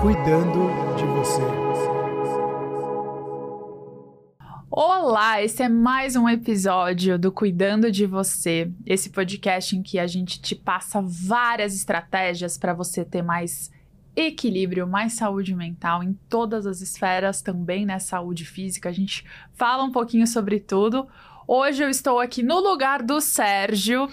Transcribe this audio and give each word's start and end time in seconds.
cuidando 0.00 0.60
de 0.96 1.04
você. 1.04 1.42
Olá, 4.70 5.42
esse 5.42 5.62
é 5.62 5.68
mais 5.68 6.16
um 6.16 6.26
episódio 6.26 7.18
do 7.18 7.30
Cuidando 7.30 7.92
de 7.92 8.06
Você, 8.06 8.72
esse 8.86 9.10
podcast 9.10 9.76
em 9.76 9.82
que 9.82 9.98
a 9.98 10.06
gente 10.06 10.40
te 10.40 10.54
passa 10.54 11.02
várias 11.02 11.74
estratégias 11.74 12.56
para 12.56 12.72
você 12.72 13.04
ter 13.04 13.20
mais 13.20 13.70
equilíbrio, 14.16 14.86
mais 14.86 15.12
saúde 15.12 15.54
mental 15.54 16.02
em 16.02 16.14
todas 16.30 16.66
as 16.66 16.80
esferas, 16.80 17.42
também 17.42 17.84
né, 17.84 17.98
saúde 17.98 18.46
física. 18.46 18.88
A 18.88 18.92
gente 18.92 19.26
fala 19.52 19.84
um 19.84 19.92
pouquinho 19.92 20.26
sobre 20.26 20.60
tudo. 20.60 21.06
Hoje 21.52 21.82
eu 21.82 21.90
estou 21.90 22.20
aqui 22.20 22.44
no 22.44 22.60
lugar 22.60 23.02
do 23.02 23.20
Sérgio 23.20 24.08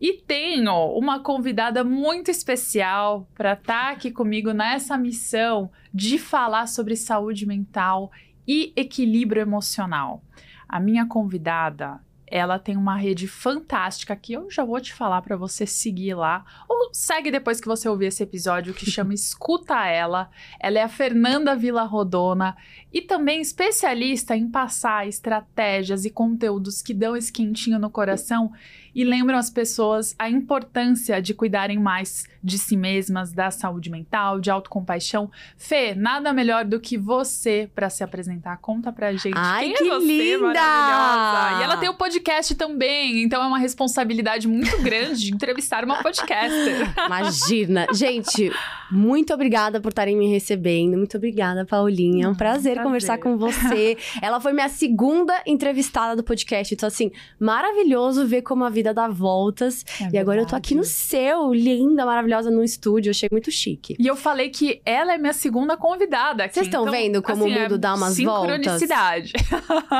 e 0.00 0.14
tenho 0.14 0.72
uma 0.96 1.22
convidada 1.22 1.84
muito 1.84 2.30
especial 2.30 3.28
para 3.34 3.52
estar 3.52 3.88
tá 3.88 3.90
aqui 3.90 4.10
comigo 4.10 4.52
nessa 4.52 4.96
missão 4.96 5.70
de 5.92 6.16
falar 6.16 6.66
sobre 6.66 6.96
saúde 6.96 7.44
mental 7.44 8.10
e 8.46 8.72
equilíbrio 8.74 9.42
emocional. 9.42 10.24
A 10.66 10.80
minha 10.80 11.04
convidada 11.04 12.00
ela 12.30 12.58
tem 12.58 12.76
uma 12.76 12.96
rede 12.96 13.26
fantástica 13.26 14.14
que 14.14 14.32
eu 14.32 14.50
já 14.50 14.64
vou 14.64 14.80
te 14.80 14.92
falar 14.92 15.22
para 15.22 15.36
você 15.36 15.66
seguir 15.66 16.14
lá. 16.14 16.44
Ou 16.68 16.90
segue 16.92 17.30
depois 17.30 17.60
que 17.60 17.66
você 17.66 17.88
ouvir 17.88 18.06
esse 18.06 18.22
episódio 18.22 18.74
que 18.74 18.90
chama 18.90 19.12
Escuta 19.14 19.86
Ela. 19.86 20.30
Ela 20.60 20.78
é 20.78 20.82
a 20.82 20.88
Fernanda 20.88 21.56
Vila 21.56 21.84
Rodona 21.84 22.56
e 22.92 23.02
também 23.02 23.40
especialista 23.40 24.36
em 24.36 24.48
passar 24.48 25.06
estratégias 25.06 26.04
e 26.04 26.10
conteúdos 26.10 26.82
que 26.82 26.94
dão 26.94 27.16
esse 27.16 27.32
quentinho 27.32 27.78
no 27.78 27.90
coração 27.90 28.52
e 28.94 29.04
lembram 29.04 29.38
as 29.38 29.50
pessoas 29.50 30.14
a 30.18 30.28
importância 30.28 31.20
de 31.20 31.34
cuidarem 31.34 31.78
mais 31.78 32.26
de 32.42 32.58
si 32.58 32.76
mesmas, 32.76 33.32
da 33.32 33.50
saúde 33.50 33.90
mental, 33.90 34.40
de 34.40 34.50
autocompaixão. 34.50 35.30
Fê, 35.56 35.94
nada 35.94 36.32
melhor 36.32 36.64
do 36.64 36.80
que 36.80 36.96
você 36.96 37.70
para 37.74 37.90
se 37.90 38.02
apresentar. 38.02 38.56
Conta 38.58 38.92
pra 38.92 39.12
gente. 39.12 39.34
Ai, 39.36 39.66
Quem 39.66 39.74
que 39.74 39.84
é 39.84 39.88
você, 39.88 40.06
linda! 40.06 40.54
maravilhosa? 40.54 41.60
E 41.60 41.64
ela 41.64 41.76
tem 41.76 41.88
o 41.88 41.92
um 41.92 41.96
podcast 41.96 42.54
também, 42.54 43.22
então 43.22 43.42
é 43.42 43.46
uma 43.46 43.58
responsabilidade 43.58 44.46
muito 44.46 44.80
grande 44.82 45.24
de 45.24 45.34
entrevistar 45.34 45.84
uma 45.84 46.02
podcaster. 46.02 46.92
Imagina. 47.06 47.86
Gente, 47.92 48.50
muito 48.90 49.34
obrigada 49.34 49.80
por 49.80 49.90
estarem 49.90 50.16
me 50.16 50.28
recebendo. 50.28 50.96
Muito 50.96 51.16
obrigada, 51.16 51.64
Paulinha. 51.64 52.26
É 52.26 52.28
um 52.28 52.34
prazer, 52.34 52.74
prazer. 52.74 52.82
conversar 52.82 53.18
com 53.18 53.36
você. 53.36 53.96
Ela 54.22 54.40
foi 54.40 54.52
minha 54.52 54.68
segunda 54.68 55.42
entrevistada 55.46 56.16
do 56.16 56.22
podcast. 56.22 56.72
Então, 56.74 56.86
assim, 56.86 57.10
maravilhoso 57.38 58.26
ver 58.26 58.42
como 58.42 58.64
a 58.64 58.70
vida 58.78 58.94
dá 58.94 59.08
voltas. 59.08 59.84
É 60.00 60.10
e 60.14 60.18
agora 60.18 60.40
eu 60.40 60.46
tô 60.46 60.56
aqui 60.56 60.74
no 60.74 60.84
seu, 60.84 61.52
linda, 61.52 62.06
maravilhosa, 62.06 62.50
no 62.50 62.64
estúdio. 62.64 63.10
Eu 63.10 63.12
achei 63.12 63.28
muito 63.30 63.50
chique. 63.50 63.96
E 63.98 64.06
eu 64.06 64.16
falei 64.16 64.50
que 64.50 64.80
ela 64.84 65.14
é 65.14 65.18
minha 65.18 65.32
segunda 65.32 65.76
convidada 65.76 66.44
aqui. 66.44 66.54
Vocês 66.54 66.66
estão 66.66 66.82
então, 66.82 66.92
vendo 66.92 67.22
como 67.22 67.44
assim, 67.44 67.56
o 67.56 67.60
mundo 67.60 67.74
é 67.74 67.78
dá 67.78 67.94
umas 67.94 68.18
voltas? 68.18 68.56
Sincronicidade. 68.56 69.32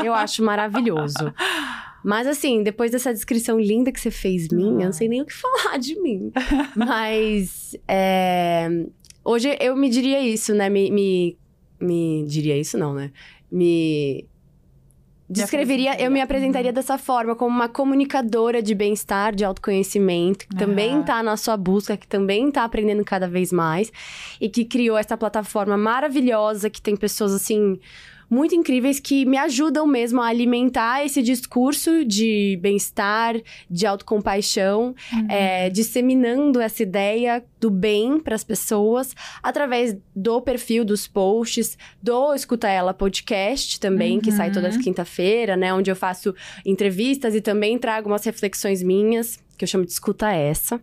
Eu 0.05 0.15
acho 0.15 0.43
maravilhoso. 0.43 1.33
Mas 2.03 2.27
assim, 2.27 2.63
depois 2.63 2.93
dessa 2.93 3.13
descrição 3.13 3.59
linda 3.59 3.91
que 3.91 4.01
você 4.01 4.11
fez 4.11 4.49
minha, 4.49 4.83
eu 4.83 4.87
não 4.87 4.93
sei 4.93 5.09
nem 5.09 5.21
o 5.21 5.27
que 5.27 5.35
falar 5.35 5.79
de 5.79 6.01
mim. 6.01 6.33
Mas 6.75 7.77
é, 7.87 8.69
hoje 9.25 9.57
eu 9.61 9.77
me 9.77 9.91
diria 9.91 10.21
isso, 10.21 10.55
né? 10.55 10.71
Me, 10.71 10.91
me, 10.91 11.37
me 11.81 12.25
diria 12.27 12.57
isso, 12.57 12.79
não, 12.79 12.95
né? 12.95 13.11
Me 13.51 14.27
descreveria, 15.29 16.01
eu 16.01 16.11
me 16.11 16.21
apresentaria 16.21 16.73
dessa 16.73 16.97
forma, 16.97 17.37
como 17.37 17.55
uma 17.55 17.69
comunicadora 17.69 18.63
de 18.63 18.75
bem-estar, 18.75 19.35
de 19.35 19.45
autoconhecimento, 19.45 20.47
que 20.49 20.57
também 20.57 21.03
tá 21.03 21.23
na 21.23 21.37
sua 21.37 21.57
busca, 21.57 21.97
que 21.97 22.07
também 22.07 22.51
tá 22.51 22.65
aprendendo 22.65 23.05
cada 23.05 23.29
vez 23.29 23.53
mais 23.53 23.93
e 24.41 24.49
que 24.49 24.65
criou 24.65 24.97
essa 24.97 25.17
plataforma 25.17 25.77
maravilhosa 25.77 26.71
que 26.71 26.81
tem 26.81 26.97
pessoas 26.97 27.35
assim 27.35 27.79
muito 28.31 28.55
incríveis 28.55 29.01
que 29.01 29.25
me 29.25 29.37
ajudam 29.37 29.87
mesmo 29.87 30.21
a 30.21 30.27
alimentar 30.27 31.05
esse 31.05 31.23
discurso 31.23 32.05
de 32.05 32.59
bem-estar, 32.63 33.35
de 33.71 33.87
autocompaixão, 33.87 34.95
uhum. 35.13 35.27
é, 35.29 35.71
disseminando 35.71 36.61
essa 36.61 36.83
ideia 36.83 37.45
do 37.61 37.71
bem 37.71 38.21
para 38.21 38.35
as 38.35 38.45
pessoas 38.45 39.15
através 39.43 39.97
do 40.15 40.41
perfil 40.41 40.85
dos 40.85 41.09
posts, 41.09 41.77
do 42.03 42.35
Escuta 42.35 42.69
Ela 42.69 42.95
podcast 42.95 43.81
também, 43.81 44.17
uhum. 44.17 44.21
que 44.21 44.33
sai 44.33 44.53
toda 44.53 44.69
Uhum. 44.69 44.83
quinta-feira, 44.83 45.57
né? 45.57 45.73
Onde 45.73 45.91
eu 45.91 45.97
faço 45.97 46.35
entrevistas 46.65 47.35
e 47.35 47.41
também 47.41 47.79
trago 47.79 48.09
umas 48.09 48.25
reflexões 48.25 48.83
minhas, 48.83 49.39
que 49.57 49.65
eu 49.65 49.69
chamo 49.69 49.85
de 49.85 49.93
Escuta 49.93 50.31
Essa. 50.31 50.81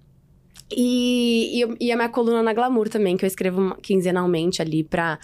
E, 0.72 1.62
e, 1.62 1.88
e, 1.88 1.92
a 1.92 1.96
minha 1.96 2.10
coluna 2.10 2.42
na 2.42 2.54
Glamour 2.54 2.90
também, 2.90 3.16
que 3.16 3.24
eu 3.24 3.28
escrevo 3.28 3.76
quinzenalmente 3.82 4.62
ali 4.62 4.84
pra 4.84 5.20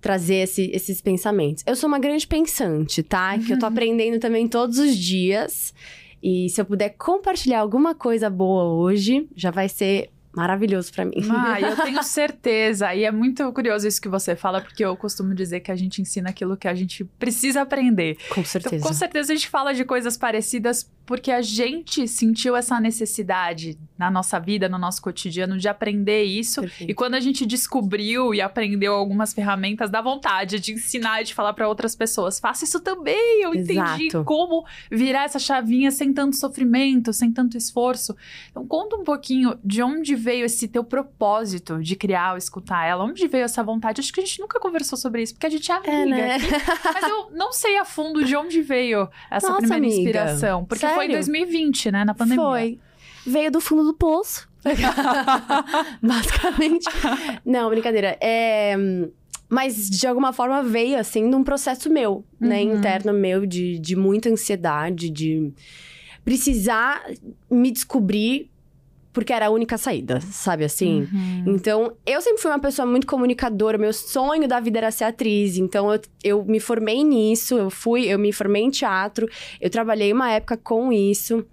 trazer 0.00 0.36
esse, 0.36 0.70
esses 0.72 1.02
pensamentos. 1.02 1.62
Eu 1.66 1.76
sou 1.76 1.88
uma 1.88 1.98
grande 1.98 2.26
pensante, 2.26 3.02
tá? 3.02 3.38
Que 3.38 3.52
eu 3.52 3.58
tô 3.58 3.66
aprendendo 3.66 4.18
também 4.18 4.48
todos 4.48 4.78
os 4.78 4.96
dias. 4.96 5.74
E 6.22 6.48
se 6.48 6.60
eu 6.60 6.64
puder 6.64 6.90
compartilhar 6.90 7.60
alguma 7.60 7.94
coisa 7.94 8.30
boa 8.30 8.64
hoje, 8.64 9.28
já 9.36 9.50
vai 9.50 9.68
ser 9.68 10.10
maravilhoso 10.36 10.92
para 10.92 11.06
mim. 11.06 11.16
Ah, 11.30 11.58
eu 11.60 11.76
tenho 11.76 12.02
certeza. 12.04 12.94
E 12.94 13.04
é 13.04 13.10
muito 13.10 13.50
curioso 13.52 13.88
isso 13.88 14.00
que 14.00 14.08
você 14.08 14.36
fala, 14.36 14.60
porque 14.60 14.84
eu 14.84 14.94
costumo 14.96 15.34
dizer 15.34 15.60
que 15.60 15.70
a 15.70 15.76
gente 15.76 16.02
ensina 16.02 16.28
aquilo 16.28 16.56
que 16.58 16.68
a 16.68 16.74
gente 16.74 17.04
precisa 17.18 17.62
aprender. 17.62 18.18
Com 18.28 18.44
certeza. 18.44 18.76
Então, 18.76 18.88
com 18.88 18.94
certeza 18.94 19.32
a 19.32 19.36
gente 19.36 19.48
fala 19.48 19.72
de 19.72 19.84
coisas 19.84 20.16
parecidas 20.18 20.90
porque 21.06 21.30
a 21.30 21.40
gente 21.40 22.08
sentiu 22.08 22.56
essa 22.56 22.80
necessidade 22.80 23.78
na 23.96 24.10
nossa 24.10 24.38
vida, 24.40 24.68
no 24.68 24.76
nosso 24.76 25.00
cotidiano, 25.00 25.56
de 25.56 25.68
aprender 25.68 26.24
isso. 26.24 26.60
Perfeito. 26.60 26.90
E 26.90 26.94
quando 26.94 27.14
a 27.14 27.20
gente 27.20 27.46
descobriu 27.46 28.34
e 28.34 28.40
aprendeu 28.40 28.92
algumas 28.92 29.32
ferramentas, 29.32 29.88
dá 29.88 30.02
vontade 30.02 30.58
de 30.58 30.72
ensinar 30.72 31.22
e 31.22 31.24
de 31.24 31.32
falar 31.32 31.52
para 31.52 31.68
outras 31.68 31.94
pessoas: 31.94 32.40
faça 32.40 32.64
isso 32.64 32.80
também. 32.80 33.42
Eu 33.42 33.54
entendi 33.54 34.08
Exato. 34.08 34.24
como 34.24 34.66
virar 34.90 35.24
essa 35.24 35.38
chavinha 35.38 35.92
sem 35.92 36.12
tanto 36.12 36.36
sofrimento, 36.36 37.12
sem 37.12 37.32
tanto 37.32 37.56
esforço. 37.56 38.16
Então, 38.50 38.66
conta 38.66 38.96
um 38.96 39.04
pouquinho 39.04 39.56
de 39.64 39.82
onde 39.82 40.16
veio 40.16 40.44
esse 40.44 40.66
teu 40.66 40.82
propósito 40.82 41.80
de 41.80 41.94
criar 41.94 42.32
ou 42.32 42.38
escutar 42.38 42.84
ela. 42.84 43.04
Onde 43.04 43.28
veio 43.28 43.44
essa 43.44 43.62
vontade? 43.62 44.00
Acho 44.00 44.12
que 44.12 44.20
a 44.20 44.24
gente 44.24 44.40
nunca 44.40 44.58
conversou 44.58 44.98
sobre 44.98 45.22
isso, 45.22 45.34
porque 45.34 45.46
a 45.46 45.50
gente 45.50 45.70
é 45.70 45.74
amiga. 45.74 45.94
É, 45.94 46.06
né? 46.06 46.38
mas 46.84 47.08
eu 47.08 47.30
não 47.30 47.52
sei 47.52 47.78
a 47.78 47.84
fundo 47.84 48.24
de 48.24 48.34
onde 48.34 48.60
veio 48.60 49.08
essa 49.30 49.48
Nossa, 49.48 49.60
primeira 49.60 49.84
amiga. 49.86 50.00
inspiração. 50.00 50.64
Porque 50.64 50.84
foi 50.96 51.04
em 51.06 51.10
Sério? 51.10 51.26
2020, 51.26 51.90
né? 51.90 52.04
Na 52.04 52.14
pandemia. 52.14 52.44
Foi. 52.44 52.78
Veio 53.26 53.50
do 53.50 53.60
fundo 53.60 53.84
do 53.84 53.94
poço. 53.94 54.48
Basicamente. 56.02 56.86
Não, 57.44 57.68
brincadeira. 57.68 58.16
É... 58.20 58.74
Mas, 59.48 59.88
de 59.88 60.06
alguma 60.06 60.32
forma, 60.32 60.62
veio, 60.62 60.98
assim, 60.98 61.22
num 61.22 61.44
processo 61.44 61.88
meu, 61.88 62.24
né? 62.40 62.62
Uhum. 62.62 62.76
Interno 62.76 63.12
meu, 63.12 63.46
de, 63.46 63.78
de 63.78 63.94
muita 63.94 64.28
ansiedade, 64.28 65.08
de 65.08 65.52
precisar 66.24 67.04
me 67.48 67.70
descobrir 67.70 68.50
porque 69.16 69.32
era 69.32 69.46
a 69.46 69.50
única 69.50 69.78
saída, 69.78 70.20
sabe 70.20 70.62
assim? 70.62 71.08
Uhum. 71.10 71.44
Então, 71.46 71.96
eu 72.04 72.20
sempre 72.20 72.42
fui 72.42 72.50
uma 72.50 72.58
pessoa 72.58 72.84
muito 72.84 73.06
comunicadora, 73.06 73.78
meu 73.78 73.90
sonho 73.90 74.46
da 74.46 74.60
vida 74.60 74.76
era 74.76 74.90
ser 74.90 75.04
atriz. 75.04 75.56
Então, 75.56 75.90
eu, 75.90 76.00
eu 76.22 76.44
me 76.44 76.60
formei 76.60 77.02
nisso, 77.02 77.56
eu 77.56 77.70
fui, 77.70 78.04
eu 78.04 78.18
me 78.18 78.30
formei 78.30 78.62
em 78.62 78.68
teatro, 78.68 79.26
eu 79.58 79.70
trabalhei 79.70 80.12
uma 80.12 80.30
época 80.30 80.58
com 80.58 80.92
isso. 80.92 81.46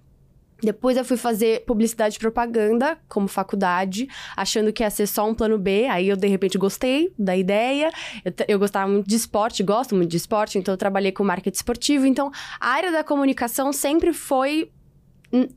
Depois 0.62 0.98
eu 0.98 1.06
fui 1.06 1.16
fazer 1.16 1.64
publicidade 1.64 2.16
e 2.16 2.18
propaganda 2.18 2.98
como 3.08 3.28
faculdade, 3.28 4.08
achando 4.36 4.70
que 4.70 4.82
ia 4.82 4.90
ser 4.90 5.06
só 5.06 5.26
um 5.26 5.34
plano 5.34 5.56
B. 5.56 5.86
Aí 5.86 6.10
eu, 6.10 6.16
de 6.16 6.28
repente, 6.28 6.58
gostei 6.58 7.14
da 7.18 7.34
ideia. 7.34 7.90
Eu, 8.22 8.32
eu 8.46 8.58
gostava 8.58 8.92
muito 8.92 9.08
de 9.08 9.16
esporte, 9.16 9.62
gosto 9.62 9.94
muito 9.94 10.10
de 10.10 10.18
esporte, 10.18 10.58
então 10.58 10.74
eu 10.74 10.78
trabalhei 10.78 11.12
com 11.12 11.24
marketing 11.24 11.56
esportivo. 11.56 12.04
Então, 12.04 12.30
a 12.60 12.68
área 12.68 12.92
da 12.92 13.02
comunicação 13.02 13.72
sempre 13.72 14.12
foi 14.12 14.70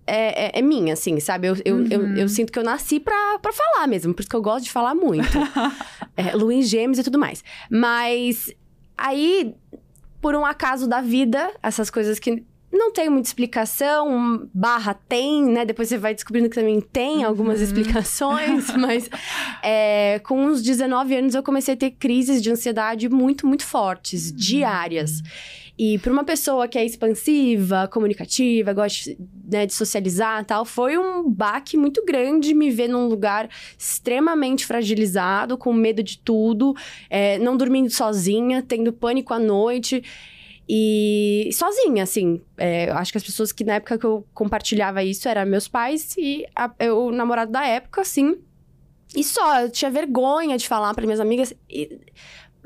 é, 0.05 0.45
é- 0.57 0.59
é 0.59 0.61
minha, 0.61 0.93
assim, 0.93 1.19
sabe? 1.19 1.47
Eu, 1.47 1.55
eu, 1.65 1.87
eu, 1.87 2.17
eu 2.17 2.29
sinto 2.29 2.51
que 2.51 2.59
eu 2.59 2.63
nasci 2.63 2.99
pra, 2.99 3.39
pra 3.41 3.51
falar 3.53 3.87
mesmo, 3.87 4.13
por 4.13 4.21
isso 4.21 4.29
que 4.29 4.35
eu 4.35 4.41
gosto 4.41 4.65
de 4.65 4.71
falar 4.71 4.95
muito. 4.95 5.27
é, 6.15 6.35
Lua 6.35 6.53
em 6.53 6.61
gêmeos 6.61 6.99
e 6.99 7.03
tudo 7.03 7.19
mais. 7.19 7.43
Mas 7.69 8.51
aí, 8.97 9.53
por 10.21 10.35
um 10.35 10.45
acaso 10.45 10.87
da 10.87 11.01
vida, 11.01 11.51
essas 11.61 11.89
coisas 11.89 12.17
que 12.19 12.43
não 12.71 12.91
tem 12.91 13.09
muita 13.09 13.29
explicação, 13.29 14.47
barra 14.53 14.93
tem, 14.93 15.45
né? 15.45 15.63
Depois 15.63 15.87
você 15.87 15.97
vai 15.97 16.13
descobrindo 16.13 16.49
que 16.49 16.55
também 16.55 16.81
tem 16.81 17.23
algumas 17.23 17.61
explicações, 17.61 18.69
mas 18.75 19.09
é, 19.63 20.19
com 20.25 20.45
uns 20.45 20.61
19 20.61 21.15
anos 21.15 21.33
eu 21.33 21.41
comecei 21.41 21.75
a 21.75 21.77
ter 21.77 21.91
crises 21.91 22.41
de 22.41 22.51
ansiedade 22.51 23.07
muito, 23.07 23.47
muito 23.47 23.65
fortes, 23.65 24.31
diárias. 24.33 25.21
E 25.79 25.99
para 25.99 26.11
uma 26.11 26.23
pessoa 26.23 26.67
que 26.67 26.77
é 26.77 26.83
expansiva, 26.83 27.87
comunicativa, 27.87 28.73
gosta 28.73 29.15
né, 29.47 29.65
de 29.67 29.73
socializar 29.75 30.43
tal, 30.43 30.65
foi 30.65 30.97
um 30.97 31.29
baque 31.29 31.77
muito 31.77 32.03
grande 32.03 32.53
me 32.55 32.71
ver 32.71 32.87
num 32.87 33.07
lugar 33.07 33.47
extremamente 33.77 34.65
fragilizado, 34.65 35.55
com 35.55 35.71
medo 35.71 36.01
de 36.01 36.17
tudo, 36.17 36.73
é, 37.11 37.37
não 37.37 37.55
dormindo 37.55 37.91
sozinha, 37.91 38.63
tendo 38.67 38.91
pânico 38.91 39.33
à 39.35 39.39
noite. 39.39 40.03
E 40.69 41.49
sozinha, 41.53 42.03
assim. 42.03 42.41
É, 42.57 42.89
acho 42.91 43.11
que 43.11 43.17
as 43.17 43.23
pessoas 43.23 43.51
que 43.51 43.63
na 43.63 43.75
época 43.75 43.97
que 43.97 44.05
eu 44.05 44.25
compartilhava 44.33 45.03
isso 45.03 45.29
eram 45.29 45.45
meus 45.45 45.67
pais 45.67 46.15
e 46.17 46.45
a- 46.55 46.73
eu, 46.79 47.05
o 47.05 47.11
namorado 47.11 47.51
da 47.51 47.65
época, 47.65 48.01
assim. 48.01 48.35
E 49.15 49.23
só, 49.23 49.61
eu 49.61 49.69
tinha 49.71 49.89
vergonha 49.89 50.57
de 50.57 50.67
falar 50.67 50.93
para 50.93 51.05
minhas 51.05 51.19
amigas. 51.21 51.53
E 51.69 51.97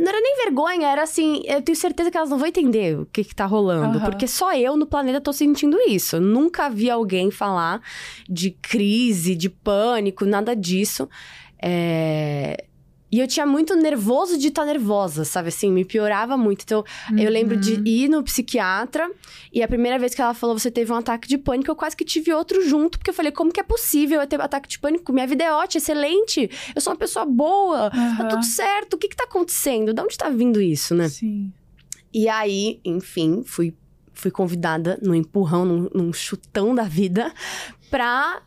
não 0.01 0.09
era 0.09 0.19
nem 0.19 0.36
vergonha, 0.38 0.88
era 0.88 1.03
assim, 1.03 1.44
eu 1.45 1.62
tenho 1.62 1.75
certeza 1.75 2.09
que 2.09 2.18
elas 2.18 2.30
não 2.30 2.38
vão 2.39 2.48
entender 2.48 2.98
o 3.00 3.06
que, 3.06 3.24
que 3.24 3.36
tá 3.36 3.45
rolando. 3.45 4.00
Aham. 4.00 4.09
Porque 4.09 4.27
só 4.27 4.51
eu 4.56 4.75
no 4.75 4.88
planeta 4.88 5.21
tô 5.21 5.31
sentindo 5.31 5.77
isso. 5.88 6.15
Eu 6.15 6.21
nunca 6.21 6.69
vi 6.69 6.89
alguém 6.89 7.30
falar 7.30 7.81
de 8.27 8.50
crise, 8.50 9.36
de 9.36 9.48
pânico, 9.48 10.25
nada 10.25 10.56
disso. 10.56 11.07
É, 11.62 12.65
E 13.12 13.19
eu 13.19 13.28
tinha 13.28 13.46
muito 13.46 13.75
nervoso 13.75 14.38
de 14.38 14.48
estar 14.48 14.66
nervosa, 14.66 15.25
sabe 15.25 15.50
assim? 15.50 15.69
Me 15.72 15.84
piorava 15.84 16.38
muito. 16.38 16.62
Então, 16.63 16.84
eu 17.18 17.30
lembro 17.30 17.58
de 17.58 17.74
Uhum. 17.74 17.84
ir 17.86 18.08
no 18.10 18.24
psiquiatra 18.24 19.12
e 19.52 19.62
a 19.62 19.68
primeira 19.68 20.00
vez 20.00 20.16
que 20.16 20.22
ela 20.22 20.34
falou 20.34 20.58
você 20.58 20.72
teve 20.72 20.92
um 20.92 20.96
ataque 20.96 21.28
de 21.28 21.38
pânico, 21.38 21.69
eu 21.69 21.75
quase 21.75 21.96
que 21.96 22.06
tive 22.06 22.31
outro 22.31 22.66
junto, 22.68 22.98
porque 22.98 23.10
eu 23.10 23.13
falei, 23.13 23.31
como 23.31 23.52
que 23.52 23.60
é 23.60 23.63
possível 23.63 24.22
eu 24.22 24.28
ter 24.28 24.40
ataque 24.40 24.69
de 24.69 24.80
pânico? 24.80 25.12
Minha 25.12 25.28
vida 25.28 25.44
é 25.44 25.52
ótima, 25.52 25.80
excelente. 25.80 26.50
Eu 26.74 26.80
sou 26.81 26.94
uma 26.94 27.00
pessoa 27.00 27.25
boa. 27.25 27.90
Tá 27.92 27.98
Aham. 27.98 28.28
tudo 28.30 28.46
certo. 28.46 28.94
O 28.94 28.98
que 28.98 29.10
que 29.10 29.16
tá 29.16 29.25
acontecendo? 29.25 29.94
De 29.94 30.02
onde 30.02 30.18
tá 30.18 30.30
vindo 30.30 30.62
isso, 30.62 30.96
né? 30.96 31.10
Sim. 31.10 31.52
E 32.13 32.30
aí, 32.30 32.80
enfim, 32.86 33.44
fui, 33.46 33.74
fui 34.13 34.31
convidada 34.31 34.98
num 35.02 35.16
empurrão, 35.16 35.66
num, 35.66 35.90
num 35.94 36.13
chutão 36.13 36.74
da 36.75 36.84
vida 36.84 37.34
pra, 37.90 38.42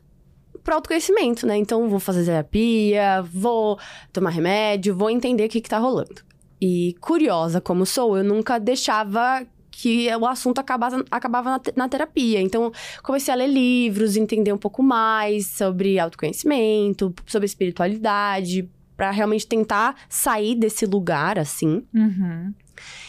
pra 0.64 0.74
autoconhecimento, 0.76 1.46
né? 1.46 1.56
Então, 1.56 1.88
vou 1.88 2.00
fazer 2.00 2.24
terapia, 2.24 3.22
vou 3.32 3.78
tomar 4.12 4.30
remédio, 4.30 4.96
vou 4.96 5.10
entender 5.10 5.44
o 5.44 5.48
que 5.48 5.60
que 5.60 5.68
tá 5.68 5.78
rolando. 5.78 6.22
E 6.60 6.96
curiosa 7.00 7.60
como 7.60 7.84
sou, 7.84 8.16
eu 8.16 8.24
nunca 8.24 8.58
deixava 8.58 9.46
que 9.70 10.08
o 10.16 10.26
assunto 10.26 10.60
acabava, 10.60 11.04
acabava 11.10 11.50
na, 11.50 11.60
na 11.76 11.88
terapia. 11.88 12.40
Então, 12.40 12.72
comecei 13.02 13.34
a 13.34 13.36
ler 13.36 13.48
livros, 13.48 14.16
entender 14.16 14.52
um 14.52 14.58
pouco 14.58 14.82
mais 14.82 15.46
sobre 15.48 15.98
autoconhecimento, 15.98 17.12
sobre 17.26 17.46
espiritualidade, 17.46 18.68
pra 18.96 19.10
realmente 19.10 19.46
tentar 19.46 19.96
sair 20.08 20.54
desse 20.54 20.86
lugar, 20.86 21.38
assim. 21.38 21.84
Uhum. 21.92 22.54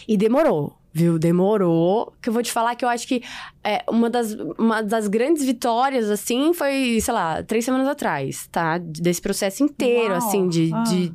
E 0.07 0.17
demorou, 0.17 0.75
viu? 0.95 1.19
Demorou. 1.19 2.13
Que 2.21 2.29
eu 2.29 2.33
vou 2.33 2.41
te 2.41 2.51
falar 2.51 2.73
que 2.75 2.85
eu 2.85 2.89
acho 2.89 3.05
que 3.05 3.21
é, 3.61 3.83
uma, 3.89 4.09
das, 4.09 4.31
uma 4.57 4.81
das 4.81 5.09
grandes 5.09 5.43
vitórias, 5.45 6.09
assim, 6.09 6.53
foi, 6.53 6.99
sei 7.01 7.13
lá, 7.13 7.43
três 7.43 7.65
semanas 7.65 7.85
atrás, 7.87 8.47
tá? 8.49 8.77
Desse 8.77 9.21
processo 9.21 9.61
inteiro, 9.61 10.13
Uau! 10.13 10.17
assim, 10.17 10.47
de, 10.47 10.71
Ah. 10.73 10.83
de, 10.83 11.11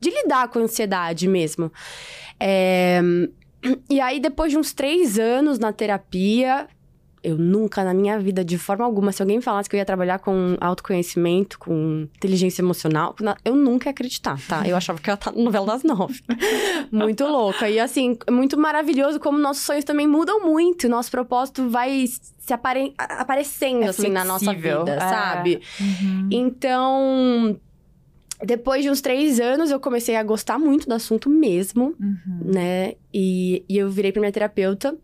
de 0.00 0.10
lidar 0.10 0.48
com 0.48 0.58
a 0.58 0.62
ansiedade 0.62 1.28
mesmo. 1.28 1.70
É, 2.40 3.00
E 3.90 4.00
aí, 4.00 4.20
depois 4.20 4.50
de 4.52 4.58
uns 4.58 4.72
três 4.74 5.18
anos 5.18 5.58
na 5.58 5.72
terapia, 5.72 6.66
eu 7.24 7.36
nunca 7.38 7.82
na 7.82 7.94
minha 7.94 8.18
vida, 8.18 8.44
de 8.44 8.58
forma 8.58 8.84
alguma, 8.84 9.10
se 9.10 9.22
alguém 9.22 9.40
falasse 9.40 9.68
que 9.68 9.74
eu 9.74 9.78
ia 9.78 9.84
trabalhar 9.84 10.18
com 10.18 10.56
autoconhecimento, 10.60 11.58
com 11.58 12.06
inteligência 12.16 12.60
emocional, 12.62 13.14
na- 13.20 13.36
eu 13.44 13.56
nunca 13.56 13.88
ia 13.88 13.90
acreditar, 13.92 14.38
tá? 14.46 14.66
Eu 14.68 14.76
achava 14.76 15.00
que 15.00 15.08
eu 15.08 15.12
ia 15.12 15.14
estar 15.14 15.32
no 15.32 15.42
novela 15.44 15.66
das 15.66 15.82
nove. 15.82 16.20
muito 16.92 17.24
louca. 17.24 17.68
E 17.68 17.80
assim, 17.80 18.16
é 18.26 18.30
muito 18.30 18.56
maravilhoso 18.58 19.18
como 19.18 19.38
nossos 19.38 19.64
sonhos 19.64 19.84
também 19.84 20.06
mudam 20.06 20.40
muito. 20.40 20.88
Nosso 20.88 21.10
propósito 21.10 21.68
vai 21.68 22.04
se 22.06 22.52
apare- 22.52 22.92
aparecendo, 22.98 23.84
É 23.84 23.88
assim, 23.88 24.08
na 24.10 24.24
nossa 24.24 24.44
flexível, 24.44 24.80
vida, 24.84 24.96
é. 24.96 25.00
sabe? 25.00 25.60
Uhum. 25.80 26.28
Então. 26.30 27.60
Depois 28.44 28.82
de 28.82 28.90
uns 28.90 29.00
três 29.00 29.40
anos, 29.40 29.70
eu 29.70 29.80
comecei 29.80 30.16
a 30.16 30.22
gostar 30.22 30.58
muito 30.58 30.86
do 30.86 30.92
assunto 30.94 31.30
mesmo 31.30 31.94
Uhum. 31.98 32.40
né? 32.52 32.92
E, 33.12 33.64
e 33.68 33.78
eu 33.78 33.88
virei 33.88 34.12
pra 34.12 34.20
minha 34.20 34.32
terapeuta 34.32 34.94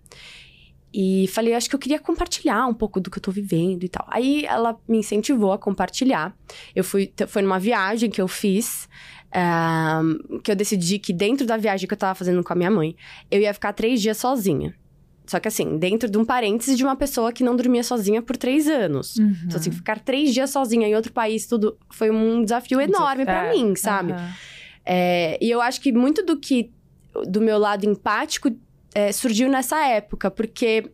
e 0.93 1.27
falei, 1.29 1.55
acho 1.55 1.69
que 1.69 1.75
eu 1.75 1.79
queria 1.79 1.99
compartilhar 1.99 2.67
um 2.67 2.75
pouco 2.75 3.01
do 3.01 3.11
que 3.11 3.19
eu 3.19 3.23
tô 3.23 3.31
vivendo 3.31 3.85
e 3.85 3.89
tal. 3.89 4.05
Aí 4.11 4.45
ela 4.45 4.77
me 4.89 4.99
incentivou 4.99 5.53
a 5.53 5.59
compartilhar. 5.59 6.35
Eu 6.75 6.83
fui, 6.83 7.13
foi 7.29 7.43
numa 7.43 7.59
viagem 7.61 8.11
que 8.11 8.21
eu 8.21 8.27
fiz. 8.29 8.89
ah, 9.33 10.03
que 10.43 10.51
eu 10.51 10.57
decidi 10.57 10.99
que 10.99 11.13
dentro 11.13 11.47
da 11.47 11.57
viagem 11.57 11.87
que 11.87 11.95
eu 11.95 11.99
tava 11.99 12.15
fazendo 12.17 12.43
com 12.43 12.53
a 12.53 12.57
minha 12.57 12.71
mãe, 12.71 12.97
eu 13.31 13.41
ia 13.41 13.55
ficar 13.55 13.73
três 13.73 14.03
dias 14.03 14.17
sozinha. 14.17 14.75
Só 15.27 15.39
que 15.39 15.47
assim, 15.47 15.79
dentro 15.79 16.11
de 16.11 16.19
um 16.19 16.25
parênteses 16.25 16.77
de 16.77 16.83
uma 16.83 16.97
pessoa 16.97 17.33
que 17.33 17.45
não 17.45 17.55
dormia 17.55 17.85
sozinha 17.85 18.21
por 18.21 18.37
três 18.37 18.67
anos. 18.67 19.15
Uhum. 19.15 19.33
Então, 19.45 19.61
assim, 19.61 19.71
ficar 19.71 20.01
três 20.01 20.35
dias 20.35 20.51
sozinha 20.51 20.89
em 20.89 20.97
outro 20.97 21.13
país, 21.13 21.47
tudo 21.47 21.79
foi 21.93 22.11
um 22.11 22.43
desafio 22.43 22.81
enorme 22.81 23.25
pra 23.25 23.47
É, 23.47 23.53
mim, 23.53 23.77
sabe? 23.77 24.11
aham. 24.13 24.33
É, 24.85 25.39
e 25.41 25.49
eu 25.49 25.61
acho 25.61 25.81
que 25.81 25.93
muito 25.93 26.25
do 26.25 26.37
que 26.37 26.73
do 27.29 27.41
meu 27.41 27.59
lado 27.59 27.85
empático 27.89 28.51
é, 28.95 29.13
surgiu 29.13 29.49
nessa 29.49 29.85
época, 29.87 30.31
porque 30.31 30.91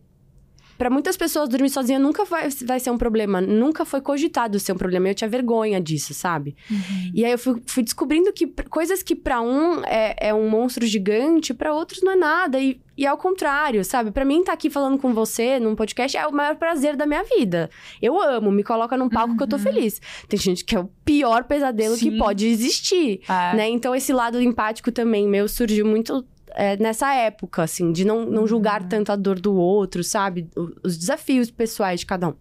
Pra 0.77 0.91
muitas 0.91 1.17
pessoas, 1.17 1.49
dormir 1.49 1.71
sozinha 1.71 1.97
nunca 1.97 2.23
vai, 2.23 2.49
vai 2.63 2.79
ser 2.79 2.91
um 2.91 2.99
problema. 2.99 3.41
Nunca 3.41 3.83
foi 3.83 3.99
cogitado 3.99 4.59
ser 4.59 4.73
um 4.73 4.77
problema. 4.77 5.09
Eu 5.09 5.15
tinha 5.15 5.27
vergonha 5.27 5.81
disso, 5.81 6.13
sabe? 6.13 6.55
Uhum. 6.69 7.11
E 7.15 7.25
aí 7.25 7.31
eu 7.31 7.39
fui, 7.39 7.59
fui 7.65 7.81
descobrindo 7.81 8.31
que 8.31 8.45
coisas 8.69 9.01
que 9.01 9.15
pra 9.15 9.41
um 9.41 9.83
é, 9.85 10.15
é 10.19 10.33
um 10.35 10.47
monstro 10.47 10.85
gigante, 10.85 11.51
pra 11.51 11.73
outros 11.73 12.03
não 12.03 12.11
é 12.11 12.15
nada. 12.15 12.59
E, 12.59 12.79
e 12.95 13.07
ao 13.07 13.17
contrário, 13.17 13.83
sabe? 13.83 14.11
Pra 14.11 14.23
mim, 14.23 14.41
estar 14.41 14.53
aqui 14.53 14.69
falando 14.69 14.99
com 14.99 15.15
você 15.15 15.59
num 15.59 15.75
podcast 15.75 16.15
é 16.15 16.27
o 16.27 16.31
maior 16.31 16.55
prazer 16.57 16.95
da 16.95 17.07
minha 17.07 17.23
vida. 17.23 17.71
Eu 17.99 18.21
amo, 18.21 18.51
me 18.51 18.63
coloca 18.63 18.95
num 18.95 19.09
palco 19.09 19.35
que 19.35 19.41
eu 19.41 19.47
tô 19.47 19.55
Uhum. 19.55 19.63
feliz. 19.63 19.99
Tem 20.29 20.37
gente 20.39 20.63
que 20.63 20.75
é 20.75 20.79
o 20.79 20.87
pior 21.03 21.45
pesadelo 21.45 21.95
Sim. 21.95 22.11
que 22.11 22.17
pode 22.19 22.45
existir 22.45 23.21
É. 23.27 23.55
né? 23.55 23.67
Então, 23.67 23.95
esse 23.95 24.13
lado 24.13 24.39
empático 24.39 24.91
também 24.91 25.27
meu 25.27 25.47
surgiu 25.47 25.87
muito 25.87 26.23
é, 26.57 26.75
nessa 26.77 27.13
época, 27.13 27.61
assim, 27.61 27.91
de 27.91 28.03
não, 28.03 28.25
não 28.25 28.47
julgar 28.47 28.81
Uhum. 28.81 28.89
tanto 28.89 29.11
a 29.11 29.15
dor 29.15 29.39
do 29.39 29.53
outro, 29.55 30.03
sabe? 30.03 30.49
Os 30.83 30.97
desafios 30.97 31.51
pessoais 31.51 31.99
de 31.99 32.05
cada 32.07 32.29
um. 32.29 32.33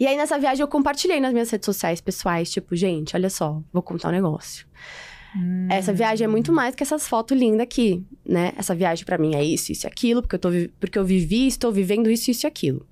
E 0.00 0.06
aí, 0.06 0.16
nessa 0.16 0.38
viagem, 0.38 0.62
eu 0.62 0.68
compartilhei 0.68 1.20
nas 1.20 1.32
minhas 1.32 1.50
redes 1.50 1.66
sociais 1.66 2.00
pessoais, 2.00 2.50
tipo, 2.50 2.74
gente, 2.74 3.14
olha 3.14 3.28
só, 3.28 3.62
vou 3.72 3.82
contar 3.82 4.08
um 4.08 4.12
negócio. 4.12 4.66
Hum. 5.36 5.68
Essa 5.70 5.92
viagem 5.92 6.24
é 6.24 6.28
muito 6.28 6.50
mais 6.52 6.74
que 6.74 6.82
essas 6.82 7.06
fotos 7.06 7.36
lindas 7.38 7.60
aqui, 7.60 8.02
né? 8.24 8.52
Essa 8.56 8.74
viagem 8.74 9.04
pra 9.04 9.18
mim 9.18 9.34
é 9.34 9.44
isso, 9.44 9.72
isso 9.72 9.86
e 9.86 9.88
aquilo, 9.88 10.22
porque 10.22 10.36
eu, 10.36 10.38
tô, 10.38 10.48
porque 10.80 10.98
eu 10.98 11.04
vivi, 11.04 11.46
estou 11.46 11.70
vivendo 11.70 12.10
isso, 12.10 12.30
isso 12.30 12.46
e 12.46 12.48
aquilo. 12.48 12.86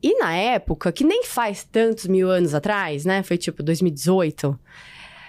E 0.00 0.16
na 0.18 0.32
época, 0.34 0.92
que 0.92 1.02
nem 1.02 1.24
faz 1.24 1.64
tantos 1.64 2.06
mil 2.06 2.30
anos 2.30 2.54
atrás, 2.54 3.04
né? 3.04 3.22
Foi 3.24 3.36
tipo 3.36 3.62
2018. 3.62 4.56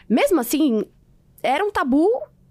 Mesmo 0.07 0.39
assim, 0.39 0.83
era 1.41 1.63
um 1.63 1.71
tabu 1.71 2.07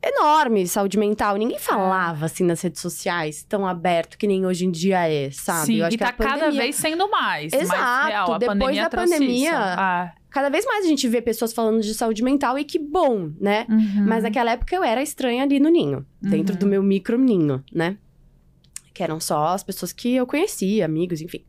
enorme 0.08 0.66
saúde 0.66 0.98
mental. 0.98 1.36
Ninguém 1.36 1.58
falava 1.58 2.26
assim 2.26 2.44
nas 2.44 2.60
redes 2.60 2.80
sociais 2.80 3.42
tão 3.42 3.66
aberto 3.66 4.18
que 4.18 4.26
nem 4.26 4.44
hoje 4.46 4.66
em 4.66 4.70
dia 4.70 5.08
é, 5.08 5.30
sabe? 5.30 5.66
Sim, 5.66 5.76
Eu 5.76 5.86
acho 5.86 5.94
e 5.94 5.98
que 5.98 6.04
tá 6.04 6.12
cada 6.12 6.40
pandemia- 6.46 6.60
vez 6.62 6.76
sendo 6.76 7.08
mais. 7.10 7.52
mais 7.52 7.62
Exato, 7.64 8.06
real. 8.08 8.32
A 8.32 8.38
depois 8.38 8.58
pandemia 8.58 8.82
da 8.82 8.90
pandemia-. 8.90 9.74
Ah. 9.78 10.12
Cada 10.30 10.48
vez 10.48 10.64
mais 10.66 10.84
a 10.84 10.88
gente 10.88 11.06
vê 11.08 11.22
pessoas 11.22 11.52
falando 11.52 11.80
de 11.80 11.94
saúde 11.94 12.22
mental 12.22 12.58
e 12.58 12.64
que 12.64 12.78
bom, 12.78 13.30
né? 13.40 13.66
Uhum. 13.68 14.04
Mas 14.06 14.24
naquela 14.24 14.50
época 14.52 14.74
eu 14.74 14.82
era 14.82 15.00
estranha 15.00 15.44
ali 15.44 15.60
no 15.60 15.68
ninho, 15.68 16.04
dentro 16.20 16.54
Uhum. 16.54 16.58
do 16.58 16.66
meu 16.66 16.82
micro 16.82 17.16
ninho, 17.16 17.62
né? 17.72 17.96
Que 18.92 19.02
eram 19.02 19.20
só 19.20 19.46
as 19.48 19.62
pessoas 19.62 19.92
que 19.92 20.14
eu 20.14 20.26
conhecia, 20.26 20.84
amigos, 20.84 21.20
enfim. 21.20 21.44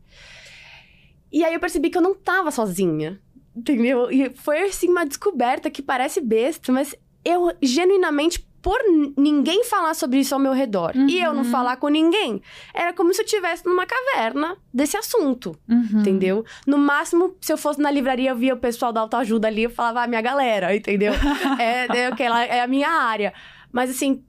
E 1.32 1.44
aí 1.44 1.52
eu 1.52 1.60
percebi 1.60 1.90
que 1.90 1.98
eu 1.98 2.02
não 2.02 2.14
tava 2.14 2.50
sozinha, 2.52 3.20
entendeu? 3.54 4.10
E 4.10 4.30
foi 4.30 4.62
assim 4.62 4.88
uma 4.88 5.04
descoberta 5.04 5.68
que 5.68 5.82
parece 5.82 6.20
besta, 6.20 6.70
mas 6.72 6.94
eu 7.24 7.52
genuinamente 7.60 8.45
por 8.66 8.80
ninguém 9.16 9.62
falar 9.62 9.94
sobre 9.94 10.18
isso 10.18 10.34
ao 10.34 10.40
meu 10.40 10.52
redor 10.52 10.90
e 10.96 11.20
eu 11.20 11.32
não 11.32 11.44
Uhum. 11.44 11.50
falar 11.52 11.76
com 11.76 11.86
ninguém, 11.86 12.42
era 12.74 12.92
como 12.92 13.14
se 13.14 13.20
eu 13.20 13.24
estivesse 13.24 13.64
numa 13.64 13.86
caverna 13.86 14.56
desse 14.74 14.96
assunto. 14.96 15.56
Uhum. 15.68 16.00
Entendeu? 16.00 16.44
No 16.66 16.76
máximo, 16.76 17.36
se 17.40 17.52
eu 17.52 17.56
fosse 17.56 17.80
na 17.80 17.92
livraria, 17.92 18.30
eu 18.30 18.34
via 18.36 18.54
o 18.54 18.56
pessoal 18.56 18.92
da 18.92 19.00
autoajuda 19.02 19.46
ali, 19.46 19.62
eu 19.62 19.70
falava, 19.70 20.02
ah, 20.02 20.06
minha 20.08 20.20
galera, 20.20 20.74
entendeu? 20.74 21.12
é, 21.60 21.86
é, 21.96 22.06
aquela- 22.08 22.44
é 22.44 22.60
a 22.60 22.66
minha 22.66 22.88
área. 22.90 23.32
Mas 23.70 23.88
assim, 23.88 24.24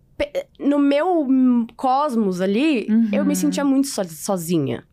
no 0.60 0.78
meu 0.78 1.26
cosmos 1.76 2.40
ali, 2.40 2.86
Uhum. 2.92 3.10
eu 3.12 3.26
me 3.26 3.36
sentia 3.36 3.66
muito 3.66 3.88
so- 3.88 4.04
sozinha. 4.08 4.84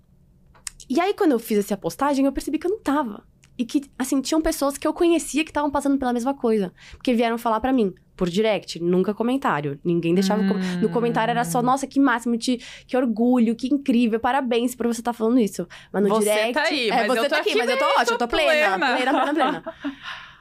E 0.88 0.98
aí, 1.00 1.12
quando 1.12 1.32
eu 1.32 1.38
fiz 1.38 1.58
essa 1.58 1.76
postagem, 1.76 2.24
eu 2.24 2.32
percebi 2.32 2.58
que 2.58 2.66
eu 2.66 2.70
não 2.70 2.80
tava. 2.80 3.24
E 3.56 3.64
que, 3.64 3.82
assim, 3.98 4.20
tinham 4.20 4.40
pessoas 4.42 4.76
que 4.76 4.86
eu 4.86 4.92
conhecia 4.92 5.44
que 5.44 5.50
estavam 5.50 5.70
passando 5.70 5.96
pela 5.98 6.12
mesma 6.12 6.34
coisa. 6.34 6.72
Porque 6.92 7.14
vieram 7.14 7.38
falar 7.38 7.60
pra 7.60 7.72
mim, 7.72 7.94
por 8.16 8.28
direct, 8.28 8.80
nunca 8.82 9.14
comentário. 9.14 9.78
Ninguém 9.84 10.12
deixava. 10.14 10.42
com- 10.44 10.54
Hum. 10.54 10.80
No 10.82 10.88
comentário 10.90 11.30
era 11.30 11.44
só, 11.44 11.62
nossa, 11.62 11.86
que 11.86 12.00
máximo, 12.00 12.36
te- 12.36 12.58
que 12.86 12.96
orgulho, 12.96 13.54
que 13.54 13.68
incrível, 13.72 14.18
parabéns 14.18 14.74
por 14.74 14.86
você 14.88 15.00
estar 15.00 15.12
falando 15.12 15.38
isso. 15.38 15.68
Mas 15.92 16.02
no 16.02 16.08
Você 16.08 16.20
direct. 16.30 16.52
tá 16.52 16.62
aí, 16.64 16.88
é, 16.90 16.96
mas 16.96 17.06
você 17.06 17.18
eu 17.18 17.22
tô 17.24 17.28
tá 17.30 17.36
aqui, 17.38 17.50
aqui 17.50 17.58
mas 17.58 17.70
eu 17.70 17.78
tô 17.78 17.84
ótima, 17.84 18.02
eu 18.14 18.18
tô 18.18 18.28
plena, 18.28 18.78
plena. 18.78 18.96
plena, 18.96 19.12
plena, 19.22 19.34
plena. 19.34 19.74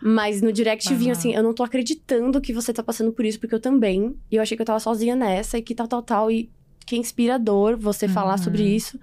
Mas 0.02 0.42
no 0.42 0.52
direct 0.52 0.94
vinha 0.96 1.12
Aham. 1.14 1.20
assim, 1.20 1.34
eu 1.34 1.44
não 1.44 1.54
tô 1.54 1.64
acreditando 1.64 2.42
que 2.42 2.52
você 2.52 2.74
tá 2.74 2.84
passando 2.84 3.12
por 3.14 3.24
isso, 3.26 3.40
porque 3.40 3.56
eu 3.56 3.60
também. 3.60 4.16
E 4.30 4.36
eu 4.36 4.42
achei 4.42 4.58
que 4.58 4.62
eu 4.62 4.66
tava 4.66 4.80
sozinha 4.80 5.16
nessa, 5.16 5.58
e 5.58 5.62
que 5.62 5.74
tal, 5.74 5.88
tal, 5.88 6.02
tal. 6.02 6.32
E 6.32 6.50
que 6.86 6.98
inspirador 6.98 7.78
você 7.78 8.08
falar 8.10 8.34
Uhum. 8.34 8.38
sobre 8.44 8.64
isso. 8.64 9.00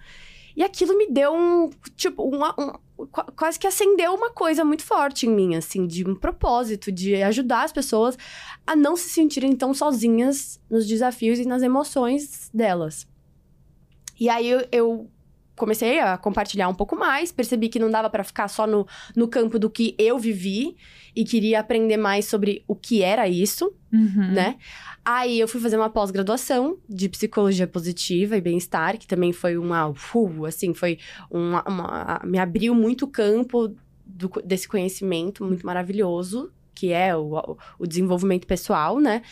E 0.60 0.62
aquilo 0.62 0.94
me 0.94 1.10
deu 1.10 1.32
um, 1.32 1.70
tipo, 1.96 2.22
um, 2.22 3.06
qua- 3.06 3.32
quase 3.34 3.58
que 3.58 3.66
acendeu 3.66 4.12
uma 4.12 4.28
coisa 4.28 4.62
muito 4.62 4.82
forte 4.84 5.26
em 5.26 5.30
mim, 5.30 5.54
assim, 5.54 5.86
de 5.86 6.06
um 6.06 6.14
propósito, 6.14 6.92
de 6.92 7.14
ajudar 7.22 7.64
as 7.64 7.72
pessoas 7.72 8.18
a 8.66 8.76
não 8.76 8.94
se 8.94 9.08
sentirem 9.08 9.56
tão 9.56 9.72
sozinhas 9.72 10.60
nos 10.68 10.86
desafios 10.86 11.38
e 11.38 11.46
nas 11.46 11.62
emoções 11.62 12.50
delas. 12.52 13.08
E 14.20 14.28
aí 14.28 14.50
eu, 14.50 14.68
eu 14.70 15.10
comecei 15.60 16.00
a 16.00 16.16
compartilhar 16.18 16.68
um 16.68 16.74
pouco 16.74 16.96
mais, 16.96 17.30
percebi 17.30 17.68
que 17.68 17.78
não 17.78 17.90
dava 17.90 18.08
para 18.10 18.24
ficar 18.24 18.48
só 18.48 18.66
no, 18.66 18.86
no 19.14 19.28
campo 19.28 19.58
do 19.58 19.68
que 19.70 19.94
eu 19.98 20.18
vivi 20.18 20.76
e 21.14 21.22
queria 21.24 21.60
aprender 21.60 21.96
mais 21.98 22.24
sobre 22.24 22.64
o 22.66 22.74
que 22.74 23.02
era 23.02 23.28
isso, 23.28 23.72
Uhum. 23.92 24.32
né? 24.32 24.56
Aí 25.04 25.40
eu 25.40 25.48
fui 25.48 25.60
fazer 25.60 25.76
uma 25.76 25.90
pós-graduação 25.90 26.78
de 26.88 27.08
psicologia 27.08 27.66
positiva 27.66 28.36
e 28.36 28.40
bem-estar, 28.40 28.96
que 28.98 29.06
também 29.06 29.32
foi 29.32 29.56
uma, 29.58 29.88
uh, 29.88 30.44
assim, 30.46 30.72
foi 30.74 30.98
uma, 31.30 31.62
uma- 31.68 32.20
me 32.24 32.38
abriu 32.38 32.74
muito 32.74 33.04
o 33.04 33.08
campo 33.08 33.74
do- 34.06 34.30
desse 34.44 34.68
conhecimento 34.68 35.44
muito 35.44 35.66
maravilhoso, 35.66 36.52
que 36.74 36.92
é 36.92 37.16
o, 37.16 37.56
o 37.78 37.86
desenvolvimento 37.86 38.46
pessoal, 38.46 38.98
né? 39.00 39.22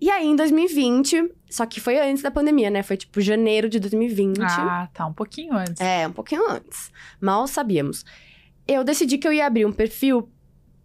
E 0.00 0.10
aí, 0.10 0.26
em 0.26 0.34
2020, 0.34 1.30
só 1.50 1.66
que 1.66 1.80
foi 1.80 1.98
antes 2.00 2.22
da 2.22 2.30
pandemia, 2.30 2.70
né? 2.70 2.82
Foi 2.82 2.96
tipo 2.96 3.20
janeiro 3.20 3.68
de 3.68 3.78
2020. 3.78 4.40
Ah, 4.40 4.88
tá. 4.94 5.06
Um 5.06 5.12
pouquinho 5.12 5.52
antes. 5.54 5.80
É, 5.80 6.08
um 6.08 6.12
pouquinho 6.12 6.48
antes. 6.50 6.90
Mal 7.20 7.46
sabíamos. 7.46 8.04
Eu 8.66 8.82
decidi 8.82 9.18
que 9.18 9.28
eu 9.28 9.32
ia 9.32 9.46
abrir 9.46 9.66
um 9.66 9.72
perfil 9.72 10.30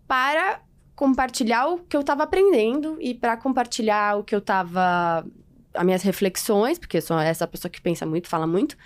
para 0.08 0.60
compartilhar 0.96 1.68
o 1.68 1.80
que 1.80 1.96
eu 1.96 2.04
tava 2.04 2.24
aprendendo 2.24 2.98
e 3.00 3.14
para 3.14 3.38
compartilhar 3.38 4.18
o 4.18 4.24
que 4.24 4.36
eu 4.36 4.42
tava. 4.42 5.26
as 5.74 5.86
minhas 5.86 6.02
reflexões, 6.04 6.78
porque 6.78 6.98
eu 6.98 7.02
sou 7.02 7.18
essa 7.20 7.48
pessoa 7.48 7.70
que 7.70 7.82
pensa 7.82 8.06
muito, 8.06 8.28
fala 8.28 8.48
muito. 8.48 8.78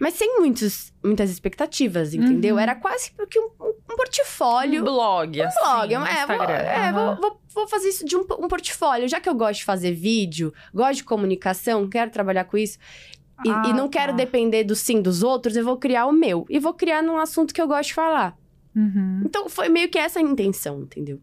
Mas 0.00 0.14
sem 0.14 0.38
muitos, 0.38 0.92
muitas 1.04 1.30
expectativas, 1.30 2.14
entendeu? 2.14 2.54
Uhum. 2.54 2.60
Era 2.60 2.74
quase 2.74 3.12
que 3.28 3.38
um, 3.38 3.50
um 3.60 3.96
portfólio. 3.96 4.80
Um 4.80 4.84
blog, 4.84 5.42
assim, 5.42 5.58
blog, 5.62 5.94
no 5.94 6.06
é, 6.06 6.26
vou, 6.26 6.42
é, 6.42 6.92
vou, 6.92 7.02
Aham. 7.02 7.18
vou, 7.20 7.40
vou 7.54 7.68
fazer 7.68 7.90
isso 7.90 8.04
de 8.06 8.16
um, 8.16 8.20
um 8.20 8.48
portfólio. 8.48 9.06
Já 9.08 9.20
que 9.20 9.28
eu 9.28 9.34
gosto 9.34 9.58
de 9.60 9.64
fazer 9.66 9.92
vídeo, 9.92 10.54
gosto 10.74 10.96
de 10.96 11.04
comunicação, 11.04 11.86
quero 11.86 12.10
trabalhar 12.10 12.44
com 12.44 12.56
isso, 12.56 12.78
e, 13.44 13.50
Ah, 13.50 13.62
e 13.66 13.72
não 13.74 13.88
quero 13.88 14.12
tá. 14.12 14.16
depender 14.16 14.64
do 14.64 14.74
sim 14.74 15.02
dos 15.02 15.22
outros, 15.22 15.54
eu 15.54 15.64
vou 15.64 15.76
criar 15.76 16.06
o 16.06 16.12
meu. 16.12 16.46
E 16.48 16.58
vou 16.58 16.72
criar 16.72 17.02
num 17.02 17.18
assunto 17.18 17.52
que 17.52 17.60
eu 17.60 17.68
gosto 17.68 17.88
de 17.88 17.94
falar. 17.94 18.36
Uhum. 18.74 19.22
Então, 19.24 19.48
foi 19.48 19.68
meio 19.68 19.88
que 19.88 19.98
essa 19.98 20.18
a 20.18 20.22
intenção, 20.22 20.80
entendeu? 20.80 21.20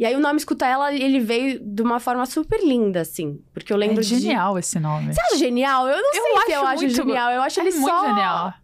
E 0.00 0.06
aí, 0.06 0.16
o 0.16 0.18
nome 0.18 0.38
Escuta 0.38 0.66
Ela, 0.66 0.94
ele 0.94 1.20
veio 1.20 1.60
de 1.62 1.82
uma 1.82 2.00
forma 2.00 2.24
super 2.24 2.58
linda, 2.64 3.02
assim. 3.02 3.38
Porque 3.52 3.70
eu 3.70 3.76
lembro 3.76 3.98
é 3.98 4.02
de... 4.02 4.18
genial 4.18 4.58
esse 4.58 4.80
nome. 4.80 5.12
Você 5.12 5.20
acha 5.20 5.36
genial? 5.36 5.86
Eu 5.86 6.00
não 6.00 6.10
sei 6.14 6.22
se 6.22 6.52
eu 6.52 6.60
acho 6.60 6.68
acho 6.68 6.82
muito- 6.84 6.94
genial. 6.96 7.30
Eu 7.30 7.42
acho 7.42 7.60
é 7.60 7.62
ele 7.64 7.76
muito 7.76 7.86
só 7.86 8.08
genial. 8.08 8.54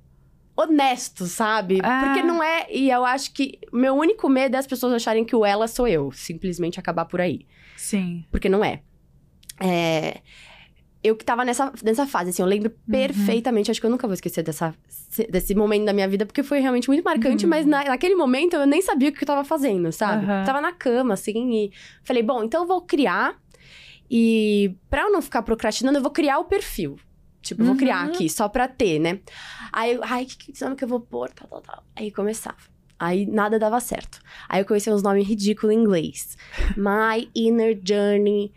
honesto, 0.57 1.27
sabe? 1.27 1.79
Ah. 1.83 2.05
Porque 2.07 2.23
não 2.23 2.43
é... 2.43 2.67
E 2.73 2.91
eu 2.91 3.05
acho 3.05 3.35
que... 3.35 3.59
Meu 3.71 3.95
único 3.95 4.31
medo 4.31 4.57
é 4.57 4.59
as 4.59 4.67
pessoas 4.67 4.95
acharem 4.95 5.27
que 5.27 5.37
o 5.37 5.45
ela 5.45 5.69
sou 5.69 5.87
eu. 5.87 6.11
Simplesmente 6.11 6.81
acabar 6.81 7.05
por 7.05 7.21
aí. 7.21 7.47
Sim. 7.77 8.25
Porque 8.31 8.49
não 8.49 8.65
é. 8.65 8.81
É... 9.61 10.23
Eu 11.07 11.15
que 11.17 11.25
tava 11.25 11.45
nessa, 11.45 11.73
nessa 11.85 12.07
fase, 12.07 12.31
assim, 12.31 12.43
eu 12.43 12.49
lembro 12.49 12.71
Uhum. 12.71 12.93
perfeitamente. 12.93 13.71
Acho 13.71 13.81
que 13.81 13.87
eu 13.87 13.91
nunca 13.91 14.07
vou 14.07 14.15
esquecer 14.15 14.43
dessa, 14.43 14.75
desse 15.31 15.55
momento 15.55 15.85
da 15.85 15.93
minha 15.93 16.09
vida, 16.09 16.27
porque 16.27 16.43
foi 16.43 16.59
realmente 16.61 16.89
muito 16.89 17.05
marcante, 17.05 17.45
Uhum. 17.45 17.51
mas 17.51 17.65
na- 17.67 17.85
naquele 17.85 18.15
momento 18.15 18.55
eu 18.57 18.67
nem 18.67 18.83
sabia 18.83 19.11
o 19.11 19.13
que 19.13 19.23
eu 19.23 19.27
tava 19.27 19.45
fazendo, 19.45 19.93
sabe? 19.93 20.25
Aham. 20.25 20.45
Tava 20.45 20.61
na 20.61 20.73
cama, 20.73 21.15
assim, 21.15 21.53
e 21.67 21.73
falei, 22.03 22.23
bom, 22.23 22.43
então 22.43 22.63
eu 22.63 22.67
vou 22.67 22.81
criar. 22.83 23.37
E 24.11 24.75
pra 24.89 25.03
eu 25.03 25.13
não 25.13 25.21
ficar 25.23 25.43
procrastinando, 25.43 25.99
eu 25.99 26.03
vou 26.03 26.11
criar 26.13 26.39
o 26.39 26.45
perfil. 26.45 26.97
Tipo, 27.43 27.63
eu 27.63 27.67
vou 27.67 27.77
criar 27.77 28.05
Uhum. 28.05 28.13
aqui, 28.13 28.29
só 28.29 28.49
pra 28.49 28.67
ter, 28.67 28.99
né? 28.99 29.21
Aí, 29.73 29.95
eu, 29.95 30.01
ai, 30.05 30.25
que, 30.25 30.53
que 30.53 30.65
nome 30.65 30.75
que 30.77 30.83
eu 30.85 30.89
vou 30.89 31.01
pôr? 31.01 31.29
Tal, 31.31 31.47
tal, 31.49 31.61
tal. 31.61 31.85
Aí 31.95 32.11
começava. 32.11 32.57
Aí 32.99 33.27
nada 33.27 33.59
dava 33.59 33.79
certo. 33.79 34.21
Aí 34.49 34.61
eu 34.61 34.65
conheci 34.65 34.91
uns 34.91 35.03
nomes 35.03 35.27
ridículos 35.29 35.75
em 35.75 35.79
inglês. 35.79 36.37
My 36.77 37.29
Inner 37.37 37.79
Journey, 37.85 38.53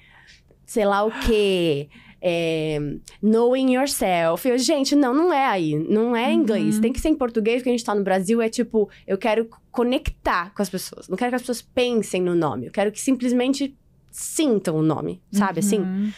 sei 0.66 0.86
lá 0.86 1.04
o 1.04 1.12
quê. 1.22 1.90
É, 2.22 2.78
knowing 3.22 3.74
yourself. 3.76 4.48
Eu, 4.48 4.58
gente, 4.58 4.96
não, 4.96 5.14
não 5.14 5.32
é 5.34 5.46
aí. 5.46 5.76
Não 5.76 6.16
é 6.16 6.32
em 6.32 6.38
inglês. 6.40 6.76
Uhum. 6.76 6.82
Tem 6.82 6.94
que 6.94 7.00
ser 7.00 7.10
em 7.10 7.16
português, 7.16 7.58
porque 7.58 7.70
a 7.70 7.72
gente 7.74 7.86
tá 7.86 7.96
no 7.96 8.04
Brasil. 8.04 8.42
É 8.42 8.50
tipo, 8.50 8.90
eu 9.08 9.18
quero 9.18 9.50
conectar 9.72 10.54
com 10.54 10.62
as 10.62 10.70
pessoas. 10.70 11.08
Não 11.08 11.16
quero 11.18 11.32
que 11.32 11.36
as 11.36 11.42
pessoas 11.42 11.62
pensem 11.62 12.22
no 12.22 12.36
nome. 12.36 12.66
Eu 12.68 12.72
quero 12.72 12.92
que 12.92 13.00
simplesmente 13.00 13.76
sintam 14.12 14.76
o 14.76 14.82
nome, 14.82 15.22
sabe 15.32 15.60
assim? 15.60 15.80
Uhum. 15.80 16.12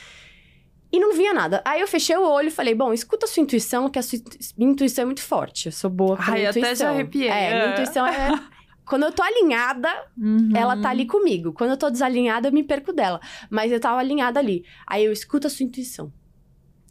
E 0.93 0.99
não 0.99 1.13
vinha 1.13 1.33
nada. 1.33 1.61
Aí 1.63 1.79
eu 1.79 1.87
fechei 1.87 2.17
o 2.17 2.27
olho 2.27 2.49
e 2.49 2.51
falei, 2.51 2.75
bom, 2.75 2.91
escuta 2.91 3.25
a 3.25 3.29
sua 3.29 3.41
intuição, 3.43 3.89
que 3.89 3.97
a 3.97 4.01
sua 4.01 4.19
intuição 4.57 5.03
é 5.03 5.05
muito 5.05 5.21
forte. 5.21 5.67
Eu 5.67 5.71
sou 5.71 5.89
boa 5.89 6.17
com 6.17 6.23
a 6.23 6.33
Ai, 6.33 6.45
até 6.45 6.59
já 6.59 6.67
intuição. 6.67 6.89
arrepiei. 6.89 7.29
É, 7.29 7.49
minha 7.53 7.63
É. 7.65 7.71
intuição 7.73 8.05
é... 8.05 8.29
Quando 8.85 9.03
eu 9.03 9.11
tô 9.11 9.21
alinhada, 9.23 9.89
Uhum. 10.17 10.51
ela 10.55 10.75
tá 10.81 10.89
ali 10.89 11.05
comigo. 11.05 11.53
Quando 11.53 11.71
eu 11.71 11.77
tô 11.77 11.89
desalinhada, 11.89 12.47
eu 12.47 12.51
me 12.51 12.63
perco 12.63 12.91
dela. 12.91 13.19
Mas 13.49 13.71
eu 13.71 13.79
tava 13.79 13.99
alinhada 13.99 14.39
ali. 14.39 14.65
Aí 14.85 15.05
eu 15.05 15.11
escuto 15.11 15.47
a 15.47 15.49
sua 15.49 15.63
intuição. 15.65 16.11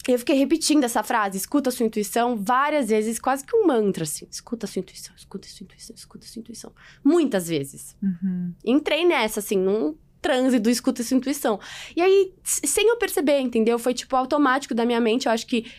Eu 0.08 0.18
fiquei 0.18 0.34
repetindo 0.36 0.82
essa 0.84 1.02
frase, 1.02 1.36
escuta 1.36 1.68
a 1.68 1.72
sua 1.72 1.84
intuição, 1.84 2.34
várias 2.34 2.88
vezes, 2.88 3.18
quase 3.18 3.44
que 3.44 3.54
um 3.54 3.66
mantra, 3.66 4.04
assim. 4.04 4.26
Escuta 4.30 4.64
a 4.64 4.68
sua 4.68 4.80
intuição, 4.80 5.14
escuta 5.14 5.46
a 5.46 5.50
sua 5.50 5.64
intuição, 5.64 5.94
escuta 5.94 6.24
a 6.24 6.28
sua 6.28 6.40
intuição. 6.40 6.72
Muitas 7.04 7.48
vezes. 7.48 7.94
Uhum. 8.02 8.54
Entrei 8.64 9.04
nessa, 9.04 9.40
assim, 9.40 9.58
num 9.58 9.94
transe 10.22 10.58
do 10.58 10.70
escuta 10.70 11.02
a 11.02 11.04
sua 11.04 11.16
intuição. 11.18 11.60
E 11.94 12.00
aí, 12.00 12.32
sem 12.42 12.88
eu 12.88 12.96
perceber, 12.96 13.40
entendeu? 13.40 13.78
Foi, 13.78 13.92
tipo, 13.92 14.16
automático 14.16 14.74
da 14.74 14.86
minha 14.86 15.00
mente. 15.00 15.26
Eu 15.26 15.32
acho 15.32 15.46
que 15.46 15.70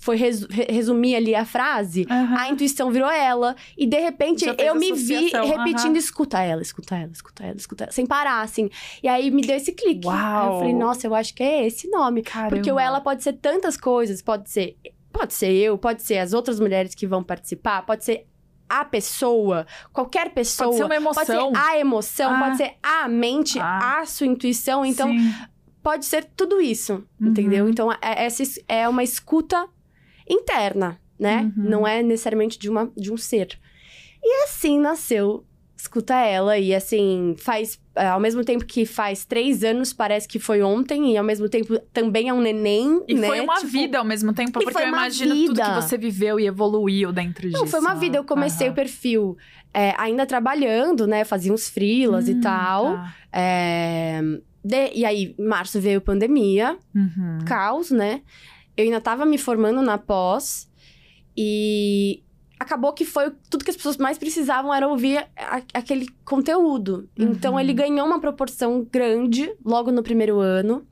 foi 0.00 0.16
resu- 0.16 0.48
re- 0.50 0.66
resumir 0.70 1.14
ali 1.14 1.34
a 1.34 1.44
frase. 1.44 2.06
Aham. 2.10 2.36
A 2.36 2.48
intuição 2.48 2.90
virou 2.90 3.08
ela. 3.10 3.54
E 3.76 3.86
de 3.86 3.98
repente 4.00 4.44
eu 4.58 4.74
me 4.74 4.92
vi 4.92 5.28
repetindo: 5.28 5.90
aham. 5.90 5.96
escuta 5.98 6.40
ela, 6.40 6.62
escuta 6.62 6.96
ela, 6.96 7.10
escuta 7.12 7.44
ela, 7.44 7.56
escuta 7.56 7.84
ela. 7.84 7.92
Sem 7.92 8.06
parar, 8.06 8.40
assim. 8.40 8.68
E 9.02 9.06
aí 9.08 9.30
me 9.30 9.42
deu 9.42 9.54
esse 9.56 9.70
clique. 9.72 10.08
Aí 10.08 10.14
Uau. 10.14 10.52
eu 10.54 10.58
falei, 10.60 10.74
nossa, 10.74 11.06
eu 11.06 11.14
acho 11.14 11.34
que 11.34 11.42
é 11.42 11.66
esse 11.66 11.88
nome. 11.88 12.22
Caramba. 12.22 12.56
Porque 12.56 12.72
o 12.72 12.78
ela 12.80 13.00
pode 13.00 13.22
ser 13.22 13.34
tantas 13.34 13.76
coisas. 13.76 14.20
Pode 14.22 14.50
ser. 14.50 14.76
Pode 15.12 15.34
ser 15.34 15.52
eu, 15.52 15.76
pode 15.76 16.02
ser 16.02 16.18
as 16.18 16.32
outras 16.32 16.58
mulheres 16.58 16.94
que 16.94 17.06
vão 17.06 17.22
participar, 17.22 17.82
pode 17.84 18.04
ser 18.04 18.26
a 18.68 18.84
pessoa, 18.84 19.66
qualquer 19.92 20.30
pessoa. 20.32 20.68
Pode 20.68 20.76
ser 20.78 20.84
uma 20.84 20.94
emoção. 20.94 21.24
Pode 21.26 21.56
ser 21.56 21.58
a 21.60 21.78
emoção, 21.78 22.32
Ah. 22.32 22.38
pode 22.38 22.56
ser 22.56 22.72
a 22.80 23.08
mente, 23.08 23.58
Ah. 23.58 23.98
a 24.00 24.06
sua 24.06 24.28
intuição. 24.28 24.84
Então, 24.86 25.08
Sim. 25.08 25.32
pode 25.82 26.04
ser 26.06 26.24
tudo 26.36 26.60
isso, 26.60 27.04
Uhum. 27.20 27.28
entendeu? 27.30 27.68
Então, 27.68 27.90
é, 27.92 28.24
essa 28.24 28.44
es- 28.44 28.60
é 28.68 28.88
uma 28.88 29.02
escuta 29.02 29.68
interna, 30.30 30.98
né? 31.18 31.52
Uhum. 31.56 31.68
Não 31.68 31.86
é 31.86 32.02
necessariamente 32.02 32.58
de, 32.58 32.70
uma, 32.70 32.90
de 32.96 33.12
um 33.12 33.16
ser. 33.16 33.58
E 34.22 34.44
assim 34.44 34.78
nasceu 34.78 35.44
Escuta 35.76 36.14
Ela. 36.14 36.58
E 36.58 36.74
assim, 36.74 37.34
faz... 37.38 37.80
é, 37.96 38.06
Ao 38.08 38.20
mesmo 38.20 38.44
tempo 38.44 38.66
que 38.66 38.84
faz 38.84 39.24
três 39.24 39.64
anos, 39.64 39.94
parece 39.94 40.28
que 40.28 40.38
foi 40.38 40.60
ontem. 40.62 41.14
E 41.14 41.16
ao 41.16 41.24
mesmo 41.24 41.48
tempo 41.48 41.78
também 41.90 42.28
é 42.28 42.34
um 42.34 42.40
neném, 42.42 43.02
E 43.08 43.14
né? 43.14 43.26
foi 43.26 43.40
uma 43.40 43.54
Tipo, 43.54 43.68
vida 43.68 43.98
ao 43.98 44.04
mesmo 44.04 44.34
tempo, 44.34 44.60
E 44.60 44.64
porque 44.64 44.78
eu 44.82 44.88
imagino 44.88 45.34
tudo 45.34 45.54
vida. 45.54 45.64
que 45.64 45.70
você 45.80 45.96
viveu 45.96 46.38
e 46.38 46.46
evoluiu 46.46 47.10
dentro 47.12 47.48
disso. 47.48 47.58
Não, 47.62 47.66
foi 47.66 47.80
uma 47.80 47.94
vida. 47.94 48.18
Eu 48.18 48.24
comecei 48.24 48.66
Aham. 48.66 48.72
o 48.72 48.76
perfil 48.76 49.38
é, 49.72 49.94
ainda 49.96 50.26
trabalhando, 50.26 51.06
né? 51.06 51.24
Fazia 51.24 51.50
uns 51.50 51.66
freelas 51.70 52.28
e 52.28 52.32
Hum, 52.34 52.40
tal. 52.42 52.96
tá. 52.96 53.14
É, 53.32 54.20
de- 54.62 54.92
e 54.94 55.04
aí, 55.06 55.34
março 55.38 55.80
veio 55.80 56.02
pandemia. 56.02 56.76
Uhum. 56.94 57.38
caos, 57.46 57.90
né? 57.90 58.20
Eu 58.76 58.84
ainda 58.84 59.00
tava 59.00 59.24
me 59.26 59.36
formando 59.38 59.82
na 59.82 59.98
pós 59.98 60.70
e 61.36 62.22
acabou 62.58 62.92
que 62.92 63.04
foi 63.04 63.30
tudo 63.48 63.64
que 63.64 63.70
as 63.70 63.76
pessoas 63.76 63.96
mais 63.96 64.18
precisavam 64.18 64.72
era 64.72 64.86
ouvir 64.86 65.18
a- 65.36 65.62
aquele 65.74 66.06
conteúdo. 66.24 67.08
Então 67.16 67.54
Uhum. 67.54 67.60
ele 67.60 67.72
ganhou 67.72 68.06
uma 68.06 68.20
proporção 68.20 68.86
grande 68.90 69.50
logo 69.64 69.90
no 69.90 70.02
primeiro 70.02 70.38
ano. 70.40 70.86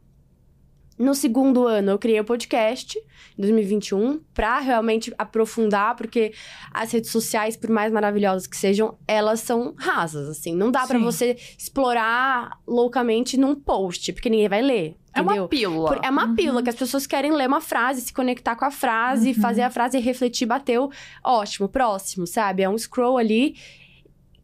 No 0.99 1.14
segundo 1.14 1.67
ano, 1.67 1.93
eu 1.93 1.99
criei 1.99 2.19
o 2.19 2.25
podcast, 2.25 2.99
em 2.99 3.40
2021, 3.40 4.21
pra 4.35 4.59
realmente 4.59 5.14
aprofundar, 5.17 5.95
porque 5.95 6.33
as 6.73 6.90
redes 6.90 7.11
sociais, 7.11 7.57
por 7.57 7.71
mais 7.71 7.93
maravilhosas 7.93 8.49
que 8.49 8.57
sejam, 8.57 8.99
elas 9.07 9.38
são 9.40 9.75
rasas, 9.78 10.28
assim. 10.28 10.55
Não 10.57 10.73
dá 10.73 10.87
pra 10.87 10.99
Sim. 10.99 11.05
você 11.05 11.37
explorar 11.57 12.59
loucamente 12.67 13.37
num 13.37 13.55
post, 13.55 14.12
porque 14.12 14.28
ninguém 14.28 14.49
vai 14.49 14.61
ler, 14.61 14.97
É 15.14 15.21
entendeu? 15.21 15.43
uma 15.45 15.49
pílula. 15.49 15.95
Por- 15.95 16.05
É 16.05 16.11
uma 16.11 16.26
Uhum. 16.26 16.35
pílula 16.35 16.62
que 16.64 16.71
as 16.71 16.75
pessoas 16.76 17.07
querem 17.07 17.33
ler 17.33 17.47
uma 17.47 17.61
frase, 17.61 18.00
se 18.00 18.12
conectar 18.12 18.57
com 18.57 18.64
a 18.64 18.71
frase, 18.71 19.28
Uhum. 19.28 19.35
fazer 19.35 19.62
a 19.62 19.71
frase 19.71 19.99
refletir, 20.00 20.47
bateu. 20.47 20.90
Ótimo, 21.23 21.69
próximo, 21.69 22.26
sabe? 22.26 22.62
É 22.64 22.69
um 22.69 22.76
scroll 22.76 23.19
ali 23.19 23.55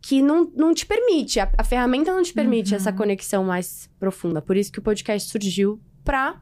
que 0.01 0.23
não, 0.23 0.51
não 0.55 0.73
te 0.75 0.87
permite, 0.87 1.41
a, 1.41 1.51
a 1.59 1.65
ferramenta 1.65 2.13
não 2.13 2.23
te 2.23 2.33
permite 2.33 2.71
Uhum. 2.73 2.77
essa 2.77 2.93
conexão 2.93 3.43
mais 3.43 3.91
profunda. 3.99 4.41
Por 4.41 4.57
isso 4.57 4.71
que 4.71 4.79
o 4.79 4.83
podcast 4.83 5.29
surgiu 5.31 5.81
pra 6.05 6.41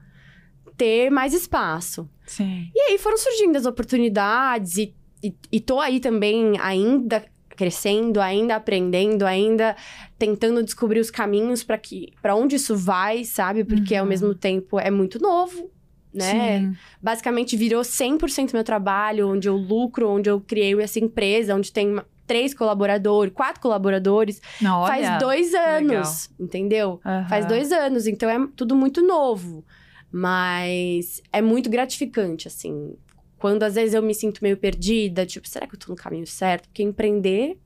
ter 0.76 1.10
mais 1.10 1.32
espaço. 1.34 2.08
Sim. 2.26 2.70
E 2.74 2.80
aí 2.80 2.98
foram 2.98 3.16
surgindo 3.18 3.56
as 3.56 3.66
oportunidades 3.66 4.76
e, 4.76 4.94
e, 5.22 5.34
e 5.52 5.60
tô 5.60 5.78
aí 5.80 6.00
também 6.00 6.58
ainda 6.60 7.24
crescendo, 7.50 8.20
ainda 8.20 8.56
aprendendo, 8.56 9.24
ainda 9.26 9.76
tentando 10.18 10.62
descobrir 10.62 11.00
os 11.00 11.10
caminhos 11.10 11.62
para 11.62 11.76
que 11.78 12.12
para 12.22 12.34
onde 12.34 12.56
isso 12.56 12.74
vai, 12.76 13.24
sabe? 13.24 13.62
Porque 13.64 13.94
ao 13.94 14.04
Uhum. 14.04 14.08
mesmo 14.08 14.34
tempo 14.34 14.80
é 14.80 14.90
muito 14.90 15.20
novo, 15.20 15.70
né? 16.12 16.60
Sim. 16.60 16.76
Basicamente 17.00 17.56
virou 17.56 17.82
100% 17.82 18.54
meu 18.54 18.64
trabalho, 18.64 19.28
onde 19.28 19.48
eu 19.48 19.56
lucro, 19.56 20.08
onde 20.08 20.30
eu 20.30 20.40
criei 20.40 20.80
essa 20.80 20.98
empresa, 20.98 21.54
onde 21.54 21.70
tem 21.70 22.00
três 22.32 22.54
colaboradores, 22.54 23.34
quatro 23.34 23.60
colaboradores, 23.60 24.40
Não, 24.58 24.80
olha, 24.80 24.88
faz 24.88 25.18
dois 25.18 25.54
anos, 25.54 26.30
entendeu? 26.40 26.98
Aham. 27.04 27.28
Faz 27.28 27.44
dois 27.44 27.70
anos, 27.70 28.06
então 28.06 28.30
é 28.30 28.48
tudo 28.56 28.74
muito 28.74 29.02
novo. 29.02 29.62
Mas 30.10 31.22
é 31.30 31.42
muito 31.42 31.68
gratificante, 31.68 32.48
assim. 32.48 32.94
Quando 33.38 33.64
às 33.64 33.74
vezes 33.74 33.92
eu 33.92 34.02
me 34.02 34.14
sinto 34.14 34.40
meio 34.42 34.56
perdida, 34.56 35.26
tipo, 35.26 35.46
será 35.46 35.66
que 35.66 35.74
eu 35.74 35.78
tô 35.78 35.92
no 35.92 35.96
caminho 35.96 36.26
certo? 36.26 36.68
Porque 36.68 36.82
empreender, 36.82 37.58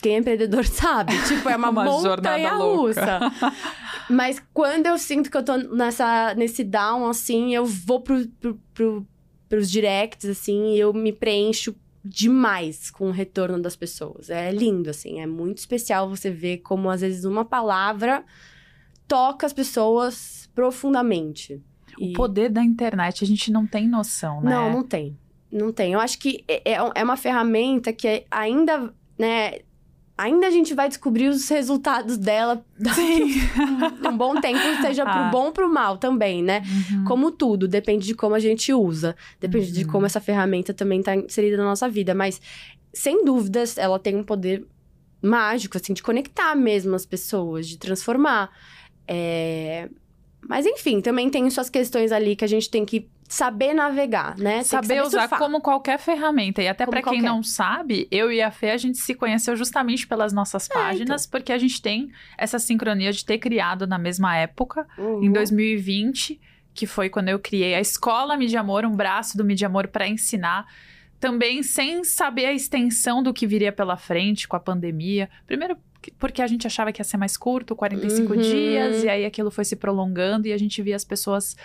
quem 0.00 0.14
é 0.14 0.18
empreendedor 0.18 0.64
sabe. 0.66 1.12
Tipo, 1.28 1.46
é 1.50 1.56
uma, 1.56 1.68
Uma 1.70 1.84
montanha 1.84 2.54
russa. 2.54 3.18
Mas 4.08 4.42
quando 4.54 4.86
eu 4.86 4.96
sinto 4.96 5.30
que 5.30 5.36
eu 5.36 5.42
tô 5.42 5.58
nessa, 5.58 6.34
nesse 6.34 6.64
down, 6.64 7.06
assim, 7.06 7.54
eu 7.54 7.66
vou 7.66 8.00
pro, 8.00 8.26
pro, 8.40 8.58
pro, 8.72 9.06
pros 9.46 9.70
directs, 9.70 10.28
assim, 10.28 10.72
e 10.74 10.80
eu 10.80 10.92
me 10.94 11.12
preencho 11.12 11.74
demais 12.04 12.90
com 12.90 13.08
o 13.08 13.10
retorno 13.12 13.58
das 13.60 13.74
pessoas. 13.74 14.28
É 14.28 14.50
lindo, 14.50 14.90
assim, 14.90 15.20
é 15.20 15.26
muito 15.26 15.58
especial 15.58 16.08
você 16.08 16.30
ver 16.30 16.58
como, 16.58 16.90
às 16.90 17.00
vezes, 17.00 17.24
uma 17.24 17.44
palavra 17.44 18.24
toca 19.08 19.46
as 19.46 19.52
pessoas 19.52 20.48
profundamente. 20.54 21.62
O 21.98 22.12
poder 22.12 22.48
da 22.50 22.62
internet, 22.62 23.22
a 23.22 23.26
gente 23.26 23.50
não 23.52 23.66
tem 23.66 23.88
noção, 23.88 24.40
né? 24.42 24.50
Não, 24.50 24.72
não 24.72 24.82
tem. 24.82 25.16
Não 25.50 25.72
tem. 25.72 25.92
Eu 25.92 26.00
acho 26.00 26.18
que 26.18 26.44
é, 26.48 26.72
é- 26.72 26.90
é 26.96 27.04
uma 27.04 27.16
ferramenta 27.16 27.92
que 27.92 28.24
ainda, 28.30 28.92
né... 29.18 29.60
Ainda 30.16 30.46
a 30.46 30.50
gente 30.50 30.74
vai 30.74 30.88
descobrir 30.88 31.28
os 31.28 31.48
resultados 31.48 32.16
dela 32.16 32.64
Sim. 32.94 33.32
um 34.08 34.16
bom 34.16 34.40
tempo, 34.40 34.60
seja 34.80 35.02
pro 35.04 35.12
Ah. 35.12 35.28
bom 35.30 35.46
ou 35.46 35.52
pro 35.52 35.68
mal 35.68 35.98
também, 35.98 36.40
né? 36.42 36.62
Uhum. 36.92 37.04
Como 37.04 37.30
tudo, 37.32 37.66
depende 37.66 38.06
de 38.06 38.14
como 38.14 38.34
a 38.34 38.38
gente 38.38 38.72
usa. 38.72 39.16
Depende 39.40 39.72
de 39.72 39.84
Uhum. 39.84 39.90
como 39.90 40.06
essa 40.06 40.20
ferramenta 40.20 40.72
também 40.72 41.02
tá 41.02 41.16
inserida 41.16 41.56
na 41.56 41.64
nossa 41.64 41.88
vida. 41.88 42.14
Mas, 42.14 42.40
sem 42.92 43.24
dúvidas, 43.24 43.76
ela 43.76 43.98
tem 43.98 44.14
um 44.14 44.22
poder 44.22 44.64
mágico, 45.20 45.76
assim, 45.76 45.92
de 45.92 46.02
conectar 46.02 46.54
mesmo 46.54 46.94
as 46.94 47.04
pessoas, 47.04 47.66
de 47.66 47.76
transformar. 47.76 48.50
É... 49.08 49.88
Mas, 50.48 50.66
enfim, 50.66 51.00
também 51.00 51.30
tem 51.30 51.48
suas 51.50 51.70
questões 51.70 52.12
ali 52.12 52.36
que 52.36 52.44
a 52.44 52.48
gente 52.48 52.68
tem 52.70 52.84
que 52.84 53.08
saber 53.26 53.72
navegar, 53.72 54.36
né? 54.36 54.58
Que 54.58 54.64
Saber 54.64 55.02
usar 55.02 55.20
surfar. 55.22 55.38
como 55.38 55.60
qualquer 55.60 55.98
ferramenta. 55.98 56.62
E 56.62 56.68
até 56.68 56.84
pra 56.84 57.02
quem 57.02 57.04
qualquer. 57.20 57.22
não 57.22 57.42
sabe, 57.42 58.06
eu 58.10 58.30
e 58.30 58.42
a 58.42 58.50
Fê, 58.50 58.70
a 58.70 58.76
gente 58.76 58.98
se 58.98 59.14
conheceu 59.14 59.56
justamente 59.56 60.06
pelas 60.06 60.32
nossas 60.32 60.64
É, 60.64 60.66
então. 60.70 60.82
páginas, 60.82 61.26
porque 61.26 61.52
a 61.52 61.58
gente 61.58 61.80
tem 61.80 62.10
essa 62.36 62.58
sincronia 62.58 63.10
de 63.12 63.24
ter 63.24 63.38
criado 63.38 63.86
na 63.86 63.98
mesma 63.98 64.36
época, 64.36 64.86
Uhum. 64.98 65.24
em 65.24 65.32
2020, 65.32 66.38
que 66.74 66.86
foi 66.86 67.08
quando 67.08 67.28
eu 67.30 67.38
criei 67.38 67.74
a 67.74 67.80
Escola 67.80 68.36
Mídia 68.36 68.60
Amor, 68.60 68.84
um 68.84 68.94
braço 68.94 69.36
do 69.38 69.44
Mídia 69.44 69.66
Amor 69.68 69.88
para 69.88 70.06
ensinar. 70.06 70.66
Também 71.18 71.62
sem 71.62 72.04
saber 72.04 72.44
a 72.46 72.52
extensão 72.52 73.22
do 73.22 73.32
que 73.32 73.46
viria 73.46 73.72
pela 73.72 73.96
frente 73.96 74.46
com 74.46 74.56
a 74.56 74.60
pandemia. 74.60 75.30
Primeiro, 75.46 75.76
porque 76.12 76.40
a 76.42 76.46
gente 76.46 76.66
achava 76.66 76.92
que 76.92 77.00
ia 77.00 77.04
ser 77.04 77.16
mais 77.16 77.36
curto, 77.36 77.74
45 77.76 78.32
Uhum. 78.34 78.40
dias, 78.40 79.02
e 79.04 79.08
aí 79.08 79.24
aquilo 79.24 79.50
foi 79.50 79.64
se 79.64 79.76
prolongando 79.76 80.46
e 80.46 80.52
a 80.52 80.58
gente 80.58 80.80
via 80.82 80.96
as 80.96 81.04
pessoas 81.04 81.56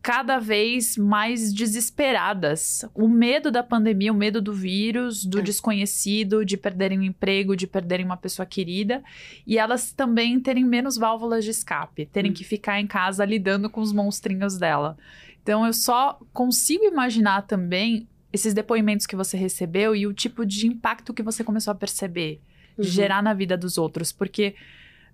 cada 0.00 0.38
vez 0.38 0.96
mais 0.96 1.52
desesperadas. 1.52 2.84
O 2.94 3.08
medo 3.08 3.50
da 3.50 3.62
pandemia, 3.62 4.12
o 4.12 4.16
medo 4.16 4.40
do 4.40 4.52
vírus, 4.52 5.24
do 5.24 5.40
É. 5.40 5.42
desconhecido, 5.42 6.44
de 6.44 6.56
perderem 6.56 6.98
o 6.98 7.02
emprego, 7.02 7.56
de 7.56 7.66
perderem 7.66 8.06
uma 8.06 8.16
pessoa 8.16 8.46
querida, 8.46 9.02
e 9.46 9.58
elas 9.58 9.92
também 9.92 10.38
terem 10.40 10.64
menos 10.64 10.96
válvulas 10.96 11.44
de 11.44 11.50
escape, 11.50 12.06
terem 12.06 12.30
Hum. 12.30 12.34
que 12.34 12.44
ficar 12.44 12.80
em 12.80 12.86
casa 12.86 13.24
lidando 13.24 13.68
com 13.68 13.80
os 13.80 13.92
monstrinhos 13.92 14.56
dela. 14.58 14.96
Então 15.42 15.66
eu 15.66 15.72
só 15.72 16.18
consigo 16.32 16.84
imaginar 16.84 17.42
também 17.42 18.06
esses 18.32 18.52
depoimentos 18.52 19.06
que 19.06 19.16
você 19.16 19.36
recebeu 19.36 19.96
e 19.96 20.06
o 20.06 20.12
tipo 20.12 20.44
de 20.44 20.66
impacto 20.66 21.14
que 21.14 21.22
você 21.22 21.42
começou 21.42 21.72
a 21.72 21.74
perceber 21.74 22.40
Uhum. 22.78 22.84
gerar 22.84 23.22
na 23.22 23.34
vida 23.34 23.56
dos 23.56 23.76
outros, 23.76 24.12
porque 24.12 24.54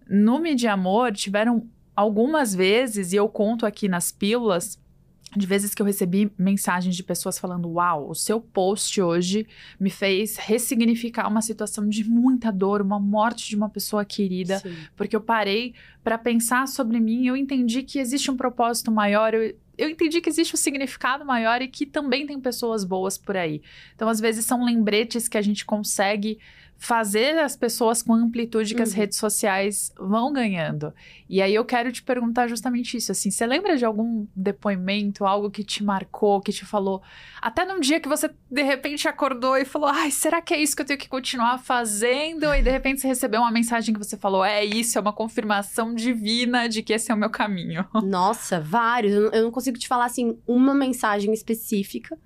no 0.09 0.39
Mídia 0.39 0.73
Amor 0.73 1.13
tiveram 1.13 1.67
algumas 1.97 2.55
vezes, 2.55 3.13
e 3.13 3.17
eu 3.17 3.29
conto 3.29 3.65
aqui 3.65 3.89
nas 3.89 4.13
pílulas, 4.13 4.79
de 5.37 5.47
vezes 5.47 5.75
que 5.75 5.83
eu 5.83 5.87
recebi 5.87 6.31
mensagens 6.39 6.95
de 6.95 7.03
pessoas 7.03 7.39
falando: 7.39 7.69
Uau, 7.69 8.09
o 8.09 8.15
seu 8.15 8.41
post 8.41 9.01
hoje 9.01 9.47
me 9.79 9.91
fez 9.91 10.37
ressignificar 10.37 11.29
uma 11.29 11.43
situação 11.43 11.89
de 11.89 12.05
muita 12.05 12.53
dor, 12.53 12.81
uma 12.81 13.01
morte 13.01 13.49
de 13.49 13.57
uma 13.57 13.69
pessoa 13.69 14.05
querida, 14.05 14.59
Sim. 14.59 14.77
porque 14.97 15.17
eu 15.17 15.21
parei 15.21 15.75
para 16.03 16.17
pensar 16.19 16.69
sobre 16.69 17.01
mim 17.01 17.23
e 17.23 17.27
eu 17.27 17.37
entendi 17.37 17.83
que 17.83 17.99
existe 17.99 18.31
um 18.31 18.37
propósito 18.37 18.91
maior. 18.93 19.35
Eu, 19.35 19.57
eu 19.77 19.89
entendi 19.89 20.21
que 20.21 20.29
existe 20.29 20.55
um 20.55 20.59
significado 20.59 21.25
maior 21.25 21.61
e 21.61 21.67
que 21.67 21.85
também 21.85 22.27
tem 22.27 22.39
pessoas 22.39 22.85
boas 22.85 23.19
por 23.19 23.37
aí. 23.37 23.61
Então, 23.95 24.09
às 24.09 24.21
vezes, 24.21 24.47
são 24.47 24.65
lembretes 24.65 25.27
que 25.27 25.37
a 25.37 25.43
gente 25.43 25.65
consegue 25.65 26.39
fazer 26.87 27.39
as 27.39 27.57
pessoas 27.57 28.03
com 28.03 28.13
a 28.13 28.17
amplitude 28.19 28.75
que 28.75 28.83
as 28.83 28.91
Uhum. 28.91 28.97
redes 28.97 29.17
sociais 29.19 29.91
vão 29.99 30.33
ganhando. 30.33 30.93
E 31.29 31.41
aí 31.41 31.55
eu 31.55 31.65
quero 31.65 31.91
te 31.91 32.03
perguntar 32.03 32.47
justamente 32.47 32.97
isso, 32.97 33.11
assim, 33.11 33.31
você 33.31 33.47
lembra 33.47 33.77
de 33.77 33.85
algum 33.87 34.27
depoimento, 34.37 35.25
algo 35.25 35.51
que 35.51 35.65
te 35.65 35.83
marcou, 35.83 36.41
que 36.43 36.53
te 36.53 36.65
falou, 36.67 37.03
até 37.41 37.65
num 37.65 37.81
dia 37.81 37.99
que 38.01 38.09
você 38.09 38.31
de 38.51 38.63
repente 38.63 39.09
acordou 39.09 39.57
e 39.57 39.65
falou: 39.65 39.89
"Ai, 39.89 40.11
será 40.11 40.43
que 40.43 40.53
é 40.53 40.61
isso 40.61 40.77
que 40.77 40.83
eu 40.83 40.87
tenho 40.87 40.99
que 40.99 41.09
continuar 41.09 41.59
fazendo?" 41.59 42.45
E 42.55 42.63
de 42.63 42.71
repente 42.71 43.01
você 43.01 43.07
recebeu 43.09 43.41
uma 43.41 43.51
mensagem 43.51 43.93
que 43.95 43.99
você 43.99 44.17
falou: 44.17 44.45
"É 44.45 44.63
isso, 44.65 44.99
é 44.99 45.01
uma 45.01 45.13
confirmação 45.13 45.95
divina 45.95 46.69
de 46.69 46.83
que 46.83 46.93
esse 46.93 47.11
é 47.11 47.15
o 47.15 47.19
meu 47.19 47.31
caminho." 47.31 47.85
Nossa, 48.05 48.61
vários. 48.61 49.15
Eu 49.33 49.45
não- 49.45 49.51
consigo 49.51 49.79
te 49.79 49.89
falar, 49.89 50.05
assim, 50.07 50.39
uma 50.47 50.75
mensagem 50.75 51.33
específica. 51.33 52.19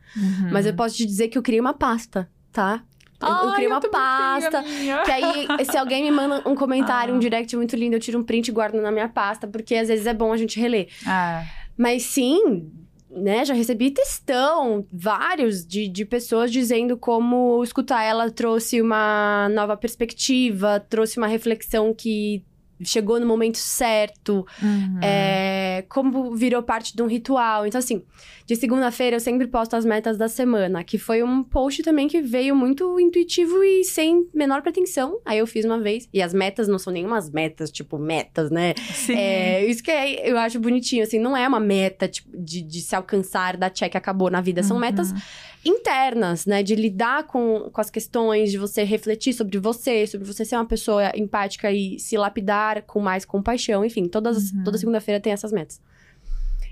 Mas 0.51 0.65
Uhum. 0.65 0.71
eu 0.73 0.77
posso 0.77 0.97
te 0.97 1.07
dizer 1.07 1.29
que 1.29 1.37
eu 1.39 1.43
criei 1.43 1.61
uma 1.61 1.75
pasta, 1.75 2.29
tá? 2.51 2.83
Eu, 3.21 3.29
eu 3.29 3.35
Ai, 3.49 3.55
criei 3.55 3.69
uma 3.69 3.81
criei 3.81 3.91
pasta. 3.93 4.63
Que 5.05 5.11
aí, 5.11 5.47
se 5.69 5.77
alguém 5.77 6.05
me 6.05 6.11
manda 6.11 6.49
um 6.49 6.55
comentário, 6.55 7.13
Ah. 7.13 7.17
um 7.17 7.21
direct 7.21 7.57
muito 7.57 7.75
lindo, 7.77 7.97
eu 7.97 8.01
tiro 8.01 8.19
um 8.19 8.23
print 8.23 8.49
e 8.49 8.53
guardo 8.53 8.81
na 8.81 8.91
minha 8.93 9.09
pasta, 9.09 9.47
porque 9.47 9.75
às 9.75 9.89
vezes 9.89 10.07
é 10.07 10.15
bom 10.15 10.33
a 10.33 10.37
gente 10.37 10.59
reler. 10.61 10.89
É. 11.07 11.45
Mas 11.77 12.05
sim, 12.05 12.71
né, 13.11 13.45
já 13.45 13.55
recebi 13.55 13.91
textão, 13.91 14.87
vários, 14.93 15.67
de, 15.67 15.89
de 15.89 16.05
pessoas 16.05 16.53
dizendo 16.53 16.97
como 16.97 17.63
escutar 17.65 18.03
ela 18.03 18.31
trouxe 18.31 18.81
uma 18.81 19.49
nova 19.51 19.77
perspectiva, 19.77 20.79
trouxe 20.89 21.19
uma 21.19 21.27
reflexão 21.27 21.95
que 21.95 22.45
chegou 22.85 23.19
no 23.21 23.27
momento 23.27 23.59
certo, 23.59 24.47
Uhum. 24.63 25.01
é, 25.03 25.85
como 25.89 26.35
virou 26.35 26.63
parte 26.63 26.95
de 26.97 27.03
um 27.03 27.07
ritual. 27.07 27.67
Então, 27.67 27.79
assim, 27.79 28.03
de 28.47 28.57
segunda-feira 28.57 29.17
eu 29.17 29.21
sempre 29.21 29.47
posto 29.47 29.75
as 29.77 29.85
metas 29.85 30.17
da 30.17 30.29
semana, 30.29 30.83
que 30.85 30.99
foi 30.99 31.23
um 31.23 31.43
post 31.43 31.83
também 31.83 32.09
que 32.09 32.21
veio 32.21 32.55
muito 32.57 32.99
intuitivo 32.99 33.63
e 33.63 33.85
sem 33.85 34.27
menor 34.35 34.63
pretensão. 34.63 35.21
Aí 35.25 35.39
eu 35.39 35.47
fiz 35.47 35.65
uma 35.65 35.79
vez. 35.81 36.09
E 36.13 36.23
as 36.23 36.33
metas 36.35 36.69
não 36.69 36.79
são 36.79 36.93
nenhumas 36.93 37.31
metas, 37.31 37.71
tipo, 37.71 37.99
metas, 37.99 38.51
né? 38.51 38.75
Sim. 38.93 39.15
É, 39.15 39.65
isso 39.67 39.83
que 39.83 39.91
é- 39.91 40.31
eu 40.31 40.39
acho 40.39 40.59
bonitinho, 40.61 41.03
assim, 41.03 41.19
não 41.19 41.37
é 41.37 41.47
uma 41.47 41.61
meta 41.61 42.09
tipo, 42.09 42.29
de, 42.37 42.63
de 42.63 42.81
se 42.81 42.95
alcançar, 42.95 43.57
da 43.57 43.69
check 43.71 43.95
acabou 43.97 44.31
na 44.31 44.41
vida. 44.41 44.63
São 44.63 44.77
Uhum. 44.77 44.81
metas 44.81 45.13
internas, 45.65 46.47
né? 46.47 46.63
De 46.63 46.75
lidar 46.75 47.25
com, 47.25 47.69
com 47.73 47.81
as 47.81 47.91
questões, 47.91 48.51
de 48.51 48.59
você 48.59 48.85
refletir 48.85 49.33
sobre 49.33 49.59
você, 49.59 50.07
sobre 50.07 50.27
você 50.27 50.45
ser 50.45 50.57
uma 50.57 50.67
pessoa 50.67 51.13
empática 51.17 51.71
e 51.71 51.99
se 51.99 52.17
lapidar 52.17 52.83
com 52.83 53.01
mais 53.01 53.25
compaixão. 53.25 53.85
Enfim, 53.85 54.09
todas, 54.09 54.51
Uhum. 54.53 54.65
toda 54.65 54.79
segunda-feira 54.79 55.21
tem 55.21 55.33
essas 55.33 55.53
metas. 55.53 55.81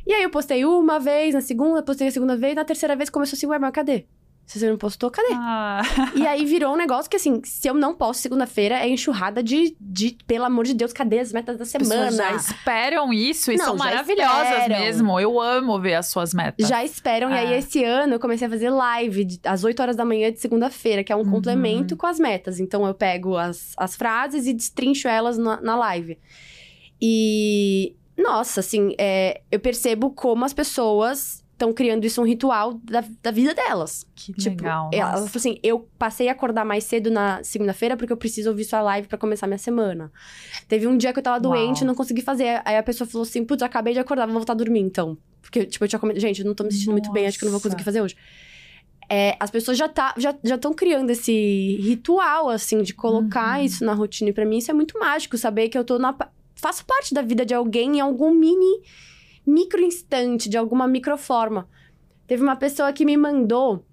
E 0.07 0.13
aí 0.13 0.23
eu 0.23 0.31
postei 0.31 0.65
uma 0.65 1.01
vez, 1.01 1.35
na 1.35 1.41
segunda, 1.41 1.83
postei 1.83 2.07
a 2.09 2.11
segunda 2.13 2.37
vez, 2.37 2.55
na 2.55 2.65
terceira 2.65 2.95
vez 2.95 3.11
começou 3.11 3.37
assim, 3.37 3.47
ué, 3.47 3.59
mas 3.59 3.73
cadê? 3.73 4.05
Se 4.47 4.61
você 4.61 4.71
não 4.71 4.79
postou, 4.79 5.11
cadê? 5.11 5.33
Ah. 5.33 5.83
E 6.15 6.25
aí 6.25 6.45
virou 6.45 6.73
um 6.73 6.77
negócio 6.77 7.11
que, 7.11 7.17
assim, 7.17 7.43
se 7.45 7.67
eu 7.67 7.75
não 7.75 7.93
posto 7.97 8.21
segunda-feira, 8.21 8.77
é 8.77 8.89
enxurrada 8.89 9.43
de, 9.43 9.77
de, 9.81 10.17
pelo 10.25 10.45
amor 10.45 10.65
de 10.65 10.73
Deus, 10.73 10.93
cadê 10.93 11.19
as 11.19 11.33
metas 11.33 11.57
da 11.57 11.65
As 11.65 11.73
pessoas 11.73 11.89
semana? 11.89 12.13
já 12.13 12.33
esperam 12.33 13.13
isso 13.13 13.51
e 13.51 13.57
Não, 13.57 13.65
são 13.65 13.77
maravilhosas 13.77 14.59
esperam. 14.61 14.79
mesmo. 14.81 15.19
Eu 15.19 15.41
amo 15.41 15.81
ver 15.81 15.95
as 15.95 16.07
suas 16.07 16.33
metas. 16.33 16.69
Já 16.69 16.85
esperam. 16.85 17.29
E 17.31 17.35
aí, 17.35 17.55
É. 17.55 17.59
esse 17.59 17.83
ano, 17.83 18.15
eu 18.15 18.21
comecei 18.21 18.47
a 18.47 18.51
fazer 18.51 18.71
live 18.71 19.41
às 19.45 19.65
8 19.65 19.81
horas 19.83 19.97
da 19.97 20.05
manhã 20.05 20.31
de 20.31 20.39
segunda-feira, 20.39 21.03
que 21.03 21.13
é 21.13 21.17
um 21.17 21.23
Uhum. 21.23 21.31
complemento 21.33 21.97
com 21.97 22.07
as 22.07 22.21
metas. 22.21 22.61
Então, 22.61 22.87
eu 22.87 22.95
pego 22.95 23.37
as, 23.37 23.73
as 23.77 23.97
frases 23.97 24.47
e 24.47 24.53
destrincho 24.53 25.09
elas 25.09 25.37
na, 25.37 25.61
na 25.61 25.75
live. 25.75 26.19
E, 27.03 27.95
nossa, 28.17 28.61
assim, 28.61 28.95
é, 28.97 29.41
eu 29.51 29.59
percebo 29.59 30.11
como 30.11 30.45
as 30.45 30.53
pessoas 30.55 31.45
estão 31.57 31.73
criando 31.73 32.05
isso 32.05 32.21
um 32.21 32.25
ritual 32.27 32.75
da, 32.85 33.03
da 33.23 33.31
vida 33.31 33.55
delas. 33.55 34.07
Que 34.15 34.33
Tipo, 34.35 34.63
legal. 34.63 34.91
Ela 34.93 35.13
nossa. 35.13 35.27
falou 35.29 35.37
assim: 35.37 35.59
eu 35.63 35.89
passei 35.99 36.29
a 36.29 36.33
acordar 36.33 36.65
mais 36.65 36.85
cedo 36.85 37.11
na 37.11 37.43
segunda-feira 37.43 37.97
porque 37.97 38.13
eu 38.13 38.17
preciso 38.17 38.51
ouvir 38.51 38.65
sua 38.65 38.83
live 38.83 39.09
pra 39.09 39.17
começar 39.19 39.47
minha 39.47 39.59
semana. 39.59 40.13
Teve 40.69 40.87
um 40.87 40.97
dia 40.97 41.13
que 41.13 41.19
eu 41.19 41.23
tava 41.23 41.41
doente, 41.41 41.79
Uau. 41.79 41.87
não 41.87 41.95
consegui 41.95 42.21
fazer. 42.23 42.61
Aí 42.65 42.77
a 42.77 42.83
pessoa 42.83 43.09
falou 43.09 43.23
assim: 43.27 43.45
putz, 43.45 43.63
acabei 43.63 43.95
de 43.95 43.99
acordar, 44.01 44.27
vou 44.27 44.35
voltar 44.37 44.53
a 44.53 44.57
dormir 44.57 44.81
então. 44.81 45.17
Porque, 45.41 45.65
tipo, 45.65 45.85
eu 45.85 45.89
tinha 45.89 45.99
comentado, 45.99 46.21
gente, 46.21 46.41
eu 46.41 46.47
não 46.47 46.55
tô 46.55 46.65
me 46.65 46.73
sentindo 46.73 46.93
muito 46.93 47.11
bem, 47.13 47.27
acho 47.27 47.39
que 47.39 47.45
não 47.45 47.53
vou 47.53 47.61
conseguir 47.61 47.77
Nossa. 47.83 47.85
fazer 47.85 48.01
hoje. 48.03 48.17
É, 49.09 49.37
as 49.39 49.51
pessoas 49.51 49.79
já 49.79 49.89
tá, 49.89 50.13
já 50.19 50.35
estão 50.43 50.75
criando 50.75 51.11
esse 51.11 51.77
ritual, 51.81 52.49
assim, 52.51 52.83
de 52.83 52.93
colocar 52.93 53.59
Uhum. 53.61 53.65
isso 53.65 53.85
na 53.85 53.95
rotina. 53.95 54.31
E 54.31 54.33
pra 54.33 54.45
mim 54.45 54.59
isso 54.59 54.71
é 54.71 54.75
muito 54.75 54.99
mágico, 54.99 55.39
saber 55.39 55.69
que 55.69 55.79
eu 55.79 55.85
tô 55.85 55.99
na. 55.99 56.15
Faço 56.57 56.85
parte 56.85 57.15
da 57.15 57.23
vida 57.23 57.47
de 57.47 57.55
alguém 57.55 57.99
em 57.99 58.01
algum 58.01 58.33
mini 58.33 58.81
micro 59.47 59.81
instante, 59.81 60.49
de 60.49 60.57
alguma 60.57 60.87
microforma. 60.89 61.69
Teve 62.27 62.43
uma 62.43 62.57
pessoa 62.57 62.93
que 62.93 63.05
me 63.05 63.17
mandou 63.17 63.85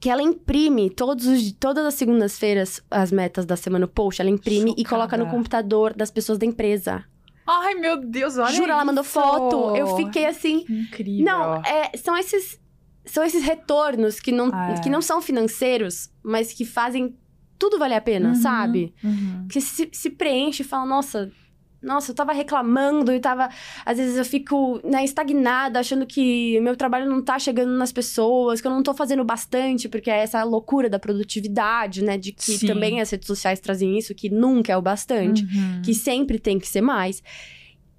que 0.00 0.10
ela 0.10 0.22
imprime 0.22 0.90
todos 0.90 1.26
os, 1.26 1.52
todas 1.52 1.84
as 1.86 1.94
segundas-feiras 1.94 2.82
as 2.90 3.10
metas 3.10 3.46
da 3.46 3.56
semana, 3.56 3.86
o 3.86 3.88
post, 3.88 4.20
ela 4.20 4.28
imprime 4.28 4.74
e 4.76 4.84
coloca 4.84 5.16
no 5.16 5.26
computador 5.30 5.94
das 5.94 6.10
pessoas 6.10 6.36
da 6.36 6.44
empresa. 6.44 7.04
Ai, 7.46 7.74
meu 7.74 7.98
Deus, 8.00 8.36
olha 8.36 8.52
Juro, 8.52 8.70
ela 8.70 8.84
mandou 8.84 9.02
isso. 9.02 9.12
foto. 9.12 9.74
Eu 9.76 9.96
fiquei 9.96 10.26
assim. 10.26 10.64
Incrível. 10.68 11.24
Não, 11.24 11.54
é, 11.64 11.90
são 11.96 12.16
esses 12.16 12.60
são 13.06 13.22
esses 13.22 13.42
retornos 13.42 14.18
que 14.18 14.32
não, 14.32 14.48
É. 14.48 14.80
que 14.82 14.88
não 14.88 15.02
são 15.02 15.20
financeiros, 15.20 16.10
mas 16.22 16.52
que 16.54 16.64
fazem 16.64 17.14
tudo 17.58 17.78
valer 17.78 17.96
a 17.96 18.00
pena, 18.00 18.30
Uhum, 18.30 18.34
sabe? 18.34 18.94
uhum. 19.04 19.46
Que 19.48 19.60
se, 19.60 19.88
se 19.92 20.08
preenche 20.10 20.62
e 20.62 20.66
fala, 20.66 20.86
nossa, 20.86 21.30
nossa, 21.84 22.10
eu 22.10 22.14
tava 22.14 22.32
reclamando 22.32 23.12
e 23.12 23.20
tava. 23.20 23.48
Às 23.84 23.98
vezes 23.98 24.16
eu 24.16 24.24
fico 24.24 24.80
né, 24.82 25.04
estagnada, 25.04 25.78
achando 25.78 26.06
que 26.06 26.58
meu 26.60 26.76
trabalho 26.76 27.08
não 27.08 27.22
tá 27.22 27.38
chegando 27.38 27.72
nas 27.76 27.92
pessoas, 27.92 28.60
que 28.60 28.66
eu 28.66 28.70
não 28.72 28.82
tô 28.82 28.94
fazendo 28.94 29.22
bastante, 29.24 29.88
porque 29.88 30.10
é 30.10 30.18
essa 30.18 30.42
loucura 30.42 30.88
da 30.90 30.98
produtividade, 30.98 32.02
né? 32.02 32.16
De 32.18 32.32
que 32.32 32.58
Sim. 32.58 32.66
também 32.66 33.00
as 33.00 33.10
redes 33.10 33.26
sociais 33.26 33.60
trazem 33.60 33.96
isso, 33.98 34.14
que 34.14 34.28
nunca 34.30 34.72
é 34.72 34.76
o 34.76 34.82
bastante, 34.82 35.44
Uhum. 35.44 35.82
que 35.84 35.94
sempre 35.94 36.38
tem 36.38 36.58
que 36.58 36.66
ser 36.66 36.80
mais. 36.80 37.22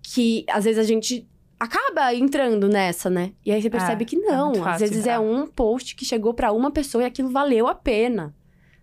Que 0.02 0.46
às 0.50 0.66
vezes 0.66 0.80
a 0.80 0.84
gente 0.84 1.28
acaba 1.60 2.14
entrando 2.14 2.68
nessa, 2.68 3.10
né? 3.10 3.32
E 3.46 3.52
aí 3.52 3.62
você 3.62 3.70
percebe 3.70 4.04
É, 4.04 4.06
que 4.06 4.16
é 4.18 4.20
não. 4.20 4.50
muito 4.52 4.68
às 4.68 4.82
vezes 4.82 5.08
é 5.08 5.18
um 5.18 5.48
post 5.48 5.96
que 5.96 6.04
chegou 6.04 6.34
pra 6.34 6.52
uma 6.52 6.70
pessoa 6.70 7.04
e 7.04 7.08
aquilo 7.08 7.30
valeu 7.30 7.68
a 7.68 7.74
pena, 7.74 8.36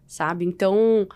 sabe? 0.06 0.44
Então, 0.46 1.06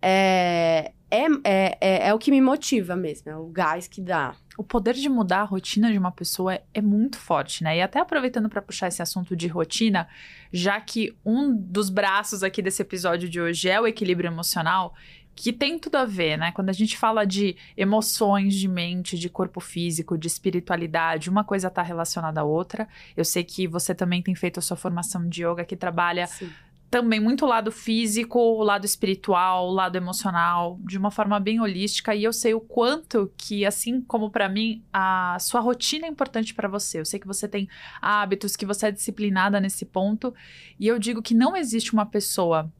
é, 0.00 0.92
é, 1.10 1.26
é, 1.44 1.78
é, 1.80 2.08
é 2.08 2.14
o 2.14 2.18
que 2.18 2.30
me 2.30 2.40
motiva 2.40 2.96
mesmo, 2.96 3.30
é 3.30 3.36
o 3.36 3.46
gás 3.46 3.86
que 3.86 4.00
dá. 4.00 4.34
O 4.56 4.62
poder 4.62 4.94
de 4.94 5.08
mudar 5.08 5.40
a 5.40 5.44
rotina 5.44 5.90
de 5.90 5.98
uma 5.98 6.12
pessoa 6.12 6.54
é, 6.54 6.62
é 6.74 6.80
muito 6.80 7.18
forte, 7.18 7.64
né? 7.64 7.76
E 7.76 7.82
até 7.82 8.00
aproveitando 8.00 8.48
para 8.48 8.62
puxar 8.62 8.88
esse 8.88 9.02
assunto 9.02 9.36
de 9.36 9.46
rotina, 9.48 10.08
já 10.52 10.80
que 10.80 11.16
um 11.24 11.54
dos 11.54 11.90
braços 11.90 12.42
aqui 12.42 12.62
desse 12.62 12.82
episódio 12.82 13.28
de 13.28 13.40
hoje 13.40 13.68
é 13.68 13.80
o 13.80 13.86
equilíbrio 13.86 14.28
emocional, 14.28 14.94
que 15.34 15.52
tem 15.52 15.78
tudo 15.78 15.96
a 15.96 16.04
ver, 16.04 16.38
né? 16.38 16.52
Quando 16.52 16.70
a 16.70 16.72
gente 16.72 16.96
fala 16.96 17.24
de 17.24 17.56
emoções, 17.76 18.54
de 18.54 18.68
mente, 18.68 19.18
de 19.18 19.28
corpo 19.28 19.60
físico, 19.60 20.16
de 20.16 20.28
espiritualidade, 20.28 21.28
uma 21.28 21.42
coisa 21.42 21.68
está 21.68 21.82
relacionada 21.82 22.40
à 22.40 22.44
outra. 22.44 22.88
Eu 23.16 23.24
sei 23.24 23.42
que 23.42 23.66
você 23.66 23.94
também 23.94 24.22
tem 24.22 24.34
feito 24.34 24.58
a 24.58 24.62
sua 24.62 24.76
formação 24.76 25.28
de 25.28 25.44
yoga 25.44 25.64
que 25.64 25.76
trabalha 25.76 26.26
Sim. 26.28 26.50
Também 26.94 27.18
muito 27.18 27.44
o 27.44 27.48
lado 27.48 27.72
físico, 27.72 28.38
o 28.38 28.62
lado 28.62 28.84
espiritual, 28.84 29.66
o 29.66 29.72
lado 29.72 29.96
emocional, 29.96 30.78
de 30.84 30.96
uma 30.96 31.10
forma 31.10 31.40
bem 31.40 31.58
holística. 31.58 32.14
E 32.14 32.22
eu 32.22 32.32
sei 32.32 32.54
o 32.54 32.60
quanto 32.60 33.32
que, 33.36 33.66
assim 33.66 34.00
como 34.00 34.30
pra 34.30 34.48
mim, 34.48 34.80
a 34.92 35.36
sua 35.40 35.58
rotina 35.58 36.06
é 36.06 36.08
importante 36.08 36.54
pra 36.54 36.68
você. 36.68 37.00
Eu 37.00 37.04
sei 37.04 37.18
que 37.18 37.26
você 37.26 37.48
tem 37.48 37.68
hábitos, 38.00 38.54
que 38.54 38.64
você 38.64 38.86
é 38.86 38.92
disciplinada 38.92 39.58
nesse 39.58 39.84
ponto. 39.84 40.32
E 40.78 40.86
eu 40.86 40.96
digo 40.96 41.20
que 41.20 41.34
não 41.34 41.56
existe 41.56 41.92
uma 41.92 42.06
pessoa 42.06 42.72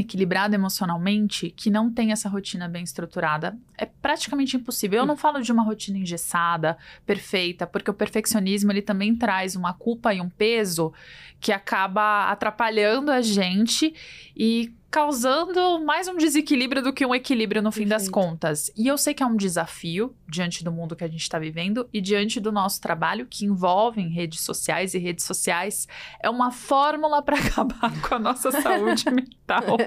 equilibrada 0.00 0.54
emocionalmente 0.54 1.50
que 1.50 1.70
não 1.70 1.90
tem 1.90 2.12
essa 2.12 2.28
rotina 2.28 2.68
bem 2.68 2.82
estruturada. 2.82 3.56
É 3.76 3.86
praticamente 3.86 4.56
impossível. 4.56 5.00
Eu 5.00 5.06
não 5.06 5.16
falo 5.16 5.40
de 5.40 5.52
uma 5.52 5.62
rotina 5.62 5.98
engessada, 5.98 6.76
perfeita, 7.04 7.66
porque 7.66 7.90
o 7.90 7.94
perfeccionismo 7.94 8.72
ele 8.72 8.82
também 8.82 9.14
traz 9.14 9.56
uma 9.56 9.72
culpa 9.72 10.14
e 10.14 10.20
um 10.20 10.28
peso 10.28 10.92
que 11.40 11.52
acaba 11.52 12.30
atrapalhando 12.30 13.10
a 13.10 13.20
gente 13.20 13.94
e 14.36 14.72
causando 14.94 15.84
mais 15.84 16.06
um 16.06 16.16
desequilíbrio 16.16 16.80
do 16.80 16.92
que 16.92 17.04
um 17.04 17.12
equilíbrio 17.12 17.60
no 17.60 17.72
fim 17.72 17.84
das 17.84 18.04
Perfeito. 18.04 18.12
contas. 18.12 18.70
E 18.76 18.86
eu 18.86 18.96
sei 18.96 19.12
que 19.12 19.24
é 19.24 19.26
um 19.26 19.34
desafio 19.34 20.14
diante 20.28 20.62
do 20.62 20.70
mundo 20.70 20.94
que 20.94 21.02
a 21.02 21.08
gente 21.08 21.22
está 21.22 21.36
vivendo 21.36 21.88
e 21.92 22.00
diante 22.00 22.38
do 22.38 22.52
nosso 22.52 22.80
trabalho 22.80 23.26
que 23.28 23.44
envolve 23.44 24.00
redes 24.02 24.42
sociais 24.42 24.94
e 24.94 24.98
redes 24.98 25.24
sociais 25.24 25.88
é 26.22 26.30
uma 26.30 26.52
fórmula 26.52 27.20
para 27.22 27.34
acabar 27.44 27.90
com 28.02 28.14
a 28.14 28.18
nossa 28.20 28.52
saúde 28.52 29.04
mental. 29.10 29.78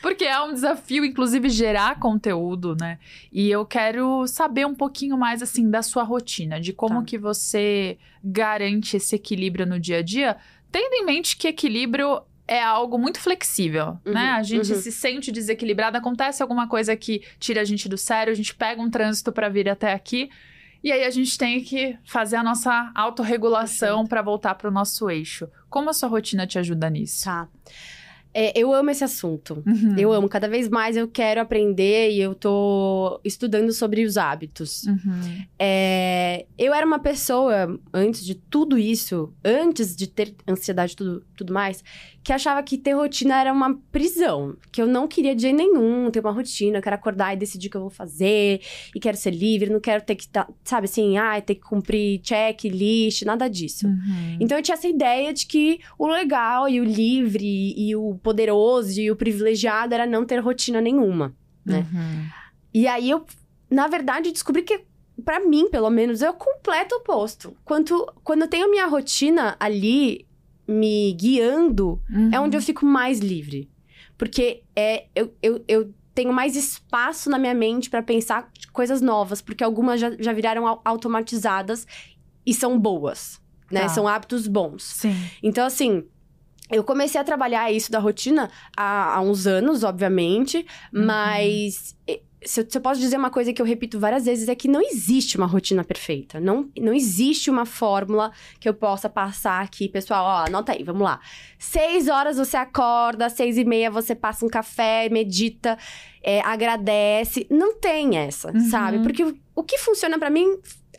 Porque 0.00 0.24
é 0.24 0.40
um 0.40 0.54
desafio, 0.54 1.04
inclusive, 1.04 1.50
gerar 1.50 2.00
conteúdo, 2.00 2.74
né? 2.80 2.98
E 3.30 3.50
eu 3.50 3.66
quero 3.66 4.26
saber 4.26 4.66
um 4.66 4.74
pouquinho 4.74 5.18
mais, 5.18 5.42
assim, 5.42 5.68
da 5.68 5.82
sua 5.82 6.02
rotina, 6.02 6.58
de 6.58 6.72
como 6.72 7.00
Tá. 7.00 7.04
que 7.04 7.18
você 7.18 7.98
garante 8.24 8.96
esse 8.96 9.16
equilíbrio 9.16 9.66
no 9.66 9.78
dia 9.78 9.98
a 9.98 10.02
dia, 10.02 10.38
tendo 10.72 10.94
em 10.94 11.04
mente 11.04 11.36
que 11.36 11.46
equilíbrio 11.46 12.22
é 12.48 12.62
algo 12.62 12.98
muito 12.98 13.20
flexível, 13.20 13.98
Uhum, 14.04 14.12
né? 14.12 14.30
A 14.30 14.42
gente 14.42 14.72
uhum. 14.72 14.80
se 14.80 14.92
sente 14.92 15.32
desequilibrado, 15.32 15.96
acontece 15.96 16.42
alguma 16.42 16.68
coisa 16.68 16.96
que 16.96 17.22
tira 17.38 17.60
a 17.60 17.64
gente 17.64 17.88
do 17.88 17.98
sério, 17.98 18.32
a 18.32 18.36
gente 18.36 18.54
pega 18.54 18.80
um 18.80 18.90
trânsito 18.90 19.32
para 19.32 19.48
vir 19.48 19.68
até 19.68 19.92
aqui, 19.92 20.30
e 20.82 20.92
aí 20.92 21.04
a 21.04 21.10
gente 21.10 21.36
tem 21.36 21.62
que 21.62 21.98
fazer 22.04 22.36
a 22.36 22.42
nossa 22.42 22.92
autorregulação 22.94 24.06
para 24.06 24.22
voltar 24.22 24.54
para 24.54 24.68
o 24.68 24.72
nosso 24.72 25.10
eixo. 25.10 25.48
Como 25.68 25.90
a 25.90 25.92
sua 25.92 26.08
rotina 26.08 26.46
te 26.46 26.58
ajuda 26.58 26.88
nisso? 26.88 27.24
Tá. 27.24 27.48
É, 28.38 28.52
eu 28.54 28.70
amo 28.74 28.90
esse 28.90 29.02
assunto. 29.02 29.62
Uhum. 29.66 29.94
Eu 29.96 30.12
amo. 30.12 30.28
Cada 30.28 30.46
vez 30.46 30.68
mais 30.68 30.94
eu 30.94 31.08
quero 31.08 31.40
aprender 31.40 32.10
e 32.10 32.20
eu 32.20 32.34
tô 32.34 33.18
estudando 33.24 33.72
sobre 33.72 34.04
os 34.04 34.18
hábitos. 34.18 34.82
Uhum. 34.82 35.46
É, 35.58 36.44
eu 36.58 36.74
era 36.74 36.84
uma 36.84 36.98
pessoa, 36.98 37.80
antes 37.94 38.22
de 38.22 38.34
tudo 38.34 38.76
isso, 38.76 39.32
antes 39.42 39.96
de 39.96 40.06
ter 40.06 40.34
ansiedade 40.46 40.92
e 40.92 40.96
tudo, 40.96 41.24
tudo 41.34 41.54
mais, 41.54 41.82
que 42.22 42.30
achava 42.30 42.62
que 42.62 42.76
ter 42.76 42.92
rotina 42.92 43.40
era 43.40 43.52
uma 43.52 43.74
prisão. 43.90 44.54
Que 44.70 44.82
eu 44.82 44.86
não 44.86 45.08
queria 45.08 45.34
de 45.34 45.42
jeito 45.42 45.56
nenhum 45.56 46.10
ter 46.10 46.20
uma 46.20 46.32
rotina. 46.32 46.76
Eu 46.76 46.82
quero 46.82 46.96
acordar 46.96 47.32
e 47.32 47.38
decidir 47.38 47.68
o 47.68 47.70
que 47.70 47.76
eu 47.78 47.82
vou 47.82 47.90
fazer. 47.90 48.60
E 48.94 49.00
quero 49.00 49.16
ser 49.16 49.30
livre, 49.30 49.70
não 49.70 49.80
quero 49.80 50.04
ter 50.04 50.14
que, 50.14 50.28
tá, 50.28 50.46
sabe 50.62 50.86
assim, 50.86 51.16
ah, 51.16 51.40
ter 51.40 51.54
que 51.54 51.62
cumprir 51.62 52.20
checklist, 52.22 53.22
nada 53.22 53.48
disso. 53.48 53.86
Uhum. 53.86 54.36
Então 54.40 54.58
eu 54.58 54.62
tinha 54.62 54.74
essa 54.74 54.88
ideia 54.88 55.32
de 55.32 55.46
que 55.46 55.78
o 55.98 56.06
legal 56.06 56.68
e 56.68 56.80
o 56.80 56.84
livre 56.84 57.72
e 57.74 57.96
o 57.96 58.18
poderoso 58.30 59.00
e 59.00 59.10
o 59.10 59.16
privilegiado 59.16 59.94
era 59.94 60.04
não 60.06 60.24
ter 60.26 60.38
rotina 60.40 60.80
nenhuma. 60.80 61.32
né? 61.64 61.86
Uhum. 61.92 62.26
E 62.74 62.86
aí 62.88 63.08
eu, 63.08 63.24
na 63.70 63.86
verdade, 63.86 64.32
descobri 64.32 64.62
que 64.62 64.84
pra 65.24 65.38
mim, 65.40 65.70
pelo 65.70 65.88
menos, 65.90 66.22
é 66.22 66.28
o 66.28 66.34
completo 66.34 66.94
oposto. 66.96 67.56
Quanto, 67.64 68.04
quando 68.24 68.42
eu 68.42 68.48
tenho 68.48 68.68
minha 68.70 68.86
rotina 68.86 69.56
ali 69.60 70.26
me 70.68 71.12
guiando, 71.12 72.00
é 72.32 72.40
onde 72.40 72.56
eu 72.56 72.60
fico 72.62 72.84
mais 72.84 73.20
livre. 73.20 73.70
Porque 74.18 74.62
é, 74.74 75.06
eu, 75.14 75.32
eu, 75.42 75.64
eu 75.68 75.94
tenho 76.14 76.32
mais 76.32 76.56
espaço 76.56 77.30
na 77.30 77.38
minha 77.38 77.54
mente 77.54 77.88
pra 77.88 78.02
pensar 78.02 78.50
coisas 78.72 79.00
novas, 79.00 79.40
porque 79.40 79.62
algumas 79.62 80.00
já, 80.00 80.10
já 80.18 80.32
viraram 80.32 80.66
au- 80.66 80.80
automatizadas 80.84 81.86
e 82.44 82.52
são 82.52 82.78
boas, 82.78 83.40
né? 83.70 83.82
Tá. 83.82 83.88
São 83.88 84.06
hábitos 84.08 84.46
bons. 84.48 84.82
Sim. 84.82 85.14
Então, 85.42 85.64
assim, 85.66 86.04
eu 86.70 86.82
comecei 86.84 87.20
a 87.20 87.24
trabalhar 87.24 87.70
isso 87.72 87.90
da 87.90 87.98
rotina 87.98 88.50
há, 88.76 89.16
há 89.16 89.20
uns 89.20 89.46
anos, 89.46 89.82
obviamente, 89.84 90.66
Uhum. 90.92 91.06
mas 91.06 91.96
se 92.44 92.60
eu, 92.60 92.68
se 92.70 92.78
eu 92.78 92.82
posso 92.82 93.00
dizer 93.00 93.16
uma 93.16 93.30
coisa 93.30 93.52
que 93.52 93.60
eu 93.60 93.66
repito 93.66 93.98
várias 93.98 94.24
vezes, 94.24 94.48
é 94.48 94.54
que 94.54 94.68
não 94.68 94.80
existe 94.80 95.36
uma 95.36 95.46
rotina 95.46 95.82
perfeita. 95.82 96.38
Não, 96.38 96.70
não 96.78 96.92
existe 96.92 97.50
uma 97.50 97.64
fórmula 97.66 98.30
que 98.60 98.68
eu 98.68 98.74
possa 98.74 99.08
passar 99.08 99.62
aqui. 99.62 99.88
Pessoal, 99.88 100.24
ó, 100.24 100.46
anota 100.46 100.70
aí, 100.72 100.84
vamos 100.84 101.02
lá. 101.02 101.18
Seis 101.58 102.06
horas 102.08 102.36
você 102.36 102.56
acorda, 102.56 103.28
seis 103.30 103.58
e 103.58 103.64
meia 103.64 103.90
você 103.90 104.14
passa 104.14 104.44
um 104.46 104.48
café, 104.48 105.08
medita, 105.08 105.76
é, 106.22 106.40
agradece. 106.40 107.46
Não 107.50 107.78
tem 107.78 108.16
essa, 108.16 108.52
Uhum. 108.52 108.70
sabe? 108.70 109.00
Porque 109.02 109.24
o, 109.24 109.36
o 109.54 109.62
que 109.64 109.78
funciona 109.78 110.16
pra 110.18 110.30
mim 110.30 110.46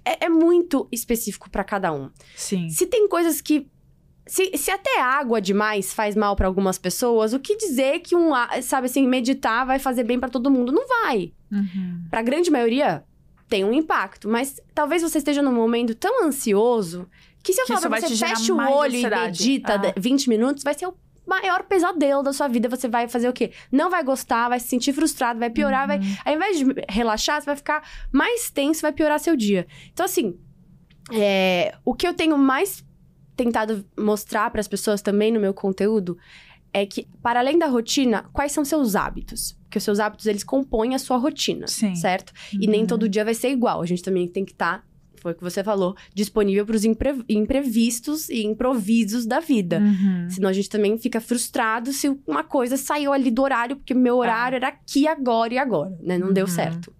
é, 0.03 0.25
é 0.25 0.29
muito 0.29 0.87
específico 0.91 1.49
pra 1.49 1.63
cada 1.63 1.93
um. 1.93 2.09
Sim. 2.35 2.69
Se 2.69 2.87
tem 2.87 3.07
coisas 3.07 3.39
que. 3.41 3.67
Se, 4.27 4.57
se 4.57 4.69
até 4.71 4.99
água 5.01 5.39
demais 5.41 5.93
faz 5.93 6.15
mal 6.15 6.35
pra 6.35 6.47
algumas 6.47 6.77
pessoas, 6.77 7.33
o 7.33 7.39
que 7.39 7.55
dizer 7.57 7.99
que 7.99 8.15
um, 8.15 8.33
a- 8.33 8.61
sabe 8.61 8.85
assim, 8.87 9.07
meditar 9.07 9.65
vai 9.65 9.79
fazer 9.79 10.03
bem 10.03 10.19
pra 10.19 10.29
todo 10.29 10.51
mundo? 10.51 10.71
Não 10.71 10.87
vai. 10.87 11.31
Uhum. 11.51 12.03
Pra 12.09 12.21
grande 12.21 12.51
maioria, 12.51 13.03
tem 13.47 13.63
um 13.63 13.73
impacto. 13.73 14.27
Mas 14.27 14.59
talvez 14.75 15.01
você 15.01 15.17
esteja 15.19 15.41
num 15.41 15.53
momento 15.53 15.95
tão 15.95 16.25
ansioso 16.25 17.07
que 17.41 17.53
se 17.53 17.61
eu 17.61 17.65
Que 17.65 17.73
falar 17.73 17.81
pra 17.81 17.89
vai 17.89 18.01
você, 18.01 18.15
feche 18.25 18.51
o 18.51 18.57
olho 18.57 18.93
e 18.93 18.97
ansiedade. 18.97 19.25
medita 19.49 19.73
Ah. 19.73 19.77
de- 19.77 19.93
20 19.99 20.27
minutos, 20.29 20.63
vai 20.63 20.73
ser 20.73 20.87
o 20.87 20.93
maior 21.25 21.63
pesadelo 21.63 22.23
da 22.23 22.33
sua 22.33 22.47
vida. 22.47 22.67
Você 22.69 22.87
vai 22.89 23.07
fazer 23.07 23.29
o 23.29 23.33
quê? 23.33 23.51
Não 23.71 23.89
vai 23.89 24.03
gostar, 24.03 24.49
vai 24.49 24.59
se 24.59 24.67
sentir 24.67 24.91
frustrado, 24.93 25.39
vai 25.39 25.49
piorar, 25.49 25.87
vai 25.87 25.99
Uhum. 25.99 26.15
ao 26.25 26.33
invés 26.35 26.57
de 26.59 26.65
relaxar, 26.89 27.39
você 27.41 27.45
vai 27.45 27.55
ficar 27.55 27.81
mais 28.11 28.49
tenso, 28.51 28.81
vai 28.81 28.91
piorar 28.91 29.19
seu 29.19 29.35
dia. 29.35 29.65
Então, 29.93 30.05
assim, 30.05 30.37
é, 31.11 31.73
o 31.85 31.93
que 31.93 32.07
eu 32.07 32.13
tenho 32.13 32.37
mais 32.37 32.83
tentado 33.37 33.85
mostrar 33.97 34.49
para 34.51 34.59
as 34.59 34.67
pessoas 34.67 35.01
também 35.01 35.31
no 35.31 35.39
meu 35.39 35.53
conteúdo 35.53 36.17
é 36.73 36.85
que, 36.85 37.07
para 37.23 37.39
além 37.39 37.57
da 37.57 37.67
rotina, 37.67 38.23
quais 38.33 38.51
são 38.51 38.65
seus 38.65 38.95
hábitos? 38.95 39.57
Porque 39.63 39.77
os 39.77 39.83
seus 39.83 39.99
hábitos, 39.99 40.25
eles 40.25 40.43
compõem 40.43 40.93
a 40.95 40.99
sua 40.99 41.17
rotina, 41.17 41.67
Sim. 41.67 41.95
certo? 41.95 42.33
E 42.51 42.67
nem 42.67 42.81
Uhum. 42.81 42.87
todo 42.87 43.07
dia 43.07 43.23
vai 43.23 43.33
ser 43.33 43.49
igual. 43.49 43.81
A 43.81 43.85
gente 43.85 44.03
também 44.03 44.27
tem 44.27 44.43
que 44.43 44.51
estar, 44.51 44.85
foi 45.21 45.31
o 45.31 45.35
que 45.35 45.43
você 45.43 45.63
falou, 45.63 45.95
disponível 46.13 46.65
para 46.65 46.75
os 46.75 46.83
imprevistos 47.29 48.29
e 48.29 48.43
improvisos 48.43 49.25
da 49.25 49.39
vida. 49.39 49.79
Uhum. 49.79 50.29
Senão 50.29 50.49
a 50.49 50.53
gente 50.53 50.69
também 50.69 50.97
fica 50.97 51.21
frustrado 51.21 51.91
se 51.93 52.09
uma 52.27 52.43
coisa 52.43 52.75
saiu 52.77 53.13
ali 53.13 53.31
do 53.31 53.41
horário, 53.41 53.77
porque 53.77 53.93
meu 53.93 54.17
horário 54.17 54.57
era 54.57 54.67
aqui, 54.67 55.07
agora 55.07 55.53
e 55.53 55.57
agora, 55.57 55.97
né? 56.01 56.17
Não 56.17 56.33
deu 56.33 56.45
Uhum. 56.45 56.51
certo. 56.51 56.93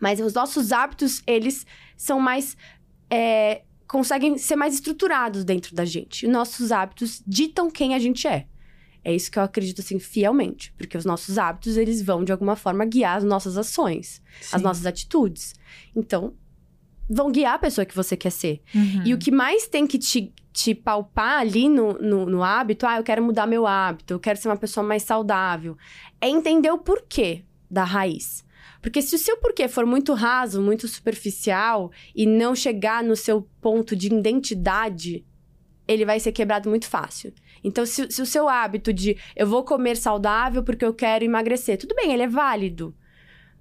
Mas 0.00 0.18
os 0.20 0.32
nossos 0.34 0.72
hábitos, 0.72 1.22
eles 1.26 1.64
são 1.96 2.18
mais. 2.20 2.56
é, 3.12 3.62
conseguem 3.90 4.38
ser 4.38 4.54
mais 4.54 4.74
estruturados 4.74 5.44
dentro 5.44 5.74
da 5.74 5.84
gente. 5.84 6.24
E 6.24 6.28
nossos 6.28 6.70
hábitos 6.70 7.20
ditam 7.26 7.68
quem 7.68 7.92
a 7.92 7.98
gente 7.98 8.28
é. 8.28 8.46
É 9.02 9.12
isso 9.12 9.30
que 9.30 9.38
eu 9.38 9.42
acredito, 9.42 9.80
assim, 9.80 9.98
fielmente. 9.98 10.72
Porque 10.78 10.96
os 10.96 11.04
nossos 11.04 11.38
hábitos, 11.38 11.76
eles 11.76 12.00
vão, 12.00 12.22
de 12.22 12.30
alguma 12.30 12.54
forma, 12.54 12.84
guiar 12.84 13.16
as 13.16 13.24
nossas 13.24 13.56
ações, 13.56 14.22
as 14.52 14.60
Sim. 14.60 14.62
nossas 14.62 14.86
atitudes. 14.86 15.54
Então, 15.96 16.34
vão 17.08 17.32
guiar 17.32 17.54
a 17.54 17.58
pessoa 17.58 17.84
que 17.84 17.96
você 17.96 18.16
quer 18.16 18.30
ser. 18.30 18.62
Uhum. 18.72 19.02
E 19.06 19.12
o 19.12 19.18
que 19.18 19.32
mais 19.32 19.66
tem 19.66 19.88
que 19.88 19.98
te, 19.98 20.32
te 20.52 20.72
palpar 20.72 21.40
ali 21.40 21.68
no, 21.68 21.94
no, 21.94 22.26
no 22.26 22.44
hábito, 22.44 22.86
ah, 22.86 22.98
eu 22.98 23.02
quero 23.02 23.22
mudar 23.22 23.46
meu 23.46 23.66
hábito, 23.66 24.14
eu 24.14 24.20
quero 24.20 24.38
ser 24.38 24.48
uma 24.48 24.56
pessoa 24.56 24.86
mais 24.86 25.02
saudável, 25.02 25.76
é 26.20 26.28
entender 26.28 26.70
o 26.70 26.78
porquê 26.78 27.42
da 27.68 27.82
raiz. 27.82 28.44
Porque 28.80 29.02
se 29.02 29.14
o 29.14 29.18
seu 29.18 29.36
porquê 29.36 29.68
for 29.68 29.84
muito 29.84 30.14
raso, 30.14 30.62
muito 30.62 30.88
superficial 30.88 31.90
e 32.14 32.26
não 32.26 32.54
chegar 32.54 33.04
no 33.04 33.14
seu 33.14 33.46
ponto 33.60 33.94
de 33.94 34.06
identidade, 34.06 35.24
ele 35.86 36.04
vai 36.04 36.18
ser 36.18 36.32
quebrado 36.32 36.68
muito 36.68 36.86
fácil. 36.86 37.32
Então, 37.62 37.84
se, 37.84 38.10
se 38.10 38.22
o 38.22 38.26
seu 38.26 38.48
hábito 38.48 38.92
de 38.92 39.16
eu 39.36 39.46
vou 39.46 39.64
comer 39.64 39.96
saudável 39.96 40.62
porque 40.62 40.84
eu 40.84 40.94
quero 40.94 41.24
emagrecer, 41.24 41.76
tudo 41.76 41.94
bem, 41.94 42.12
ele 42.12 42.22
é 42.22 42.28
válido. 42.28 42.94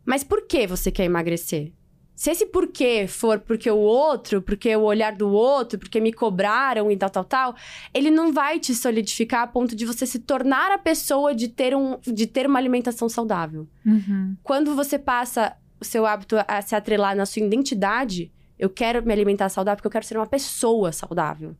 Mas 0.05 0.23
por 0.23 0.47
que 0.47 0.65
você 0.65 0.91
quer 0.91 1.05
emagrecer? 1.05 1.73
Se 2.19 2.29
esse 2.31 2.47
porquê 2.47 3.07
for 3.07 3.39
porque 3.39 3.71
o 3.71 3.77
outro, 3.77 4.41
porque 4.41 4.75
o 4.75 4.81
olhar 4.81 5.15
do 5.15 5.29
outro, 5.29 5.79
porque 5.79 6.01
me 6.01 6.11
cobraram 6.11 6.91
e 6.91 6.97
tal, 6.97 7.09
tal, 7.09 7.23
tal, 7.23 7.55
ele 7.93 8.11
não 8.11 8.33
vai 8.33 8.59
te 8.59 8.75
solidificar 8.75 9.43
a 9.43 9.47
ponto 9.47 9.73
de 9.73 9.85
você 9.85 10.05
se 10.05 10.19
tornar 10.19 10.69
a 10.69 10.77
pessoa 10.77 11.33
de 11.33 11.47
ter, 11.47 11.73
um, 11.73 11.97
de 12.01 12.27
ter 12.27 12.45
uma 12.45 12.59
alimentação 12.59 13.07
saudável. 13.07 13.69
Uhum. 13.85 14.35
Quando 14.43 14.75
você 14.75 14.99
passa 14.99 15.55
o 15.79 15.85
seu 15.85 16.05
hábito 16.05 16.35
a 16.45 16.61
se 16.61 16.75
atrelar 16.75 17.15
na 17.15 17.25
sua 17.25 17.41
identidade, 17.41 18.29
eu 18.59 18.69
quero 18.69 19.01
me 19.01 19.13
alimentar 19.13 19.47
saudável 19.47 19.77
porque 19.77 19.87
eu 19.87 19.91
quero 19.91 20.05
ser 20.05 20.17
uma 20.17 20.27
pessoa 20.27 20.91
saudável. 20.91 21.55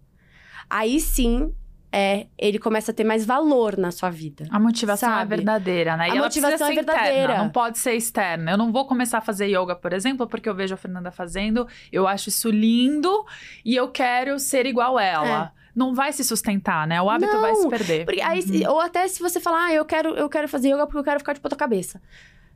Aí 0.69 1.00
sim, 1.00 1.54
é, 1.91 2.28
ele 2.38 2.60
começa 2.60 2.91
a 2.91 2.93
ter 2.93 3.04
mais 3.04 3.25
valor 3.25 3.78
na 3.78 3.91
sua 3.91 4.10
vida. 4.10 4.45
A 4.52 4.60
motivação 4.60 5.10
Sabe? 5.10 5.21
é 5.34 5.38
verdadeira, 5.38 5.97
né? 5.97 6.04
A 6.04 6.08
e 6.08 6.12
ela 6.12 6.21
motivação 6.21 6.67
é 6.67 6.73
ser 6.73 6.82
interna, 6.82 7.02
verdadeira. 7.04 7.38
não 7.39 7.49
pode 7.49 7.78
ser 7.80 7.93
externa. 7.95 8.52
Eu 8.52 8.58
não 8.58 8.71
vou 8.71 8.86
começar 8.86 9.17
a 9.17 9.21
fazer 9.21 9.47
yoga, 9.47 9.75
por 9.75 9.91
exemplo, 9.93 10.28
porque 10.28 10.47
eu 10.47 10.54
vejo 10.56 10.73
a 10.73 10.78
Fernanda 10.78 11.12
fazendo, 11.12 11.67
eu 11.91 12.08
acho 12.08 12.30
isso 12.30 12.49
lindo 12.49 13.25
e 13.65 13.75
eu 13.75 13.88
quero 13.89 14.38
ser 14.39 14.65
igual 14.65 14.99
ela. 14.99 15.52
Não 15.75 15.93
vai 15.95 16.12
se 16.12 16.23
sustentar, 16.23 16.86
né? 16.88 17.02
O 17.02 17.10
hábito 17.10 17.32
É. 17.32 17.34
Não, 17.34 17.41
vai 17.41 17.56
se 17.56 17.69
perder. 17.69 18.06
Porque 18.06 18.21
aí, 18.21 18.39
Uhum. 18.41 18.71
ou 18.73 18.80
até 18.82 19.08
se 19.08 19.21
você 19.21 19.39
falar, 19.39 19.65
ah, 19.65 19.73
eu 19.73 19.86
quero, 19.86 20.10
eu 20.15 20.28
quero 20.28 20.47
fazer 20.47 20.69
yoga 20.73 20.86
porque 20.86 20.99
eu 20.99 21.04
quero 21.04 21.19
ficar 21.19 21.34
de 21.34 21.39
ponta 21.39 21.56
cabeça. 21.56 22.02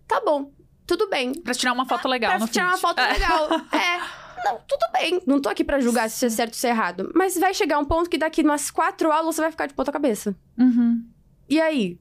Tá 0.07 0.21
bom, 0.25 0.51
tudo 0.85 1.09
bem. 1.09 1.31
Pra 1.33 1.53
tirar 1.53 1.71
uma 1.73 1.85
foto 1.85 2.07
legal 2.07 2.31
pra 2.31 2.39
no 2.39 2.47
tirar 2.47 2.65
uma 2.65 2.71
feed. 2.77 2.81
foto 2.81 2.99
É. 2.99 3.13
legal. 3.13 3.47
É. 3.71 4.22
Não, 4.43 4.59
tudo 4.67 4.85
bem. 4.91 5.21
Não 5.25 5.39
tô 5.39 5.49
aqui 5.49 5.63
pra 5.63 5.79
julgar 5.79 6.09
se 6.09 6.15
isso 6.17 6.25
é 6.25 6.29
certo 6.29 6.53
ou 6.53 6.59
se 6.59 6.67
é 6.67 6.71
errado. 6.71 7.11
Mas 7.15 7.37
vai 7.37 7.53
chegar 7.53 7.79
um 7.79 7.85
ponto 7.85 8.09
que 8.09 8.17
daqui 8.17 8.41
umas 8.41 8.69
quatro 8.69 9.11
aulas 9.11 9.35
você 9.35 9.41
vai 9.41 9.51
ficar 9.51 9.67
de 9.67 9.73
ponta 9.73 9.91
cabeça. 9.91 10.35
Uhum. 10.57 11.03
E 11.49 11.61
aí? 11.61 11.99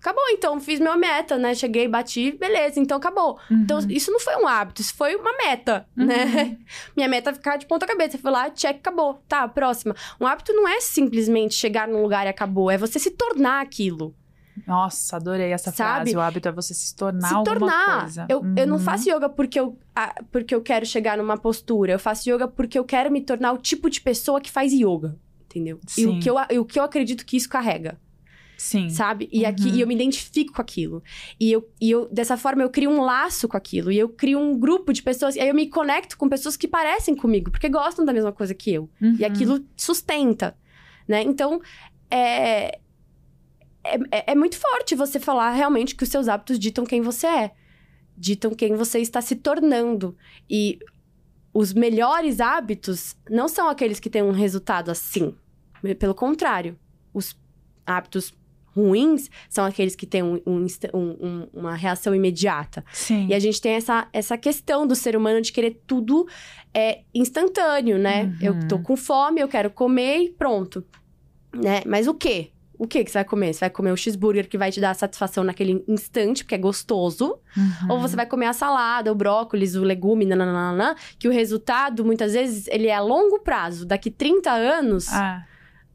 Acabou, 0.00 0.24
então. 0.30 0.58
Fiz 0.58 0.80
minha 0.80 0.96
meta, 0.96 1.36
né? 1.36 1.54
Cheguei, 1.54 1.86
bati, 1.86 2.32
beleza, 2.32 2.80
então 2.80 2.96
acabou. 2.96 3.38
Uhum. 3.50 3.58
Então, 3.62 3.78
isso 3.90 4.10
não 4.10 4.18
foi 4.18 4.34
um 4.36 4.48
hábito, 4.48 4.80
isso 4.80 4.94
foi 4.94 5.14
uma 5.14 5.30
meta, 5.36 5.86
né? 5.94 6.56
Minha 6.96 7.06
meta 7.06 7.30
é 7.30 7.34
ficar 7.34 7.58
de 7.58 7.66
ponta 7.66 7.86
cabeça. 7.86 8.16
Fui 8.16 8.30
lá, 8.30 8.50
check, 8.50 8.78
acabou. 8.78 9.22
Tá, 9.28 9.46
próxima. 9.46 9.94
Um 10.18 10.26
hábito 10.26 10.54
não 10.54 10.66
é 10.66 10.80
simplesmente 10.80 11.54
chegar 11.54 11.86
num 11.86 12.00
lugar 12.00 12.24
e 12.24 12.30
acabou. 12.30 12.70
É 12.70 12.78
você 12.78 12.98
se 12.98 13.10
tornar 13.10 13.60
aquilo. 13.60 14.14
Nossa, 14.66 15.16
adorei 15.16 15.52
essa 15.52 15.70
Sabe? 15.72 16.10
frase. 16.12 16.16
O 16.16 16.20
hábito 16.20 16.48
é 16.48 16.52
você 16.52 16.74
se 16.74 16.94
tornar 16.94 17.28
se 17.28 17.44
tornar. 17.44 18.00
coisa. 18.00 18.26
Eu, 18.28 18.42
eu 18.56 18.66
não 18.66 18.76
Uhum. 18.76 18.82
faço 18.82 19.08
yoga 19.10 19.28
porque 19.28 19.58
eu, 19.60 19.78
porque 20.30 20.54
eu 20.54 20.62
quero 20.62 20.84
chegar 20.86 21.16
numa 21.18 21.36
postura. 21.36 21.92
Eu 21.92 21.98
faço 21.98 22.28
yoga 22.30 22.46
porque 22.48 22.78
eu 22.78 22.84
quero 22.84 23.10
me 23.10 23.20
tornar 23.20 23.52
o 23.52 23.58
tipo 23.58 23.88
de 23.90 24.00
pessoa 24.00 24.40
que 24.40 24.50
faz 24.50 24.72
yoga. 24.72 25.16
Entendeu? 25.44 25.80
E 25.84 25.90
Sim. 25.90 26.06
o, 26.18 26.20
que 26.20 26.30
eu, 26.30 26.36
e 26.50 26.58
o 26.58 26.64
que 26.64 26.78
eu 26.78 26.82
acredito 26.84 27.26
que 27.26 27.36
isso 27.36 27.48
carrega. 27.48 27.98
Sim. 28.56 28.90
sabe? 28.90 29.26
E 29.32 29.46
aqui 29.46 29.68
Uhum. 29.70 29.74
e 29.76 29.80
eu 29.80 29.86
me 29.86 29.94
identifico 29.94 30.52
com 30.52 30.60
aquilo. 30.60 31.02
E 31.40 31.50
eu, 31.50 31.66
e 31.80 31.90
eu 31.90 32.06
dessa 32.12 32.36
forma 32.36 32.62
eu 32.62 32.68
crio 32.68 32.90
um 32.90 33.00
laço 33.00 33.48
com 33.48 33.56
aquilo 33.56 33.90
e 33.90 33.98
eu 33.98 34.06
crio 34.10 34.38
um 34.38 34.58
grupo 34.58 34.92
de 34.92 35.02
pessoas, 35.02 35.34
e 35.34 35.40
aí 35.40 35.48
eu 35.48 35.54
me 35.54 35.66
conecto 35.66 36.18
com 36.18 36.28
pessoas 36.28 36.58
que 36.58 36.68
parecem 36.68 37.16
comigo, 37.16 37.50
porque 37.50 37.70
gostam 37.70 38.04
da 38.04 38.12
mesma 38.12 38.32
coisa 38.32 38.52
que 38.54 38.70
eu. 38.70 38.90
Uhum. 39.00 39.16
E 39.18 39.24
aquilo 39.24 39.64
sustenta, 39.74 40.54
né? 41.08 41.22
Então, 41.22 41.58
é, 42.10 42.78
é, 43.84 43.96
é- 44.10 44.24
é 44.32 44.34
muito 44.34 44.56
forte 44.58 44.94
você 44.94 45.18
falar 45.20 45.50
realmente 45.52 45.94
que 45.94 46.02
os 46.04 46.08
seus 46.10 46.28
hábitos 46.28 46.58
ditam 46.58 46.84
quem 46.84 47.00
você 47.00 47.26
é. 47.26 47.50
Ditam 48.16 48.52
quem 48.54 48.74
você 48.76 48.98
está 48.98 49.20
se 49.20 49.36
tornando. 49.36 50.16
E 50.48 50.78
os 51.54 51.72
melhores 51.72 52.40
hábitos 52.40 53.16
não 53.28 53.48
são 53.48 53.68
aqueles 53.68 53.98
que 53.98 54.10
têm 54.10 54.22
um 54.22 54.30
resultado 54.32 54.90
assim. 54.90 55.34
Pelo 55.98 56.14
contrário, 56.14 56.78
os 57.14 57.34
hábitos 57.86 58.34
ruins 58.76 59.28
são 59.48 59.64
aqueles 59.64 59.96
que 59.96 60.06
têm 60.06 60.22
um- 60.22 60.40
um 60.46 60.64
um- 60.94 61.48
uma 61.52 61.74
reação 61.74 62.14
imediata. 62.14 62.84
Sim. 62.92 63.26
E 63.28 63.34
a 63.34 63.38
gente 63.40 63.60
tem 63.60 63.72
essa, 63.72 64.06
essa 64.12 64.38
questão 64.38 64.86
do 64.86 64.94
ser 64.94 65.16
humano 65.16 65.40
de 65.40 65.50
querer 65.52 65.82
tudo 65.86 66.26
é, 66.72 67.00
instantâneo, 67.12 67.98
né? 67.98 68.24
Uhum. 68.24 68.36
Eu 68.40 68.68
tô 68.68 68.78
com 68.78 68.96
fome, 68.96 69.40
eu 69.40 69.48
quero 69.48 69.70
comer 69.70 70.18
e 70.18 70.30
pronto. 70.30 70.84
Né? 71.52 71.82
Mas 71.84 72.06
o 72.06 72.14
quê? 72.14 72.52
O 72.82 72.86
que 72.86 73.04
que 73.04 73.10
você 73.10 73.18
vai 73.18 73.24
comer? 73.26 73.52
Você 73.52 73.60
vai 73.60 73.70
comer 73.70 73.92
o 73.92 73.96
cheeseburger 73.96 74.48
que 74.48 74.56
vai 74.56 74.72
te 74.72 74.80
dar 74.80 74.94
satisfação 74.94 75.44
naquele 75.44 75.84
instante, 75.86 76.42
porque 76.42 76.54
é 76.54 76.58
gostoso. 76.58 77.38
Uhum. 77.54 77.90
Ou 77.92 78.00
você 78.00 78.16
vai 78.16 78.24
comer 78.24 78.46
a 78.46 78.52
salada, 78.54 79.12
o 79.12 79.14
brócolis, 79.14 79.74
o 79.74 79.82
legume, 79.84 80.24
nananana, 80.24 80.96
que 81.18 81.28
o 81.28 81.30
resultado, 81.30 82.04
muitas 82.04 82.32
vezes, 82.32 82.66
ele 82.68 82.86
é 82.86 82.94
a 82.94 83.00
longo 83.00 83.40
prazo. 83.40 83.84
Daqui 83.84 84.10
30 84.10 84.50
anos, 84.50 85.08
Ah, 85.12 85.44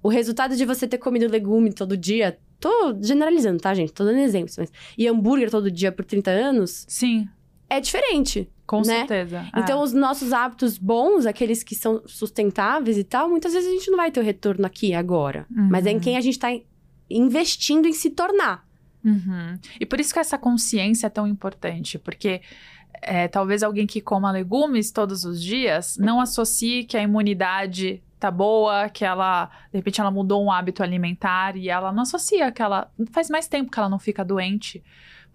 o 0.03 0.09
resultado 0.09 0.55
de 0.55 0.63
você 0.63 0.87
ter 0.87 0.99
comido 0.99 1.27
legume 1.27 1.73
todo 1.73 1.97
dia... 1.97 2.37
Tô 2.59 2.95
generalizando, 3.01 3.59
tá, 3.59 3.73
gente? 3.73 3.91
Tô 3.91 4.03
dando 4.05 4.19
exemplos. 4.19 4.55
Mas... 4.57 4.71
E 4.97 5.07
hambúrguer 5.07 5.49
todo 5.51 5.69
dia 5.71 5.91
por 5.91 6.05
30 6.05 6.29
anos, 6.31 6.85
sim, 6.87 7.27
é 7.69 7.79
diferente. 7.81 8.47
com 8.67 8.77
Né? 8.77 9.05
certeza. 9.05 9.45
Então, 9.57 9.79
É. 9.79 9.83
os 9.83 9.91
nossos 9.93 10.31
hábitos 10.33 10.77
bons, 10.79 11.25
aqueles 11.27 11.61
que 11.63 11.75
são 11.75 12.01
sustentáveis 12.05 12.97
e 12.97 13.03
tal, 13.03 13.29
muitas 13.29 13.53
vezes 13.53 13.69
a 13.69 13.71
gente 13.71 13.91
não 13.91 13.97
vai 13.97 14.09
ter 14.09 14.19
o 14.19 14.23
retorno 14.23 14.65
aqui 14.65 14.93
agora. 14.93 15.45
Mas 15.49 15.85
é 15.85 15.91
em 15.91 15.95
Uhum. 15.95 15.99
quem 16.01 16.17
a 16.17 16.21
gente 16.21 16.39
tá 16.39 16.47
investindo 17.09 17.87
em 17.87 17.93
se 17.93 18.09
tornar. 18.09 18.65
Uhum. 19.03 19.59
E 19.79 19.85
por 19.85 19.99
isso 19.99 20.13
que 20.13 20.19
essa 20.19 20.37
consciência 20.37 21.07
é 21.07 21.09
tão 21.09 21.27
importante, 21.27 21.99
porque 21.99 22.41
é, 23.01 23.27
talvez 23.27 23.61
alguém 23.61 23.85
que 23.85 24.01
coma 24.01 24.31
legumes 24.31 24.91
todos 24.91 25.23
os 25.25 25.41
dias 25.41 25.97
não 25.97 26.19
associe 26.19 26.83
que 26.83 26.97
a 26.97 27.03
imunidade 27.03 28.01
tá 28.19 28.31
boa, 28.31 28.89
que 28.89 29.05
ela, 29.05 29.51
de 29.71 29.77
repente, 29.77 30.01
ela 30.01 30.09
mudou 30.09 30.43
um 30.43 30.51
hábito 30.51 30.81
alimentar 30.81 31.55
e 31.55 31.69
ela 31.69 31.91
não 31.91 32.03
associa 32.03 32.51
que 32.51 32.61
ela 32.61 32.91
faz 33.11 33.29
mais 33.29 33.47
tempo 33.47 33.69
que 33.69 33.79
ela 33.79 33.89
não 33.89 33.99
fica 33.99 34.25
doente. 34.25 34.83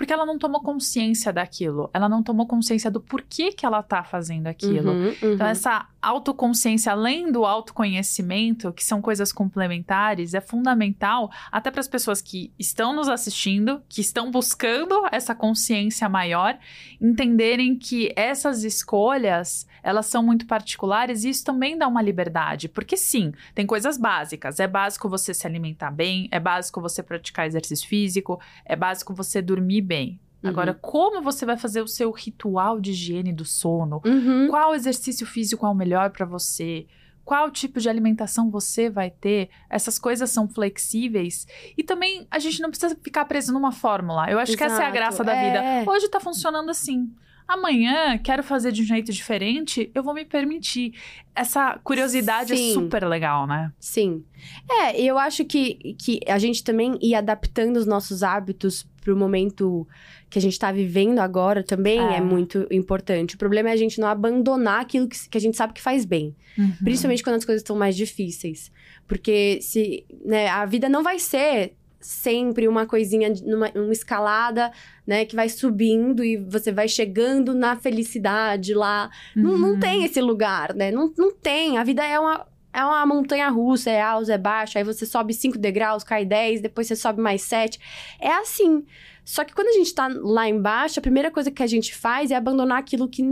Porque 0.01 0.15
ela 0.15 0.25
não 0.25 0.39
tomou 0.39 0.63
consciência 0.63 1.31
daquilo. 1.31 1.91
Ela 1.93 2.09
não 2.09 2.23
tomou 2.23 2.47
consciência 2.47 2.91
do 2.91 3.03
porquê 3.03 3.53
que 3.53 3.67
ela 3.67 3.83
tá 3.83 4.03
fazendo 4.03 4.47
aquilo. 4.47 4.93
Uhum, 4.93 5.09
uhum. 5.09 5.35
Então, 5.35 5.47
essa 5.47 5.87
autoconsciência, 6.01 6.91
além 6.91 7.31
do 7.31 7.45
autoconhecimento, 7.45 8.73
que 8.73 8.83
são 8.83 9.03
coisas 9.03 9.31
complementares, 9.31 10.33
é 10.33 10.41
fundamental 10.41 11.31
até 11.53 11.71
para 11.71 11.81
as 11.81 11.87
pessoas 11.87 12.23
que 12.23 12.51
estão 12.59 12.95
nos 12.95 13.11
assistindo, 13.11 13.83
que 13.91 14.01
estão 14.01 14.31
buscando 14.31 15.07
essa 15.13 15.35
consciência 15.35 16.09
maior, 16.09 16.59
entenderem 16.99 17.77
que 17.77 18.11
essas 18.17 18.65
escolhas, 18.65 19.67
elas 19.83 20.07
são 20.07 20.23
muito 20.23 20.47
particulares 20.47 21.25
e 21.25 21.31
isso 21.31 21.45
também 21.45 21.77
dá 21.77 21.87
uma 21.87 22.03
liberdade. 22.03 22.69
Porque 22.69 22.97
sim, 22.97 23.33
tem 23.55 23.67
coisas 23.67 23.97
básicas. 23.97 24.61
É 24.61 24.67
básico 24.67 25.09
você 25.09 25.33
se 25.35 25.47
alimentar 25.47 25.91
bem, 25.91 26.29
é 26.31 26.41
básico 26.41 26.81
você 26.81 27.03
praticar 27.03 27.47
exercício 27.47 27.89
físico, 27.89 28.41
é 28.65 28.77
básico 28.77 29.15
você 29.15 29.41
dormir 29.41 29.83
bem. 29.83 30.21
Uhum. 30.43 30.51
Agora, 30.51 30.75
como 30.75 31.23
você 31.23 31.45
vai 31.45 31.57
fazer 31.57 31.83
o 31.83 31.89
seu 31.89 32.11
ritual 32.11 32.81
de 32.81 32.93
higiene 32.93 33.33
do 33.33 33.45
sono? 33.45 34.01
Uhum. 34.05 34.49
Qual 34.49 34.75
exercício 34.75 35.27
físico 35.27 35.67
é 35.67 35.69
o 35.69 35.75
melhor 35.75 36.11
para 36.11 36.25
você? 36.25 36.87
Qual 37.25 37.51
tipo 37.51 37.79
de 37.79 37.89
alimentação 37.89 38.51
você 38.51 38.89
vai 38.91 39.11
ter? 39.11 39.51
Essas 39.69 39.99
coisas 39.99 40.31
são 40.31 40.49
flexíveis. 40.49 41.47
E 41.77 41.85
também 41.85 42.27
a 42.31 42.39
gente 42.39 42.61
não 42.61 42.71
precisa 42.71 42.97
ficar 43.03 43.25
preso 43.27 43.53
numa 43.53 43.71
fórmula. 43.71 44.29
Eu 44.31 44.39
acho 44.39 44.57
que 44.57 44.65
essa 44.65 44.83
é 44.83 44.87
a 44.87 44.91
Exato, 44.91 44.95
graça 44.95 45.25
da 45.25 45.35
é. 45.35 45.81
vida. 45.81 45.91
Hoje 45.91 46.09
tá 46.09 46.19
funcionando 46.19 46.71
assim. 46.71 47.13
Amanhã 47.53 48.17
quero 48.17 48.45
fazer 48.45 48.71
de 48.71 48.83
um 48.83 48.85
jeito 48.85 49.13
diferente, 49.13 49.91
eu 49.93 50.05
vou 50.05 50.15
me 50.15 50.25
permitir. 50.25 50.95
Essa 51.35 51.81
curiosidade 51.83 52.57
Sim. 52.57 52.71
é 52.71 52.75
super 52.75 53.05
legal, 53.09 53.45
né? 53.45 53.73
Sim. 53.81 54.23
É, 54.71 55.01
e 55.01 55.05
eu 55.05 55.19
acho 55.19 55.45
que, 55.45 55.97
que 55.99 56.21
a 56.29 56.39
gente 56.39 56.63
também 56.63 56.97
ir 57.03 57.17
adaptando 57.17 57.77
os 57.77 57.87
nossos 57.87 58.23
hábitos 58.23 58.87
pro 59.01 59.17
momento 59.17 59.85
que 60.29 60.39
a 60.39 60.43
gente 60.43 60.57
tá 60.57 60.71
vivendo 60.71 61.19
agora 61.19 61.65
também 61.65 61.99
É. 61.99 62.19
é, 62.19 62.21
muito 62.21 62.69
importante. 62.71 63.35
O 63.35 63.39
problema 63.39 63.71
é 63.71 63.73
a 63.73 63.77
gente 63.77 63.99
não 63.99 64.07
abandonar 64.07 64.83
aquilo 64.83 65.09
que, 65.09 65.29
que 65.29 65.37
a 65.37 65.41
gente 65.41 65.57
sabe 65.57 65.73
que 65.73 65.83
faz 65.83 66.05
bem. 66.05 66.37
Uhum. 66.57 66.73
Principalmente 66.85 67.25
quando 67.25 67.37
as 67.37 67.45
coisas 67.45 67.63
estão 67.63 67.75
mais 67.75 67.97
difíceis. 67.97 68.71
Porque 69.09 69.59
se 69.61 70.05
né, 70.25 70.47
a 70.49 70.65
vida 70.67 70.89
não 70.89 71.03
vai 71.03 71.19
ser 71.19 71.75
sempre 72.01 72.67
uma 72.67 72.87
coisinha, 72.87 73.33
numa 73.45 73.71
uma 73.75 73.93
escalada, 73.93 74.73
né, 75.07 75.25
que 75.25 75.37
vai 75.37 75.49
subindo 75.49 76.25
e 76.25 76.37
você 76.37 76.73
vai 76.73 76.89
chegando 76.89 77.53
na 77.55 77.77
felicidade 77.77 78.73
lá. 78.75 79.11
Não, 79.37 79.59
não 79.59 79.71
Uhum. 79.75 79.81
tem 79.81 80.05
esse 80.05 80.21
lugar, 80.21 80.75
né? 80.75 80.91
Não, 80.91 81.13
não 81.19 81.31
tem. 81.35 81.77
A 81.79 81.85
vida 81.85 82.05
é 82.07 82.19
uma, 82.19 82.47
é 82.73 82.83
uma 82.85 83.05
montanha 83.05 83.49
russa, 83.51 83.91
é 83.91 84.01
alto, 84.01 84.31
é 84.31 84.39
baixo. 84.39 84.79
Aí 84.79 84.85
você 84.85 85.05
sobe 85.05 85.35
cinco 85.35 85.59
degraus, 85.59 86.03
cai 86.03 86.25
10, 86.25 86.63
depois 86.63 86.87
você 86.87 86.97
sobe 86.97 87.21
mais 87.21 87.43
sete. 87.43 87.79
É 88.19 88.33
assim. 88.33 88.85
Só 89.25 89.45
que 89.45 89.55
quando 89.55 89.69
a 89.69 89.73
gente 89.73 89.95
tá 89.95 90.09
lá 90.09 90.49
embaixo, 90.49 90.99
a 90.99 91.03
primeira 91.03 91.31
coisa 91.31 91.51
que 91.51 91.63
a 91.63 91.67
gente 91.67 91.95
faz 91.95 92.31
é 92.31 92.35
abandonar 92.37 92.79
aquilo 92.79 93.09
que 93.09 93.23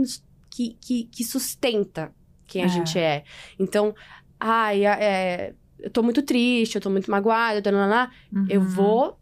que, 0.51 0.75
que, 0.81 1.03
que 1.05 1.23
sustenta 1.23 2.11
quem 2.47 2.63
a 2.63 2.65
É. 2.65 2.69
gente 2.69 2.97
é. 2.99 3.23
Então, 3.59 3.93
ai, 4.39 4.85
é, 4.85 5.53
eu 5.81 5.89
tô 5.89 6.01
muito 6.03 6.21
triste, 6.21 6.75
eu 6.75 6.81
tô 6.81 6.89
muito 6.89 7.09
magoada, 7.09 7.61
tananã, 7.61 8.09
eu 8.47 8.61
Uhum. 8.61 8.67
vou. 8.67 9.19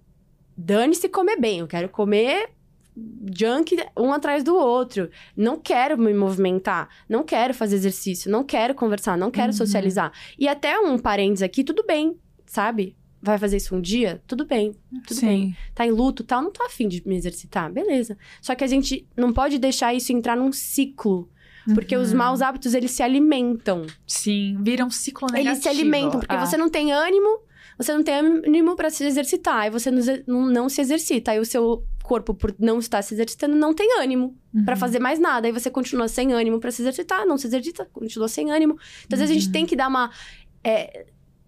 Dane-se 0.57 1.07
comer 1.09 1.39
bem. 1.39 1.59
Eu 1.59 1.67
quero 1.67 1.87
comer 1.89 2.49
junk 3.31 3.77
um 3.95 4.11
atrás 4.11 4.43
do 4.43 4.55
outro. 4.55 5.09
Não 5.35 5.59
quero 5.59 5.97
me 5.97 6.13
movimentar. 6.13 6.89
Não 7.07 7.23
quero 7.23 7.53
fazer 7.53 7.75
exercício. 7.75 8.31
Não 8.31 8.43
quero 8.43 8.73
conversar. 8.73 9.17
Não 9.17 9.29
quero 9.29 9.47
Uhum. 9.47 9.53
socializar. 9.57 10.11
E 10.37 10.47
até 10.47 10.79
um 10.79 10.97
parênteses 10.97 11.43
aqui, 11.43 11.63
tudo 11.63 11.83
bem, 11.85 12.17
sabe? 12.45 12.95
Vai 13.21 13.37
fazer 13.37 13.57
isso 13.57 13.75
um 13.75 13.81
dia? 13.81 14.21
Tudo 14.27 14.45
bem. 14.45 14.73
Tudo 15.07 15.19
Sim. 15.19 15.25
bem. 15.27 15.57
Tá 15.75 15.85
em 15.85 15.91
luto 15.91 16.23
tal, 16.23 16.41
não 16.41 16.51
tô 16.51 16.63
afim 16.63 16.87
de 16.87 17.01
me 17.07 17.15
exercitar. 17.15 17.71
Beleza. 17.71 18.17
Só 18.41 18.55
que 18.55 18.63
a 18.63 18.67
gente 18.67 19.07
não 19.15 19.33
pode 19.33 19.57
deixar 19.59 19.93
isso 19.93 20.11
entrar 20.13 20.35
num 20.37 20.51
ciclo. 20.51 21.29
Porque 21.73 21.95
os 21.97 22.11
Uhum. 22.11 22.17
maus 22.17 22.41
hábitos, 22.41 22.73
eles 22.73 22.91
se 22.91 23.03
alimentam. 23.03 23.85
Sim, 24.05 24.57
vira 24.61 24.85
um 24.85 24.89
ciclo 24.89 25.27
negativo. 25.27 25.51
Eles 25.53 25.63
se 25.63 25.69
alimentam, 25.69 26.19
porque 26.19 26.35
Ah. 26.35 26.45
você 26.45 26.55
não 26.57 26.69
tem 26.69 26.91
ânimo, 26.93 27.39
você 27.77 27.93
não 27.93 28.03
tem 28.03 28.15
ânimo 28.15 28.75
pra 28.75 28.89
se 28.89 29.03
exercitar, 29.05 29.57
aí 29.57 29.69
você 29.69 29.91
não, 29.91 30.01
se- 30.01 30.23
não, 30.27 30.69
se 30.69 30.81
exercita, 30.81 31.31
aí 31.31 31.39
o 31.39 31.45
seu 31.45 31.83
corpo, 32.03 32.33
por 32.33 32.55
não 32.57 32.79
estar 32.79 33.01
se 33.01 33.13
exercitando, 33.13 33.55
não 33.55 33.73
tem 33.73 33.99
ânimo 33.99 34.35
pra 34.63 34.73
Uhum. 34.75 34.79
fazer 34.79 34.99
mais 34.99 35.19
nada, 35.19 35.45
aí 35.47 35.51
você 35.51 35.69
continua 35.69 36.07
sem 36.07 36.31
ânimo 36.33 36.59
pra 36.59 36.71
se 36.71 36.81
exercitar, 36.81 37.25
não 37.25 37.37
se 37.37 37.47
exercita, 37.47 37.85
continua 37.91 38.27
sem 38.29 38.49
ânimo. 38.51 38.77
Então, 39.05 39.15
às 39.15 39.19
vezes, 39.19 39.31
a 39.31 39.33
gente 39.39 39.47
Uhum. 39.47 39.51
tem 39.53 39.65
que 39.65 39.75
dar 39.75 39.87
uma. 39.89 40.09
é, 40.63 41.05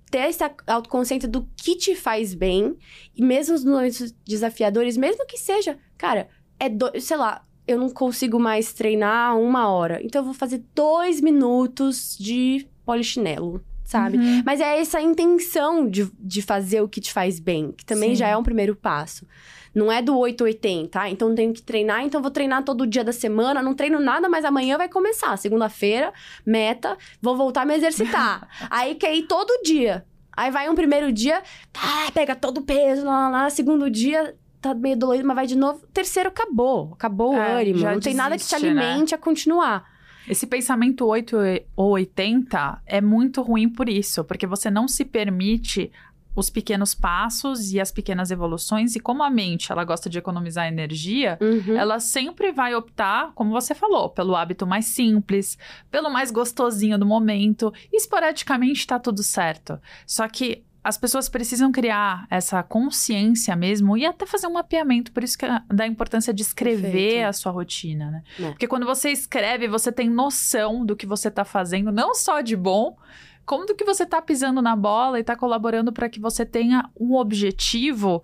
ter 0.10 0.20
essa 0.20 0.50
autoconsciência 0.66 1.28
do 1.30 1.48
que 1.58 1.76
te 1.76 1.94
faz 1.96 2.34
bem, 2.34 2.76
e 3.16 3.22
mesmo 3.22 3.54
nos 3.54 3.64
momentos 3.66 4.14
desafiadores, 4.26 4.96
mesmo 4.98 5.26
que 5.28 5.38
seja, 5.38 5.78
cara, 5.98 6.28
é 6.60 6.68
do, 6.70 6.90
sei 7.02 7.18
lá. 7.18 7.44
Eu 7.70 7.78
não 7.78 7.90
consigo 7.90 8.40
mais 8.40 8.74
treinar 8.74 9.38
uma 9.38 9.70
hora. 9.70 10.00
Então 10.04 10.22
eu 10.22 10.26
vou 10.26 10.34
fazer 10.34 10.64
dois 10.74 11.22
minutos 11.22 12.18
de 12.20 12.68
polichinelo, 12.84 13.64
sabe? 13.84 14.18
Uhum. 14.18 14.42
Mas 14.44 14.60
é 14.60 14.80
essa 14.80 15.00
intenção 15.00 15.88
de, 15.88 16.12
de 16.20 16.42
fazer 16.42 16.82
o 16.82 16.90
que 16.90 17.00
te 17.00 17.14
faz 17.14 17.40
bem, 17.40 17.72
que 17.72 17.86
também 17.86 18.10
Sim. 18.10 18.16
já 18.16 18.28
é 18.28 18.36
um 18.36 18.44
primeiro 18.44 18.76
passo. 18.76 19.28
Não 19.74 19.92
é 19.92 20.02
do 20.02 20.18
880, 20.18 20.90
tá? 20.90 21.10
Então 21.10 21.36
tenho 21.36 21.54
que 21.54 21.62
treinar, 21.62 22.04
então 22.04 22.22
vou 22.22 22.32
treinar 22.32 22.64
todo 22.64 22.88
dia 22.88 23.04
da 23.04 23.14
semana, 23.14 23.62
não 23.62 23.76
treino 23.76 24.00
nada, 24.00 24.28
mas 24.28 24.44
amanhã 24.44 24.78
vai 24.78 24.90
começar. 24.90 25.38
Segunda-feira, 25.38 26.12
meta, 26.46 26.98
vou 27.22 27.38
voltar 27.38 27.62
a 27.62 27.66
me 27.66 27.76
exercitar. 27.76 28.48
Aí 28.70 28.96
quer 28.96 29.16
ir 29.16 29.28
todo 29.28 29.62
dia. 29.64 30.04
Aí 30.36 30.52
vai 30.52 30.70
um 30.70 30.76
primeiro 30.76 31.12
dia, 31.12 31.44
tá, 31.74 32.10
pega 32.14 32.34
todo 32.34 32.60
o 32.60 32.62
peso, 32.62 33.06
lá, 33.06 33.30
lá, 33.30 33.30
lá. 33.30 33.50
Segundo 33.50 33.90
dia, 33.90 34.36
tá 34.62 34.74
meio 34.74 34.98
dolorido, 34.98 35.26
mas 35.28 35.36
vai 35.36 35.48
de 35.48 35.56
novo. 35.56 35.86
Terceiro, 35.94 36.30
acabou. 36.30 36.92
Acabou 36.94 37.34
o 37.34 37.38
É, 37.38 37.62
ânimo. 37.62 37.80
já 37.80 37.94
Não 37.94 38.00
tem 38.00 38.14
nada 38.14 38.38
que 38.38 38.44
te 38.44 38.50
desiste, 38.56 38.74
né? 38.74 38.86
alimente 38.92 39.16
a 39.16 39.18
continuar. 39.18 39.86
Esse 40.28 40.46
pensamento 40.46 41.06
8 41.06 41.38
ou 41.76 41.92
80 41.92 42.82
é 42.86 43.02
muito 43.02 43.42
ruim 43.42 43.68
por 43.70 43.90
isso, 43.90 44.24
porque 44.24 44.46
você 44.46 44.70
não 44.70 44.88
se 44.88 45.04
permite 45.06 45.92
os 46.36 46.50
pequenos 46.50 46.94
passos 46.94 47.74
e 47.74 47.80
as 47.82 47.92
pequenas 47.92 48.30
evoluções, 48.32 48.96
e 48.96 49.00
como 49.00 49.24
a 49.24 49.30
mente 49.30 49.72
ela 49.72 49.84
gosta 49.84 50.08
de 50.10 50.20
economizar 50.20 50.68
energia, 50.68 51.38
Uhum. 51.42 51.76
ela 51.76 52.00
sempre 52.00 52.52
vai 52.52 52.74
optar, 52.76 53.32
como 53.34 53.50
você 53.52 53.74
falou, 53.74 54.10
pelo 54.10 54.36
hábito 54.36 54.66
mais 54.68 54.86
simples, 54.86 55.58
pelo 55.90 56.10
mais 56.10 56.30
gostosinho 56.32 56.98
do 56.98 57.06
momento. 57.06 57.74
E 57.92 57.98
esporadicamente 57.98 58.86
tá 58.88 59.00
tudo 59.00 59.24
certo. 59.24 59.80
Só 60.06 60.28
que 60.30 60.64
as 60.84 60.98
pessoas 60.98 61.28
precisam 61.28 61.72
criar 61.72 62.26
essa 62.30 62.64
consciência 62.64 63.56
mesmo 63.56 63.98
e 63.98 64.06
até 64.06 64.26
fazer 64.26 64.48
um 64.48 64.54
mapeamento, 64.54 65.12
por 65.12 65.24
isso 65.24 65.38
que 65.38 65.46
é 65.46 65.62
da 65.68 65.86
importância 65.86 66.34
de 66.34 66.42
escrever 66.42 66.92
Perfeito. 66.92 67.28
a 67.28 67.34
sua 67.34 67.52
rotina, 67.52 68.12
né? 68.12 68.24
É. 68.40 68.50
Porque 68.52 68.68
quando 68.68 68.86
você 68.86 69.12
escreve, 69.12 69.68
você 69.68 69.92
tem 69.92 70.10
noção 70.10 70.86
do 70.86 70.96
que 70.96 71.06
você 71.06 71.30
tá 71.30 71.44
fazendo, 71.44 71.92
não 71.92 72.16
só 72.16 72.42
de 72.42 72.56
bom, 72.56 72.98
como 73.46 73.66
do 73.66 73.74
que 73.74 73.84
você 73.84 74.06
tá 74.06 74.22
pisando 74.22 74.62
na 74.62 74.76
bola 74.76 75.20
e 75.20 75.24
tá 75.24 75.36
colaborando 75.36 75.92
para 75.92 76.08
que 76.08 76.20
você 76.20 76.46
tenha 76.46 76.88
um 77.00 77.16
objetivo 77.16 78.24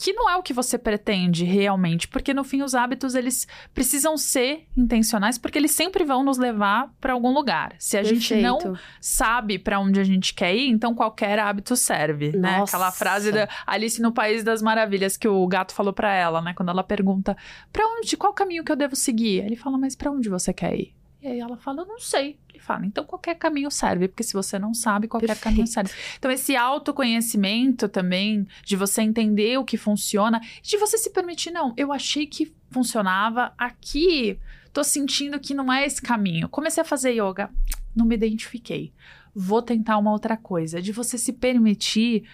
que 0.00 0.12
não 0.12 0.28
é 0.28 0.36
o 0.36 0.42
que 0.42 0.52
você 0.52 0.78
pretende 0.78 1.44
realmente, 1.44 2.08
porque 2.08 2.32
no 2.32 2.42
fim 2.42 2.62
os 2.62 2.74
hábitos 2.74 3.14
eles 3.14 3.46
precisam 3.74 4.16
ser 4.16 4.66
intencionais, 4.76 5.36
porque 5.36 5.58
eles 5.58 5.72
sempre 5.72 6.04
vão 6.04 6.24
nos 6.24 6.38
levar 6.38 6.90
para 7.00 7.12
algum 7.12 7.32
lugar. 7.32 7.74
Se 7.78 7.96
a 7.96 8.02
gente 8.02 8.34
não 8.36 8.58
Perfeito. 8.58 8.80
sabe 9.00 9.58
para 9.58 9.78
onde 9.78 10.00
a 10.00 10.04
gente 10.04 10.32
quer 10.32 10.54
ir, 10.54 10.68
então 10.68 10.94
qualquer 10.94 11.38
hábito 11.38 11.76
serve, 11.76 12.32
né? 12.36 12.58
Nossa. 12.58 12.76
Aquela 12.76 12.90
frase 12.92 13.30
da 13.30 13.48
Alice 13.66 14.00
no 14.00 14.12
País 14.12 14.42
das 14.42 14.62
Maravilhas 14.62 15.16
que 15.16 15.28
o 15.28 15.46
gato 15.46 15.74
falou 15.74 15.92
para 15.92 16.14
ela, 16.14 16.40
né? 16.40 16.54
Quando 16.54 16.70
ela 16.70 16.82
pergunta: 16.82 17.36
"Para 17.72 17.86
onde? 17.86 18.16
Qual 18.16 18.32
caminho 18.32 18.64
que 18.64 18.72
eu 18.72 18.76
devo 18.76 18.96
seguir?" 18.96 19.44
Ele 19.44 19.56
fala: 19.56 19.76
"Mas 19.76 19.94
para 19.94 20.10
onde 20.10 20.28
você 20.28 20.52
quer 20.52 20.74
ir?" 20.74 20.94
E 21.22 21.26
aí 21.26 21.40
ela 21.40 21.56
fala: 21.56 21.82
"Eu 21.82 21.86
não 21.86 21.98
sei." 21.98 22.38
Fala: 22.60 22.86
"Então 22.86 23.04
qualquer 23.04 23.34
caminho 23.34 23.70
serve, 23.70 24.08
porque 24.08 24.22
se 24.22 24.32
você 24.32 24.58
não 24.58 24.74
sabe, 24.74 25.08
qualquer 25.08 25.28
Perfeito. 25.28 25.44
caminho 25.44 25.66
serve." 25.66 25.92
Então 26.18 26.30
esse 26.30 26.54
autoconhecimento 26.56 27.88
também 27.88 28.46
de 28.64 28.76
você 28.76 29.02
entender 29.02 29.58
o 29.58 29.64
que 29.64 29.76
funciona, 29.76 30.40
de 30.62 30.76
você 30.76 30.98
se 30.98 31.10
permitir, 31.10 31.50
não, 31.50 31.74
eu 31.76 31.92
achei 31.92 32.26
que 32.26 32.54
funcionava 32.70 33.52
aqui, 33.58 34.38
tô 34.72 34.84
sentindo 34.84 35.40
que 35.40 35.54
não 35.54 35.72
é 35.72 35.84
esse 35.84 36.00
caminho. 36.00 36.48
Comecei 36.48 36.82
a 36.82 36.86
fazer 36.86 37.12
yoga, 37.12 37.50
não 37.94 38.06
me 38.06 38.14
identifiquei. 38.14 38.92
Vou 39.34 39.62
tentar 39.62 39.98
uma 39.98 40.12
outra 40.12 40.36
coisa. 40.36 40.80
De 40.80 40.92
você 40.92 41.16
se 41.16 41.32
permitir. 41.32 42.24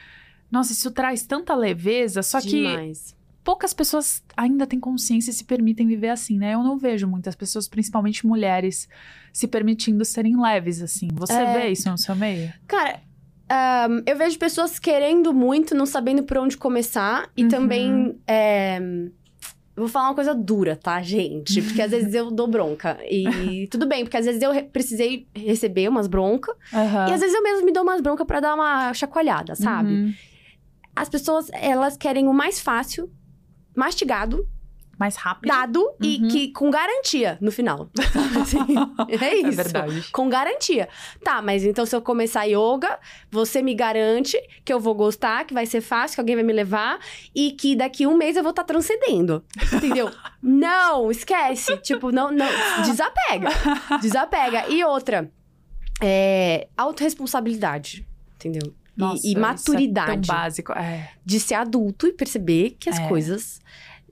Nossa, 0.50 0.72
isso 0.72 0.90
traz 0.90 1.24
tanta 1.24 1.54
leveza, 1.54 2.22
só 2.22 2.40
que 2.40 2.48
Demais. 2.48 3.16
Poucas 3.46 3.72
pessoas 3.72 4.22
ainda 4.36 4.66
têm 4.66 4.80
consciência 4.80 5.30
e 5.30 5.32
se 5.32 5.44
permitem 5.44 5.86
viver 5.86 6.08
assim, 6.08 6.36
né? 6.36 6.54
Eu 6.54 6.62
não 6.64 6.76
vejo 6.76 7.06
muitas 7.06 7.36
pessoas, 7.36 7.68
principalmente 7.68 8.26
mulheres, 8.26 8.88
se 9.32 9.46
permitindo 9.46 10.04
serem 10.04 10.36
leves 10.40 10.82
assim. 10.82 11.06
Você 11.14 11.32
É. 11.32 11.52
vê 11.60 11.68
isso 11.70 11.88
no 11.88 11.96
seu 11.96 12.16
meio? 12.16 12.52
Cara, 12.66 13.00
ahn, 13.48 14.02
eu 14.04 14.16
vejo 14.18 14.36
pessoas 14.36 14.80
querendo 14.80 15.32
muito, 15.32 15.76
não 15.76 15.86
sabendo 15.86 16.24
por 16.24 16.38
onde 16.38 16.56
começar. 16.56 17.30
E 17.36 17.44
Uhum. 17.44 17.48
também. 17.48 18.18
é, 18.26 18.80
Vou 19.78 19.88
falar 19.88 20.08
uma 20.08 20.14
coisa 20.14 20.34
dura, 20.34 20.74
tá, 20.74 21.02
gente? 21.02 21.60
Porque 21.60 21.82
às 21.82 21.90
vezes 21.90 22.14
eu 22.14 22.30
dou 22.30 22.48
bronca. 22.48 22.96
E 23.10 23.24
tudo 23.70 23.86
bem, 23.86 24.04
porque 24.04 24.16
às 24.16 24.24
vezes 24.24 24.40
eu 24.40 24.50
re- 24.50 24.62
precisei 24.62 25.28
receber 25.36 25.86
umas 25.86 26.06
broncas. 26.06 26.56
E 26.72 27.12
às 27.12 27.20
vezes 27.20 27.34
eu 27.34 27.42
mesmo 27.42 27.66
me 27.66 27.72
dou 27.72 27.82
umas 27.82 28.00
broncas 28.00 28.26
pra 28.26 28.40
dar 28.40 28.54
uma 28.54 28.94
chacoalhada, 28.94 29.54
sabe? 29.54 29.90
Uhum. 29.92 30.14
As 30.96 31.10
pessoas, 31.10 31.50
elas 31.52 31.94
querem 31.94 32.26
o 32.26 32.32
mais 32.32 32.58
fácil, 32.58 33.10
mastigado, 33.76 34.48
Mais 34.98 35.14
rápido. 35.16 35.48
dado 35.50 35.92
e 36.00 36.16
Uhum. 36.22 36.28
que 36.28 36.48
com 36.52 36.70
garantia 36.70 37.36
no 37.40 37.52
final. 37.52 37.90
Assim, 38.40 38.58
é 39.22 39.34
isso. 39.36 39.48
É 39.60 39.62
verdade. 39.64 40.08
Com 40.10 40.26
garantia. 40.28 40.88
Tá, 41.22 41.42
mas 41.42 41.64
então 41.64 41.84
se 41.84 41.94
eu 41.94 42.00
começar 42.00 42.44
yoga, 42.44 42.98
você 43.30 43.60
me 43.60 43.74
garante 43.74 44.38
que 44.64 44.72
eu 44.72 44.80
vou 44.80 44.94
gostar, 44.94 45.44
que 45.44 45.52
vai 45.52 45.66
ser 45.66 45.82
fácil, 45.82 46.14
que 46.16 46.20
alguém 46.22 46.34
vai 46.36 46.44
me 46.44 46.52
levar 46.54 46.98
e 47.34 47.52
que 47.52 47.76
daqui 47.76 48.06
um 48.06 48.16
mês 48.16 48.36
eu 48.36 48.42
vou 48.42 48.50
estar 48.50 48.64
transcendendo. 48.64 49.44
Entendeu? 49.70 50.10
não, 50.42 51.10
esquece. 51.10 51.76
Tipo, 51.76 52.10
não, 52.10 52.30
não. 52.32 52.46
Desapega. 52.82 53.50
Desapega. 54.00 54.66
E 54.70 54.82
outra, 54.82 55.30
é. 56.02 56.68
Autoresponsabilidade. 56.76 58.06
Entendeu? 58.36 58.72
E- 58.96 59.00
Nossa, 59.00 59.26
e, 59.26 59.34
é 59.34 59.38
maturidade 59.38 60.26
tão 60.26 60.36
básico. 60.36 60.72
É. 60.72 61.10
de 61.22 61.38
ser 61.38 61.54
adulto 61.54 62.06
e 62.06 62.12
perceber 62.12 62.76
que 62.80 62.88
as 62.88 62.98
É. 62.98 63.08
coisas 63.08 63.60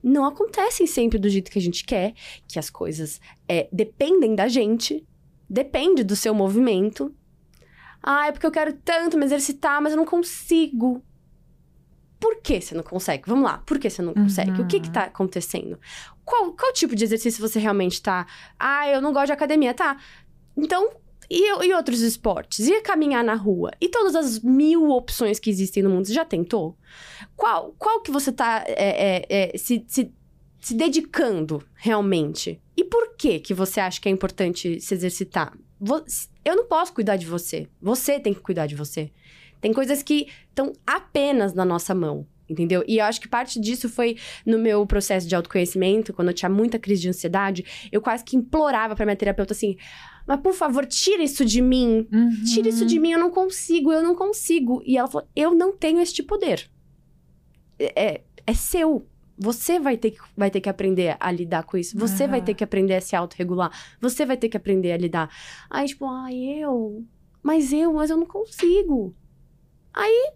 não 0.04 0.26
acontecem 0.26 0.86
sempre 0.86 1.18
do 1.18 1.30
jeito 1.30 1.50
que 1.50 1.58
a 1.58 1.62
gente 1.62 1.82
quer, 1.82 2.12
que 2.46 2.58
as 2.58 2.68
coisas 2.68 3.18
é, 3.48 3.66
dependem 3.72 4.34
da 4.34 4.46
gente, 4.48 5.02
depende 5.48 6.04
do 6.04 6.14
seu 6.14 6.34
movimento. 6.34 7.14
Ah, 8.02 8.26
é 8.26 8.32
porque 8.32 8.46
eu 8.46 8.50
quero 8.50 8.74
tanto 8.74 9.16
me 9.16 9.24
exercitar, 9.24 9.80
mas 9.80 9.92
eu 9.92 9.96
não 9.96 10.04
consigo. 10.04 11.02
Por 12.20 12.40
que 12.42 12.60
você 12.60 12.74
não 12.74 12.82
consegue? 12.82 13.24
Vamos 13.26 13.44
lá, 13.44 13.58
por 13.58 13.78
que 13.78 13.88
você 13.88 14.02
não 14.02 14.12
consegue? 14.12 14.60
O 14.60 14.66
que 14.66 14.80
que 14.80 14.98
Uhum. 14.98 15.04
acontecendo? 15.04 15.80
Qual, 16.24 16.52
qual 16.52 16.72
tipo 16.74 16.94
de 16.94 17.04
exercício 17.04 17.40
você 17.40 17.58
realmente 17.58 18.02
tá? 18.02 18.26
Ah, 18.58 18.88
eu 18.88 19.00
não 19.00 19.12
gosto 19.12 19.26
de 19.26 19.32
academia, 19.32 19.72
tá? 19.72 19.98
Então, 20.56 20.90
e, 21.30 21.66
e 21.66 21.74
outros 21.74 22.00
esportes? 22.00 22.66
E 22.66 22.80
caminhar 22.82 23.24
na 23.24 23.34
rua? 23.34 23.70
E 23.80 23.88
todas 23.88 24.14
as 24.14 24.40
mil 24.40 24.90
opções 24.90 25.38
que 25.38 25.50
existem 25.50 25.82
no 25.82 25.90
mundo, 25.90 26.06
você 26.06 26.12
já 26.12 26.25
tentou? 26.25 26.77
Qual, 27.37 27.75
qual 27.79 28.00
que 28.02 28.10
você 28.10 28.33
tá 28.33 28.64
é, 28.66 29.27
é, 29.29 29.52
é, 29.54 29.58
se, 29.58 29.85
se, 29.87 30.12
se 30.60 30.75
dedicando 30.75 31.62
realmente? 31.75 32.60
E 32.77 32.85
por 32.85 33.16
que 33.16 33.38
que 33.38 33.54
você 33.54 33.81
acha 33.81 34.00
que 34.00 34.08
é 34.08 34.12
importante 34.12 34.81
se 34.81 34.94
exercitar? 34.94 35.56
Eu 36.44 36.56
não 36.56 36.66
posso 36.66 36.92
cuidar 36.92 37.16
de 37.16 37.27
você. 37.27 37.68
Você 37.81 38.18
tem 38.18 38.35
que 38.35 38.40
cuidar 38.40 38.66
de 38.66 38.75
você. 38.75 39.10
Tem 39.60 39.72
coisas 39.72 40.02
que 40.02 40.29
estão 40.48 40.72
apenas 40.87 41.54
na 41.54 41.64
nossa 41.64 41.94
mão. 41.94 42.27
Entendeu? 42.48 42.85
E 42.87 42.98
eu 42.98 43.04
acho 43.06 43.20
que 43.20 43.29
parte 43.29 43.58
disso 43.58 43.88
foi 43.88 44.18
no 44.44 44.58
meu 44.58 44.87
processo 44.87 45.27
de 45.27 45.35
autoconhecimento, 45.35 46.12
quando 46.12 46.29
eu 46.29 46.35
tinha 46.35 46.48
muita 46.50 46.79
crise 46.79 47.00
de 47.00 47.08
ansiedade, 47.08 47.88
eu 47.90 48.02
quase 48.02 48.22
que 48.22 48.37
implorava 48.37 48.94
pra 48.94 49.06
minha 49.06 49.16
terapeuta 49.16 49.54
assim: 49.54 49.77
mas 50.27 50.40
por 50.40 50.54
favor, 50.54 50.87
tira 50.87 51.22
isso 51.22 51.44
de 51.44 51.60
mim. 51.60 52.06
Uhum. 52.12 52.44
Tira 52.44 52.68
isso 52.68 52.85
de 52.87 52.98
mim, 52.98 53.12
eu 53.12 53.18
não 53.18 53.31
consigo, 53.31 53.92
eu 53.92 54.02
não 54.02 54.14
consigo. 54.14 54.83
E 54.85 54.96
ela 54.96 55.08
falou: 55.08 55.29
eu 55.37 55.54
não 55.54 55.77
tenho 55.77 56.00
este 56.00 56.22
poder. 56.22 56.70
É, 57.79 58.22
é 58.46 58.54
seu. 58.54 59.06
Você 59.37 59.81
vai 59.81 59.96
ter, 59.96 60.12
que, 60.12 60.18
vai 60.37 60.48
ter 60.48 60.60
que 60.60 60.68
aprender 60.68 61.16
a 61.18 61.31
lidar 61.33 61.64
com 61.64 61.77
isso. 61.77 61.98
Você 61.98 62.29
vai 62.29 62.38
Aham. 62.38 62.46
ter 62.46 62.54
que 62.54 62.62
aprender 62.62 62.94
a 62.94 63.00
se 63.00 63.16
autorregular. 63.16 63.70
Você 64.00 64.25
vai 64.25 64.37
ter 64.37 64.48
que 64.48 64.56
aprender 64.56 64.92
a 64.92 64.96
lidar. 64.96 65.29
Aí, 65.68 65.87
tipo, 65.88 66.06
ai, 66.06 66.35
eu. 66.62 67.04
Mas 67.42 67.72
eu, 67.72 67.92
mas 67.92 68.10
eu 68.10 68.16
não 68.16 68.27
consigo. 68.27 69.12
Aí, 69.92 70.33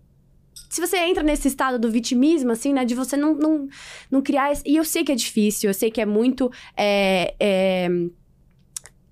se 0.68 0.80
você 0.80 0.96
entra 0.98 1.22
nesse 1.22 1.46
estado 1.46 1.78
do 1.78 1.88
vitimismo, 1.90 2.50
assim, 2.50 2.72
né? 2.72 2.84
De 2.84 2.94
você 2.96 3.16
não, 3.16 3.34
não, 3.36 3.68
não 4.10 4.20
criar. 4.20 4.50
esse- 4.50 4.64
E 4.66 4.74
eu 4.76 4.84
sei 4.84 5.04
que 5.04 5.12
é 5.12 5.14
difícil, 5.14 5.70
eu 5.70 5.74
sei 5.74 5.92
que 5.92 6.00
é 6.00 6.06
muito. 6.06 6.50
é, 6.76 7.34
é, 7.38 7.88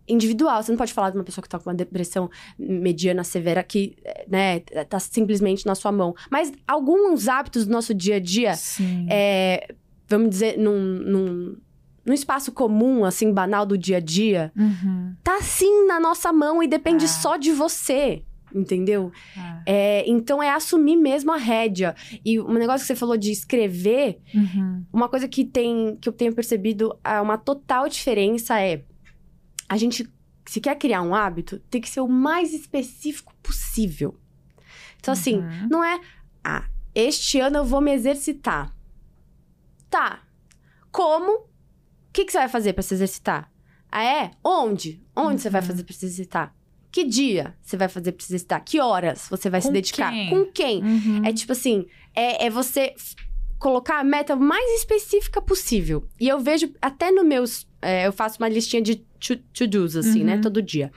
individual. 0.09 0.63
Você 0.63 0.71
não 0.73 0.79
pode 0.79 0.93
falar 0.93 1.11
de 1.11 1.17
uma 1.19 1.25
pessoa 1.25 1.43
que 1.43 1.49
tá 1.49 1.59
com 1.59 1.69
uma 1.71 1.75
depressão 1.77 2.31
mediana 2.59 3.25
severa 3.25 3.63
que, 3.63 3.97
né, 4.29 4.61
tá 4.89 4.99
simplesmente 4.99 5.67
na 5.67 5.75
sua 5.75 5.91
mão. 5.93 6.15
Mas 6.31 6.53
alguns 6.67 7.29
hábitos 7.29 7.67
do 7.67 7.73
nosso 7.73 7.93
dia 7.95 8.17
a 8.17 8.21
dia, 8.21 8.53
é, 9.11 9.75
vamos 10.09 10.31
dizer, 10.31 10.59
num, 10.59 10.79
num, 10.81 11.57
num 12.05 12.13
espaço 12.15 12.53
comum, 12.53 13.05
assim, 13.05 13.33
banal 13.33 13.67
do 13.67 13.77
dia 13.77 13.97
a 13.97 14.01
dia, 14.01 14.53
Uhum. 14.57 15.15
tá 15.25 15.41
sim 15.43 15.87
na 15.87 15.99
nossa 15.99 16.33
mão 16.33 16.63
e 16.63 16.69
depende 16.69 17.05
É. 17.05 17.09
só 17.09 17.37
de 17.37 17.51
você. 17.53 18.23
Entendeu? 18.55 19.11
É. 19.67 20.01
É, 20.01 20.05
então 20.09 20.41
é 20.43 20.49
assumir 20.51 20.97
mesmo 20.97 21.33
a 21.33 21.37
rédea. 21.37 21.95
E 22.25 22.41
um 22.41 22.55
negócio 22.55 22.81
que 22.83 22.87
você 22.87 22.95
falou 22.95 23.17
de 23.17 23.31
escrever, 23.33 24.19
Uhum. 24.33 24.85
uma 24.93 25.09
coisa 25.09 25.27
que 25.29 25.45
tem 25.45 25.99
que 26.01 26.09
eu 26.09 26.13
tenho 26.13 26.33
percebido 26.33 26.97
é 27.05 27.21
uma 27.21 27.37
total 27.37 27.89
diferença 27.89 28.59
é 28.61 28.83
a 29.69 29.77
gente 29.77 30.09
se 30.47 30.61
quer 30.61 30.77
criar 30.77 31.03
um 31.03 31.15
hábito, 31.15 31.59
tem 31.71 31.81
que 31.81 31.89
ser 31.89 32.01
o 32.01 32.09
mais 32.09 32.53
específico 32.55 33.35
possível. 33.43 34.17
Então 35.01 35.13
assim, 35.13 35.39
Uhum. 35.39 35.69
não 35.71 35.85
é 35.85 36.01
ah, 36.45 36.65
este 36.95 37.41
ano 37.41 37.59
eu 37.59 37.65
vou 37.65 37.81
me 37.81 37.93
exercitar. 37.93 38.73
Tá. 39.91 40.23
Como? 40.91 41.33
O 41.33 41.47
que, 42.13 42.25
que 42.25 42.33
você 42.33 42.39
vai 42.39 42.49
fazer 42.49 42.73
pra 42.73 42.83
se 42.83 42.95
exercitar? 42.95 43.51
Ah, 43.91 44.03
é? 44.05 44.31
Onde? 44.45 45.03
Onde 45.15 45.41
você 45.43 45.51
vai 45.51 45.61
Uhum. 45.61 45.67
fazer 45.67 45.85
pra 45.85 45.95
se 45.95 46.07
exercitar? 46.07 46.55
Que 46.91 47.05
dia 47.05 47.55
você 47.63 47.77
vai 47.77 47.89
fazer 47.89 48.13
pra 48.13 48.25
se 48.25 48.33
exercitar? 48.33 48.65
Que 48.65 48.81
horas 48.81 49.27
você 49.29 49.51
vai 49.51 49.61
se 49.61 49.67
Com 49.69 49.73
dedicar? 49.73 50.11
quem? 50.13 50.31
Com 50.31 50.47
quem? 50.47 50.83
Uhum. 50.83 51.25
É 51.27 51.33
tipo 51.33 51.53
assim, 51.53 51.87
é, 52.15 52.47
é 52.47 52.51
você 52.51 52.95
colocar 53.59 54.01
a 54.01 54.05
meta 54.05 54.35
mais 54.35 54.79
específica 54.79 55.41
possível. 55.43 56.07
E 56.19 56.27
eu 56.29 56.41
vejo 56.41 56.73
até 56.81 57.11
no 57.11 57.25
meus. 57.25 57.67
é, 57.83 58.07
eu 58.07 58.13
faço 58.13 58.39
uma 58.43 58.49
listinha 58.49 58.81
de 58.83 59.06
to- 59.19 59.37
to-dos, 59.53 59.97
assim, 59.97 60.23
né? 60.25 60.35
Uhum. 60.37 60.41
Todo 60.41 60.63
dia. 60.63 60.93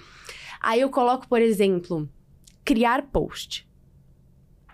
Aí 0.62 0.82
eu 0.82 0.90
coloco, 0.90 1.28
por 1.28 1.42
exemplo, 1.42 2.10
criar 2.66 3.04
post. 3.04 3.68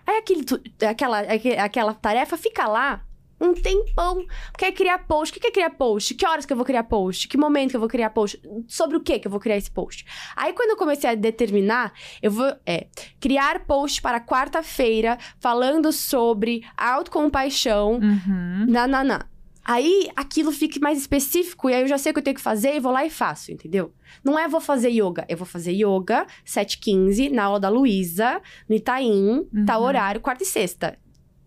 Aí 0.06 0.18
aquele, 0.18 0.44
tu- 0.44 0.60
aquela, 0.86 1.20
aque- 1.20 1.56
aquela 1.56 1.94
tarefa 1.94 2.36
fica 2.36 2.66
lá 2.66 3.02
um 3.40 3.52
tempão. 3.52 4.24
Quer 4.56 4.72
criar 4.72 4.98
post? 5.00 5.36
O 5.36 5.40
que 5.40 5.46
é 5.48 5.50
criar 5.50 5.70
post? 5.70 6.14
Que 6.14 6.26
horas 6.26 6.46
que 6.46 6.52
eu 6.52 6.56
vou 6.56 6.64
criar 6.64 6.84
post? 6.84 7.28
Que 7.28 7.36
momento 7.36 7.70
que 7.70 7.76
eu 7.76 7.80
vou 7.80 7.88
criar 7.88 8.08
post? 8.10 8.40
Sobre 8.66 8.96
o 8.96 9.00
que 9.00 9.18
que 9.18 9.26
eu 9.26 9.30
vou 9.30 9.38
criar 9.40 9.56
esse 9.58 9.70
post? 9.70 10.06
Aí 10.34 10.52
quando 10.54 10.70
eu 10.70 10.76
comecei 10.76 11.10
a 11.10 11.14
determinar, 11.14 11.92
eu 12.22 12.30
vou 12.30 12.50
é, 12.64 12.86
criar 13.20 13.66
post 13.66 14.00
para 14.00 14.20
quarta-feira 14.20 15.18
falando 15.38 15.92
sobre 15.92 16.62
autocompaixão, 16.76 17.94
Uhum. 18.00 18.66
Nananá. 18.68 19.26
Aí 19.68 20.08
aquilo 20.14 20.52
fica 20.52 20.78
mais 20.80 20.96
específico 20.98 21.68
e 21.68 21.74
aí 21.74 21.82
eu 21.82 21.88
já 21.88 21.98
sei 21.98 22.10
o 22.10 22.12
que 22.14 22.20
eu 22.20 22.24
tenho 22.24 22.36
que 22.36 22.40
fazer 22.42 22.76
e 22.76 22.80
vou 22.80 22.92
lá 22.92 23.04
e 23.04 23.10
faço, 23.10 23.50
entendeu? 23.50 23.92
Não 24.22 24.38
é 24.38 24.46
vou 24.46 24.60
fazer 24.60 24.90
yoga, 24.90 25.26
eu 25.28 25.36
vou 25.36 25.46
fazer 25.46 25.72
yoga 25.72 26.24
7h15 26.46 27.30
na 27.32 27.44
aula 27.44 27.58
da 27.58 27.68
Luísa, 27.68 28.40
no 28.68 28.76
Itaim, 28.76 29.46
Uhum. 29.52 29.82
horário, 29.82 30.20
quarta 30.20 30.44
e 30.44 30.46
sexta. 30.46 30.96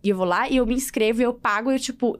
E 0.03 0.09
eu 0.09 0.17
vou 0.17 0.25
lá 0.25 0.49
e 0.49 0.57
eu 0.57 0.65
me 0.65 0.73
inscrevo 0.73 1.21
e 1.21 1.23
eu 1.23 1.33
pago 1.33 1.71
e 1.71 1.75
eu, 1.75 1.79
tipo, 1.79 2.19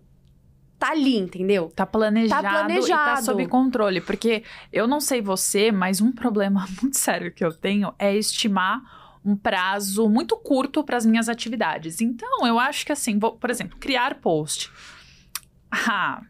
tá 0.77 0.91
ali, 0.91 1.17
entendeu? 1.17 1.69
Tá 1.75 1.85
planejado, 1.85 2.43
Tá 2.43 2.49
e 2.49 2.53
tá 2.53 2.65
planejado. 2.65 3.25
sob 3.25 3.47
controle. 3.47 3.99
Porque 3.99 4.43
eu 4.71 4.87
não 4.87 5.01
sei 5.01 5.21
você, 5.21 5.69
mas 5.71 5.99
um 5.99 6.11
problema 6.13 6.65
muito 6.81 6.97
sério 6.97 7.33
que 7.33 7.43
eu 7.43 7.51
tenho 7.53 7.93
é 7.99 8.15
estimar 8.15 8.81
um 9.25 9.35
prazo 9.35 10.07
muito 10.07 10.37
curto 10.37 10.81
para 10.83 10.95
as 10.95 11.05
minhas 11.05 11.27
atividades. 11.27 11.99
Então, 11.99 12.47
eu 12.47 12.57
acho 12.57 12.85
que 12.85 12.91
assim, 12.93 13.19
vou, 13.19 13.33
por 13.33 13.49
exemplo, 13.49 13.77
criar 13.77 14.15
post. 14.15 14.71
Ah, 15.71 16.21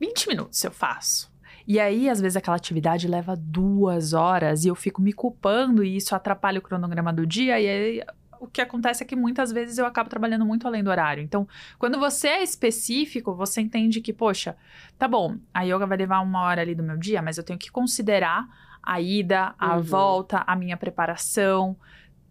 20 0.00 0.28
minutos 0.28 0.62
eu 0.64 0.70
faço. 0.70 1.32
E 1.66 1.80
aí, 1.80 2.10
às 2.10 2.20
vezes, 2.20 2.36
aquela 2.36 2.56
atividade 2.56 3.08
leva 3.08 3.34
duas 3.36 4.12
horas 4.12 4.64
e 4.64 4.68
eu 4.68 4.74
fico 4.74 5.00
me 5.00 5.12
culpando 5.12 5.82
e 5.82 5.96
isso 5.96 6.14
atrapalha 6.14 6.58
o 6.58 6.62
cronograma 6.62 7.12
do 7.12 7.26
dia. 7.26 7.58
E 7.58 7.66
aí, 7.68 8.02
o 8.38 8.46
que 8.46 8.60
acontece 8.60 9.02
é 9.02 9.06
que 9.06 9.16
muitas 9.16 9.50
vezes 9.50 9.78
eu 9.78 9.86
acabo 9.86 10.10
trabalhando 10.10 10.44
muito 10.44 10.66
além 10.68 10.84
do 10.84 10.90
horário. 10.90 11.22
Então, 11.22 11.48
quando 11.78 11.98
você 11.98 12.28
é 12.28 12.42
específico, 12.42 13.34
você 13.34 13.62
entende 13.62 14.02
que, 14.02 14.12
poxa, 14.12 14.56
tá 14.98 15.08
bom, 15.08 15.38
a 15.54 15.62
yoga 15.62 15.86
vai 15.86 15.96
levar 15.96 16.20
uma 16.20 16.42
hora 16.42 16.60
ali 16.60 16.74
do 16.74 16.82
meu 16.82 16.98
dia, 16.98 17.22
mas 17.22 17.38
eu 17.38 17.44
tenho 17.44 17.58
que 17.58 17.70
considerar 17.70 18.46
a 18.82 19.00
ida, 19.00 19.54
a 19.58 19.76
Uhum. 19.76 19.82
volta, 19.82 20.44
a 20.46 20.54
minha 20.54 20.76
preparação. 20.76 21.74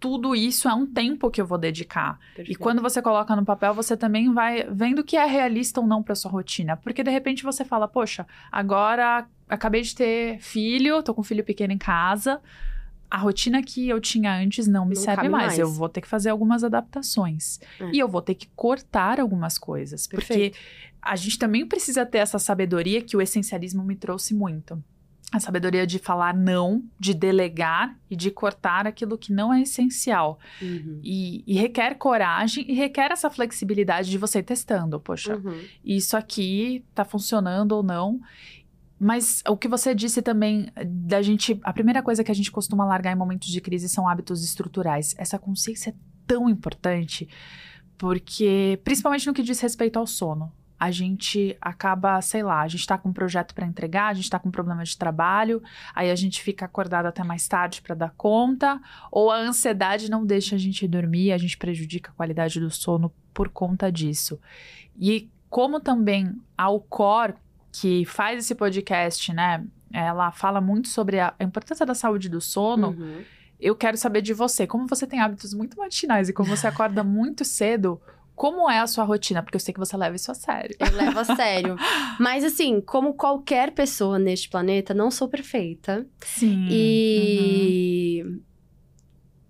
Tudo 0.04 0.36
isso 0.36 0.68
é 0.68 0.74
um 0.74 0.86
tempo 0.86 1.32
que 1.32 1.40
eu 1.40 1.46
vou 1.46 1.58
dedicar. 1.58 2.20
E 2.38 2.56
quando 2.56 2.82
você 2.82 3.02
coloca 3.02 3.34
no 3.38 3.46
papel, 3.46 3.74
você 3.74 3.96
também 3.96 4.34
vai 4.34 4.68
vendo 4.70 5.02
que 5.02 5.16
é 5.16 5.24
realista 5.24 5.80
ou 5.80 5.88
não 5.88 6.04
para 6.04 6.14
sua 6.14 6.30
rotina. 6.30 6.76
Porque 6.76 7.02
de 7.02 7.10
repente 7.10 7.42
você 7.42 7.64
fala, 7.64 7.88
poxa, 7.88 8.28
agora 8.52 9.26
acabei 9.48 9.82
de 9.82 9.96
ter 9.96 10.40
filho, 10.42 11.02
tô 11.02 11.14
com 11.14 11.22
um 11.22 11.24
filho 11.24 11.42
pequeno 11.42 11.72
em 11.72 11.78
casa. 11.78 12.42
A 13.10 13.16
rotina 13.16 13.64
que 13.64 13.88
eu 13.88 14.02
tinha 14.02 14.36
antes 14.36 14.68
não 14.68 14.86
me 14.86 14.94
Não 14.94 15.02
serve 15.02 15.30
mais. 15.30 15.46
mais. 15.46 15.60
Eu 15.60 15.72
vou 15.72 15.88
ter 15.88 16.02
que 16.02 16.08
fazer 16.10 16.32
algumas 16.32 16.66
adaptações. 16.66 17.62
É. 17.80 17.92
E 17.94 18.00
eu 18.00 18.10
vou 18.10 18.22
ter 18.22 18.36
que 18.36 18.50
cortar 18.58 19.22
algumas 19.22 19.58
coisas. 19.58 20.06
Perfeito. 20.06 20.58
Porque 20.58 20.60
a 21.02 21.16
gente 21.16 21.40
também 21.40 21.66
precisa 21.66 22.06
ter 22.06 22.18
essa 22.18 22.40
sabedoria 22.40 23.02
que 23.02 23.16
o 23.16 23.22
essencialismo 23.22 23.86
me 23.86 23.96
trouxe 23.96 24.34
muito. 24.34 24.84
A 25.34 25.40
sabedoria 25.40 25.88
de 25.88 25.98
falar 25.98 26.36
não, 26.36 26.84
de 27.00 27.14
delegar 27.14 27.98
e 28.10 28.16
de 28.16 28.30
cortar 28.30 28.86
aquilo 28.86 29.18
que 29.18 29.34
não 29.34 29.52
é 29.52 29.62
essencial. 29.64 30.38
Uhum. 30.62 31.00
E, 31.04 31.44
e 31.48 31.56
requer 31.56 31.96
coragem 31.96 32.64
e 32.70 32.74
requer 32.74 33.12
essa 33.12 33.30
flexibilidade 33.32 34.12
de 34.12 34.18
você 34.20 34.44
testando. 34.44 35.00
Poxa, 35.00 35.36
Uhum. 35.38 35.60
isso 35.84 36.16
aqui 36.16 36.86
tá 36.94 37.04
funcionando 37.04 37.72
ou 37.72 37.82
não. 37.82 38.22
Mas 39.00 39.42
o 39.50 39.58
que 39.58 39.68
você 39.68 39.94
disse 39.96 40.22
também 40.22 40.68
da 40.86 41.22
gente. 41.22 41.60
A 41.64 41.74
primeira 41.74 42.02
coisa 42.04 42.24
que 42.24 42.32
a 42.32 42.36
gente 42.36 42.52
costuma 42.52 42.86
largar 42.86 43.12
em 43.12 43.18
momentos 43.18 43.50
de 43.50 43.60
crise 43.60 43.90
são 43.90 44.08
hábitos 44.08 44.44
estruturais. 44.46 45.14
Essa 45.18 45.40
consciência 45.40 45.90
é 45.90 45.94
tão 46.26 46.48
importante, 46.48 47.28
porque, 47.98 48.80
principalmente 48.84 49.28
no 49.28 49.34
que 49.34 49.44
diz 49.44 49.60
respeito 49.60 49.98
ao 49.98 50.08
sono. 50.08 50.54
A 50.80 50.92
gente 50.92 51.56
acaba, 51.62 52.22
sei 52.22 52.44
lá, 52.44 52.62
a 52.62 52.68
gente 52.68 52.86
tá 52.86 52.98
com 52.98 53.10
um 53.10 53.14
projeto 53.14 53.54
para 53.56 53.66
entregar, 53.66 54.08
a 54.08 54.14
gente 54.14 54.30
tá 54.30 54.38
com 54.38 54.50
um 54.50 54.52
problema 54.52 54.84
de 54.84 54.98
trabalho, 54.98 55.62
aí 55.96 56.12
a 56.12 56.16
gente 56.16 56.42
fica 56.42 56.66
acordado 56.66 57.06
até 57.06 57.24
mais 57.24 57.48
tarde 57.48 57.82
para 57.82 57.96
dar 57.96 58.14
conta, 58.18 58.82
ou 59.12 59.32
a 59.32 59.38
ansiedade 59.38 60.10
não 60.12 60.26
deixa 60.26 60.56
a 60.56 60.60
gente 60.60 60.88
dormir, 60.88 61.32
a 61.32 61.38
gente 61.38 61.58
prejudica 61.58 62.12
a 62.12 62.14
qualidade 62.14 62.60
do 62.60 62.70
sono 62.70 63.14
por 63.34 63.50
conta 63.50 63.92
disso. 63.92 64.40
E 65.00 65.30
como 65.50 65.80
também 65.80 66.34
a 66.58 66.64
Alcor, 66.64 67.34
que 67.72 68.04
faz 68.06 68.40
esse 68.40 68.54
podcast, 68.56 69.32
né, 69.34 69.64
ela 69.92 70.32
fala 70.32 70.60
muito 70.60 70.88
sobre 70.90 71.20
a 71.20 71.34
a 71.40 71.44
importância 71.44 71.86
da 71.86 71.94
saúde 71.96 72.28
do 72.28 72.42
sono, 72.42 72.90
Uhum. 72.90 73.24
eu 73.60 73.76
quero 73.76 73.96
saber 73.98 74.22
de 74.22 74.34
você. 74.34 74.68
Como 74.68 74.88
você 74.88 75.08
tem 75.08 75.20
hábitos 75.22 75.54
muito 75.54 75.78
matinais 75.78 76.28
e 76.30 76.34
como 76.34 76.50
você 76.50 76.68
acorda 76.68 77.04
muito 77.04 77.46
cedo, 77.46 78.02
como 78.36 78.70
é 78.70 78.80
a 78.80 78.88
sua 78.88 79.04
rotina? 79.04 79.44
Porque 79.44 79.56
eu 79.56 79.60
sei 79.60 79.74
que 79.74 79.80
você 79.80 79.96
leva 79.96 80.16
isso 80.16 80.32
a 80.32 80.34
sério. 80.34 80.76
Eu 80.80 80.96
levo 80.96 81.20
a 81.20 81.24
sério. 81.36 81.76
Mas 82.20 82.44
assim, 82.44 82.82
como 82.82 83.14
qualquer 83.14 83.72
pessoa 83.72 84.18
neste 84.18 84.50
planeta, 84.50 84.94
não 84.94 85.12
sou 85.12 85.28
perfeita. 85.28 86.06
Sim. 86.22 86.68
E. 86.70 88.24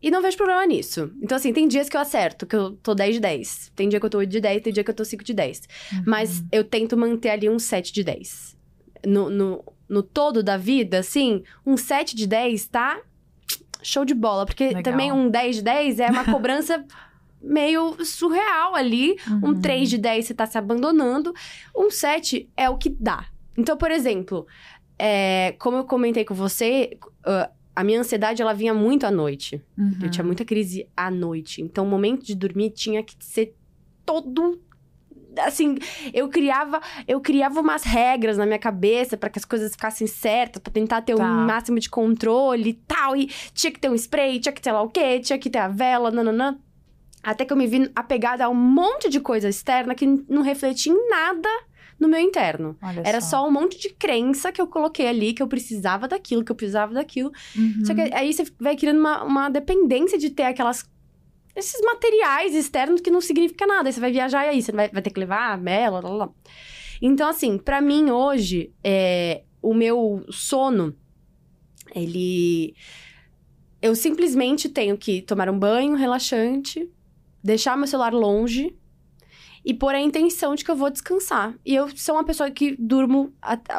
E 0.01 0.11
não 0.11 0.21
vejo 0.21 0.35
problema 0.35 0.65
nisso. 0.65 1.09
Então, 1.21 1.37
assim, 1.37 1.53
tem 1.53 1.65
dias 1.65 1.87
que 1.87 1.95
eu 1.95 2.01
acerto, 2.01 2.45
que 2.45 2.53
eu 2.53 2.73
tô 2.73 2.93
10 2.93 3.15
de 3.15 3.21
10. 3.21 3.71
Tem 3.73 3.87
dia 3.87 4.01
que 4.01 4.05
eu 4.05 4.09
tô 4.09 4.17
8 4.17 4.29
de 4.29 4.41
10, 4.41 4.61
tem 4.61 4.73
dia 4.73 4.83
que 4.83 4.91
eu 4.91 4.95
tô 4.95 5.05
5 5.05 5.23
de 5.23 5.33
10. 5.33 5.61
Uhum. 5.93 6.03
Mas 6.05 6.43
eu 6.51 6.65
tento 6.65 6.97
manter 6.97 7.29
ali 7.29 7.49
um 7.49 7.57
7 7.57 7.93
de 7.93 8.03
10. 8.03 8.57
No, 9.05 9.29
no, 9.29 9.63
no 9.87 10.03
todo 10.03 10.43
da 10.43 10.57
vida, 10.57 10.99
assim, 10.99 11.41
um 11.65 11.77
7 11.77 12.17
de 12.17 12.27
10 12.27 12.67
tá 12.67 13.01
show 13.81 14.03
de 14.03 14.13
bola. 14.13 14.45
Porque 14.45 14.65
Legal. 14.65 14.83
também 14.83 15.09
um 15.09 15.29
10 15.29 15.57
de 15.57 15.61
10 15.61 15.99
é 16.01 16.07
uma 16.09 16.25
cobrança 16.29 16.83
meio 17.43 18.03
surreal 18.05 18.73
ali. 18.75 19.15
Um 19.43 19.47
Uhum. 19.49 19.61
3 19.61 19.89
de 19.89 19.97
10 19.97 20.25
você 20.25 20.33
tá 20.33 20.45
se 20.45 20.57
abandonando. 20.57 21.33
Um 21.75 21.89
7 21.91 22.49
é 22.55 22.69
o 22.69 22.77
que 22.77 22.89
dá. 22.89 23.25
Então, 23.57 23.75
por 23.77 23.91
exemplo, 23.91 24.47
é, 24.97 25.55
como 25.59 25.77
eu 25.77 25.83
comentei 25.83 26.23
com 26.25 26.33
você, 26.33 26.97
ah, 27.25 27.49
a 27.75 27.83
minha 27.83 27.99
ansiedade 27.99 28.41
ela 28.41 28.53
vinha 28.53 28.73
muito 28.73 29.05
à 29.05 29.11
noite. 29.11 29.61
Uhum. 29.77 29.97
Eu 30.03 30.09
tinha 30.09 30.23
muita 30.23 30.45
crise 30.45 30.87
à 30.95 31.11
noite. 31.11 31.61
Então, 31.61 31.85
o 31.85 31.87
momento 31.89 32.23
de 32.25 32.33
dormir 32.35 32.69
tinha 32.71 33.03
que 33.03 33.15
ser 33.19 33.53
todo. 34.05 34.61
Assim, 35.39 35.77
eu 36.13 36.29
criava, 36.29 36.79
eu 37.07 37.19
criava 37.19 37.59
umas 37.59 37.83
regras 37.83 38.37
na 38.37 38.45
minha 38.45 38.59
cabeça 38.59 39.17
para 39.17 39.31
que 39.31 39.39
as 39.39 39.45
coisas 39.45 39.71
ficassem 39.71 40.05
certas, 40.05 40.61
para 40.61 40.71
tentar 40.71 41.01
ter 41.01 41.15
Tá. 41.15 41.23
um 41.23 41.45
máximo 41.47 41.79
de 41.79 41.89
controle 41.89 42.69
e 42.69 42.73
tal. 42.73 43.15
E 43.15 43.25
tinha 43.51 43.71
que 43.71 43.79
ter 43.79 43.89
um 43.89 43.95
spray, 43.95 44.39
tinha 44.39 44.53
que 44.53 44.61
ter 44.61 44.71
lá 44.71 44.83
o 44.83 44.89
quê, 44.89 45.19
tinha 45.19 45.39
que 45.39 45.49
ter 45.49 45.57
a 45.57 45.67
vela, 45.67 46.11
nananã. 46.11 46.57
Até 47.23 47.45
que 47.45 47.53
eu 47.53 47.57
me 47.57 47.65
vi 47.65 47.89
apegada 47.95 48.45
a 48.45 48.49
um 48.49 48.55
monte 48.55 49.09
de 49.09 49.21
coisa 49.21 49.47
externa 49.47 49.95
que 49.95 50.05
não 50.05 50.41
refletia 50.41 50.91
em 50.91 51.09
nada 51.09 51.49
no 51.99 52.09
meu 52.09 52.19
interno. 52.19 52.77
Olha 52.81 53.01
Era 53.05 53.21
só 53.21 53.47
um 53.47 53.51
monte 53.51 53.79
de 53.79 53.89
crença 53.89 54.51
que 54.51 54.61
eu 54.61 54.67
coloquei 54.67 55.07
ali, 55.07 55.33
que 55.33 55.41
eu 55.41 55.47
precisava 55.47 56.07
daquilo, 56.07 56.43
que 56.43 56.51
eu 56.51 56.55
precisava 56.55 56.93
daquilo. 56.93 57.31
Uhum. 57.55 57.85
Só 57.85 57.93
que 57.93 58.01
aí 58.13 58.33
você 58.33 58.43
vai 58.59 58.75
criando 58.75 58.99
uma, 58.99 59.23
uma 59.23 59.49
dependência 59.49 60.17
de 60.17 60.29
ter 60.29 60.43
aquelas. 60.43 60.85
Esses 61.55 61.79
materiais 61.81 62.55
externos 62.55 62.99
que 62.99 63.11
não 63.11 63.21
significa 63.21 63.65
nada. 63.65 63.87
Aí 63.87 63.93
você 63.93 63.99
vai 63.99 64.11
viajar 64.11 64.45
e 64.45 64.49
aí 64.49 64.61
você 64.61 64.71
vai, 64.71 64.89
vai 64.89 65.01
ter 65.01 65.11
que 65.11 65.19
levar 65.19 65.53
a 65.53 65.57
mela, 65.57 66.01
lá, 66.01 66.09
lá, 66.09 66.15
lá. 66.25 66.29
Então, 67.01 67.29
assim, 67.29 67.57
pra 67.57 67.79
mim 67.79 68.09
hoje, 68.09 68.71
é, 68.83 69.43
o 69.61 69.73
meu 69.73 70.25
sono, 70.29 70.95
ele. 71.95 72.75
Eu 73.81 73.95
simplesmente 73.95 74.69
tenho 74.69 74.97
que 74.97 75.21
tomar 75.21 75.49
um 75.49 75.59
banho 75.59 75.93
relaxante, 75.95 76.89
deixar 77.43 77.77
meu 77.77 77.87
celular 77.87 78.13
longe 78.13 78.75
e 79.65 79.73
pôr 79.73 79.95
a 79.95 79.99
intenção 80.01 80.55
de 80.55 80.63
que 80.65 80.69
eu 80.71 80.75
vou 80.75 80.89
descansar. 80.89 81.53
E 81.65 81.73
eu 81.73 81.89
sou 81.95 82.15
uma 82.15 82.23
pessoa 82.23 82.51
que 82.51 82.75
durmo 82.77 83.31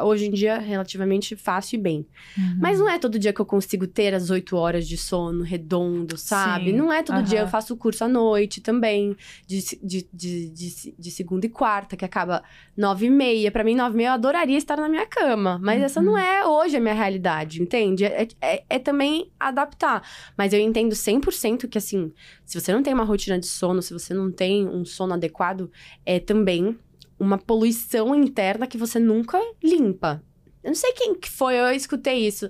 hoje 0.02 0.26
em 0.26 0.30
dia 0.30 0.58
relativamente 0.58 1.36
fácil 1.36 1.76
e 1.76 1.82
bem. 1.82 2.06
Uhum. 2.38 2.58
Mas 2.60 2.78
não 2.78 2.88
é 2.88 2.98
todo 2.98 3.18
dia 3.18 3.32
que 3.32 3.40
eu 3.40 3.44
consigo 3.46 3.86
ter 3.86 4.14
as 4.14 4.30
oito 4.30 4.56
horas 4.56 4.88
de 4.88 4.96
sono 4.96 5.42
redondo, 5.44 6.16
sabe? 6.16 6.70
Sim. 6.70 6.76
Não 6.76 6.92
é 6.92 7.02
todo 7.02 7.22
dia. 7.22 7.40
Aham. 7.40 7.46
Eu 7.46 7.50
faço 7.50 7.76
curso 7.76 8.02
à 8.04 8.08
noite 8.08 8.60
também, 8.60 9.14
de, 9.46 9.60
de, 9.82 10.08
de, 10.12 10.48
de, 10.50 10.94
de 10.98 11.10
segunda 11.10 11.44
e 11.44 11.48
quarta, 11.50 11.96
que 11.96 12.04
acaba 12.04 12.42
nove 12.76 13.06
e 13.06 13.10
meia. 13.10 13.50
Pra 13.50 13.62
mim, 13.62 13.74
nove 13.74 13.94
e 13.94 13.96
meia, 13.98 14.08
eu 14.08 14.12
adoraria 14.12 14.56
estar 14.56 14.76
na 14.78 14.88
minha 14.88 15.06
cama. 15.06 15.58
Mas 15.62 15.82
essa 15.82 16.00
Uhum. 16.00 16.06
não 16.06 16.18
é 16.18 16.46
hoje 16.46 16.76
a 16.76 16.80
minha 16.80 16.94
realidade, 16.94 17.60
entende? 17.62 18.04
É, 18.04 18.26
é, 18.40 18.64
é 18.68 18.78
também 18.78 19.30
adaptar. 19.38 20.02
Mas 20.36 20.52
eu 20.52 20.60
entendo 20.60 20.92
100% 20.94 21.68
que, 21.68 21.76
assim, 21.78 22.12
se 22.44 22.58
você 22.58 22.72
não 22.72 22.82
tem 22.82 22.94
uma 22.94 23.04
rotina 23.04 23.38
de 23.38 23.46
sono, 23.46 23.82
se 23.82 23.92
você 23.92 24.14
não 24.14 24.30
tem 24.32 24.66
um 24.66 24.84
sono 24.84 25.12
adequado, 25.14 25.70
é 26.04 26.20
também 26.20 26.78
uma 27.18 27.38
poluição 27.38 28.14
interna 28.14 28.66
que 28.66 28.78
você 28.78 28.98
nunca 28.98 29.38
limpa. 29.62 30.22
Eu 30.62 30.68
não 30.68 30.74
sei 30.74 30.92
quem 30.92 31.14
que 31.14 31.30
foi, 31.30 31.56
eu 31.56 31.70
escutei 31.72 32.26
isso. 32.26 32.48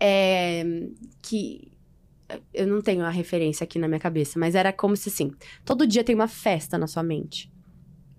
É, 0.00 0.64
que. 1.22 1.72
Eu 2.52 2.66
não 2.66 2.82
tenho 2.82 3.04
a 3.04 3.10
referência 3.10 3.64
aqui 3.64 3.78
na 3.78 3.88
minha 3.88 3.98
cabeça, 3.98 4.38
mas 4.38 4.54
era 4.54 4.72
como 4.72 4.96
se 4.96 5.08
assim: 5.08 5.32
todo 5.64 5.86
dia 5.86 6.04
tem 6.04 6.14
uma 6.14 6.28
festa 6.28 6.76
na 6.78 6.86
sua 6.86 7.02
mente. 7.02 7.50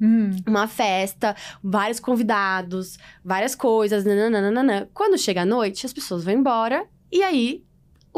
Hum. 0.01 0.31
Uma 0.47 0.67
festa, 0.67 1.35
vários 1.63 1.99
convidados, 1.99 2.97
várias 3.23 3.53
coisas, 3.53 4.05
nananana. 4.05 4.89
Quando 4.93 5.17
chega 5.17 5.41
a 5.41 5.45
noite, 5.45 5.85
as 5.85 5.93
pessoas 5.93 6.23
vão 6.23 6.33
embora 6.33 6.87
e 7.11 7.21
aí 7.21 7.63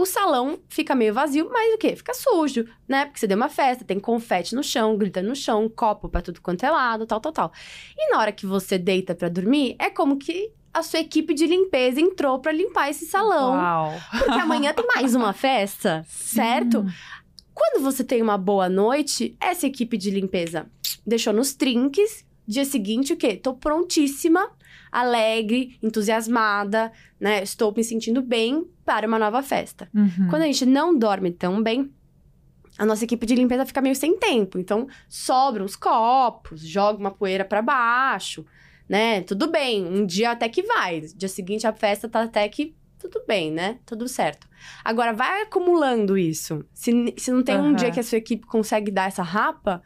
o 0.02 0.06
salão 0.06 0.60
fica 0.68 0.96
meio 0.96 1.14
vazio, 1.14 1.50
mas 1.52 1.74
o 1.74 1.78
quê? 1.78 1.96
Fica 1.96 2.14
sujo, 2.14 2.66
né? 2.88 3.06
Porque 3.06 3.20
você 3.20 3.28
deu 3.28 3.38
uma 3.38 3.50
festa, 3.50 3.86
tem 3.86 4.00
confete 4.00 4.56
no 4.56 4.64
chão, 4.64 4.98
grita 4.98 5.22
no 5.22 5.36
chão, 5.36 5.70
copo 5.70 6.10
pra 6.10 6.22
tudo 6.22 6.42
quanto 6.42 6.66
é 6.66 6.70
lado, 6.70 7.06
tal, 7.06 7.20
tal, 7.20 7.32
tal. 7.32 7.52
E 7.98 8.12
na 8.12 8.20
hora 8.20 8.32
que 8.32 8.46
você 8.46 8.78
deita 8.78 9.14
pra 9.16 9.30
dormir, 9.30 9.76
é 9.80 9.90
como 9.90 10.18
que 10.18 10.52
a 10.74 10.82
sua 10.84 11.00
equipe 11.00 11.34
de 11.34 11.46
limpeza 11.46 12.00
entrou 12.00 12.40
pra 12.40 12.52
limpar 12.52 12.90
esse 12.90 13.06
salão. 13.06 13.54
Uau. 13.54 13.94
Porque 14.12 14.40
amanhã 14.40 14.74
tem 14.74 14.86
mais 14.96 15.14
uma 15.16 15.34
festa, 15.34 16.06
certo? 16.08 16.84
Sim. 16.84 16.94
Quando 17.54 17.84
você 17.84 18.04
tem 18.04 18.22
uma 18.22 18.38
boa 18.38 18.70
noite, 18.70 19.36
essa 19.40 19.68
equipe 19.68 19.98
de 19.98 20.10
limpeza 20.10 20.66
deixou 21.06 21.34
nos 21.34 21.54
trinques. 21.54 22.26
Dia 22.48 22.66
seguinte, 22.66 23.14
o 23.14 23.18
quê? 23.18 23.36
Tô 23.36 23.54
prontíssima, 23.54 24.50
alegre, 24.92 25.78
entusiasmada, 25.82 26.92
né? 27.20 27.42
Estou 27.42 27.74
me 27.76 27.84
sentindo 27.84 28.22
bem 28.22 28.68
para 28.86 29.08
uma 29.08 29.18
nova 29.18 29.42
festa. 29.42 29.90
Uhum. 29.94 30.28
Quando 30.30 30.42
a 30.42 30.46
gente 30.46 30.66
não 30.66 30.98
dorme 30.98 31.32
tão 31.32 31.64
bem, 31.64 31.90
a 32.78 32.86
nossa 32.86 33.04
equipe 33.04 33.26
de 33.26 33.36
limpeza 33.36 33.66
fica 33.66 33.82
meio 33.82 33.96
sem 33.96 34.18
tempo. 34.18 34.60
Então, 34.60 34.88
sobram 35.08 35.66
os 35.66 35.76
copos, 35.76 36.62
joga 36.62 37.00
uma 37.00 37.12
poeira 37.12 37.46
para 37.46 37.62
baixo, 37.62 38.46
né? 38.90 39.22
Tudo 39.22 39.50
bem, 39.50 39.86
um 39.86 40.06
dia 40.06 40.32
até 40.32 40.50
que 40.50 40.64
vai. 40.64 41.02
Dia 41.16 41.30
seguinte 41.30 41.66
a 41.66 41.74
festa 41.74 42.10
tá 42.10 42.24
até 42.24 42.48
que 42.50 42.76
tudo 43.00 43.24
bem, 43.28 43.52
né? 43.52 43.80
Tudo 43.86 44.08
certo. 44.08 44.48
Agora, 44.84 45.12
vai 45.12 45.42
acumulando 45.42 46.18
isso. 46.18 46.64
Se, 46.74 46.92
se 47.18 47.32
não 47.32 47.42
tem 47.42 47.56
um 47.58 47.70
Aham. 47.70 47.74
dia 47.74 47.92
que 47.92 48.00
a 48.00 48.04
sua 48.04 48.20
equipe 48.20 48.46
consegue 48.46 48.92
dar 48.92 49.08
essa 49.08 49.24
rapa, 49.24 49.82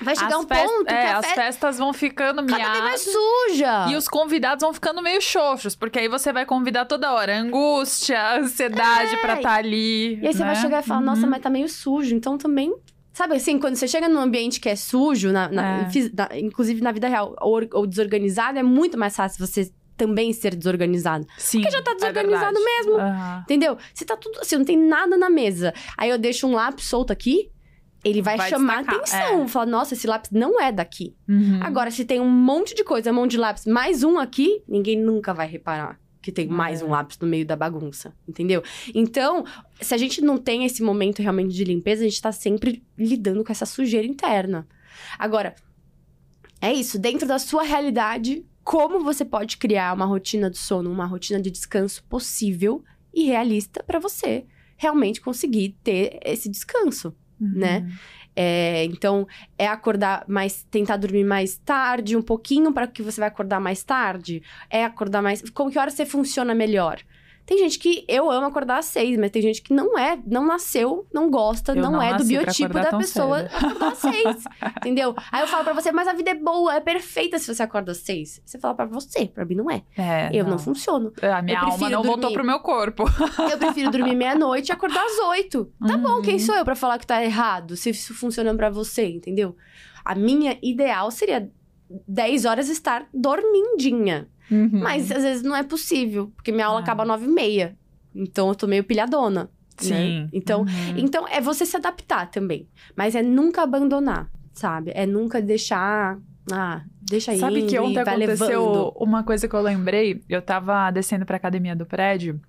vai 0.00 0.14
chegar 0.16 0.28
As 0.36 0.44
um 0.44 0.46
fest- 0.48 0.66
ponto 0.66 0.90
é, 0.90 1.12
as 1.12 1.24
festa 1.26 1.42
festas 1.42 1.78
vão 1.78 1.92
ficando 1.92 2.44
cada 2.46 2.70
vez 2.70 2.82
mais 2.84 3.06
miadas. 3.06 3.22
suja. 3.50 3.86
E 3.90 3.96
os 3.96 4.08
convidados 4.08 4.62
vão 4.62 4.72
ficando 4.72 5.02
meio 5.02 5.20
xoxos, 5.20 5.74
porque 5.76 5.98
aí 5.98 6.08
você 6.08 6.32
vai 6.32 6.44
convidar 6.46 6.84
toda 6.84 7.12
hora. 7.12 7.36
Angústia, 7.38 8.36
ansiedade 8.38 9.14
É. 9.14 9.18
pra 9.18 9.34
estar 9.36 9.54
ali. 9.54 10.18
E 10.22 10.26
aí 10.26 10.32
você 10.32 10.38
vai 10.44 10.54
né? 10.54 10.60
chegar 10.60 10.82
e 10.82 10.86
falar, 10.86 11.00
Uhum. 11.00 11.06
nossa, 11.06 11.26
mas 11.26 11.40
tá 11.42 11.50
meio 11.50 11.68
sujo. 11.68 12.14
Então 12.14 12.36
também. 12.38 12.74
Sabe 13.12 13.34
assim, 13.34 13.58
quando 13.58 13.74
você 13.74 13.88
chega 13.88 14.08
num 14.08 14.20
ambiente 14.20 14.60
que 14.60 14.68
é 14.68 14.76
sujo, 14.76 15.32
na, 15.32 15.48
na- 15.48 15.78
É. 15.80 15.88
na- 16.14 16.38
inclusive 16.38 16.80
na 16.80 16.92
vida 16.92 17.08
real, 17.08 17.34
ou, 17.40 17.60
ou 17.72 17.86
desorganizado, 17.86 18.58
é 18.58 18.62
muito 18.62 18.96
mais 18.96 19.16
fácil 19.16 19.44
você 19.44 19.72
também 19.96 20.32
ser 20.32 20.54
desorganizado. 20.54 21.26
Sim, 21.36 21.60
Porque 21.60 21.72
já 21.76 21.82
tá 21.82 21.90
é 21.90 21.94
desorganizado 21.96 22.54
verdade. 22.54 22.64
mesmo. 22.86 22.96
Aham. 23.00 23.40
Entendeu? 23.42 23.76
Se 23.92 24.04
tá 24.04 24.16
tudo 24.16 24.38
assim, 24.38 24.56
não 24.56 24.64
tem 24.64 24.76
nada 24.78 25.16
na 25.18 25.28
mesa. 25.28 25.74
Aí 25.96 26.08
eu 26.10 26.16
deixo 26.16 26.46
um 26.46 26.52
lápis 26.52 26.84
solto 26.84 27.12
aqui, 27.12 27.50
ele 28.04 28.22
vai, 28.22 28.36
Vai 28.36 28.50
chamar 28.50 28.84
destacar, 28.84 29.00
atenção. 29.22 29.48
Falar, 29.48 29.66
nossa, 29.66 29.94
esse 29.94 30.06
lápis 30.06 30.30
não 30.30 30.60
é 30.60 30.70
daqui. 30.70 31.14
Uhum. 31.28 31.60
Agora, 31.62 31.90
se 31.90 32.04
tem 32.04 32.20
um 32.20 32.28
monte 32.30 32.74
de 32.74 32.84
coisa, 32.84 33.10
um 33.10 33.14
monte 33.14 33.32
de 33.32 33.38
lápis, 33.38 33.66
mais 33.66 34.02
um 34.02 34.18
aqui, 34.18 34.62
ninguém 34.68 34.98
nunca 34.98 35.34
vai 35.34 35.46
reparar 35.48 35.98
que 36.20 36.32
tem 36.32 36.46
mais 36.48 36.82
É. 36.82 36.84
um 36.84 36.90
lápis 36.90 37.16
no 37.18 37.26
meio 37.28 37.46
da 37.46 37.56
bagunça, 37.56 38.12
entendeu? 38.28 38.62
Então, 38.94 39.44
se 39.80 39.94
a 39.94 39.96
gente 39.96 40.20
não 40.20 40.36
tem 40.36 40.64
esse 40.64 40.82
momento 40.82 41.22
realmente 41.22 41.54
de 41.54 41.64
limpeza, 41.64 42.02
a 42.04 42.08
gente 42.08 42.20
tá 42.20 42.32
sempre 42.32 42.84
lidando 42.98 43.42
com 43.44 43.52
essa 43.52 43.64
sujeira 43.64 44.06
interna. 44.06 44.66
Agora, 45.18 45.54
é 46.60 46.72
isso, 46.72 46.98
dentro 46.98 47.26
da 47.26 47.38
sua 47.38 47.62
realidade, 47.62 48.44
como 48.64 49.00
você 49.02 49.24
pode 49.24 49.56
criar 49.56 49.94
uma 49.94 50.04
rotina 50.04 50.50
de 50.50 50.58
sono, 50.58 50.90
uma 50.90 51.06
rotina 51.06 51.40
de 51.40 51.50
descanso 51.50 52.02
possível 52.04 52.84
e 53.14 53.24
realista 53.24 53.82
pra 53.82 53.98
você 53.98 54.44
realmente 54.76 55.20
conseguir 55.20 55.76
ter 55.82 56.18
esse 56.24 56.48
descanso. 56.48 57.14
Uhum. 57.40 57.50
né? 57.54 57.86
É, 58.34 58.84
então, 58.84 59.26
é 59.58 59.66
acordar 59.66 60.24
mais, 60.28 60.64
tentar 60.70 60.96
dormir 60.96 61.24
mais 61.24 61.58
tarde, 61.58 62.16
um 62.16 62.22
pouquinho 62.22 62.72
para 62.72 62.86
que 62.86 63.02
você 63.02 63.20
vai 63.20 63.28
acordar 63.28 63.60
mais 63.60 63.82
tarde. 63.82 64.42
É 64.70 64.84
acordar 64.84 65.22
mais. 65.22 65.42
Como 65.50 65.70
que 65.70 65.78
hora 65.78 65.90
você 65.90 66.06
funciona 66.06 66.54
melhor? 66.54 67.00
Tem 67.48 67.56
gente 67.56 67.78
que 67.78 68.04
eu 68.06 68.30
amo 68.30 68.46
acordar 68.46 68.76
às 68.76 68.84
seis, 68.84 69.16
mas 69.18 69.30
tem 69.30 69.40
gente 69.40 69.62
que 69.62 69.72
não 69.72 69.98
é, 69.98 70.18
não 70.26 70.44
nasceu, 70.46 71.06
não 71.10 71.30
gosta, 71.30 71.74
não, 71.74 71.92
não 71.92 72.02
é 72.02 72.14
do 72.14 72.22
biotipo 72.22 72.74
da 72.74 72.98
pessoa 72.98 73.38
cedo. 73.48 73.56
acordar 73.56 73.88
às 73.92 73.98
seis. 73.98 74.44
entendeu? 74.76 75.14
Aí 75.32 75.40
eu 75.40 75.46
falo 75.46 75.64
pra 75.64 75.72
você, 75.72 75.90
mas 75.90 76.06
a 76.06 76.12
vida 76.12 76.30
é 76.30 76.34
boa, 76.34 76.74
é 76.74 76.80
perfeita 76.80 77.38
se 77.38 77.52
você 77.52 77.62
acorda 77.62 77.92
às 77.92 77.98
seis. 77.98 78.42
Você 78.44 78.58
fala 78.58 78.74
pra 78.74 78.84
você, 78.84 79.24
pra 79.24 79.46
mim 79.46 79.54
não 79.54 79.70
é. 79.70 79.82
É, 79.96 80.28
Eu 80.30 80.44
não, 80.44 80.58
funciono. 80.58 81.10
A 81.22 81.40
minha 81.40 81.58
Eu 81.58 81.64
alma 81.64 81.88
não 81.88 82.02
voltou 82.02 82.20
dormir. 82.20 82.34
pro 82.34 82.44
meu 82.44 82.60
corpo. 82.60 83.04
Eu 83.50 83.56
prefiro 83.56 83.90
dormir 83.90 84.14
meia-noite 84.16 84.68
e 84.68 84.72
acordar 84.72 85.02
às 85.02 85.18
oito. 85.30 85.72
Tá 85.86 85.96
bom, 85.96 86.16
Uhum. 86.16 86.22
quem 86.22 86.38
sou 86.38 86.54
eu 86.54 86.66
pra 86.66 86.74
falar 86.76 86.98
que 86.98 87.06
tá 87.06 87.24
errado? 87.24 87.76
Se 87.76 87.88
isso 87.88 88.12
funciona 88.12 88.54
pra 88.54 88.68
você, 88.68 89.06
entendeu? 89.08 89.56
A 90.04 90.14
minha 90.14 90.58
ideal 90.62 91.10
seria 91.10 91.50
10 92.06 92.44
horas 92.44 92.68
estar 92.68 93.08
dormindinha. 93.14 94.28
Uhum. 94.50 94.80
Mas 94.80 95.10
às 95.12 95.22
vezes 95.22 95.42
não 95.42 95.54
é 95.54 95.62
possível, 95.62 96.32
porque 96.36 96.50
minha 96.52 96.66
aula 96.66 96.80
Ah. 96.80 96.82
acaba 96.82 97.02
às 97.02 97.08
9 97.08 97.26
e 97.26 97.28
meia. 97.28 97.76
Então 98.14 98.48
eu 98.48 98.54
tô 98.54 98.66
meio 98.66 98.84
pilhadona. 98.84 99.44
né? 99.44 99.50
Sim. 99.78 100.28
Então, 100.32 100.62
Uhum. 100.62 100.66
então 100.96 101.28
é 101.28 101.40
você 101.40 101.64
se 101.64 101.76
adaptar 101.76 102.28
também. 102.32 102.66
Mas 102.96 103.14
é 103.14 103.22
nunca 103.22 103.62
abandonar, 103.62 104.28
sabe? 104.52 104.90
É 104.92 105.06
nunca 105.06 105.40
deixar. 105.40 106.18
Ah, 106.50 106.82
deixa 107.00 107.30
aí. 107.30 107.38
Sabe 107.38 107.62
que 107.62 107.78
ontem 107.78 108.02
vai 108.02 108.16
aconteceu 108.16 108.60
levando. 108.72 108.92
uma 108.96 109.22
coisa 109.22 109.46
que 109.46 109.54
eu 109.54 109.60
lembrei? 109.62 110.20
Eu 110.28 110.42
tava 110.42 110.90
descendo 110.90 111.24
pra 111.24 111.36
academia 111.36 111.76
do 111.76 111.86
prédio 111.86 112.40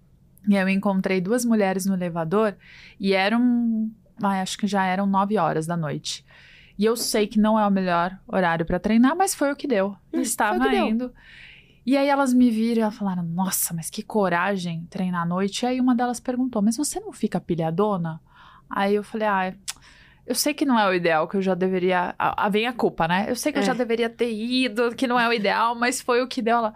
e 0.48 0.56
eu 0.56 0.68
encontrei 0.70 1.22
duas 1.22 1.46
mulheres 1.46 1.86
no 1.86 1.94
elevador 1.94 2.56
e 3.00 3.14
eram. 3.14 3.92
ai, 4.24 4.42
acho 4.42 4.58
que 4.58 4.66
já 4.66 4.84
eram 4.86 5.06
nove 5.06 5.38
horas 5.38 5.68
da 5.68 5.78
noite. 5.78 6.26
E 6.80 6.86
eu 6.86 6.96
sei 6.96 7.28
que 7.28 7.40
não 7.40 7.60
é 7.60 7.68
o 7.68 7.72
melhor 7.72 8.18
horário 8.28 8.66
pra 8.66 8.80
treinar, 8.80 9.16
mas 9.16 9.36
foi 9.36 9.52
o 9.52 9.56
que 9.56 9.68
deu. 9.68 9.96
Eu 10.12 10.20
Hum, 10.20 10.22
estava 10.24 10.60
que 10.64 10.70
deu. 10.72 11.12
E 11.90 11.98
aí 11.98 12.08
elas 12.08 12.34
me 12.34 12.52
viram 12.52 12.88
e 12.88 12.92
falaram: 12.92 13.24
Nossa, 13.24 13.74
mas 13.74 13.90
que 13.90 14.04
coragem 14.04 14.86
treinar 14.92 15.24
à 15.24 15.26
noite. 15.26 15.64
E 15.64 15.66
aí 15.70 15.82
uma 15.82 15.96
delas 15.96 16.20
perguntou: 16.20 16.62
Mas 16.62 16.78
você 16.78 17.00
não 17.00 17.12
fica 17.12 17.40
pilhadona? 17.42 18.22
Aí 18.70 18.94
eu 18.94 19.04
falei: 19.04 19.28
Ah, 19.28 19.54
eu 20.28 20.36
sei 20.36 20.54
que 20.54 20.66
não 20.66 20.78
é 20.78 20.88
o 20.88 20.94
ideal, 20.94 21.28
que 21.28 21.36
eu 21.38 21.42
já 21.42 21.56
deveria. 21.56 22.14
Ah, 22.20 22.48
vem 22.48 22.68
a 22.68 22.74
culpa, 22.74 23.08
né? 23.08 23.26
Eu 23.28 23.36
sei 23.36 23.52
que 23.52 23.58
eu 23.58 23.64
É. 23.64 23.66
já 23.66 23.74
deveria 23.74 24.08
ter 24.08 24.32
ido, 24.32 24.94
que 24.96 25.08
não 25.08 25.20
é 25.20 25.28
o 25.28 25.34
ideal, 25.34 25.74
mas 25.74 26.00
foi 26.00 26.22
o 26.22 26.28
que 26.28 26.44
deu. 26.44 26.58
Ela. 26.58 26.76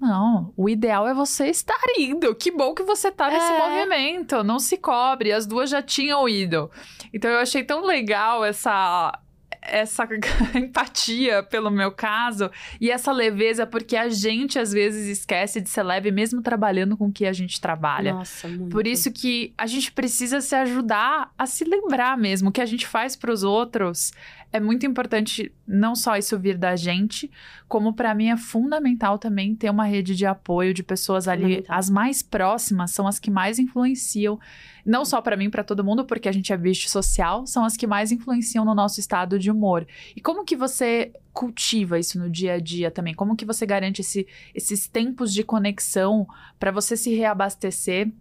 Não, 0.00 0.52
o 0.56 0.68
ideal 0.68 1.06
é 1.06 1.14
você 1.14 1.46
estar 1.46 1.78
indo. 1.96 2.34
Que 2.34 2.50
bom 2.50 2.74
que 2.74 2.82
você 2.82 3.12
tá 3.12 3.30
nesse 3.30 3.52
É. 3.52 3.58
movimento. 3.58 4.42
Não 4.42 4.58
se 4.58 4.76
cobre. 4.76 5.30
As 5.32 5.46
duas 5.46 5.70
já 5.70 5.80
tinham 5.80 6.28
ido. 6.28 6.68
Então 7.14 7.30
eu 7.30 7.38
achei 7.38 7.62
tão 7.62 7.84
legal 7.86 8.44
essa 8.44 9.16
essa 9.60 10.08
empatia 10.54 11.42
pelo 11.42 11.70
meu 11.70 11.92
caso 11.92 12.50
e 12.80 12.90
essa 12.90 13.12
leveza, 13.12 13.66
porque 13.66 13.96
a 13.96 14.08
gente 14.08 14.58
às 14.58 14.72
vezes 14.72 15.06
esquece 15.06 15.60
de 15.60 15.68
ser 15.68 15.82
leve 15.82 16.10
mesmo 16.10 16.42
trabalhando 16.42 16.96
com 16.96 17.06
o 17.06 17.12
que 17.12 17.26
a 17.26 17.32
gente 17.32 17.60
trabalha. 17.60 18.14
Nossa, 18.14 18.48
muito. 18.48 18.70
Por 18.70 18.86
isso 18.86 19.12
que 19.12 19.52
a 19.56 19.66
gente 19.66 19.92
precisa 19.92 20.40
se 20.40 20.54
ajudar 20.54 21.32
a 21.36 21.46
se 21.46 21.64
lembrar 21.64 22.16
mesmo 22.16 22.48
o 22.48 22.52
que 22.52 22.60
a 22.60 22.66
gente 22.66 22.86
faz 22.86 23.16
para 23.16 23.32
os 23.32 23.42
outros. 23.42 24.12
É 24.52 24.60
muito 24.60 24.84
importante 24.84 25.50
não 25.66 25.96
só 25.96 26.16
isso 26.16 26.38
vir 26.38 26.58
da 26.58 26.76
gente, 26.76 27.30
como 27.66 27.94
para 27.94 28.14
mim 28.14 28.28
é 28.28 28.36
fundamental 28.36 29.18
também 29.18 29.54
ter 29.54 29.70
uma 29.70 29.84
rede 29.84 30.14
de 30.14 30.26
apoio 30.26 30.74
de 30.74 30.82
pessoas 30.82 31.26
ali, 31.26 31.64
as 31.68 31.88
mais 31.88 32.22
próximas 32.22 32.90
são 32.90 33.06
as 33.06 33.18
que 33.18 33.30
mais 33.30 33.58
influenciam, 33.58 34.38
não 34.84 35.04
só 35.04 35.22
para 35.22 35.36
mim, 35.36 35.48
para 35.48 35.64
todo 35.64 35.82
mundo, 35.82 36.04
porque 36.04 36.28
a 36.28 36.32
gente 36.32 36.52
é 36.52 36.56
bicho 36.56 36.88
social, 36.90 37.46
são 37.46 37.64
as 37.64 37.76
que 37.76 37.86
mais 37.86 38.12
influenciam 38.12 38.64
no 38.64 38.74
nosso 38.74 39.00
estado 39.00 39.38
de 39.38 39.50
humor. 39.50 39.86
E 40.14 40.20
como 40.20 40.44
que 40.44 40.54
você 40.54 41.12
cultiva 41.32 41.98
isso 41.98 42.18
no 42.18 42.28
dia 42.28 42.54
a 42.54 42.60
dia 42.60 42.90
também? 42.90 43.14
Como 43.14 43.34
que 43.34 43.46
você 43.46 43.64
garante 43.64 44.02
esse, 44.02 44.26
esses 44.54 44.86
tempos 44.86 45.32
de 45.32 45.42
conexão 45.42 46.26
para 46.60 46.70
você 46.70 46.96
se 46.96 47.14
reabastecer 47.14 48.12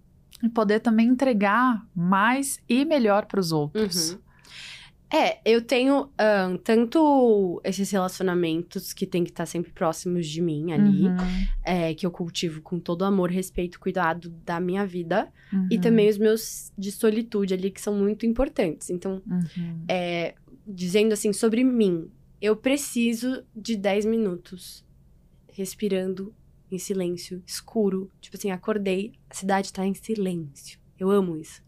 e 0.41 0.49
poder 0.49 0.79
também 0.79 1.07
entregar 1.07 1.85
mais 1.93 2.59
e 2.69 2.85
melhor 2.85 3.25
para 3.25 3.39
os 3.39 3.51
outros? 3.51 4.11
Uhum. 4.11 4.19
É, 5.13 5.39
eu 5.45 5.61
tenho 5.61 6.09
um, 6.49 6.57
tanto 6.57 7.61
esses 7.63 7.91
relacionamentos 7.91 8.93
que 8.93 9.05
tem 9.05 9.23
que 9.23 9.29
estar 9.29 9.45
sempre 9.45 9.71
próximos 9.71 10.27
de 10.27 10.41
mim 10.41 10.71
ali, 10.71 11.07
Uhum, 11.07 11.15
é, 11.63 11.93
que 11.93 12.05
eu 12.05 12.11
cultivo 12.11 12.61
com 12.61 12.79
todo 12.79 13.03
amor, 13.03 13.29
respeito, 13.29 13.79
cuidado 13.79 14.29
da 14.45 14.59
minha 14.59 14.85
vida, 14.85 15.31
e 15.69 15.75
uhum, 15.75 15.81
também 15.81 16.09
os 16.09 16.17
meus 16.17 16.71
de 16.77 16.91
solitude 16.91 17.53
ali, 17.53 17.71
que 17.71 17.81
são 17.81 17.93
muito 17.93 18.25
importantes. 18.25 18.89
Então, 18.89 19.21
uhum. 19.27 19.85
é, 19.87 20.35
dizendo 20.65 21.13
assim 21.13 21.33
sobre 21.33 21.63
mim, 21.63 22.09
eu 22.41 22.55
preciso 22.55 23.43
de 23.55 23.75
10 23.75 24.05
minutos 24.05 24.85
respirando 25.51 26.33
em 26.71 26.77
silêncio, 26.77 27.43
escuro. 27.45 28.09
Tipo 28.21 28.37
assim, 28.37 28.51
acordei, 28.51 29.13
a 29.29 29.33
cidade 29.33 29.71
tá 29.71 29.85
em 29.85 29.93
silêncio. 29.93 30.79
Eu 31.01 31.09
amo 31.09 31.35
isso. 31.35 31.61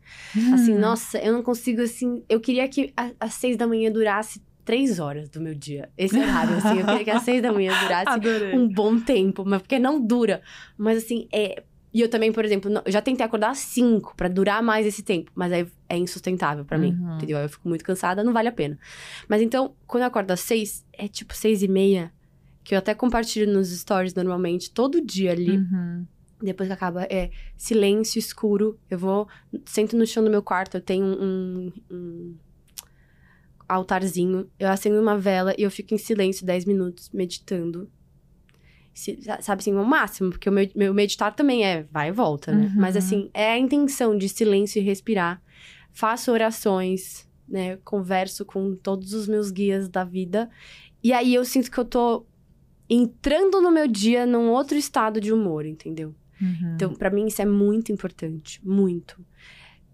Assim, 0.54 0.76
Hum. 0.76 0.80
nossa, 0.80 1.18
eu 1.18 1.34
não 1.34 1.42
consigo, 1.42 1.82
assim. 1.82 2.24
Eu 2.30 2.40
queria 2.40 2.68
que 2.68 2.94
a- 2.96 3.12
às 3.20 3.34
seis 3.34 3.58
da 3.58 3.66
manhã 3.66 3.92
durasse 3.92 4.42
três 4.64 5.00
horas 5.00 5.28
do 5.28 5.42
meu 5.42 5.56
dia. 5.56 5.90
Esse 5.98 6.18
horário, 6.20 6.56
assim. 6.58 6.80
Eu 6.80 6.86
queria 6.86 7.04
que 7.04 7.10
às 7.10 7.24
seis 7.24 7.42
da 7.42 7.52
manhã 7.52 7.72
durasse 7.82 8.10
Adorei. 8.14 8.56
um 8.56 8.68
bom 8.68 9.00
tempo, 9.00 9.44
mas 9.44 9.62
porque 9.62 9.80
não 9.80 10.00
dura. 10.00 10.42
Mas 10.78 11.00
assim, 11.04 11.28
é. 11.34 11.64
E 11.92 12.02
eu 12.02 12.10
também, 12.10 12.32
por 12.32 12.44
exemplo, 12.46 12.72
não- 12.72 12.82
já 12.88 13.02
tentei 13.02 13.26
acordar 13.26 13.50
às 13.52 13.60
cinco 13.60 14.16
pra 14.16 14.28
durar 14.28 14.64
mais 14.64 14.86
esse 14.86 15.04
tempo, 15.04 15.32
mas 15.36 15.52
aí 15.52 15.66
é 15.90 15.98
insustentável 15.98 16.64
pra 16.66 16.78
mim, 16.78 16.98
Uhum. 17.00 17.18
entendeu? 17.18 17.38
Aí 17.38 17.46
eu 17.46 17.50
fico 17.50 17.68
muito 17.70 17.84
cansada, 17.86 18.24
não 18.24 18.34
vale 18.34 18.48
a 18.48 18.52
pena. 18.52 18.80
Mas 19.28 19.42
então, 19.44 19.76
quando 19.86 20.02
eu 20.02 20.08
acordo 20.08 20.32
às 20.32 20.40
seis, 20.40 20.84
é 20.94 21.08
tipo 21.08 21.36
seis 21.36 21.62
e 21.62 21.68
meia, 21.68 22.12
que 22.64 22.74
eu 22.74 22.80
até 22.80 22.96
compartilho 22.96 23.52
nos 23.52 23.70
stories 23.70 24.14
normalmente, 24.16 24.72
todo 24.72 25.02
dia 25.02 25.32
ali. 25.34 25.58
Uhum. 25.58 26.06
Depois 26.44 26.68
que 26.68 26.74
acaba, 26.74 27.04
é 27.04 27.32
silêncio, 27.56 28.20
escuro. 28.20 28.78
Eu 28.89 28.98
vou, 29.00 29.28
sento 29.66 29.96
no 29.96 30.06
chão 30.06 30.24
do 30.24 30.30
meu 30.30 30.44
quarto, 30.44 30.76
eu 30.76 30.82
tenho 30.82 31.06
um, 31.06 31.72
um 31.89 32.36
altarzinho. 33.68 34.50
Eu 34.60 34.70
acendo 34.70 35.00
uma 35.02 35.18
vela 35.18 35.54
e 35.58 35.64
eu 35.64 35.72
fico 35.72 35.94
em 35.94 35.98
silêncio 35.98 36.46
10 36.46 36.66
minutos, 36.66 37.10
meditando. 37.14 37.89
Se- 38.94 39.18
sabe 39.41 39.62
assim, 39.62 39.74
o 39.74 39.84
máximo, 39.84 40.30
porque 40.30 40.50
o 40.50 40.52
meu, 40.52 40.70
meu 40.76 40.94
meditar 40.94 41.34
também 41.36 41.66
é 41.66 41.84
vai 41.91 42.10
e 42.10 42.12
volta, 42.12 42.52
né? 42.52 42.66
Uhum. 42.66 42.82
Mas 42.82 42.96
assim, 42.96 43.30
é 43.34 43.52
a 43.54 43.58
intenção 43.58 44.16
de 44.18 44.30
silêncio 44.30 44.80
e 44.80 44.84
respirar. 44.86 45.41
Faço 45.91 46.32
orações, 46.32 47.28
né? 47.48 47.78
Converso 47.84 48.46
com 48.46 48.76
todos 48.76 49.14
os 49.14 49.28
meus 49.28 49.50
guias 49.50 49.88
da 49.89 50.04
vida. 50.04 50.50
E 51.04 51.12
aí 51.14 51.34
eu 51.34 51.44
sinto 51.46 51.72
que 51.72 51.78
eu 51.78 51.86
tô 51.86 52.26
entrando 52.89 53.62
no 53.62 53.72
meu 53.72 53.88
dia 53.88 54.26
num 54.26 54.50
outro 54.52 54.78
estado 54.78 55.20
de 55.20 55.32
humor, 55.34 55.66
entendeu? 55.66 56.14
Uhum. 56.44 56.74
Então, 56.76 56.94
pra 56.94 57.10
mim, 57.10 57.26
isso 57.28 57.41
é 57.41 57.46
muito 57.46 57.91
importante. 57.91 58.60
Muito. 58.64 59.24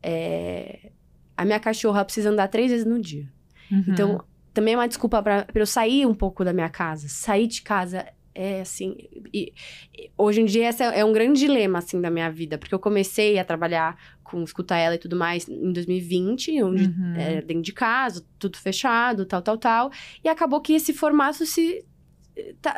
É, 0.02 0.91
A 1.38 1.45
minha 1.45 1.60
cachorra 1.60 2.04
precisa 2.04 2.30
andar 2.30 2.47
três 2.50 2.70
vezes 2.70 2.86
no 2.86 3.00
dia. 3.00 3.32
Uhum. 3.72 3.84
Então, 3.88 4.24
também 4.54 4.74
é 4.74 4.78
uma 4.78 4.88
desculpa 4.88 5.24
pra 5.24 5.45
pra 5.45 5.62
eu 5.62 5.66
sair 5.66 6.06
um 6.06 6.14
pouco 6.14 6.43
da 6.43 6.52
minha 6.52 6.70
casa. 6.70 7.08
Sair 7.08 7.47
de 7.47 7.62
casa 7.62 8.06
é 8.36 8.62
assim. 8.62 8.95
e- 9.34 9.54
e 9.97 10.12
hoje 10.18 10.41
em 10.41 10.45
dia, 10.45 10.68
esse 10.70 10.84
é 10.84 11.00
é 11.00 11.06
um 11.06 11.14
grande 11.14 11.39
dilema, 11.39 11.80
assim, 11.80 12.02
da 12.02 12.10
minha 12.10 12.30
vida. 12.30 12.58
Porque 12.58 12.74
eu 12.76 12.80
comecei 12.80 13.38
a 13.39 13.45
trabalhar 13.45 13.97
com 14.24 14.43
escutar 14.43 14.78
ela 14.78 14.95
e 14.95 14.97
tudo 15.00 15.16
mais 15.16 15.47
em 15.47 15.72
2020, 15.72 16.62
onde 16.64 16.84
Uhum. 16.86 17.14
era 17.16 17.41
dentro 17.41 17.64
de 17.64 17.74
casa, 17.74 18.26
tudo 18.38 18.58
fechado, 18.58 19.26
tal, 19.26 19.41
tal, 19.41 19.58
tal. 19.58 19.91
E 20.24 20.28
acabou 20.30 20.60
que 20.62 20.74
esse 20.74 20.93
formato 20.93 21.45
se. 21.45 21.86
Tá- 22.62 22.76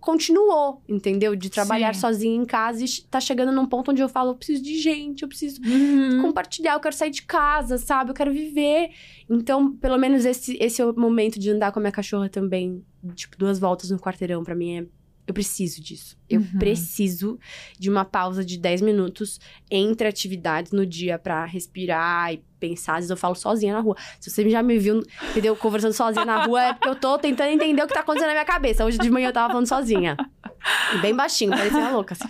continuou, 0.00 0.82
entendeu? 0.88 1.34
De 1.34 1.50
trabalhar 1.50 1.94
Sim. 1.94 2.00
sozinha 2.00 2.36
em 2.36 2.44
casa 2.44 2.84
e 2.84 2.88
tá 3.10 3.20
chegando 3.20 3.52
num 3.52 3.66
ponto 3.66 3.90
onde 3.90 4.02
eu 4.02 4.08
falo, 4.08 4.30
eu 4.30 4.34
preciso 4.36 4.62
de 4.62 4.78
gente, 4.78 5.22
eu 5.22 5.28
preciso 5.28 5.60
Uhum. 5.62 6.22
compartilhar, 6.22 6.74
eu 6.74 6.80
quero 6.80 6.94
sair 6.94 7.10
de 7.10 7.22
casa, 7.22 7.78
sabe? 7.78 8.10
Eu 8.10 8.14
quero 8.14 8.32
viver. 8.32 8.90
Então, 9.28 9.72
pelo 9.76 9.98
menos 9.98 10.24
esse, 10.24 10.56
esse 10.60 10.80
é 10.80 10.84
o 10.86 10.94
momento 10.98 11.38
de 11.38 11.50
andar 11.50 11.72
com 11.72 11.78
a 11.78 11.82
minha 11.82 11.92
cachorra 11.92 12.28
também, 12.28 12.84
tipo, 13.14 13.36
duas 13.38 13.58
voltas 13.58 13.90
no 13.90 13.98
quarteirão, 13.98 14.42
pra 14.44 14.54
mim 14.54 14.78
é. 14.78 14.86
Eu 15.26 15.32
preciso 15.32 15.80
disso. 15.80 16.16
Eu 16.28 16.40
Uhum. 16.40 16.58
preciso 16.58 17.38
de 17.78 17.88
uma 17.88 18.04
pausa 18.04 18.44
de 18.44 18.58
10 18.58 18.82
minutos 18.82 19.40
entre 19.70 20.06
atividades 20.06 20.70
no 20.72 20.84
dia 20.84 21.18
pra 21.18 21.44
respirar 21.46 22.32
e 22.34 22.42
pensar. 22.60 22.92
Às 22.94 22.98
vezes 22.98 23.10
eu 23.10 23.16
falo 23.16 23.34
sozinha 23.34 23.72
na 23.72 23.80
rua. 23.80 23.96
Se 24.20 24.30
você 24.30 24.48
já 24.50 24.62
me 24.62 24.78
viu, 24.78 25.02
entendeu, 25.30 25.56
conversando 25.56 25.92
sozinha 25.94 26.24
na 26.26 26.44
rua, 26.44 26.62
é 26.62 26.72
porque 26.74 26.88
eu 26.88 26.96
tô 26.96 27.18
tentando 27.18 27.50
entender 27.50 27.82
o 27.82 27.86
que 27.86 27.94
tá 27.94 28.00
acontecendo 28.00 28.28
na 28.28 28.34
minha 28.34 28.44
cabeça. 28.44 28.84
Hoje 28.84 28.98
de 28.98 29.10
manhã 29.10 29.28
eu 29.28 29.32
tava 29.32 29.48
falando 29.48 29.66
sozinha. 29.66 30.16
E 30.94 30.98
bem 30.98 31.14
baixinho, 31.14 31.50
parecia 31.52 31.78
uma 31.78 31.90
louca. 31.90 32.14
Assim. 32.14 32.28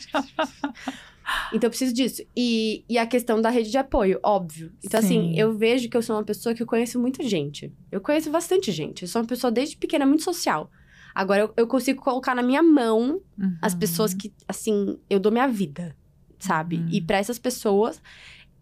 Então 1.53 1.67
eu 1.69 1.71
preciso 1.71 1.93
disso. 1.95 2.23
E, 2.37 2.85
e 2.89 2.99
a 2.99 3.07
questão 3.07 3.41
da 3.41 3.49
rede 3.51 3.71
de 3.71 3.79
apoio, 3.79 4.21
óbvio. 4.23 4.71
Então, 4.85 5.01
Sim. 5.01 5.07
assim, 5.07 5.39
eu 5.41 5.57
vejo 5.57 5.89
que 5.89 5.97
eu 5.97 6.03
sou 6.03 6.17
uma 6.17 6.23
pessoa 6.25 6.55
que 6.55 6.63
eu 6.63 6.67
conheço 6.67 7.01
muita 7.01 7.23
gente. 7.27 7.73
Eu 7.91 8.01
conheço 8.01 8.31
bastante 8.31 8.71
gente. 8.71 9.03
Eu 9.03 9.09
sou 9.09 9.23
uma 9.23 9.27
pessoa 9.29 9.51
desde 9.51 9.77
pequena 9.77 10.05
muito 10.05 10.23
social. 10.23 10.71
Agora 11.15 11.43
eu, 11.43 11.55
eu 11.57 11.67
consigo 11.67 12.03
colocar 12.03 12.35
na 12.35 12.43
minha 12.43 12.63
mão 12.63 13.21
Uhum. 13.39 13.57
as 13.63 13.75
pessoas 13.75 14.13
que, 14.15 14.33
assim, 14.49 14.99
eu 15.09 15.21
dou 15.21 15.31
minha 15.31 15.47
vida, 15.49 15.95
sabe? 16.39 16.77
Uhum. 16.77 16.89
E 16.91 17.01
pra 17.01 17.19
essas 17.19 17.39
pessoas, 17.39 18.01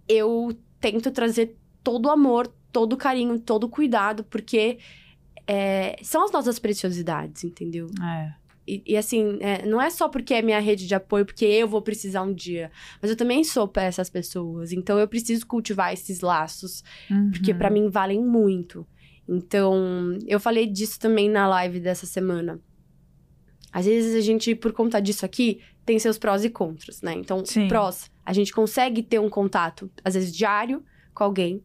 eu 0.09 0.57
tento 0.81 1.11
trazer 1.11 1.57
todo 1.83 2.07
o 2.07 2.11
amor, 2.11 2.47
todo 2.71 2.93
o 2.95 2.97
carinho, 2.97 3.39
todo 3.39 3.65
o 3.65 3.69
cuidado, 3.69 4.25
porque 4.25 4.79
é, 5.47 5.97
são 6.03 6.25
as 6.25 6.31
nossas 6.33 6.59
preciosidades, 6.59 7.45
entendeu? 7.45 7.89
É. 8.03 8.35
E, 8.67 8.83
e, 8.87 8.97
assim, 8.97 9.39
é, 9.41 9.67
não 9.67 9.83
é 9.83 9.91
só 9.91 10.09
porque 10.09 10.33
é 10.35 10.41
minha 10.43 10.61
rede 10.61 10.87
de 10.87 10.95
apoio, 10.95 11.27
porque 11.27 11.45
eu 11.45 11.67
vou 11.67 11.83
precisar 11.83 12.23
um 12.23 12.33
dia. 12.33 12.71
Mas 13.01 13.11
eu 13.11 13.17
também 13.17 13.43
sou 13.43 13.67
pra 13.67 13.83
essas 13.83 14.09
pessoas. 14.09 14.71
Então 14.73 14.99
eu 15.01 15.09
preciso 15.09 15.45
cultivar 15.47 15.93
esses 15.93 16.21
laços, 16.21 16.85
porque 17.33 17.51
Uhum. 17.53 17.59
pra 17.59 17.71
mim 17.71 17.89
valem 17.89 18.23
muito. 18.25 18.87
Então, 19.29 20.19
eu 20.27 20.41
falei 20.41 20.67
disso 20.67 20.99
também 20.99 21.29
na 21.29 21.49
live 21.49 21.81
dessa 21.81 22.07
semana. 22.07 22.61
Às 23.73 23.87
vezes 23.87 24.15
a 24.15 24.21
gente, 24.21 24.55
por 24.55 24.73
conta 24.73 25.01
disso 25.01 25.25
aqui, 25.25 25.61
tem 25.85 25.99
seus 25.99 26.19
prós 26.19 26.45
e 26.45 26.51
contras, 26.51 27.01
né? 27.01 27.15
Então, 27.15 27.45
Sim. 27.45 27.69
prós, 27.69 28.11
a 28.25 28.33
gente 28.33 28.53
consegue 28.53 29.03
ter 29.03 29.19
um 29.19 29.31
contato, 29.31 29.91
às 30.05 30.15
vezes 30.15 30.35
diário, 30.35 30.85
com 31.15 31.25
alguém, 31.25 31.65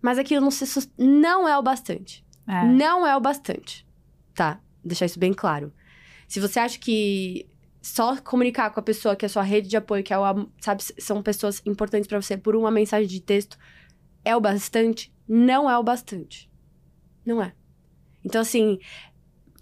mas 0.00 0.18
aquilo 0.18 0.40
não, 0.40 0.50
se 0.50 0.64
não 0.96 1.48
é 1.48 1.58
o 1.58 1.62
bastante. 1.62 2.24
É. 2.46 2.64
Não 2.64 3.06
é 3.06 3.16
o 3.16 3.20
bastante, 3.20 3.86
tá? 4.34 4.60
Deixar 4.84 5.06
isso 5.06 5.18
bem 5.18 5.32
claro. 5.32 5.72
Se 6.26 6.40
você 6.40 6.60
acha 6.60 6.78
que 6.78 7.46
só 7.82 8.16
comunicar 8.16 8.70
com 8.70 8.80
a 8.80 8.82
pessoa 8.82 9.16
que 9.16 9.24
é 9.24 9.26
a 9.26 9.28
sua 9.28 9.42
rede 9.42 9.68
de 9.68 9.76
apoio, 9.76 10.04
que 10.04 10.12
é 10.12 10.18
o, 10.18 10.48
sabe, 10.60 10.82
são 10.98 11.22
pessoas 11.22 11.62
importantes 11.66 12.06
pra 12.06 12.20
você 12.20 12.36
por 12.36 12.54
uma 12.54 12.70
mensagem 12.70 13.08
de 13.08 13.20
texto, 13.20 13.58
é 14.24 14.34
o 14.36 14.40
bastante? 14.40 15.12
Não 15.28 15.68
é 15.70 15.78
o 15.78 15.82
bastante. 15.82 16.49
Não 17.24 17.42
é. 17.42 17.52
Então, 18.24 18.40
assim, 18.40 18.78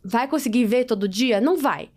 vai 0.05 0.27
conseguir 0.29 0.65
ver 0.65 0.85
todo 0.85 1.09
dia? 1.09 1.41
Não 1.41 1.57
vai. 1.57 1.91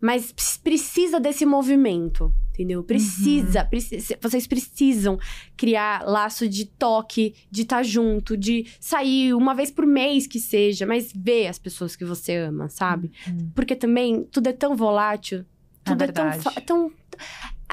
Mas 0.00 0.32
precisa 0.62 1.20
desse 1.20 1.46
movimento, 1.46 2.34
entendeu? 2.50 2.82
Precisa, 2.82 3.64
preci- 3.64 4.18
vocês 4.20 4.48
precisam 4.48 5.16
criar 5.56 6.02
laço 6.04 6.48
de 6.48 6.64
toque, 6.66 7.34
de 7.48 7.62
estar 7.62 7.84
junto, 7.84 8.36
de 8.36 8.66
sair 8.80 9.32
uma 9.32 9.54
vez 9.54 9.70
por 9.70 9.86
mês 9.86 10.26
que 10.26 10.40
seja, 10.40 10.84
mas 10.84 11.12
ver 11.14 11.46
as 11.46 11.58
pessoas 11.58 11.94
que 11.94 12.04
você 12.04 12.34
ama, 12.36 12.68
sabe? 12.68 13.12
Uhum. 13.28 13.52
Porque 13.54 13.76
também 13.76 14.24
tudo 14.24 14.48
é 14.48 14.52
tão 14.52 14.74
volátil, 14.76 15.44
tudo 15.84 16.02
é, 16.02 16.06
tão, 16.08 16.24
verdade. 16.24 16.42
fa- 16.42 16.60
tão. 16.60 16.90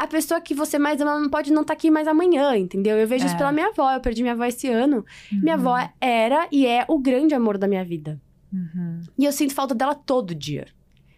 A 0.04 0.08
pessoa 0.08 0.40
que 0.42 0.54
você 0.54 0.80
mais 0.80 1.00
ama 1.02 1.20
não 1.20 1.30
pode 1.30 1.52
não 1.52 1.62
estar 1.62 1.74
aqui 1.74 1.92
mais 1.92 2.08
amanhã, 2.08 2.56
entendeu? 2.56 2.98
Eu 2.98 3.08
vejo 3.08 3.26
isso 3.26 3.36
É. 3.36 3.38
pela 3.38 3.52
minha 3.52 3.68
avó. 3.68 3.92
Eu 3.92 4.00
perdi 4.00 4.22
minha 4.22 4.34
avó 4.34 4.46
esse 4.46 4.68
ano. 4.68 5.06
Minha 5.32 5.56
Uhum. 5.58 5.68
avó 5.70 5.90
era 6.00 6.48
e 6.52 6.66
é 6.66 6.86
o 6.88 6.98
grande 7.00 7.34
amor 7.36 7.58
da 7.58 7.68
minha 7.68 7.84
vida. 7.84 8.20
Uhum. 8.52 9.02
E 9.18 9.26
eu 9.26 9.32
sinto 9.32 9.54
falta 9.54 9.76
dela 9.76 9.94
todo 9.96 10.34
dia. 10.34 10.68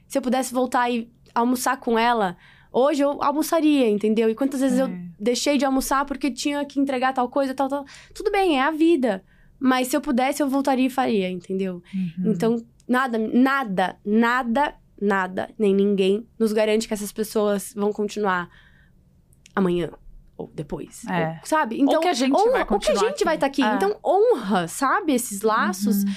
Se 0.07 0.17
eu 0.17 0.21
pudesse 0.21 0.53
voltar 0.53 0.89
e 0.89 1.09
almoçar 1.33 1.77
com 1.77 1.97
ela, 1.97 2.35
hoje 2.71 3.01
eu 3.01 3.23
almoçaria, 3.23 3.89
entendeu? 3.89 4.29
E 4.29 4.35
quantas 4.35 4.59
vezes 4.59 4.79
eu 4.79 4.87
É. 4.87 5.01
deixei 5.19 5.57
de 5.57 5.63
almoçar 5.65 6.03
porque 6.05 6.29
tinha 6.29 6.63
que 6.65 6.79
entregar 6.79 7.13
tal 7.13 7.29
coisa, 7.29 7.53
tal, 7.53 7.69
tal. 7.69 7.85
Tudo 8.13 8.31
bem, 8.31 8.57
é 8.59 8.63
a 8.63 8.71
vida. 8.71 9.23
Mas 9.59 9.87
se 9.89 9.95
eu 9.95 10.01
pudesse, 10.01 10.41
eu 10.43 10.49
voltaria 10.49 10.87
e 10.87 10.89
faria, 10.89 11.29
entendeu? 11.29 11.81
Uhum. 11.93 12.31
Então, 12.31 12.65
nada, 12.87 13.17
nada, 13.17 13.95
nada, 14.03 14.73
nada, 14.99 15.49
nem 15.57 15.73
ninguém 15.73 16.27
nos 16.37 16.51
garante 16.51 16.87
que 16.87 16.93
essas 16.93 17.11
pessoas 17.11 17.73
vão 17.75 17.93
continuar 17.93 18.49
amanhã 19.55 19.91
ou 20.37 20.51
depois. 20.53 21.03
É. 21.05 21.27
ou- 21.39 21.45
sabe? 21.45 21.79
Então, 21.79 22.01
que 22.01 22.07
a 22.07 22.13
gente 22.13 22.33
honra- 22.33 22.51
vai 22.51 22.61
ou 22.61 22.67
que 22.67 22.73
a 22.73 22.77
continuar 22.77 23.09
gente 23.09 23.23
vai 23.23 23.35
estar 23.35 23.47
aqui. 23.47 23.61
aqui. 23.61 23.71
É. 23.71 23.75
Então, 23.75 23.99
honra, 24.03 24.67
sabe? 24.67 25.13
Esses 25.13 25.41
laços. 25.41 26.03
Uhum. 26.03 26.13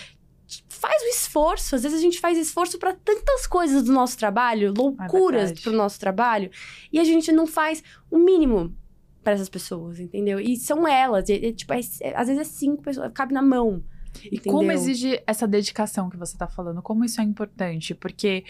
Faz 0.69 1.03
o 1.03 1.07
esforço. 1.07 1.75
Às 1.75 1.83
vezes 1.83 1.99
a 1.99 2.03
gente 2.03 2.21
faz 2.21 2.37
esforço 2.39 2.79
pra 2.79 2.93
tantas 2.95 3.47
coisas 3.47 3.83
do 3.83 3.93
nosso 3.93 4.17
trabalho, 4.17 4.73
loucuras 4.77 5.43
É 5.43 5.45
verdade. 5.47 5.63
pro 5.63 5.73
nosso 5.73 5.99
trabalho, 5.99 6.51
e 6.93 7.01
a 7.01 7.05
gente 7.05 7.33
não 7.33 7.47
faz 7.47 7.83
o 8.11 8.19
mínimo 8.19 8.75
pra 9.23 9.33
essas 9.33 9.49
pessoas, 9.49 9.99
entendeu? 9.99 10.39
E 10.39 10.57
são 10.57 10.87
elas. 10.87 11.29
E, 11.29 11.33
e, 11.35 11.53
tipo, 11.53 11.73
é- 11.73 11.81
é- 12.03 12.15
às 12.17 12.29
vezes 12.29 12.43
é 12.43 12.45
cinco 12.45 12.83
pessoas, 12.83 13.11
cabe 13.15 13.33
na 13.33 13.43
mão. 13.43 13.83
E 14.23 14.37
entendeu? 14.37 14.53
como 14.53 14.71
exige 14.71 15.21
essa 15.27 15.49
dedicação 15.49 16.09
que 16.09 16.17
você 16.17 16.37
tá 16.37 16.47
falando? 16.47 16.81
Como 16.83 17.05
isso 17.05 17.21
é 17.21 17.25
importante? 17.25 17.95
Porque 17.95 18.45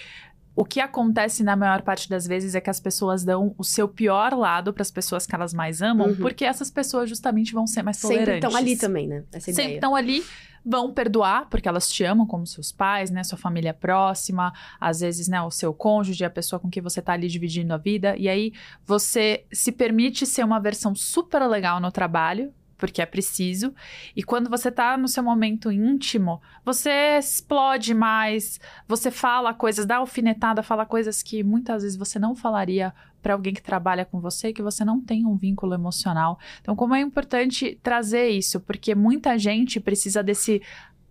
o 0.57 0.65
que 0.65 0.81
acontece 0.81 1.43
na 1.43 1.57
maior 1.57 1.83
parte 1.83 2.09
das 2.09 2.27
vezes 2.27 2.55
é 2.55 2.61
que 2.61 2.71
as 2.71 2.79
pessoas 2.81 3.25
dão 3.25 3.55
o 3.59 3.65
seu 3.65 3.89
pior 3.89 4.33
lado 4.35 4.73
para 4.73 4.83
as 4.83 4.91
pessoas 4.91 5.27
que 5.27 5.35
elas 5.35 5.53
mais 5.53 5.83
amam, 5.83 6.09
Uhum. 6.09 6.17
porque 6.17 6.45
essas 6.45 6.71
pessoas 6.71 7.09
justamente 7.09 7.53
vão 7.53 7.67
ser 7.67 7.83
mais 7.83 7.97
Sempre 7.97 8.17
tolerantes. 8.19 8.45
estão 8.49 8.57
ali 8.61 8.77
também, 8.77 9.09
né? 9.09 9.25
Essa 9.33 9.47
Sempre 9.47 9.63
ideia. 9.65 9.75
estão 9.77 9.97
ali, 9.97 10.23
vão 10.65 10.93
perdoar, 10.93 11.49
porque 11.51 11.69
elas 11.69 11.91
te 11.91 12.05
amam 12.05 12.27
como 12.27 12.47
seus 12.47 12.73
pais, 12.73 13.11
né? 13.11 13.23
Sua 13.25 13.37
família 13.37 13.75
próxima, 13.75 14.53
às 14.81 15.01
vezes, 15.01 15.29
né, 15.29 15.43
o 15.43 15.51
seu 15.51 15.75
cônjuge, 15.75 16.25
a 16.25 16.31
pessoa 16.31 16.59
com 16.61 16.71
quem 16.71 16.83
você 16.83 17.03
tá 17.03 17.13
ali 17.13 17.29
dividindo 17.29 17.75
a 17.75 17.77
vida. 17.77 18.17
E 18.17 18.29
aí 18.29 18.53
você 18.87 19.45
se 19.53 19.73
permite 19.73 20.25
ser 20.25 20.45
uma 20.45 20.59
versão 20.61 20.95
super 20.95 21.47
legal 21.47 21.81
no 21.81 21.91
trabalho. 21.93 22.53
Porque 22.85 23.01
é 23.01 23.07
preciso. 23.07 23.75
E 24.15 24.23
quando 24.23 24.51
você 24.51 24.71
tá 24.71 24.95
no 24.99 25.09
seu 25.09 25.23
momento 25.23 25.73
íntimo, 25.73 26.39
você 26.63 27.17
explode 27.19 27.95
mais, 27.95 28.61
você 28.87 29.11
fala 29.11 29.55
coisas, 29.55 29.87
dá 29.87 29.97
alfinetada, 29.97 30.63
fala 30.63 30.85
coisas 30.85 31.23
que 31.23 31.43
muitas 31.43 31.83
vezes 31.83 31.97
você 31.97 32.19
não 32.19 32.37
falaria 32.37 32.93
para 33.23 33.33
alguém 33.33 33.55
que 33.55 33.63
trabalha 33.63 34.05
com 34.05 34.21
você, 34.21 34.53
que 34.53 34.63
você 34.63 34.85
não 34.85 35.01
tem 35.01 35.25
um 35.25 35.35
vínculo 35.35 35.73
emocional. 35.73 36.39
Então, 36.61 36.77
como 36.77 36.95
é 36.95 37.01
importante 37.01 37.81
trazer 37.83 38.29
isso, 38.29 38.61
porque 38.61 38.95
muita 38.95 39.39
gente 39.39 39.81
precisa 39.81 40.23
desse 40.23 40.61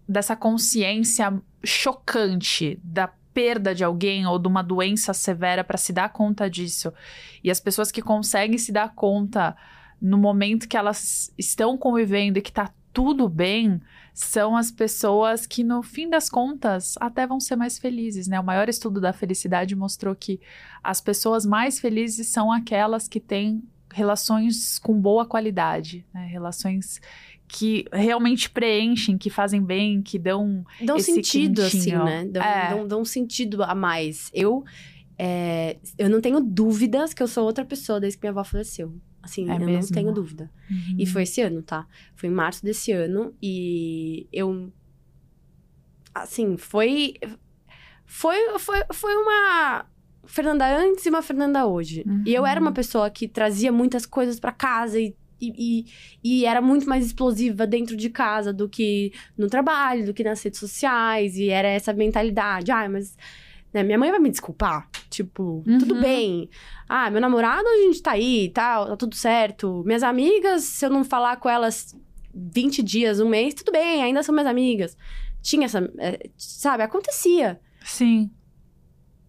dessa 0.08 0.36
consciência 0.36 1.42
chocante 1.64 2.80
da 2.84 3.08
perda 3.34 3.74
de 3.74 3.84
alguém 3.84 4.28
ou 4.28 4.38
de 4.38 4.48
uma 4.48 4.62
doença 4.62 5.12
severa 5.12 5.64
para 5.64 5.78
se 5.78 5.92
dar 5.92 6.10
conta 6.10 6.48
disso. 6.48 6.94
E 7.44 7.50
as 7.50 7.60
pessoas 7.60 7.92
que 7.92 8.02
conseguem 8.02 8.60
se 8.60 8.72
dar 8.72 8.94
conta 8.94 9.56
no 10.04 10.18
momento 10.18 10.68
que 10.68 10.76
elas 10.76 11.34
estão 11.38 11.78
convivendo 11.78 12.38
e 12.38 12.42
que 12.42 12.52
tá 12.52 12.70
tudo 12.92 13.28
bem, 13.30 13.82
são 14.14 14.56
as 14.56 14.70
pessoas 14.70 15.48
que 15.48 15.64
no 15.64 15.82
fim 15.82 16.08
das 16.10 16.30
contas 16.30 16.94
até 17.00 17.26
vão 17.26 17.40
ser 17.40 17.56
mais 17.56 17.80
felizes, 17.80 18.28
né? 18.28 18.40
O 18.40 18.44
maior 18.44 18.68
estudo 18.70 19.00
da 19.02 19.14
felicidade 19.14 19.76
mostrou 19.76 20.14
que 20.14 20.40
as 20.84 21.02
pessoas 21.02 21.46
mais 21.46 21.80
felizes 21.80 22.28
são 22.28 22.52
aquelas 22.52 23.08
que 23.08 23.20
têm 23.20 23.64
relações 23.92 24.78
com 24.78 24.94
boa 25.00 25.26
qualidade, 25.26 26.06
né? 26.14 26.28
Relações 26.28 27.00
que 27.48 27.86
realmente 27.92 28.50
preenchem, 28.50 29.18
que 29.18 29.30
fazem 29.30 29.62
bem, 29.64 30.02
que 30.02 30.20
dão 30.20 30.66
Dão 30.82 31.00
sentido, 31.00 31.62
assim, 31.62 31.78
quentinho. 31.80 32.04
né? 32.04 32.26
Dão, 32.26 32.44
É. 32.44 32.70
dão, 32.70 32.88
dão 32.88 33.02
um 33.02 33.06
sentido 33.06 33.64
a 33.64 33.74
mais. 33.74 34.30
Eu, 34.34 34.64
é, 35.18 35.78
eu 35.98 36.10
não 36.10 36.20
tenho 36.22 36.40
dúvidas 36.42 37.14
que 37.14 37.24
eu 37.24 37.28
sou 37.28 37.46
outra 37.46 37.64
pessoa 37.66 38.00
desde 38.00 38.18
que 38.20 38.24
minha 38.26 38.32
avó 38.32 38.44
faleceu. 38.44 38.94
Assim, 39.24 39.50
É 39.50 39.56
eu 39.56 39.60
mesmo? 39.62 39.82
não 39.82 39.88
tenho 39.90 40.12
dúvida. 40.12 40.52
E 41.00 41.06
foi 41.06 41.24
esse 41.24 41.40
ano, 41.42 41.62
tá? 41.64 41.88
Foi 42.14 42.28
em 42.30 42.32
março 42.34 42.64
desse 42.64 42.92
ano. 42.92 43.34
E 43.42 44.28
eu. 44.32 44.70
Assim, 46.14 46.58
foi. 46.58 47.16
Foi, 48.06 48.60
foi, 48.60 48.84
foi 48.94 49.16
uma. 49.16 49.86
Fernanda 50.26 50.66
antes 50.78 51.06
e 51.06 51.10
uma 51.10 51.22
Fernanda 51.22 51.66
hoje. 51.66 52.06
E 52.26 52.34
eu 52.34 52.46
era 52.46 52.60
Uhum. 52.60 52.68
uma 52.68 52.72
pessoa 52.74 53.10
que 53.10 53.28
trazia 53.28 53.72
muitas 53.74 54.06
coisas 54.06 54.40
pra 54.40 54.54
casa 54.54 54.98
e, 55.00 55.14
e, 55.42 55.54
e, 55.58 55.86
e 56.24 56.46
era 56.46 56.62
muito 56.62 56.88
mais 56.88 57.06
explosiva 57.06 57.68
dentro 57.68 57.96
de 57.98 58.10
casa 58.10 58.54
do 58.54 58.70
que 58.70 59.12
no 59.38 59.48
trabalho, 59.48 60.06
do 60.06 60.14
que 60.14 60.24
nas 60.24 60.42
redes 60.42 60.60
sociais. 60.60 61.36
E 61.38 61.50
era 61.50 61.68
essa 61.68 61.92
mentalidade. 61.94 62.72
Ah, 62.72 62.88
mas. 62.90 63.18
Né, 63.74 63.84
minha 63.84 63.98
mãe 63.98 64.12
vai 64.12 64.20
me 64.20 64.30
desculpar. 64.30 64.90
Tipo, 65.10 65.64
tudo 65.80 65.96
Uhum. 65.96 66.02
bem. 66.02 66.50
Ah, 66.88 67.10
meu 67.10 67.20
namorado, 67.22 67.68
a 67.68 67.78
gente 67.78 68.02
tá 68.02 68.12
aí 68.12 68.46
e 68.46 68.50
tal, 68.50 68.88
tá 68.88 68.98
tudo 68.98 69.16
certo. 69.16 69.84
Minhas 69.86 70.04
amigas, 70.04 70.64
se 70.64 70.86
eu 70.86 70.90
não 70.90 71.04
falar 71.04 71.38
com 71.38 71.50
elas 71.50 71.96
20 72.34 72.82
dias, 72.84 73.20
um 73.20 73.30
mês, 73.30 73.54
tudo 73.54 73.72
bem, 73.72 74.02
ainda 74.04 74.24
são 74.24 74.34
minhas 74.34 74.48
amigas. 74.48 74.98
Tinha 75.42 75.66
essa. 75.66 75.92
é, 76.00 76.30
sabe, 76.38 76.84
acontecia. 76.84 77.60
Sim. 77.84 78.32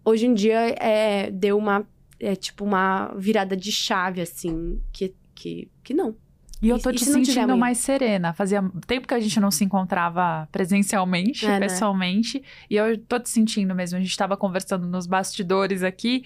Hoje 0.05 0.27
em 0.27 0.35
dia, 0.35 0.59
é, 0.79 1.31
deu 1.31 1.57
uma. 1.59 1.87
É 2.21 2.35
tipo 2.37 2.65
uma 2.65 3.13
virada 3.17 3.57
de 3.57 3.73
chave, 3.73 4.21
assim, 4.21 4.81
que, 4.93 5.15
que, 5.35 5.69
que 5.83 5.93
não. 5.93 6.17
E 6.63 6.69
eu 6.69 6.79
tô 6.79 6.91
e 6.91 6.95
te 6.95 7.05
sentindo 7.05 7.57
mais 7.57 7.79
serena. 7.79 8.33
Fazia 8.33 8.63
tempo 8.87 9.07
que 9.07 9.15
a 9.15 9.21
gente 9.21 9.39
não 9.39 9.51
se 9.51 9.65
encontrava 9.65 10.49
presencialmente, 10.51 11.45
É, 11.45 11.51
né? 11.51 11.61
pessoalmente. 11.61 12.43
E 12.71 12.77
eu 12.77 12.97
tô 12.99 13.19
te 13.19 13.29
sentindo 13.29 13.75
mesmo. 13.75 13.99
A 13.99 14.01
gente 14.01 14.17
tava 14.17 14.37
conversando 14.37 14.87
nos 14.87 15.07
bastidores 15.07 15.83
aqui. 15.83 16.25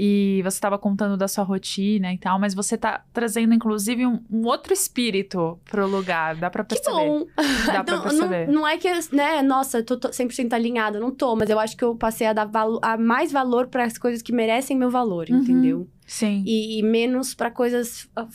E 0.00 0.40
você 0.44 0.60
tava 0.60 0.78
contando 0.78 1.16
da 1.16 1.26
sua 1.26 1.42
rotina 1.44 2.12
e 2.12 2.18
tal. 2.18 2.38
Mas 2.38 2.54
você 2.54 2.76
tá 2.76 3.04
trazendo, 3.12 3.52
inclusive, 3.54 4.06
um, 4.06 4.20
um 4.30 4.46
outro 4.46 4.72
espírito 4.72 5.58
pro 5.64 5.86
lugar. 5.88 6.34
Dá 6.36 6.48
pra 6.50 6.64
Que 6.64 6.74
perceber. 6.76 6.96
bom! 6.96 7.26
Dá 7.66 7.82
pra 7.84 7.96
não, 7.96 8.02
perceber. 8.02 8.46
não, 8.46 8.54
não 8.54 8.68
é 8.68 8.76
que, 8.78 8.88
né, 9.12 9.42
nossa, 9.42 9.82
tô, 9.82 9.96
tô 9.96 10.08
100% 10.10 10.52
alinhada, 10.52 11.00
não 11.00 11.10
tô, 11.10 11.34
mas 11.36 11.50
eu 11.50 11.58
acho 11.58 11.76
que 11.76 11.82
eu 11.84 11.96
passei 11.96 12.26
a 12.28 12.32
dar 12.32 12.44
valo, 12.46 12.78
a 12.82 12.96
mais 12.96 13.32
valor 13.32 13.66
para 13.68 13.84
as 13.84 13.98
coisas 13.98 14.22
que 14.22 14.32
merecem 14.32 14.76
meu 14.76 14.90
valor, 14.90 15.26
Uhum. 15.30 15.38
entendeu? 15.38 15.88
Sim. 16.06 16.42
e, 16.46 16.78
e 16.78 16.82
menos 16.82 17.34
pra 17.34 17.50
coisas 17.50 18.08
ah, 18.16 18.26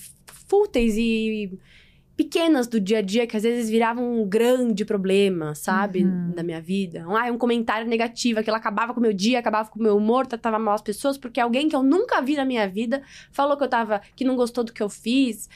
fúteis 0.53 0.95
e 0.97 1.57
pequenas 2.15 2.67
do 2.67 2.79
dia 2.79 2.99
a 2.99 3.01
dia 3.01 3.25
que 3.25 3.35
às 3.35 3.41
vezes 3.41 3.71
viravam 3.71 4.21
um 4.21 4.27
grande 4.27 4.85
problema, 4.85 5.55
sabe, 5.55 6.03
Uhum. 6.03 6.31
da 6.35 6.43
minha 6.43 6.61
vida. 6.61 7.07
Um, 7.09 7.17
ah, 7.17 7.31
um 7.31 7.39
comentário 7.39 7.87
negativo, 7.87 8.39
aquilo 8.39 8.55
acabava 8.55 8.93
com 8.93 8.99
o 8.99 9.01
meu 9.01 9.13
dia, 9.13 9.39
acabava 9.39 9.67
com 9.69 9.79
o 9.79 9.81
meu 9.81 9.97
humor, 9.97 10.27
tratava 10.27 10.59
mal 10.59 10.75
as 10.75 10.81
pessoas 10.81 11.17
porque 11.17 11.39
alguém 11.39 11.67
que 11.67 11.75
eu 11.75 11.81
nunca 11.81 12.21
vi 12.21 12.35
na 12.35 12.45
minha 12.45 12.67
vida 12.67 13.01
falou 13.31 13.57
que 13.57 13.63
eu 13.63 13.67
tava 13.67 13.99
que 14.15 14.23
não 14.23 14.35
gostou 14.35 14.63
do 14.63 14.71
que 14.71 14.83
eu 14.83 14.89
fiz, 14.89 15.49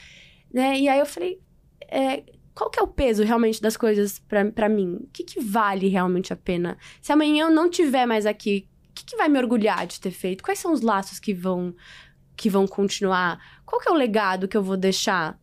né? 0.52 0.80
E 0.80 0.90
aí 0.90 0.98
eu 0.98 1.06
falei, 1.06 1.40
é, 1.92 2.24
qual 2.56 2.72
que 2.72 2.80
é 2.80 2.82
o 2.84 2.88
peso 2.88 3.24
realmente 3.24 3.62
das 3.62 3.78
coisas 3.78 4.18
pra, 4.28 4.44
pra 4.46 4.68
mim? 4.68 4.96
O 4.96 5.08
que, 5.14 5.24
que 5.24 5.40
vale 5.40 5.88
realmente 5.90 6.34
a 6.34 6.36
pena? 6.36 6.76
Se 7.04 7.12
amanhã 7.14 7.44
eu 7.46 7.52
não 7.52 7.70
tiver 7.70 8.08
mais 8.08 8.26
aqui, 8.26 8.68
o 8.90 8.94
que, 8.96 9.06
que 9.06 9.16
vai 9.16 9.30
me 9.30 9.38
orgulhar 9.38 9.86
de 9.86 10.02
ter 10.02 10.10
feito? 10.10 10.44
Quais 10.44 10.58
são 10.58 10.74
os 10.74 10.82
laços 10.82 11.20
que 11.20 11.36
vão 11.36 11.76
que 12.38 12.50
vão 12.50 12.68
continuar? 12.68 13.40
Qual 13.66 13.82
que 13.82 13.90
é 13.90 13.92
o 13.92 13.96
legado 13.96 14.48
que 14.48 14.56
eu 14.56 14.64
vou 14.64 14.78
deixar? 14.78 15.34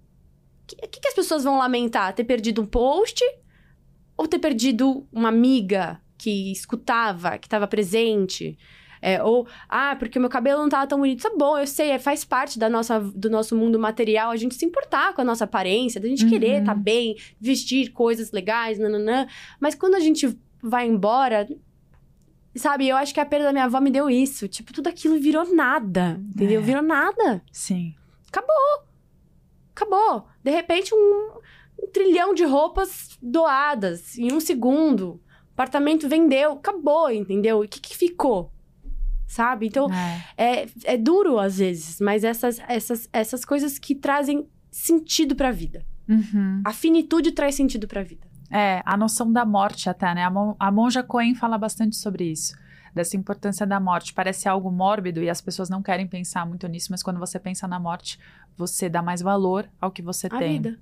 O 0.63 0.67
que, 0.67 0.77
que, 0.77 1.01
que 1.01 1.09
as 1.09 1.15
pessoas 1.15 1.45
vão 1.45 1.59
lamentar? 1.59 2.15
Ter 2.15 2.25
perdido 2.25 2.63
um 2.63 2.67
post? 2.67 3.23
Ou 4.17 4.27
ter 4.29 4.39
perdido 4.39 5.07
uma 5.13 5.29
amiga 5.29 6.01
que 6.17 6.53
escutava, 6.53 7.37
que 7.37 7.47
estava 7.47 7.67
presente? 7.67 8.57
É, 9.03 9.23
ou, 9.23 9.47
ah, 9.69 9.95
porque 9.97 10.17
o 10.19 10.21
meu 10.21 10.31
cabelo 10.31 10.63
não 10.63 10.69
tava 10.71 10.87
tão 10.87 10.99
bonito. 10.99 11.23
Tá 11.23 11.33
bom, 11.37 11.59
eu 11.59 11.67
sei, 11.67 11.91
é, 11.91 11.99
faz 11.99 12.25
parte 12.25 12.59
da 12.59 12.71
nossa, 12.71 12.99
do 13.01 13.29
nosso 13.29 13.55
mundo 13.55 13.79
material 13.79 14.31
a 14.31 14.37
gente 14.37 14.55
se 14.55 14.65
importar 14.65 15.13
com 15.13 15.21
a 15.21 15.25
nossa 15.25 15.45
aparência, 15.45 16.01
da 16.01 16.09
gente 16.09 16.25
Uhum. 16.25 16.31
querer 16.31 16.61
estar 16.61 16.75
bem, 16.75 17.15
vestir 17.39 17.91
coisas 17.91 18.33
legais, 18.33 18.79
nananã. 18.79 19.27
Mas 19.61 19.75
quando 19.75 19.97
a 19.97 20.01
gente 20.01 20.35
vai 20.63 20.87
embora, 20.87 21.47
sabe, 22.59 22.89
eu 22.89 22.97
acho 22.97 23.13
que 23.13 23.21
a 23.21 23.27
perda 23.27 23.47
da 23.47 23.53
minha 23.53 23.65
avó 23.65 23.81
me 23.81 23.91
deu 23.91 24.09
isso. 24.09 24.47
Tipo, 24.49 24.73
tudo 24.73 24.89
aquilo 24.89 25.19
virou 25.19 25.55
nada, 25.55 26.21
entendeu? 26.35 26.61
É. 26.61 26.65
Virou 26.65 26.83
nada. 26.83 27.43
Sim. 27.53 27.95
Acabou. 29.75 30.29
De 30.43 30.51
repente, 30.51 30.95
um, 30.95 31.31
um 31.83 31.89
trilhão 31.93 32.33
de 32.35 32.45
roupas 32.45 33.19
doadas 33.21 34.17
em 34.19 34.33
um 34.33 34.41
segundo. 34.41 35.15
O 35.15 35.21
apartamento 35.55 36.09
vendeu, 36.09 36.53
acabou, 36.53 37.11
entendeu? 37.11 37.63
E 37.63 37.67
o 37.67 37.69
que, 37.69 37.81
que 37.81 37.97
ficou? 37.97 38.53
Sabe? 39.27 39.67
Então, 39.67 39.89
É. 40.37 40.63
é, 40.63 40.69
é 40.85 40.97
duro 40.97 41.39
às 41.39 41.59
vezes, 41.59 42.01
mas 42.01 42.23
essas, 42.25 42.61
essas, 42.69 43.09
essas 43.13 43.45
coisas 43.45 43.79
que 43.79 43.95
trazem 43.95 44.49
sentido 44.71 45.35
pra 45.35 45.51
vida. 45.51 45.85
Uhum. 46.09 46.61
A 46.65 46.73
finitude 46.73 47.33
traz 47.33 47.55
sentido 47.55 47.89
pra 47.89 48.03
vida. 48.03 48.27
É, 48.51 48.83
a 48.85 48.97
noção 48.97 49.33
da 49.33 49.45
morte 49.45 49.89
até, 49.89 50.15
né? 50.15 50.25
A, 50.25 50.31
Mon- 50.31 50.55
a 50.59 50.71
Monja 50.71 51.03
Coen 51.03 51.35
fala 51.35 51.59
bastante 51.59 51.97
sobre 51.97 52.25
isso. 52.25 52.55
Dessa 52.95 53.17
importância 53.17 53.67
da 53.67 53.81
morte. 53.81 54.13
Parece 54.15 54.49
algo 54.49 54.71
mórbido 54.71 55.23
e 55.23 55.29
as 55.29 55.41
pessoas 55.41 55.69
não 55.69 55.83
querem 55.83 56.07
pensar 56.07 56.47
muito 56.47 56.69
nisso, 56.69 56.89
mas 56.91 57.03
quando 57.03 57.19
você 57.19 57.39
pensa 57.41 57.67
na 57.67 57.81
morte, 57.81 58.19
você 58.57 58.89
dá 58.89 59.03
mais 59.03 59.21
valor 59.21 59.69
ao 59.81 59.91
que 59.91 60.03
você 60.03 60.29
A 60.29 60.39
tem. 60.39 60.61
vida. 60.61 60.79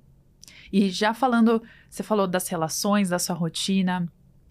E 0.71 0.89
já 0.89 1.13
falando, 1.13 1.61
você 1.89 2.03
falou 2.03 2.27
das 2.27 2.47
relações, 2.47 3.09
da 3.09 3.17
sua 3.17 3.35
rotina. 3.35 4.07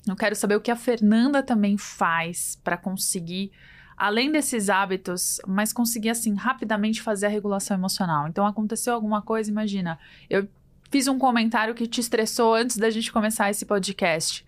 Eu 0.06 0.16
quero 0.16 0.34
saber 0.34 0.56
o 0.56 0.60
que 0.60 0.70
a 0.70 0.76
Fernanda 0.76 1.42
também 1.42 1.78
faz 1.78 2.58
para 2.64 2.76
conseguir, 2.76 3.52
além 3.96 4.32
desses 4.32 4.68
hábitos, 4.68 5.40
mas 5.46 5.72
conseguir 5.72 6.10
assim 6.10 6.34
rapidamente 6.34 7.00
fazer 7.00 7.26
a 7.26 7.28
regulação 7.28 7.76
emocional. 7.76 8.26
Então 8.26 8.44
aconteceu 8.44 8.94
alguma 8.94 9.22
coisa, 9.22 9.48
imagina, 9.50 9.98
eu 10.28 10.48
fiz 10.92 11.08
um 11.08 11.18
comentário 11.18 11.74
que 11.74 11.86
te 11.86 12.00
estressou 12.02 12.54
antes 12.54 12.76
da 12.76 12.90
gente 12.90 13.10
começar 13.10 13.50
esse 13.50 13.64
podcast. 13.64 14.44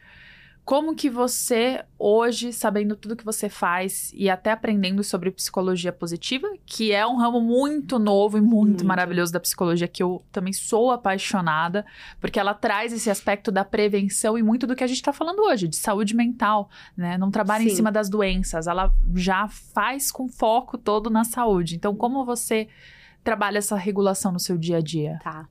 Como 0.63 0.95
que 0.95 1.11
você, 1.11 1.83
hoje, 1.99 2.53
sabendo 2.53 2.97
tudo 2.97 3.17
que 3.17 3.25
você 3.25 3.51
faz 3.51 4.11
e 4.15 4.31
até 4.31 4.51
aprendendo 4.51 5.03
sobre 5.03 5.31
psicologia 5.31 5.93
positiva, 5.93 6.49
que 6.65 6.93
é 6.93 7.07
um 7.07 7.17
ramo 7.17 7.41
muito 7.41 7.99
novo 7.99 8.39
e 8.39 8.41
muito, 8.41 8.69
Muito. 8.69 8.87
maravilhoso 8.87 9.33
da 9.33 9.41
psicologia, 9.41 9.89
que 9.89 10.03
eu 10.03 10.23
também 10.33 10.53
sou 10.55 10.91
apaixonada, 10.91 11.85
porque 12.21 12.39
ela 12.39 12.55
traz 12.55 12.93
esse 12.95 13.11
aspecto 13.11 13.51
da 13.51 13.65
prevenção 13.65 14.39
e 14.39 14.43
muito 14.43 14.67
do 14.67 14.75
que 14.75 14.85
a 14.85 14.87
gente 14.87 14.99
está 14.99 15.13
falando 15.13 15.41
hoje, 15.41 15.69
de 15.69 15.77
saúde 15.77 16.15
mental, 16.15 16.71
né? 16.97 17.19
Não 17.19 17.31
trabalha 17.31 17.65
em 17.65 17.69
Sim. 17.71 17.77
cima 17.77 17.93
das 17.93 18.09
doenças, 18.09 18.67
ela 18.67 18.95
já 19.15 19.49
faz 19.49 20.11
com 20.11 20.29
foco 20.29 20.79
todo 20.79 21.11
na 21.11 21.25
saúde. 21.25 21.77
Então, 21.77 21.95
como 21.95 22.25
você 22.25 22.69
trabalha 23.23 23.59
essa 23.59 23.77
regulação 23.77 24.33
no 24.33 24.41
seu 24.41 24.57
dia 24.57 24.79
a 24.79 24.81
dia? 24.81 25.19
Tá. 25.23 25.47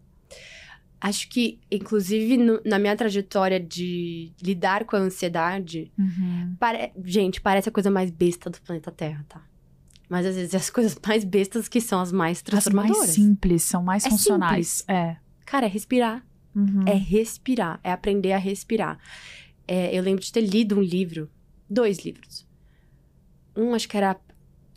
Acho 1.06 1.28
que, 1.28 1.60
inclusive, 1.70 2.38
no- 2.38 2.62
na 2.66 2.80
minha 2.80 2.96
trajetória 2.96 3.60
de 3.60 4.32
lidar 4.42 4.86
com 4.86 4.96
a 4.96 5.00
ansiedade, 5.00 5.92
pare- 6.58 6.94
gente, 7.04 7.42
parece 7.42 7.68
a 7.68 7.72
coisa 7.74 7.92
mais 7.92 8.10
besta 8.10 8.50
do 8.50 8.62
planeta 8.62 8.90
Terra, 8.90 9.26
tá? 9.28 9.44
Mas 10.10 10.26
às 10.26 10.36
vezes 10.38 10.56
as 10.56 10.70
coisas 10.70 10.98
mais 11.06 11.26
bestas 11.26 11.68
que 11.68 11.82
são 11.82 12.00
as 12.00 12.12
mais 12.14 12.38
As 12.38 12.44
transformadoras. 12.44 12.98
mais 13.00 13.10
simples, 13.10 13.64
são 13.64 13.84
mais 13.84 14.06
É 14.06 14.10
funcionais. 14.10 14.86
É. 14.88 15.18
Cara, 15.46 15.66
é 15.66 15.70
respirar. 15.70 16.26
Uhum. 16.56 16.84
É 16.88 16.94
respirar. 16.94 17.82
É 17.84 17.92
aprender 17.92 18.32
a 18.32 18.38
respirar. 18.38 18.98
É, 19.68 19.94
eu 19.98 20.02
lembro 20.04 20.24
de 20.24 20.32
ter 20.32 20.42
lido 20.42 20.78
um 20.78 20.82
livro, 20.82 21.30
dois 21.70 22.00
livros. 22.06 22.48
Um, 23.58 23.74
acho 23.74 23.90
que 23.90 23.98
era, 23.98 24.16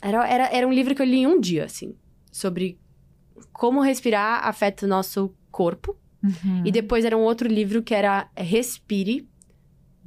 era. 0.01 0.27
Era 0.27 0.45
era 0.47 0.67
um 0.67 0.73
livro 0.73 0.93
que 0.93 1.01
eu 1.01 1.05
li 1.05 1.19
em 1.19 1.27
um 1.27 1.39
dia, 1.39 1.63
assim. 1.65 1.95
Sobre 2.31 2.77
como 3.53 3.81
respirar 3.81 4.45
afeta 4.45 4.85
o 4.85 4.89
nosso 4.89 5.33
corpo. 5.51 5.95
Uhum. 6.23 6.63
E 6.65 6.71
depois 6.71 7.05
era 7.05 7.15
um 7.17 7.21
outro 7.21 7.47
livro 7.47 7.81
que 7.83 7.93
era 7.93 8.29
Respire, 8.35 9.27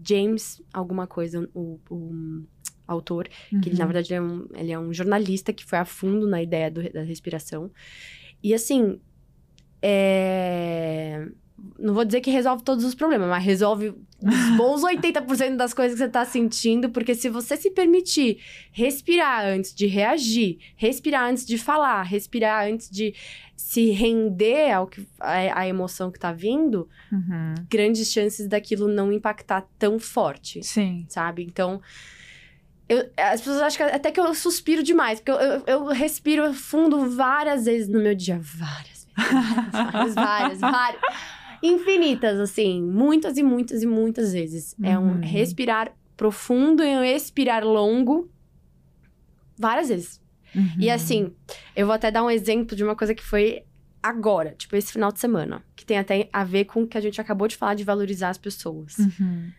James, 0.03 0.61
alguma 0.73 1.07
coisa, 1.07 1.49
o, 1.55 1.79
o 1.91 2.43
autor. 2.87 3.29
Que 3.49 3.69
ele, 3.69 3.77
na 3.79 3.85
Uhum. 3.87 3.93
verdade, 3.93 4.13
ele 4.13 4.19
é, 4.19 4.23
um, 4.23 4.47
ele 4.55 4.73
é 4.73 4.79
um 4.79 4.93
jornalista 4.93 5.53
que 5.53 5.65
foi 5.65 5.79
a 5.79 5.85
fundo 5.85 6.27
na 6.27 6.43
ideia 6.43 6.71
do- 6.71 6.93
da 6.93 7.03
respiração. 7.03 7.71
E 8.43 8.53
assim, 8.55 8.99
é... 9.83 11.27
não 11.79 11.95
vou 11.95 12.05
dizer 12.05 12.21
que 12.21 12.31
resolve 12.31 12.63
todos 12.63 12.85
os 12.85 12.95
problemas, 12.95 13.29
mas 13.29 13.43
resolve 13.45 13.89
os 13.89 13.97
bons 14.57 14.83
80% 14.83 15.57
das 15.57 15.73
coisas 15.75 15.99
que 15.99 16.05
você 16.05 16.11
tá 16.11 16.25
sentindo, 16.25 16.91
porque 16.91 17.15
se 17.15 17.29
você 17.29 17.57
se 17.57 17.71
permitir 17.71 18.39
respirar 18.73 19.45
antes 19.47 19.75
de 19.75 19.87
reagir, 19.87 20.59
respirar 20.77 21.29
antes 21.31 21.45
de 21.47 21.57
falar, 21.59 22.03
respirar 22.03 22.67
antes 22.67 22.89
de 22.91 23.15
se 23.57 23.91
render 23.91 24.73
ao 24.73 24.87
que 24.87 25.07
a, 25.21 25.61
a 25.61 25.69
emoção 25.69 26.11
que 26.11 26.19
tá 26.19 26.33
vindo, 26.33 26.89
Uhum. 27.13 27.55
grandes 27.69 28.11
chances 28.13 28.47
daquilo 28.47 28.87
não 28.89 29.13
impactar 29.13 29.67
tão 29.79 29.99
forte 29.99 30.63
Sim. 30.63 31.05
sabe? 31.09 31.43
Então, 31.43 31.81
eu- 32.89 33.09
as 33.17 33.41
pessoas 33.41 33.61
acham 33.63 33.87
que 33.89 33.95
até 33.95 34.11
que 34.11 34.21
eu 34.21 34.35
suspiro 34.35 34.83
demais, 34.83 35.21
porque 35.21 35.31
eu, 35.33 35.37
eu, 35.37 35.63
eu 35.67 35.87
respiro 35.87 36.53
fundo 36.55 37.09
várias 37.11 37.65
vezes 37.67 37.89
no 37.89 38.01
meu 38.01 38.15
dia. 38.15 38.39
Várias 38.41 38.89
vezes. 38.89 39.01
Várias, 39.73 40.15
várias, 40.15 40.61
várias. 40.61 41.01
Infinitas, 41.63 42.39
assim. 42.41 42.83
Muitas 42.83 43.37
e 43.37 43.43
muitas 43.43 43.83
e 43.83 43.87
muitas 43.87 44.33
vezes. 44.33 44.75
É 44.83 44.99
um 44.99 45.13
Uhum. 45.15 45.21
respirar 45.21 45.93
profundo 46.17 46.83
e 46.83 46.89
um 46.97 47.05
expirar 47.05 47.65
longo. 47.65 48.31
Várias 49.59 49.89
vezes. 49.89 50.21
Uhum. 50.55 50.69
E 50.79 50.91
assim, 50.91 51.33
eu 51.77 51.87
vou 51.87 51.95
até 51.95 52.11
dar 52.11 52.25
um 52.25 52.31
exemplo 52.31 52.75
de 52.75 52.83
uma 52.83 52.97
coisa 52.97 53.15
que 53.15 53.23
foi 53.23 53.63
agora, 54.03 54.55
tipo, 54.57 54.75
esse 54.77 54.93
final 54.93 55.13
de 55.13 55.21
semana. 55.21 55.63
Que 55.77 55.85
tem 55.85 55.99
até 55.99 56.29
a 56.33 56.43
ver 56.45 56.65
com 56.65 56.83
o 56.83 56.87
que 56.87 56.97
a 56.97 57.01
gente 57.01 57.21
acabou 57.21 57.47
de 57.47 57.57
falar 57.57 57.75
de 57.75 57.85
valorizar 57.85 58.31
as 58.31 58.39
pessoas 58.39 58.97
Uhum. 58.99 59.51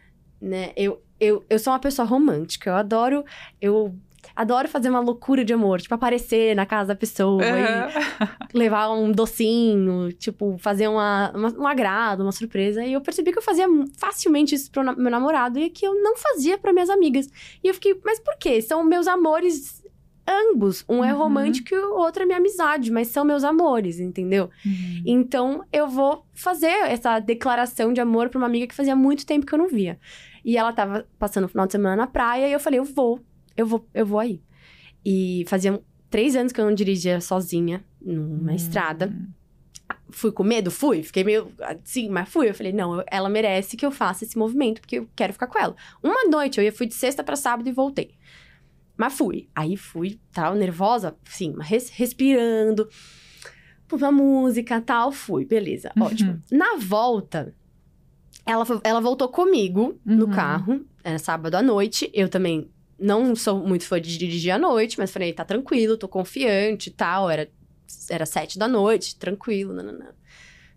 né? 0.41 0.71
Eu, 0.75 1.01
eu, 1.19 1.45
eu 1.49 1.59
sou 1.59 1.71
uma 1.71 1.79
pessoa 1.79 2.07
romântica. 2.07 2.71
Eu 2.71 2.75
adoro. 2.75 3.23
Eu 3.61 3.95
adoro 4.41 4.67
fazer 4.67 4.89
uma 4.89 4.99
loucura 4.99 5.43
de 5.45 5.53
amor. 5.53 5.79
Tipo, 5.81 5.95
aparecer 5.95 6.55
na 6.55 6.65
casa 6.65 6.89
da 6.89 6.95
pessoa 6.95 7.41
e 7.43 8.53
levar 8.57 8.89
um 8.91 9.11
docinho. 9.11 10.11
Tipo, 10.13 10.57
fazer 10.59 10.87
uma, 10.87 11.31
uma- 11.35 11.53
um 11.59 11.67
agrado, 11.67 12.21
uma 12.23 12.31
surpresa. 12.31 12.83
E 12.83 12.93
eu 12.93 13.01
percebi 13.01 13.31
que 13.31 13.37
eu 13.37 13.43
fazia 13.43 13.65
facilmente 13.97 14.55
isso 14.55 14.69
pro 14.71 14.83
meu 14.97 15.11
namorado 15.11 15.59
e 15.59 15.69
que 15.69 15.85
eu 15.85 15.95
não 16.01 16.15
fazia 16.17 16.57
para 16.57 16.73
minhas 16.73 16.89
amigas. 16.89 17.27
E 17.63 17.67
eu 17.67 17.73
fiquei, 17.73 17.99
mas 18.03 18.19
por 18.19 18.35
quê? 18.37 18.61
São 18.61 18.83
meus 18.83 19.07
amores. 19.07 19.81
Ambos. 20.27 20.85
Um 20.87 21.03
é 21.03 21.11
Uhum. 21.11 21.19
romântico 21.19 21.73
e 21.73 21.77
o 21.77 21.95
outro 21.97 22.21
é 22.23 22.25
minha 22.25 22.37
amizade, 22.37 22.91
mas 22.91 23.07
são 23.07 23.25
meus 23.25 23.43
amores, 23.43 23.99
entendeu? 23.99 24.49
Uhum. 24.65 25.01
Então, 25.05 25.63
eu 25.73 25.87
vou 25.87 26.23
fazer 26.33 26.67
essa 26.67 27.19
declaração 27.19 27.91
de 27.91 27.99
amor 27.99 28.29
pra 28.29 28.37
uma 28.37 28.45
amiga 28.47 28.67
que 28.67 28.75
fazia 28.75 28.95
muito 28.95 29.25
tempo 29.25 29.45
que 29.45 29.53
eu 29.53 29.57
não 29.59 29.67
via. 29.67 29.99
E 30.45 30.57
ela 30.57 30.71
tava 30.71 31.05
passando 31.19 31.45
o 31.45 31.47
final 31.47 31.65
de 31.65 31.71
semana 31.71 31.95
na 31.95 32.07
praia 32.07 32.47
e 32.47 32.53
eu 32.53 32.59
falei, 32.59 32.79
eu 32.79 32.83
vou, 32.83 33.19
eu 33.55 33.65
vou, 33.65 33.87
eu 33.93 34.05
vou 34.05 34.19
aí. 34.19 34.41
E 35.05 35.43
fazia 35.47 35.81
três 36.09 36.35
anos 36.35 36.51
que 36.51 36.59
eu 36.61 36.65
não 36.65 36.73
dirigia 36.73 37.19
sozinha 37.21 37.83
numa 38.01 38.51
Hum. 38.51 38.55
estrada. 38.55 39.13
Fui 40.09 40.31
com 40.31 40.43
medo? 40.43 40.69
Fui. 40.69 41.03
Fiquei 41.03 41.23
meio 41.23 41.51
assim, 41.61 42.09
mas 42.09 42.27
fui. 42.29 42.49
Eu 42.49 42.53
falei, 42.53 42.73
não, 42.73 43.03
ela 43.09 43.29
merece 43.29 43.77
que 43.77 43.85
eu 43.85 43.91
faça 43.91 44.23
esse 44.25 44.37
movimento, 44.37 44.81
porque 44.81 44.97
eu 44.99 45.09
quero 45.15 45.31
ficar 45.33 45.47
com 45.47 45.57
ela. 45.57 45.75
Uma 46.03 46.25
noite, 46.29 46.57
eu 46.59 46.63
ia, 46.63 46.71
fui 46.71 46.85
de 46.85 46.93
sexta 46.93 47.23
pra 47.23 47.35
sábado 47.35 47.67
e 47.67 47.71
voltei. 47.71 48.11
Mas 48.97 49.13
fui. 49.13 49.47
Aí 49.55 49.77
fui, 49.77 50.19
tal, 50.33 50.53
nervosa, 50.53 51.15
sim, 51.23 51.55
res- 51.59 51.89
respirando. 51.89 52.87
Pus 53.87 54.01
uma 54.01 54.11
música, 54.11 54.79
tal, 54.81 55.11
fui. 55.11 55.45
Beleza, 55.45 55.91
Uhum. 55.97 56.03
ótimo. 56.03 56.43
Na 56.51 56.75
volta, 56.77 57.55
ela, 58.45 58.65
ela 58.83 58.99
voltou 59.01 59.29
comigo 59.29 59.97
no 60.05 60.25
Uhum. 60.25 60.31
carro. 60.31 60.85
Era 61.03 61.17
sábado 61.19 61.55
à 61.55 61.61
noite. 61.61 62.09
Eu 62.13 62.27
também 62.29 62.69
não 63.01 63.35
sou 63.35 63.59
muito 63.65 63.83
fã 63.85 63.99
de 63.99 64.17
dirigir 64.17 64.51
à 64.53 64.57
noite, 64.59 64.97
mas 64.99 65.11
falei, 65.11 65.33
tá 65.33 65.43
tranquilo, 65.43 65.97
tô 65.97 66.07
confiante 66.07 66.87
e 66.89 66.93
tal. 66.93 67.29
Era, 67.29 67.49
era 68.09 68.25
sete 68.25 68.57
da 68.59 68.67
noite, 68.67 69.17
tranquilo, 69.17 69.73
nananã. 69.73 70.13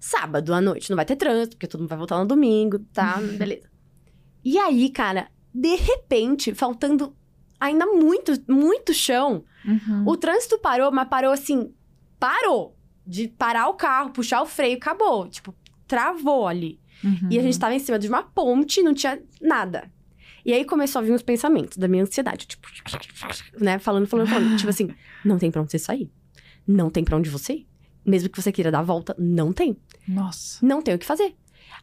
Sábado 0.01 0.53
à 0.53 0.61
noite, 0.61 0.91
não 0.91 0.97
vai 0.97 1.05
ter 1.05 1.17
trânsito, 1.17 1.57
porque 1.57 1.67
todo 1.67 1.81
mundo 1.81 1.89
vai 1.89 1.99
voltar 1.99 2.19
no 2.19 2.27
domingo, 2.27 2.79
tá? 2.93 3.19
Beleza. 3.39 3.71
E 4.45 4.59
aí, 4.59 4.91
cara, 4.91 5.29
de 5.55 5.75
repente, 5.77 6.55
faltando 6.55 7.15
ainda 7.61 7.87
muito, 7.87 8.33
muito 8.51 8.93
chão, 8.93 9.45
Uhum. 9.67 10.05
o 10.07 10.15
trânsito 10.15 10.59
parou, 10.59 10.93
mas 10.93 11.09
parou 11.09 11.33
assim, 11.33 11.73
parou. 12.21 12.77
De 13.07 13.29
parar 13.29 13.69
o 13.69 13.75
carro, 13.75 14.11
puxar 14.11 14.41
o 14.43 14.47
freio, 14.47 14.77
acabou. 14.77 15.27
Tipo, 15.29 15.55
travou 15.87 16.47
ali. 16.47 16.79
Uhum. 17.03 17.29
E 17.31 17.39
a 17.39 17.43
gente 17.43 17.59
tava 17.59 17.75
em 17.75 17.79
cima 17.79 17.99
de 17.99 18.09
uma 18.09 18.23
ponte, 18.23 18.83
não 18.83 18.93
tinha 18.95 19.23
nada. 19.41 19.91
E 20.45 20.53
aí 20.53 20.65
começou 20.65 21.01
a 21.01 21.03
vir 21.03 21.13
os 21.13 21.23
pensamentos 21.23 21.79
da 21.79 21.89
minha 21.89 22.03
ansiedade, 22.03 22.47
tipo, 22.47 22.69
né? 23.59 23.79
Falando, 23.79 24.07
falando, 24.07 24.29
falando. 24.29 24.57
tipo 24.57 24.69
assim, 24.69 24.91
não 25.25 25.39
tem 25.39 25.51
pra 25.51 25.63
onde 25.63 25.71
você 25.71 25.79
sair. 25.79 26.11
Não 26.67 26.91
tem 26.91 27.03
pra 27.03 27.17
onde 27.17 27.31
você 27.31 27.55
ir. 27.55 27.69
Mesmo 28.05 28.29
que 28.29 28.41
você 28.41 28.53
queira 28.53 28.71
dar 28.71 28.81
a 28.81 28.83
volta, 28.83 29.15
não 29.19 29.53
tem. 29.53 29.77
Nossa. 30.07 30.65
Não 30.65 30.83
tem 30.83 30.95
o 30.95 30.99
que 30.99 31.07
fazer. 31.07 31.35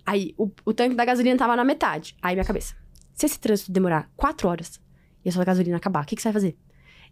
Aí 0.05 0.33
o, 0.37 0.49
o 0.65 0.73
tanque 0.73 0.95
da 0.95 1.03
gasolina 1.05 1.37
tava 1.37 1.55
na 1.55 1.63
metade. 1.63 2.15
Aí 2.21 2.35
minha 2.35 2.45
cabeça. 2.45 2.75
Se 3.13 3.25
esse 3.25 3.39
trânsito 3.39 3.71
demorar 3.71 4.09
quatro 4.15 4.47
horas 4.47 4.79
e 5.25 5.29
a 5.29 5.31
sua 5.31 5.43
gasolina 5.43 5.77
acabar, 5.77 6.03
o 6.03 6.05
que, 6.07 6.15
que 6.15 6.21
você 6.21 6.27
vai 6.27 6.33
fazer? 6.33 6.57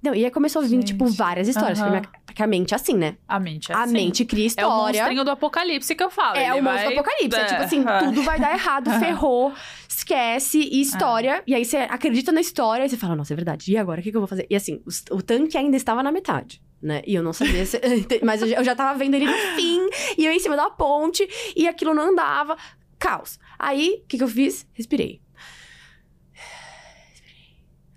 Não, 0.02 0.16
e 0.16 0.24
aí 0.24 0.32
começou 0.32 0.62
a 0.62 0.64
vir, 0.64 0.70
Gente. 0.72 0.88
tipo, 0.88 1.06
várias 1.08 1.48
histórias. 1.48 1.80
Aham. 1.82 2.02
Porque, 2.26 2.42
a 2.42 2.48
mente 2.48 2.74
é 2.74 2.76
assim, 2.76 2.94
né? 2.94 3.18
A 3.28 3.40
mente 3.40 3.72
é 3.72 3.76
a 3.76 3.82
assim. 3.84 3.94
mente 3.94 4.24
cria 4.24 4.44
É 4.44 4.46
o 4.46 4.48
história. 4.48 5.00
monstrinho 5.02 5.26
do 5.26 5.32
apocalipse 5.32 5.94
que 5.94 6.04
eu 6.04 6.10
falo. 6.10 6.38
É 6.38 6.54
o 6.54 6.64
monstro 6.64 6.86
vai- 6.86 6.94
do 6.94 7.00
apocalipse. 7.00 7.38
É, 7.38 7.42
É, 7.42 7.46
tipo 7.46 7.62
assim, 7.64 7.84
é. 7.86 8.00
tudo 8.06 8.24
vai 8.24 8.40
dar 8.40 8.52
errado, 8.54 8.90
ferrou, 9.00 9.52
esquece, 9.88 10.60
e 10.60 10.80
história. 10.82 11.44
E 11.46 11.54
aí 11.54 11.66
você 11.66 11.78
acredita 11.78 12.32
na 12.32 12.40
história 12.42 12.86
e 12.86 12.90
você 12.90 12.98
fala, 12.98 13.16
nossa, 13.16 13.34
é 13.34 13.36
verdade. 13.36 13.72
E 13.72 13.78
agora, 13.78 14.00
o 14.00 14.04
que, 14.04 14.12
que 14.12 14.16
eu 14.18 14.22
vou 14.22 14.28
fazer? 14.28 14.48
E 14.50 14.56
assim, 14.56 14.82
os- 14.86 15.04
o, 15.12 15.22
tanque 15.22 15.58
ainda 15.58 15.76
estava 15.76 16.02
na 16.04 16.12
metade. 16.12 16.62
Né? 16.82 17.02
E 17.06 17.14
eu 17.14 17.22
não 17.22 17.34
sabia 17.34 17.66
se... 17.66 17.80
Mas 18.24 18.42
eu 18.42 18.48
já- 18.48 18.56
eu 18.58 18.64
já 18.64 18.74
tava 18.76 18.98
vendo 18.98 19.14
ele 19.16 19.26
no 19.26 19.38
fim, 19.58 19.82
e 20.18 20.26
eu 20.26 20.32
em 20.32 20.40
cima 20.40 20.56
da 20.56 20.70
ponte, 20.70 21.28
e 21.56 21.68
aquilo 21.68 21.94
não 21.94 22.04
andava. 22.12 22.56
Caos. 22.98 23.38
Aí, 23.58 24.02
o 24.04 24.08
que, 24.08 24.18
que 24.18 24.24
eu 24.24 24.28
fiz? 24.28 24.66
Respirei. 24.74 25.22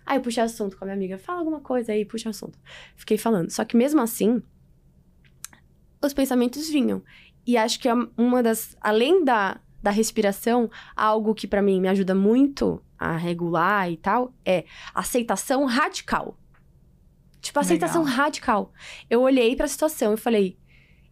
Aí 0.05 0.19
eu 0.19 0.23
puxei 0.23 0.43
assunto 0.43 0.77
com 0.77 0.85
a 0.85 0.87
minha 0.87 0.97
amiga. 0.97 1.19
Fala 1.19 1.39
alguma 1.39 1.61
coisa 1.61 1.93
aí, 1.93 2.05
puxa 2.05 2.31
assunto. 2.31 2.59
Fiquei 2.97 3.17
falando. 3.17 3.51
Só 3.51 3.65
que 3.65 3.77
mesmo 3.77 4.01
assim, 4.01 4.43
os 6.03 6.13
pensamentos 6.13 6.69
vinham. 6.69 7.03
E 7.47 7.57
acho 7.57 7.79
que 7.81 7.89
é 7.89 7.95
uma 8.17 8.43
das. 8.43 8.77
Além 8.81 9.25
da, 9.25 9.61
da 9.83 9.91
respiração, 9.91 10.71
algo 10.97 11.35
que 11.35 11.47
pra 11.47 11.63
mim 11.63 11.81
me 11.81 11.89
ajuda 11.89 12.15
muito 12.15 12.83
a 12.99 13.17
regular 13.17 13.91
e 13.91 13.97
tal 13.97 14.33
é 14.45 14.65
aceitação 14.95 15.65
radical. 15.65 16.39
Tipo, 17.41 17.59
aceitação 17.59 18.05
Legal. 18.05 18.17
radical. 18.17 18.73
Eu 19.11 19.21
olhei 19.23 19.57
pra 19.57 19.67
situação 19.67 20.15
e 20.15 20.17
falei: 20.17 20.57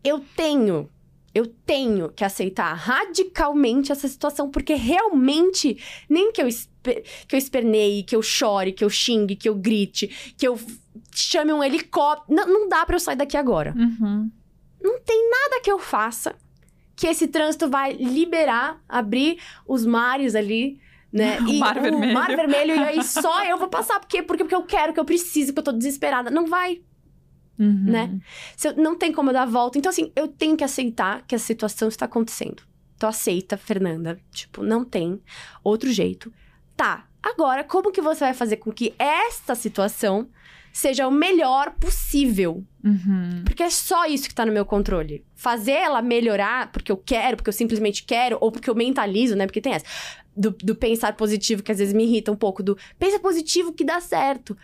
eu 0.03 0.25
tenho. 0.37 0.89
Eu 1.33 1.47
tenho 1.47 2.09
que 2.09 2.25
aceitar 2.25 2.75
radicalmente 2.75 3.93
essa 3.93 4.09
situação, 4.09 4.51
porque 4.51 4.75
realmente, 4.75 5.81
nem 6.09 6.33
que 6.33 6.43
eu, 6.43 6.49
que 7.27 7.35
eu 7.35 7.39
esperneie, 7.39 8.03
que 8.03 8.15
eu 8.17 8.23
chore, 8.23 8.73
que 8.73 8.85
eu 8.85 8.91
xingue, 8.91 9.37
que 9.37 9.49
eu 9.49 9.55
grite, 9.55 10.35
que 10.37 10.47
eu 10.47 10.59
chame 11.15 11.53
um 11.53 11.63
helicóptero. 11.63 12.35
Não, 12.35 12.47
não 12.47 12.69
dá 12.69 12.85
pra 12.87 12.97
eu 12.97 13.01
sair 13.01 13.17
daqui 13.17 13.37
agora 13.37 13.75
Uhum. 13.77 14.31
nada 14.83 15.61
que 15.63 15.71
eu 15.71 15.79
faça 15.79 16.35
que 16.97 17.07
esse 17.07 17.27
trânsito 17.29 17.69
vai 17.69 17.93
liberar, 17.95 18.79
abrir 18.89 19.39
os 19.67 19.87
mares 19.87 20.35
ali, 20.35 20.79
né? 21.13 21.39
O 21.49 21.59
mar 21.59 21.81
vermelho. 21.81 22.13
mar 22.15 22.29
vermelho, 22.29 22.75
e 22.75 22.79
aí 22.79 23.03
só 23.03 23.43
eu 23.45 23.57
vou 23.57 23.69
passar. 23.69 23.99
Por 24.01 24.07
quê? 24.09 24.23
Porque, 24.23 24.45
porque 24.45 24.55
eu 24.55 24.63
quero, 24.65 24.93
que 24.93 25.01
eu 25.01 25.05
preciso, 25.05 25.53
porque 25.55 25.61
eu 25.69 25.73
tô 25.73 25.79
desesperada. 25.79 26.31
Não 26.31 26.47
vai, 26.47 26.83
Uhum. 27.59 27.85
né? 27.85 28.21
Se 28.57 28.69
eu- 28.69 28.77
não 28.77 28.97
tem 28.97 29.13
como 29.13 29.31
eu 29.31 29.35
dar 29.35 29.43
a 29.43 29.47
volta. 29.47 29.79
Então, 29.79 29.89
assim, 29.89 30.13
eu 30.15 30.29
tenho 30.29 30.57
que 30.59 30.65
aceitar 30.65 31.25
que 31.27 31.35
a 31.35 31.39
situação 31.39 31.89
está 31.89 32.05
acontecendo. 32.05 32.63
Então, 32.97 33.09
aceita, 33.09 33.57
Fernanda. 33.57 34.21
Tipo, 34.31 34.63
não 34.63 34.85
tem 34.85 35.21
outro 35.65 35.91
jeito. 35.91 36.31
Tá, 36.81 37.07
agora, 37.23 37.63
como 37.63 37.93
que 37.93 38.01
você 38.01 38.21
vai 38.21 38.33
fazer 38.33 38.57
com 38.57 38.73
que 38.73 38.95
esta 38.99 39.55
situação 39.55 40.31
seja 40.73 41.07
o 41.07 41.11
melhor 41.11 41.75
possível? 41.79 42.65
Uhum. 42.83 43.43
Porque 43.45 43.63
é 43.63 43.69
só 43.69 44.07
isso 44.07 44.27
que 44.27 44.35
tá 44.35 44.47
no 44.47 44.53
meu 44.53 44.65
controle. 44.65 45.23
Fazer 45.35 45.73
ela 45.73 46.01
melhorar 46.01 46.73
porque 46.73 46.91
eu 46.91 46.97
quero, 46.97 47.37
porque 47.37 47.51
eu 47.51 47.53
simplesmente 47.53 48.03
quero, 48.05 48.39
ou 48.41 48.51
porque 48.51 48.71
eu 48.71 48.75
mentalizo, 48.75 49.37
né? 49.37 49.45
Porque 49.45 49.61
tem 49.61 49.75
essa. 49.75 49.85
Do, 50.35 50.53
do 50.53 50.75
pensar 50.75 51.15
positivo, 51.19 51.63
que 51.63 51.71
às 51.71 51.77
vezes 51.77 51.93
me 51.93 52.05
irrita 52.05 52.33
um 52.33 52.37
pouco, 52.37 52.63
do 52.63 52.79
pensa 52.99 53.19
positivo 53.19 53.75
que 53.75 53.85
dá 53.85 54.01
certo. 54.01 54.57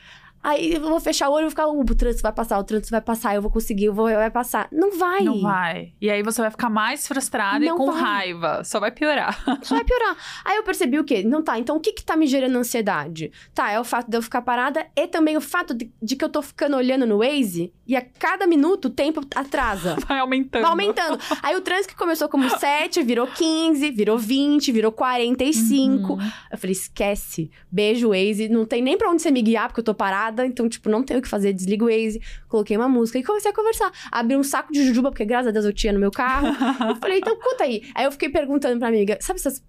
Aí 0.46 0.74
eu 0.74 0.80
vou 0.80 1.00
fechar 1.00 1.28
o 1.28 1.32
olho 1.32 1.42
e 1.42 1.44
vou 1.46 1.50
ficar, 1.50 1.66
"Uh, 1.66 1.80
o 1.80 1.84
trânsito 1.94 2.22
vai 2.22 2.32
passar, 2.32 2.56
o 2.56 2.62
trânsito 2.62 2.90
vai 2.92 3.00
passar, 3.00 3.34
eu 3.34 3.42
vou 3.42 3.50
conseguir, 3.50 3.86
eu 3.86 3.92
vou, 3.92 4.06
vai 4.06 4.30
passar. 4.30 4.68
Não 4.70 4.96
vai. 4.96 5.24
Não 5.24 5.40
vai. 5.40 5.92
E 6.00 6.08
aí 6.08 6.22
você 6.22 6.40
vai 6.40 6.52
ficar 6.52 6.70
mais 6.70 7.08
frustrada 7.08 7.64
e 7.64 7.68
com 7.70 7.90
vai. 7.90 8.00
raiva. 8.00 8.62
Só 8.62 8.78
vai 8.78 8.92
piorar. 8.92 9.36
Só 9.62 9.74
vai 9.74 9.82
piorar. 9.84 10.16
Aí 10.44 10.56
eu 10.56 10.62
percebi 10.62 11.00
o 11.00 11.04
quê? 11.04 11.24
Não 11.24 11.42
tá, 11.42 11.58
então 11.58 11.76
o 11.76 11.80
que 11.80 11.92
que 11.92 12.04
tá 12.04 12.16
me 12.16 12.28
gerando 12.28 12.56
ansiedade? 12.58 13.32
Tá, 13.52 13.72
é 13.72 13.80
o 13.80 13.84
fato 13.84 14.08
de 14.08 14.16
eu 14.16 14.22
ficar 14.22 14.40
parada 14.40 14.86
e 14.94 15.08
também 15.08 15.36
o 15.36 15.40
fato 15.40 15.74
de, 15.74 15.90
de 16.00 16.14
que 16.14 16.24
eu 16.24 16.28
tô 16.28 16.40
ficando 16.40 16.76
olhando 16.76 17.04
no 17.06 17.18
Waze 17.18 17.72
e 17.84 17.96
a 17.96 18.02
cada 18.02 18.46
minuto 18.46 18.84
o 18.84 18.90
tempo 18.90 19.22
atrasa. 19.34 19.96
Vai 20.06 20.20
aumentando. 20.20 20.62
Vai 20.62 20.70
aumentando. 20.70 21.18
Aí 21.42 21.56
o 21.56 21.60
trânsito 21.60 21.88
que 21.88 21.96
começou 21.96 22.28
como 22.28 22.48
7, 22.56 23.02
virou 23.02 23.26
15, 23.26 23.90
virou 23.90 24.16
20, 24.16 24.70
virou 24.70 24.92
45. 24.92 26.12
Uhum. 26.12 26.30
Eu 26.52 26.58
falei, 26.58 26.72
esquece. 26.72 27.50
Beijo, 27.70 28.10
Waze. 28.10 28.48
Não 28.48 28.64
tem 28.64 28.82
nem 28.82 28.96
pra 28.96 29.10
onde 29.10 29.22
você 29.22 29.30
me 29.30 29.42
guiar, 29.42 29.68
porque 29.68 29.80
eu 29.80 29.84
tô 29.84 29.94
parada. 29.94 30.35
Então, 30.44 30.68
tipo, 30.68 30.88
não 30.90 31.02
tenho 31.02 31.20
o 31.20 31.22
que 31.22 31.28
fazer. 31.28 31.52
Desligo 31.52 31.84
o 31.86 31.88
Waze. 31.88 32.20
Coloquei 32.48 32.76
uma 32.76 32.88
música 32.88 33.18
e 33.18 33.22
comecei 33.24 33.50
a 33.50 33.54
conversar. 33.54 33.92
Abri 34.10 34.36
um 34.36 34.42
saco 34.42 34.72
de 34.72 34.84
jujuba, 34.84 35.10
porque 35.10 35.24
graças 35.24 35.48
a 35.48 35.50
Deus 35.52 35.64
eu 35.64 35.72
tinha 35.72 35.92
no 35.92 35.98
meu 36.00 36.10
carro. 36.10 36.48
eu 36.90 36.96
falei, 36.96 37.18
então 37.18 37.36
conta 37.38 37.64
aí. 37.64 37.82
Aí 37.94 38.04
eu 38.04 38.12
fiquei 38.12 38.28
perguntando 38.28 38.78
pra 38.78 38.88
amiga, 38.88 39.16
sabe 39.20 39.38
essas... 39.38 39.62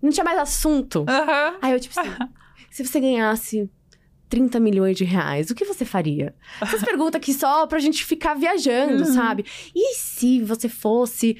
Não 0.00 0.10
tinha 0.10 0.22
mais 0.24 0.38
assunto. 0.38 1.04
Aham. 1.08 1.56
Aí 1.60 1.72
eu, 1.72 1.80
tipo 1.80 1.98
assim, 1.98 2.08
se 2.70 2.84
você 2.86 3.00
ganhasse 3.00 3.68
30 4.28 4.60
milhões 4.60 4.96
de 4.96 5.02
reais, 5.04 5.50
o 5.50 5.54
que 5.54 5.64
você 5.64 5.84
faria? 5.84 6.34
Essas 6.60 6.82
perguntas 6.84 7.16
aqui 7.18 7.32
só 7.34 7.66
pra 7.66 7.78
gente 7.80 8.04
ficar 8.04 8.34
viajando, 8.34 8.98
Uhum. 9.04 9.12
sabe? 9.14 9.44
E 9.74 9.94
se 9.96 10.40
você 10.42 10.68
fosse. 10.68 11.36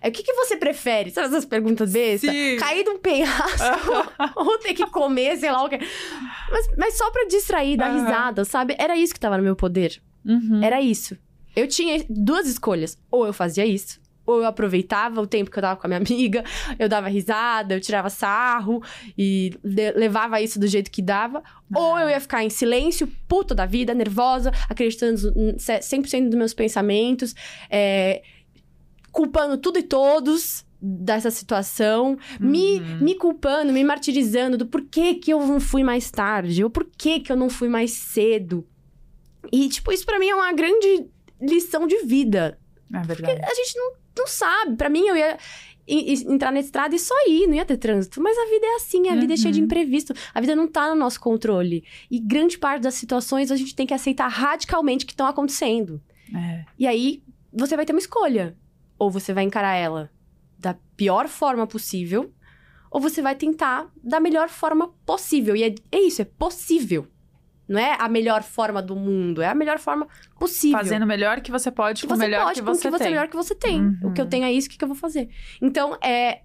É, 0.00 0.08
O 0.08 0.12
que, 0.12 0.22
que 0.22 0.32
você 0.34 0.56
prefere? 0.56 1.10
Sabe 1.10 1.28
essas 1.28 1.44
perguntas? 1.44 1.90
Sim. 1.90 2.56
Cair 2.58 2.84
de 2.84 2.90
um 2.90 2.98
penhasco 2.98 4.12
ou 4.36 4.58
ter 4.58 4.74
que 4.74 4.86
comer, 4.86 5.36
sei 5.36 5.50
lá 5.50 5.64
o 5.64 5.68
quê. 5.68 5.78
Mas, 6.50 6.68
mas 6.76 6.94
só 6.96 7.10
pra 7.10 7.24
distrair, 7.24 7.76
dar 7.76 7.90
Aham. 7.90 8.04
risada, 8.04 8.44
sabe? 8.44 8.74
Era 8.78 8.96
isso 8.96 9.14
que 9.14 9.20
tava 9.20 9.36
no 9.36 9.42
meu 9.42 9.56
poder. 9.56 10.00
Uhum. 10.24 10.62
Era 10.62 10.80
isso. 10.80 11.16
Eu 11.54 11.66
tinha 11.66 12.04
duas 12.08 12.46
escolhas. 12.46 12.98
Ou 13.10 13.26
eu 13.26 13.32
fazia 13.32 13.64
isso, 13.64 14.00
ou 14.26 14.40
eu 14.40 14.46
aproveitava 14.46 15.20
o 15.20 15.26
tempo 15.26 15.50
que 15.50 15.58
eu 15.58 15.62
tava 15.62 15.80
com 15.80 15.86
a 15.86 15.88
minha 15.88 16.00
amiga, 16.00 16.44
eu 16.78 16.88
dava 16.88 17.08
risada, 17.08 17.74
eu 17.74 17.80
tirava 17.80 18.10
sarro 18.10 18.82
e 19.16 19.52
levava 19.64 20.40
isso 20.40 20.58
do 20.58 20.66
jeito 20.66 20.90
que 20.90 21.00
dava. 21.00 21.42
Ou 21.74 21.98
eu 21.98 22.10
ia 22.10 22.20
ficar 22.20 22.42
em 22.44 22.50
silêncio, 22.50 23.10
puta 23.28 23.54
da 23.54 23.64
vida, 23.66 23.94
nervosa, 23.94 24.50
acreditando 24.68 25.32
em 25.36 25.54
100% 25.56 26.28
dos 26.28 26.34
meus 26.36 26.52
pensamentos, 26.52 27.34
é, 27.70 28.22
culpando 29.16 29.56
tudo 29.56 29.78
e 29.78 29.82
todos 29.82 30.64
dessa 30.78 31.30
situação, 31.30 32.18
me, 32.38 32.78
Uhum. 32.80 32.98
me 33.00 33.14
culpando, 33.14 33.72
me 33.72 33.82
martirizando 33.82 34.58
do 34.58 34.66
porquê 34.66 35.14
que 35.14 35.32
eu 35.32 35.40
não 35.46 35.58
fui 35.58 35.82
mais 35.82 36.10
tarde, 36.10 36.62
ou 36.62 36.68
porquê 36.68 37.18
que 37.18 37.32
eu 37.32 37.36
não 37.36 37.48
fui 37.48 37.68
mais 37.68 37.92
cedo. 37.92 38.66
E, 39.50 39.68
tipo, 39.70 39.90
isso 39.90 40.04
pra 40.04 40.18
mim 40.18 40.28
é 40.28 40.34
uma 40.34 40.52
grande 40.52 41.06
lição 41.40 41.86
de 41.86 41.96
vida. 42.04 42.58
É 42.92 43.00
verdade. 43.02 43.40
A 43.42 43.54
gente 43.54 43.74
não, 43.78 43.92
não 44.18 44.26
sabe. 44.26 44.76
Pra 44.76 44.90
mim, 44.90 45.06
eu 45.06 45.16
ia 45.16 45.38
entrar 45.88 46.52
na 46.52 46.60
estrada 46.60 46.94
e 46.94 46.98
só 46.98 47.14
ir, 47.26 47.46
não 47.46 47.54
ia 47.54 47.64
ter 47.64 47.76
trânsito. 47.78 48.20
Mas 48.20 48.36
a 48.36 48.44
vida 48.44 48.66
é 48.66 48.74
assim, 48.76 49.08
a 49.08 49.16
vida 49.16 49.32
é 49.32 49.36
cheia 49.36 49.52
de 49.54 49.60
Uhum. 49.60 49.64
imprevisto. 49.64 50.12
A 50.34 50.40
vida 50.40 50.54
não 50.54 50.66
tá 50.68 50.90
no 50.90 50.94
nosso 50.96 51.18
controle. 51.20 51.84
E 52.10 52.18
grande 52.20 52.58
parte 52.58 52.82
das 52.82 52.94
situações 52.94 53.50
a 53.50 53.56
gente 53.56 53.74
tem 53.74 53.86
que 53.86 53.94
aceitar 53.94 54.28
radicalmente 54.28 55.06
que 55.06 55.12
estão 55.12 55.26
acontecendo. 55.26 56.02
É. 56.34 56.64
E 56.78 56.86
aí, 56.86 57.22
você 57.52 57.76
vai 57.76 57.86
ter 57.86 57.92
uma 57.94 57.98
escolha. 58.00 58.54
Ou 58.98 59.10
você 59.10 59.32
vai 59.32 59.44
encarar 59.44 59.74
ela 59.74 60.10
da 60.58 60.74
pior 60.96 61.28
forma 61.28 61.66
possível, 61.66 62.32
ou 62.90 63.00
você 63.00 63.20
vai 63.20 63.34
tentar 63.34 63.90
da 64.02 64.18
melhor 64.18 64.48
forma 64.48 64.88
possível. 65.04 65.54
E 65.54 65.64
é, 65.64 65.74
é 65.92 66.00
isso, 66.00 66.22
é 66.22 66.24
possível. 66.24 67.06
Não 67.68 67.80
é 67.80 67.96
a 67.98 68.08
melhor 68.08 68.42
forma 68.42 68.80
do 68.80 68.94
mundo, 68.94 69.42
é 69.42 69.48
a 69.48 69.54
melhor 69.54 69.78
forma 69.78 70.06
possível. 70.38 70.78
Fazendo 70.78 71.02
o 71.02 71.06
melhor 71.06 71.40
que 71.40 71.50
você 71.50 71.70
pode 71.70 72.02
que 72.02 72.06
com 72.06 72.14
o 72.14 72.18
melhor 72.18 72.44
pode, 72.44 72.60
que 72.60 72.66
com 72.66 72.72
você 72.72 72.82
que 72.82 72.90
você 72.90 72.98
tem. 72.98 73.10
melhor 73.10 73.28
que 73.28 73.36
você 73.36 73.54
tem. 73.54 73.80
Uhum. 73.80 73.98
O 74.04 74.12
que 74.12 74.20
eu 74.20 74.26
tenho 74.26 74.44
é 74.44 74.52
isso, 74.52 74.68
o 74.68 74.70
que, 74.70 74.78
que 74.78 74.84
eu 74.84 74.88
vou 74.88 74.96
fazer? 74.96 75.28
Então, 75.60 75.98
é 76.02 76.42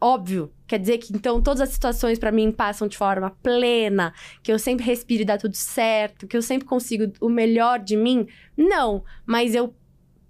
óbvio. 0.00 0.50
Quer 0.66 0.78
dizer 0.78 0.98
que, 0.98 1.14
então, 1.14 1.42
todas 1.42 1.60
as 1.60 1.68
situações 1.68 2.18
pra 2.18 2.32
mim 2.32 2.50
passam 2.50 2.88
de 2.88 2.96
forma 2.96 3.30
plena, 3.42 4.14
que 4.42 4.50
eu 4.50 4.58
sempre 4.58 4.84
respiro 4.84 5.22
e 5.22 5.26
dá 5.26 5.36
tudo 5.36 5.54
certo, 5.54 6.26
que 6.26 6.36
eu 6.36 6.42
sempre 6.42 6.66
consigo 6.66 7.12
o 7.20 7.28
melhor 7.28 7.78
de 7.78 7.96
mim? 7.96 8.26
Não, 8.56 9.04
mas 9.26 9.54
eu 9.54 9.74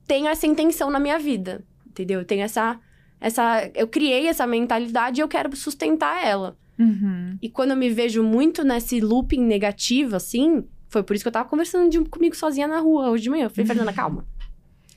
tenho 0.06 0.26
essa 0.28 0.46
intenção 0.46 0.90
na 0.90 0.98
minha 1.00 1.18
vida, 1.18 1.64
entendeu? 1.86 2.20
Eu 2.20 2.24
tenho 2.24 2.42
essa... 2.42 2.78
essa 3.20 3.70
eu 3.74 3.86
criei 3.88 4.26
essa 4.28 4.46
mentalidade 4.46 5.20
e 5.20 5.22
eu 5.22 5.28
quero 5.28 5.54
sustentar 5.56 6.24
ela. 6.24 6.56
Uhum. 6.78 7.38
E 7.40 7.48
quando 7.48 7.70
eu 7.70 7.76
me 7.76 7.88
vejo 7.90 8.22
muito 8.22 8.64
nesse 8.64 9.00
looping 9.00 9.40
negativo, 9.40 10.16
assim, 10.16 10.64
foi 10.88 11.02
por 11.02 11.14
isso 11.14 11.24
que 11.24 11.28
eu 11.28 11.32
tava 11.32 11.48
conversando 11.48 11.88
de- 11.90 12.04
comigo 12.10 12.34
sozinha 12.34 12.66
na 12.66 12.78
rua 12.80 13.10
hoje 13.10 13.22
de 13.24 13.30
manhã. 13.30 13.44
Eu 13.46 13.50
falei, 13.50 13.66
Fernanda, 13.66 13.92
calma. 13.92 14.26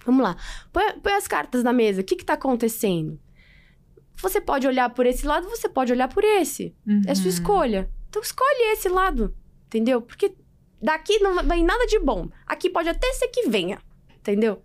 Vamos 0.05 0.23
lá. 0.23 0.35
Põe, 0.71 0.99
põe 1.01 1.13
as 1.13 1.27
cartas 1.27 1.63
na 1.63 1.73
mesa. 1.73 2.01
O 2.01 2.03
que 2.03 2.15
que 2.15 2.25
tá 2.25 2.33
acontecendo? 2.33 3.19
Você 4.19 4.41
pode 4.41 4.65
olhar 4.67 4.89
por 4.89 5.05
esse 5.05 5.27
lado, 5.27 5.47
você 5.47 5.69
pode 5.69 5.91
olhar 5.91 6.07
por 6.07 6.23
esse. 6.23 6.73
É 7.05 7.13
sua 7.13 7.25
Uhum. 7.25 7.29
escolha. 7.29 7.89
Então 8.09 8.21
escolhe 8.21 8.71
esse 8.73 8.89
lado, 8.89 9.35
entendeu? 9.67 10.01
Porque 10.01 10.33
daqui 10.81 11.19
não 11.19 11.43
vem 11.43 11.63
nada 11.63 11.85
de 11.85 11.99
bom. 11.99 12.27
Aqui 12.47 12.69
pode 12.69 12.89
até 12.89 13.11
ser 13.13 13.27
que 13.27 13.47
venha, 13.49 13.77
entendeu? 14.17 14.63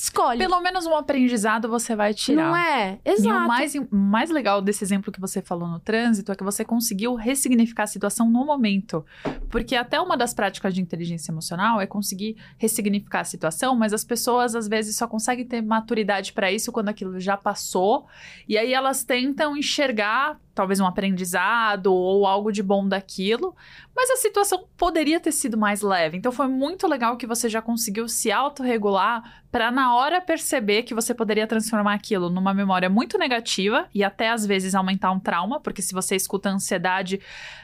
Escolhe. 0.00 0.38
Pelo 0.38 0.60
menos 0.60 0.86
um 0.86 0.94
aprendizado 0.94 1.68
você 1.68 1.96
vai 1.96 2.14
tirar. 2.14 2.48
Não 2.48 2.56
é? 2.56 3.00
E 3.04 3.10
Exato. 3.10 3.44
o 3.44 3.48
mais, 3.48 3.72
mais 3.90 4.30
legal 4.30 4.62
desse 4.62 4.84
exemplo 4.84 5.10
que 5.10 5.20
você 5.20 5.42
falou 5.42 5.68
no 5.68 5.80
trânsito 5.80 6.30
é 6.30 6.36
que 6.36 6.44
você 6.44 6.64
conseguiu 6.64 7.16
ressignificar 7.16 7.82
a 7.82 7.86
situação 7.88 8.30
no 8.30 8.46
momento. 8.46 9.04
Porque 9.50 9.74
até 9.74 10.00
uma 10.00 10.16
das 10.16 10.32
práticas 10.32 10.72
de 10.72 10.80
inteligência 10.80 11.32
emocional 11.32 11.80
é 11.80 11.86
conseguir 11.86 12.36
ressignificar 12.58 13.20
a 13.20 13.24
situação, 13.24 13.74
mas 13.74 13.92
as 13.92 14.04
pessoas 14.04 14.54
às 14.54 14.68
vezes 14.68 14.94
só 14.96 15.08
conseguem 15.08 15.44
ter 15.44 15.62
maturidade 15.62 16.32
para 16.32 16.52
isso 16.52 16.70
quando 16.70 16.90
aquilo 16.90 17.18
já 17.18 17.36
passou. 17.36 18.06
E 18.48 18.56
aí 18.56 18.72
elas 18.72 19.02
tentam 19.02 19.56
enxergar 19.56 20.38
talvez 20.58 20.80
um 20.80 20.86
aprendizado 20.86 21.94
ou 21.94 22.26
algo 22.26 22.50
de 22.50 22.64
bom 22.64 22.86
daquilo, 22.88 23.54
mas 23.94 24.10
a 24.10 24.16
situação 24.16 24.64
poderia 24.76 25.20
ter 25.20 25.30
sido 25.30 25.56
mais 25.56 25.82
leve. 25.82 26.18
Então 26.18 26.32
foi 26.32 26.48
muito 26.48 26.84
legal 26.88 27.16
que 27.16 27.28
você 27.28 27.48
já 27.48 27.62
conseguiu 27.62 28.08
se 28.08 28.32
autorregular 28.32 29.44
para 29.52 29.70
na 29.70 29.94
hora 29.94 30.20
perceber 30.20 30.82
que 30.82 30.92
você 30.92 31.14
poderia 31.14 31.46
transformar 31.46 31.94
aquilo 31.94 32.28
numa 32.28 32.52
memória 32.52 32.90
muito 32.90 33.16
negativa 33.16 33.88
e 33.94 34.02
até 34.02 34.30
às 34.30 34.44
vezes 34.44 34.74
aumentar 34.74 35.12
um 35.12 35.20
trauma, 35.20 35.60
porque 35.60 35.80
se 35.80 35.94
você 35.94 36.16
escuta 36.16 36.50
ansiedade, 36.50 37.20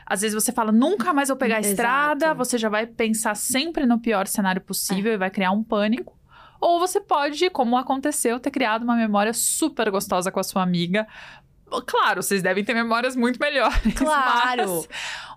às 0.07 0.20
vezes 0.20 0.40
você 0.40 0.53
fala 0.53 0.70
nunca 0.70 1.12
mais 1.12 1.30
vou 1.30 1.36
pegar 1.36 1.57
a 1.57 1.59
Exato. 1.59 1.72
estrada, 1.72 2.32
você 2.32 2.57
já 2.57 2.68
vai 2.68 2.86
pensar 2.86 3.34
sempre 3.34 3.86
no 3.86 3.99
pior 3.99 4.28
cenário 4.28 4.62
possível 4.62 5.12
e 5.12 5.16
vai 5.16 5.30
criar 5.30 5.51
um 5.51 5.64
pânico. 5.64 6.16
Ou 6.61 6.78
você 6.78 6.99
pode, 6.99 7.51
como 7.51 7.76
aconteceu, 7.76 8.40
ter 8.40 8.51
criado 8.51 8.84
uma 8.84 8.97
memória 8.97 9.34
super 9.34 9.90
gostosa 9.90 10.32
com 10.32 10.40
a 10.40 10.42
sua 10.42 10.62
amiga. 10.62 11.07
Claro, 11.87 12.23
vocês 12.23 12.43
devem 12.43 12.65
ter 12.65 12.75
memórias 12.75 13.17
muito 13.17 13.39
melhores. 13.41 13.75
Claro. 13.95 14.67
mas 14.67 14.89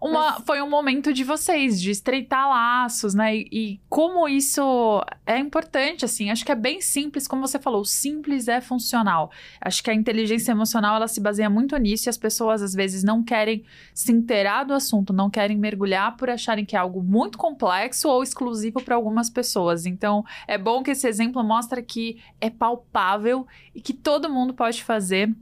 uma, 0.02 0.40
Foi 0.42 0.62
um 0.62 0.70
momento 0.70 1.14
de 1.14 1.24
vocês, 1.24 1.82
de 1.82 1.92
estreitar 1.92 2.50
laços, 2.50 3.14
né? 3.14 3.36
E, 3.36 3.48
e 3.52 3.82
como 3.90 4.28
isso 4.28 5.04
é 5.26 5.38
importante, 5.38 6.06
assim. 6.06 6.30
Acho 6.30 6.46
que 6.46 6.52
é 6.52 6.56
bem 6.56 6.82
simples, 6.82 7.28
como 7.28 7.48
você 7.48 7.60
falou, 7.60 7.84
simples 7.86 8.48
é 8.48 8.62
funcional. 8.62 9.32
Acho 9.62 9.84
que 9.84 9.90
a 9.90 9.94
inteligência 9.94 10.52
emocional, 10.52 10.96
ela 10.96 11.08
se 11.08 11.20
baseia 11.20 11.50
muito 11.50 11.76
nisso 11.78 12.08
e 12.08 12.10
as 12.10 12.18
pessoas, 12.18 12.62
às 12.62 12.74
vezes, 12.74 13.04
não 13.04 13.24
querem 13.24 13.64
se 13.94 14.12
inteirar 14.12 14.64
do 14.64 14.74
assunto, 14.74 15.14
não 15.14 15.30
querem 15.30 15.58
mergulhar 15.58 16.16
por 16.18 16.30
acharem 16.30 16.66
que 16.66 16.76
é 16.76 16.80
algo 16.80 17.02
muito 17.02 17.38
complexo 17.38 18.10
ou 18.10 18.22
exclusivo 18.22 18.82
para 18.84 18.96
algumas 18.96 19.30
pessoas. 19.30 19.86
Então, 19.86 20.24
é 20.48 20.58
bom 20.58 20.84
que 20.84 20.92
esse 20.92 21.08
exemplo 21.08 21.44
mostra 21.44 21.82
que 21.82 22.22
é 22.40 22.50
palpável 22.50 23.48
e 23.74 23.82
que 23.82 23.94
todo 23.94 24.30
mundo 24.30 24.54
pode 24.54 24.84
fazer 24.84 25.34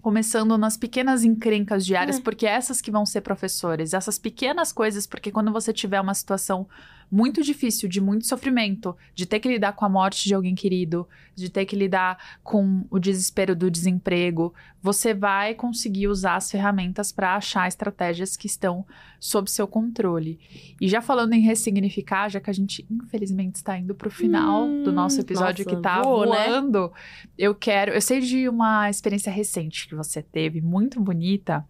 começando 0.00 0.56
nas 0.58 0.76
pequenas 0.76 1.24
encrencas 1.24 1.84
diárias, 1.86 2.18
É. 2.18 2.20
porque 2.20 2.46
essas 2.46 2.80
que 2.80 2.90
vão 2.90 3.04
ser 3.06 3.20
professores, 3.20 3.92
essas 3.94 4.18
pequenas 4.18 4.72
coisas, 4.72 5.06
porque 5.06 5.30
quando 5.30 5.52
você 5.52 5.72
tiver 5.72 6.00
uma 6.00 6.14
situação 6.14 6.66
muito 7.10 7.42
difícil, 7.42 7.88
de 7.88 8.00
muito 8.00 8.26
sofrimento, 8.26 8.96
de 9.14 9.26
ter 9.26 9.40
que 9.40 9.48
lidar 9.48 9.72
com 9.72 9.84
a 9.84 9.88
morte 9.88 10.28
de 10.28 10.34
alguém 10.34 10.54
querido, 10.54 11.08
de 11.34 11.50
ter 11.50 11.64
que 11.64 11.74
lidar 11.74 12.38
com 12.42 12.86
o 12.90 12.98
desespero 12.98 13.56
do 13.56 13.70
desemprego, 13.70 14.54
você 14.82 15.12
vai 15.12 15.54
conseguir 15.54 16.08
usar 16.08 16.36
as 16.36 16.50
ferramentas 16.50 17.10
para 17.10 17.34
achar 17.34 17.66
estratégias 17.66 18.36
que 18.36 18.46
estão 18.46 18.86
sob 19.18 19.50
seu 19.50 19.66
controle. 19.66 20.38
E 20.80 20.88
já 20.88 21.02
falando 21.02 21.32
em 21.32 21.40
ressignificar, 21.40 22.28
já 22.28 22.40
que 22.40 22.48
a 22.48 22.54
gente 22.54 22.86
infelizmente 22.90 23.56
está 23.56 23.76
indo 23.76 23.94
para 23.94 24.08
o 24.08 24.10
final 24.10 24.64
hum, 24.64 24.82
do 24.84 24.92
nosso 24.92 25.20
episódio 25.20 25.64
nossa, 25.64 25.70
que 25.70 25.74
está 25.74 26.02
voando, 26.02 26.82
né? 26.82 26.90
eu 27.36 27.54
quero, 27.54 27.92
eu 27.92 28.00
sei 28.00 28.20
de 28.20 28.48
uma 28.48 28.88
experiência 28.88 29.32
recente 29.32 29.88
que 29.88 29.94
você 29.94 30.22
teve, 30.22 30.60
muito 30.60 31.00
bonita 31.00 31.66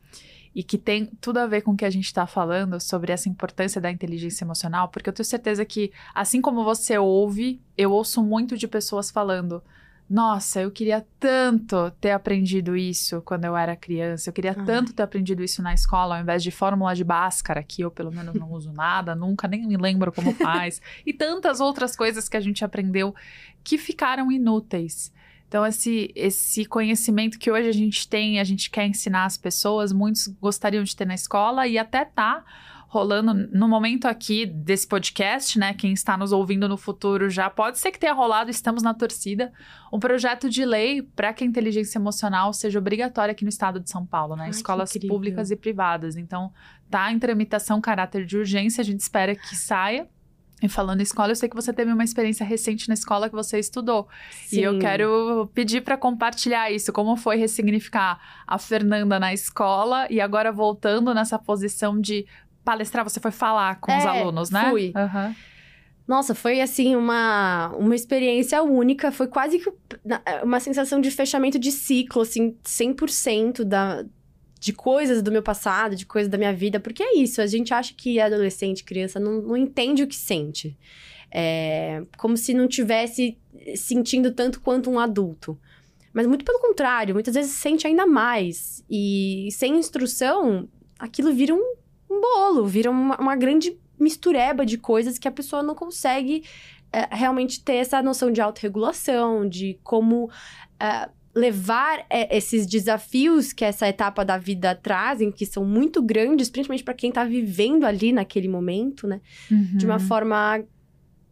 e 0.54 0.62
que 0.62 0.76
tem 0.76 1.06
tudo 1.20 1.38
a 1.38 1.46
ver 1.46 1.62
com 1.62 1.72
o 1.72 1.76
que 1.76 1.84
a 1.84 1.90
gente 1.90 2.06
está 2.06 2.26
falando 2.26 2.80
sobre 2.80 3.12
essa 3.12 3.28
importância 3.28 3.80
da 3.80 3.90
inteligência 3.90 4.44
emocional, 4.44 4.88
porque 4.88 5.08
eu 5.08 5.12
tenho 5.12 5.26
certeza 5.26 5.64
que, 5.64 5.92
assim 6.14 6.40
como 6.40 6.64
você 6.64 6.98
ouve, 6.98 7.60
eu 7.76 7.92
ouço 7.92 8.22
muito 8.22 8.56
de 8.56 8.66
pessoas 8.66 9.10
falando. 9.10 9.62
Nossa, 10.10 10.60
eu 10.60 10.72
queria 10.72 11.06
tanto 11.20 11.88
ter 12.00 12.10
aprendido 12.10 12.76
isso 12.76 13.22
quando 13.22 13.44
eu 13.44 13.56
era 13.56 13.76
criança. 13.76 14.28
Eu 14.28 14.32
queria 14.32 14.56
Ai. 14.58 14.64
tanto 14.64 14.92
ter 14.92 15.04
aprendido 15.04 15.40
isso 15.40 15.62
na 15.62 15.72
escola, 15.72 16.16
ao 16.16 16.22
invés 16.22 16.42
de 16.42 16.50
fórmula 16.50 16.96
de 16.96 17.04
Bhaskara, 17.04 17.62
que 17.62 17.82
eu 17.82 17.92
pelo 17.92 18.10
menos 18.10 18.34
não 18.34 18.50
uso 18.50 18.72
nada, 18.72 19.14
nunca 19.14 19.46
nem 19.46 19.64
me 19.64 19.76
lembro 19.76 20.10
como 20.10 20.32
faz. 20.34 20.82
e 21.06 21.12
tantas 21.12 21.60
outras 21.60 21.94
coisas 21.94 22.28
que 22.28 22.36
a 22.36 22.40
gente 22.40 22.64
aprendeu 22.64 23.14
que 23.62 23.78
ficaram 23.78 24.32
inúteis. 24.32 25.12
Então, 25.50 25.66
esse, 25.66 26.12
esse 26.14 26.64
conhecimento 26.64 27.36
que 27.36 27.50
hoje 27.50 27.68
a 27.68 27.72
gente 27.72 28.08
tem, 28.08 28.38
a 28.38 28.44
gente 28.44 28.70
quer 28.70 28.86
ensinar 28.86 29.24
as 29.24 29.36
pessoas, 29.36 29.92
muitos 29.92 30.28
gostariam 30.28 30.84
de 30.84 30.94
ter 30.94 31.04
na 31.04 31.14
escola 31.16 31.66
e 31.66 31.76
até 31.76 32.04
tá 32.04 32.44
rolando 32.86 33.34
no 33.34 33.66
momento 33.66 34.06
aqui 34.06 34.46
desse 34.46 34.86
podcast, 34.86 35.58
né? 35.58 35.74
Quem 35.74 35.92
está 35.92 36.16
nos 36.16 36.30
ouvindo 36.30 36.68
no 36.68 36.76
futuro 36.76 37.28
já 37.28 37.50
pode 37.50 37.80
ser 37.80 37.90
que 37.90 37.98
tenha 37.98 38.12
rolado, 38.12 38.48
estamos 38.48 38.80
na 38.80 38.94
torcida, 38.94 39.52
um 39.92 39.98
projeto 39.98 40.48
de 40.48 40.64
lei 40.64 41.02
para 41.02 41.32
que 41.32 41.42
a 41.42 41.46
inteligência 41.48 41.98
emocional 41.98 42.52
seja 42.52 42.78
obrigatória 42.78 43.32
aqui 43.32 43.42
no 43.42 43.48
estado 43.48 43.80
de 43.80 43.90
São 43.90 44.06
Paulo, 44.06 44.36
né? 44.36 44.44
Ai, 44.44 44.50
Escolas 44.50 44.92
públicas 45.08 45.50
e 45.50 45.56
privadas. 45.56 46.16
Então, 46.16 46.52
tá 46.88 47.10
em 47.10 47.18
tramitação 47.18 47.80
caráter 47.80 48.24
de 48.24 48.38
urgência, 48.38 48.82
a 48.82 48.84
gente 48.84 49.00
espera 49.00 49.34
que 49.34 49.56
saia. 49.56 50.08
E 50.62 50.68
falando 50.68 51.00
em 51.00 51.02
escola, 51.02 51.30
eu 51.30 51.36
sei 51.36 51.48
que 51.48 51.56
você 51.56 51.72
teve 51.72 51.92
uma 51.92 52.04
experiência 52.04 52.44
recente 52.44 52.88
na 52.88 52.94
escola 52.94 53.28
que 53.28 53.34
você 53.34 53.58
estudou. 53.58 54.08
Sim. 54.44 54.60
E 54.60 54.62
eu 54.62 54.78
quero 54.78 55.50
pedir 55.54 55.80
para 55.80 55.96
compartilhar 55.96 56.70
isso. 56.70 56.92
Como 56.92 57.16
foi 57.16 57.36
ressignificar 57.36 58.20
a 58.46 58.58
Fernanda 58.58 59.18
na 59.18 59.32
escola 59.32 60.06
e 60.10 60.20
agora 60.20 60.52
voltando 60.52 61.14
nessa 61.14 61.38
posição 61.38 61.98
de 61.98 62.26
palestrar, 62.64 63.04
você 63.04 63.18
foi 63.18 63.30
falar 63.30 63.80
com 63.80 63.90
é, 63.90 63.98
os 63.98 64.06
alunos, 64.06 64.50
né? 64.50 64.70
Fui. 64.70 64.92
Uhum. 64.94 65.34
Nossa, 66.06 66.34
foi 66.34 66.60
assim 66.60 66.96
uma, 66.96 67.68
uma 67.76 67.94
experiência 67.94 68.62
única. 68.62 69.12
Foi 69.12 69.28
quase 69.28 69.60
que 69.60 69.72
uma 70.42 70.58
sensação 70.58 71.00
de 71.00 71.10
fechamento 71.10 71.58
de 71.58 71.70
ciclo, 71.70 72.22
assim, 72.22 72.56
100% 72.64 73.62
da, 73.62 74.04
de 74.60 74.74
coisas 74.74 75.22
do 75.22 75.32
meu 75.32 75.42
passado, 75.42 75.96
de 75.96 76.04
coisas 76.04 76.30
da 76.30 76.36
minha 76.36 76.52
vida, 76.52 76.78
porque 76.78 77.02
é 77.02 77.16
isso, 77.16 77.40
a 77.40 77.46
gente 77.46 77.72
acha 77.72 77.94
que 77.96 78.20
adolescente, 78.20 78.84
criança, 78.84 79.18
não, 79.18 79.40
não 79.40 79.56
entende 79.56 80.02
o 80.02 80.06
que 80.06 80.14
sente. 80.14 80.76
É 81.32 82.02
como 82.18 82.36
se 82.36 82.52
não 82.52 82.68
tivesse 82.68 83.38
sentindo 83.74 84.32
tanto 84.32 84.60
quanto 84.60 84.90
um 84.90 84.98
adulto. 84.98 85.58
Mas 86.12 86.26
muito 86.26 86.44
pelo 86.44 86.60
contrário, 86.60 87.14
muitas 87.14 87.34
vezes 87.34 87.52
sente 87.52 87.86
ainda 87.86 88.06
mais. 88.06 88.84
E 88.90 89.48
sem 89.52 89.78
instrução, 89.78 90.68
aquilo 90.98 91.32
vira 91.32 91.54
um, 91.54 91.74
um 92.10 92.20
bolo, 92.20 92.66
vira 92.66 92.90
uma, 92.90 93.16
uma, 93.16 93.36
grande 93.36 93.78
mistureba 93.98 94.66
de 94.66 94.76
coisas 94.76 95.18
que 95.18 95.28
a 95.28 95.32
pessoa 95.32 95.62
não 95.62 95.74
consegue 95.74 96.44
é, 96.92 97.08
realmente 97.14 97.62
ter 97.62 97.76
essa 97.76 98.02
noção 98.02 98.30
de 98.30 98.40
autorregulação, 98.40 99.48
de 99.48 99.78
como. 99.82 100.28
É, 100.78 101.08
levar 101.34 102.04
é, 102.10 102.36
esses 102.36 102.66
desafios 102.66 103.52
que 103.52 103.64
essa 103.64 103.88
etapa 103.88 104.24
da 104.24 104.36
vida 104.36 104.74
trazem, 104.74 105.30
que 105.30 105.46
são 105.46 105.64
muito 105.64 106.02
grandes, 106.02 106.48
principalmente 106.50 106.84
para 106.84 106.94
quem 106.94 107.10
está 107.10 107.24
vivendo 107.24 107.84
ali 107.84 108.12
naquele 108.12 108.48
momento, 108.48 109.06
né? 109.06 109.20
Uhum. 109.50 109.76
De 109.76 109.86
uma 109.86 109.94
uhum. 109.94 110.00
forma 110.00 110.64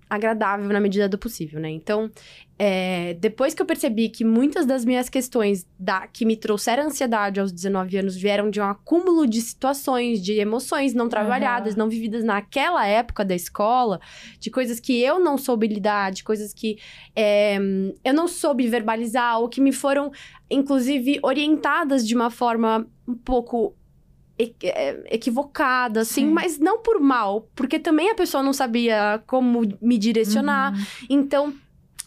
agradável 0.09 0.69
na 0.69 0.81
medida 0.81 1.09
do 1.09 1.19
possível, 1.19 1.61
né? 1.61 1.71
Então, 1.71 2.11
é, 2.59 3.15
depois 3.15 3.55
que 3.55 3.63
eu 3.63 3.67
percebi 3.67 4.09
que 4.09 4.25
muitas 4.25 4.67
das 4.67 4.85
minhas 4.85 5.09
questões 5.09 5.67
da, 5.79 6.09
que 6.09 6.25
me 6.25 6.37
trouxeram 6.37 6.85
ansiedade 6.85 7.39
aos 7.39 7.53
19 7.53 7.97
anos 7.99 8.17
vieram 8.17 8.51
de 8.51 8.61
um 8.61 8.65
acúmulo 8.65 9.27
de 9.27 9.41
situações, 9.41 10.21
de 10.21 10.33
emoções 10.35 10.93
não 10.93 11.09
trabalhadas, 11.09 11.75
uhum. 11.75 11.81
não 11.81 11.89
vividas 11.89 12.25
naquela 12.25 12.87
época 12.87 13.25
da 13.25 13.35
escola, 13.35 14.01
de 14.41 14.51
coisas 14.51 14.81
que 14.81 15.01
eu 15.01 15.21
não 15.21 15.39
soube 15.39 15.69
lidar, 15.69 16.11
de 16.11 16.25
coisas 16.25 16.53
que 16.53 16.79
é, 17.15 17.59
eu 18.05 18.15
não 18.15 18.27
soube 18.27 18.67
verbalizar, 18.67 19.39
ou 19.39 19.49
que 19.49 19.61
me 19.61 19.73
foram, 19.73 20.11
inclusive, 20.51 21.21
orientadas 21.23 22.07
de 22.07 22.15
uma 22.15 22.31
forma 22.31 22.89
um 23.07 23.15
pouco 23.15 23.75
equivocada, 24.39 26.01
assim, 26.01 26.27
Sim. 26.27 26.33
mas 26.33 26.59
não 26.59 26.81
por 26.81 27.01
mal, 27.01 27.49
porque 27.55 27.79
também 27.79 28.11
a 28.11 28.15
pessoa 28.15 28.43
não 28.43 28.53
sabia 28.53 29.23
como 29.27 29.63
me 29.81 29.99
direcionar. 29.99 30.73
Uhum. 30.73 30.85
Então, 31.11 31.55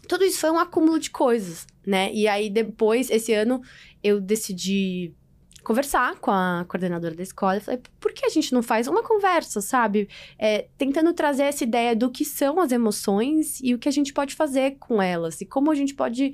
tudo 0.07 0.23
isso 0.23 0.39
foi 0.39 0.49
um 0.49 0.59
acúmulo 0.59 0.97
de 0.97 1.09
coisas, 1.09 1.67
né? 1.85 2.11
E 2.13 2.27
aí, 2.27 2.49
depois, 2.49 3.09
esse 3.09 3.33
ano, 3.33 3.61
eu 4.03 4.21
decidi 4.21 5.13
conversar 5.63 6.15
com 6.15 6.31
a 6.31 6.65
coordenadora 6.67 7.13
da 7.13 7.21
escola 7.21 7.59
falei, 7.59 7.79
por 7.99 8.11
que 8.11 8.25
a 8.25 8.29
gente 8.29 8.51
não 8.51 8.63
faz 8.63 8.87
uma 8.87 9.03
conversa, 9.03 9.61
sabe? 9.61 10.09
É, 10.37 10.67
tentando 10.77 11.13
trazer 11.13 11.43
essa 11.43 11.63
ideia 11.63 11.95
do 11.95 12.09
que 12.09 12.25
são 12.25 12.59
as 12.59 12.71
emoções 12.71 13.59
e 13.61 13.73
o 13.73 13.79
que 13.79 13.87
a 13.87 13.91
gente 13.91 14.11
pode 14.11 14.35
fazer 14.35 14.77
com 14.79 15.01
elas 15.01 15.39
e 15.41 15.45
como 15.45 15.71
a 15.71 15.75
gente 15.75 15.93
pode 15.93 16.33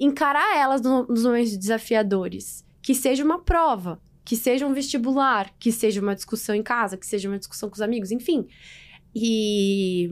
encarar 0.00 0.56
elas 0.56 0.80
no, 0.80 1.06
nos 1.06 1.24
momentos 1.24 1.56
desafiadores. 1.56 2.64
Que 2.80 2.94
seja 2.94 3.24
uma 3.24 3.38
prova, 3.38 3.98
que 4.24 4.36
seja 4.36 4.66
um 4.66 4.72
vestibular, 4.72 5.52
que 5.58 5.70
seja 5.70 6.00
uma 6.00 6.14
discussão 6.14 6.54
em 6.54 6.62
casa, 6.62 6.96
que 6.96 7.06
seja 7.06 7.28
uma 7.28 7.38
discussão 7.38 7.68
com 7.68 7.74
os 7.74 7.82
amigos, 7.82 8.10
enfim. 8.10 8.46
E 9.14 10.08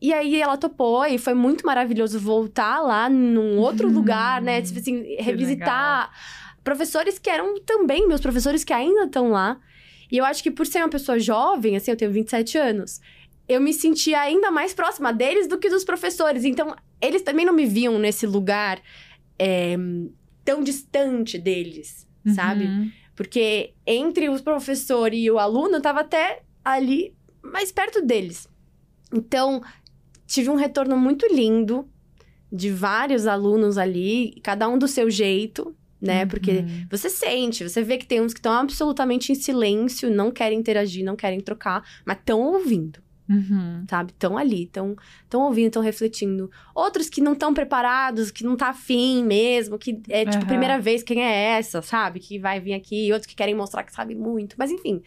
e 0.00 0.12
aí 0.12 0.42
ela 0.42 0.56
topou 0.56 1.06
e 1.06 1.16
foi 1.16 1.32
muito 1.32 1.64
maravilhoso 1.64 2.18
voltar 2.18 2.80
lá 2.80 3.08
num 3.08 3.56
outro 3.58 3.88
hum, 3.88 3.92
lugar, 3.92 4.42
né? 4.42 4.60
Tipo 4.60 4.80
assim, 4.80 5.14
revisitar 5.16 6.10
professores 6.64 7.20
que 7.20 7.30
eram 7.30 7.60
também 7.60 8.08
meus 8.08 8.20
professores 8.20 8.64
que 8.64 8.72
ainda 8.72 9.04
estão 9.04 9.30
lá. 9.30 9.60
E 10.10 10.18
eu 10.18 10.24
acho 10.24 10.42
que 10.42 10.50
por 10.50 10.66
ser 10.66 10.78
uma 10.78 10.88
pessoa 10.88 11.20
jovem, 11.20 11.76
assim, 11.76 11.92
eu 11.92 11.96
tenho 11.96 12.10
27 12.10 12.58
anos, 12.58 13.00
eu 13.48 13.60
me 13.60 13.72
sentia 13.72 14.20
ainda 14.20 14.50
mais 14.50 14.74
próxima 14.74 15.12
deles 15.12 15.46
do 15.46 15.56
que 15.56 15.70
dos 15.70 15.84
professores. 15.84 16.44
Então, 16.44 16.74
eles 17.00 17.22
também 17.22 17.46
não 17.46 17.52
me 17.52 17.64
viam 17.64 17.96
nesse 17.96 18.26
lugar 18.26 18.80
é, 19.38 19.76
tão 20.44 20.64
distante 20.64 21.38
deles, 21.38 22.08
uhum. 22.26 22.34
sabe? 22.34 22.92
Porque 23.14 23.74
entre 23.86 24.28
o 24.28 24.42
professor 24.42 25.12
e 25.12 25.30
o 25.30 25.38
aluno, 25.38 25.76
eu 25.76 25.82
tava 25.82 26.00
até 26.00 26.42
ali 26.64 27.14
mais 27.42 27.70
perto 27.70 28.00
deles. 28.00 28.48
Então, 29.12 29.62
tive 30.26 30.48
um 30.48 30.54
retorno 30.54 30.96
muito 30.96 31.26
lindo 31.26 31.88
de 32.50 32.70
vários 32.70 33.26
alunos 33.26 33.78
ali, 33.78 34.40
cada 34.42 34.68
um 34.68 34.78
do 34.78 34.88
seu 34.88 35.10
jeito, 35.10 35.74
né? 36.00 36.22
Uhum. 36.22 36.28
Porque 36.28 36.64
você 36.90 37.08
sente, 37.08 37.68
você 37.68 37.82
vê 37.82 37.96
que 37.96 38.06
tem 38.06 38.20
uns 38.20 38.32
que 38.32 38.40
estão 38.40 38.52
absolutamente 38.52 39.30
em 39.30 39.34
silêncio, 39.34 40.10
não 40.10 40.30
querem 40.30 40.58
interagir, 40.58 41.04
não 41.04 41.16
querem 41.16 41.40
trocar, 41.40 41.82
mas 42.04 42.18
estão 42.18 42.40
ouvindo. 42.40 43.00
Uhum. 43.32 43.84
Sabe? 43.88 44.12
Estão 44.12 44.36
ali, 44.36 44.64
estão 44.64 44.96
ouvindo, 45.34 45.68
estão 45.68 45.82
refletindo. 45.82 46.50
Outros 46.74 47.08
que 47.08 47.20
não 47.20 47.32
estão 47.32 47.54
preparados, 47.54 48.30
que 48.30 48.44
não 48.44 48.56
tá 48.56 48.68
afim 48.68 49.24
mesmo, 49.24 49.78
que 49.78 50.00
é 50.08 50.24
tipo, 50.24 50.42
uhum. 50.42 50.48
primeira 50.48 50.78
vez, 50.78 51.02
quem 51.02 51.24
é 51.24 51.56
essa, 51.56 51.80
sabe? 51.80 52.20
Que 52.20 52.38
vai 52.38 52.60
vir 52.60 52.74
aqui. 52.74 53.10
Outros 53.12 53.26
que 53.26 53.34
querem 53.34 53.54
mostrar 53.54 53.82
que 53.82 53.92
sabe 53.92 54.14
muito. 54.14 54.54
Mas 54.58 54.70
enfim, 54.70 55.02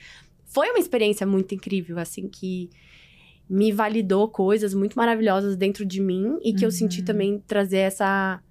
foi 0.46 0.70
uma 0.70 0.80
experiência 0.80 1.26
muito 1.28 1.54
incrível, 1.54 2.00
assim, 2.00 2.28
que 2.28 2.70
me 3.48 3.72
validou 3.72 4.28
coisas 4.28 4.74
muito 4.74 4.96
maravilhosas 4.96 5.56
dentro 5.56 5.86
de 5.86 6.02
mim 6.02 6.40
e 6.44 6.52
que 6.52 6.62
uhum. 6.62 6.66
eu 6.66 6.72
senti 6.72 7.00
uhum. 7.00 7.06
também 7.06 7.44
trazer 7.46 7.78
essa 7.78 8.42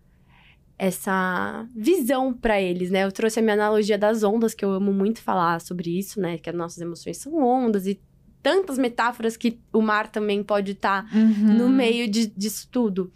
essa 0.77 1.67
visão 1.75 2.33
para 2.35 2.61
eles, 2.61 2.91
né? 2.91 3.05
Eu 3.05 3.13
trouxe 3.13 3.39
a 3.39 3.43
minha 3.43 3.55
analogia 3.55 3.97
das 3.97 4.25
ondas, 4.25 4.55
que 4.55 4.65
eu 4.65 4.73
amo 4.73 4.93
muito 4.93 5.23
falar 5.23 5.61
sobre 5.61 5.97
isso, 5.97 6.21
né? 6.21 6.37
Que 6.37 6.51
as 6.51 6.57
nossas 6.57 6.81
emoções 6.81 7.17
são 7.17 7.39
ondas 7.43 7.87
e 7.87 8.01
tantas 8.45 8.77
metáforas 8.77 9.39
que 9.39 9.59
o 9.73 9.81
mar 9.81 10.13
também 10.13 10.43
pode 10.43 10.73
estar 10.73 11.11
tá 11.11 11.17
uhum. 11.17 11.55
no 11.55 11.69
meio 11.71 12.07
de, 12.07 12.27
disso 12.27 12.69
tudo. 12.71 13.11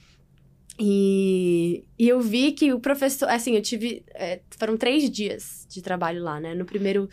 E, 0.80 1.84
e 1.98 2.08
eu 2.08 2.18
vi 2.18 2.52
que 2.52 2.72
o 2.72 2.80
professor, 2.80 3.28
assim, 3.28 3.54
eu 3.54 3.60
tive. 3.60 4.02
É, 4.14 4.40
foram 4.58 4.78
três 4.78 5.10
dias 5.10 5.66
de 5.68 5.82
trabalho 5.82 6.22
lá, 6.22 6.40
né? 6.40 6.54
No 6.54 6.64
primeiro 6.64 7.10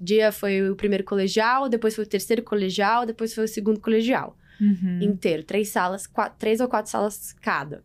dia 0.00 0.32
foi 0.32 0.70
o 0.70 0.74
primeiro 0.74 1.04
colegial, 1.04 1.68
depois 1.68 1.94
foi 1.94 2.04
o 2.04 2.08
terceiro 2.08 2.42
colegial, 2.42 3.04
depois 3.04 3.34
foi 3.34 3.44
o 3.44 3.48
segundo 3.48 3.80
colegial. 3.80 4.34
Uhum. 4.58 5.02
Inteiro. 5.02 5.42
Três 5.42 5.68
salas, 5.68 6.06
quatro, 6.06 6.38
três 6.38 6.60
ou 6.60 6.68
quatro 6.68 6.90
salas 6.90 7.34
cada. 7.34 7.84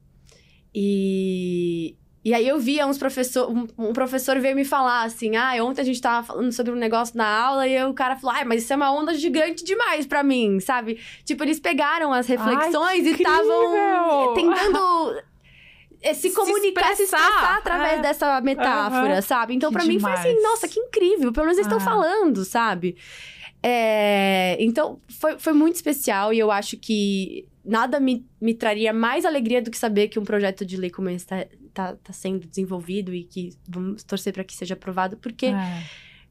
E 0.73 1.97
E 2.25 2.33
aí 2.33 2.47
eu 2.47 2.57
via 2.57 2.87
uns 2.87 2.97
professor, 2.97 3.51
um, 3.51 3.67
um 3.77 3.91
professor 3.91 4.39
veio 4.39 4.55
me 4.55 4.63
falar 4.63 5.03
assim: 5.03 5.35
ah, 5.35 5.53
ontem 5.61 5.81
a 5.81 5.83
gente 5.83 5.99
tava 6.01 6.25
falando 6.25 6.51
sobre 6.53 6.71
um 6.71 6.75
negócio 6.77 7.17
na 7.17 7.27
aula 7.27 7.67
e 7.67 7.83
o 7.83 7.93
cara 7.93 8.15
falou: 8.15 8.35
ai, 8.35 8.45
mas 8.45 8.63
isso 8.63 8.71
é 8.71 8.75
uma 8.77 8.91
onda 8.93 9.13
gigante 9.13 9.63
demais 9.63 10.05
pra 10.05 10.23
mim, 10.23 10.59
sabe? 10.61 10.99
Tipo, 11.25 11.43
eles 11.43 11.59
pegaram 11.59 12.13
as 12.13 12.25
reflexões 12.27 13.05
Ai, 13.05 13.11
e 13.11 13.11
estavam 13.11 14.33
tentando 14.35 15.21
eh, 16.01 16.13
se 16.13 16.29
Se 16.29 16.35
comunicar, 16.35 16.95
se 16.95 17.03
expressar, 17.03 17.27
expressar 17.27 17.57
através 17.57 17.99
é. 17.99 18.01
dessa 18.01 18.39
metáfora, 18.41 19.13
Aham. 19.13 19.21
sabe? 19.21 19.53
Então, 19.53 19.71
pra 19.71 19.83
mim 19.83 19.99
foi 19.99 20.13
assim: 20.13 20.41
nossa, 20.41 20.65
que 20.67 20.79
incrível, 20.79 21.33
pelo 21.33 21.45
menos 21.47 21.57
eles 21.57 21.67
estão 21.71 21.77
Ah. 21.77 21.81
falando, 21.93 22.45
sabe? 22.45 22.95
É, 23.61 24.57
então, 24.59 24.99
foi, 25.19 25.37
foi 25.39 25.53
muito 25.53 25.75
especial 25.75 26.33
e 26.33 26.39
eu 26.39 26.51
acho 26.51 26.77
que 26.77 27.45
nada 27.63 27.99
me, 27.99 28.25
me 28.41 28.53
traria 28.53 28.91
mais 28.91 29.23
alegria 29.25 29.61
do 29.61 29.71
que 29.71 29.77
saber 29.77 30.09
que 30.09 30.19
um 30.19 30.23
projeto 30.25 30.65
de 30.65 30.75
lei 30.75 30.89
como 30.89 31.09
esse 31.09 31.25
tá, 31.25 31.45
tá, 31.73 31.95
tá 32.03 32.13
sendo 32.13 32.47
desenvolvido 32.47 33.13
e 33.13 33.23
que 33.23 33.51
vamos 33.67 34.03
torcer 34.03 34.33
para 34.33 34.43
que 34.43 34.55
seja 34.55 34.73
aprovado, 34.75 35.17
porque, 35.17 35.47
É. 35.47 35.83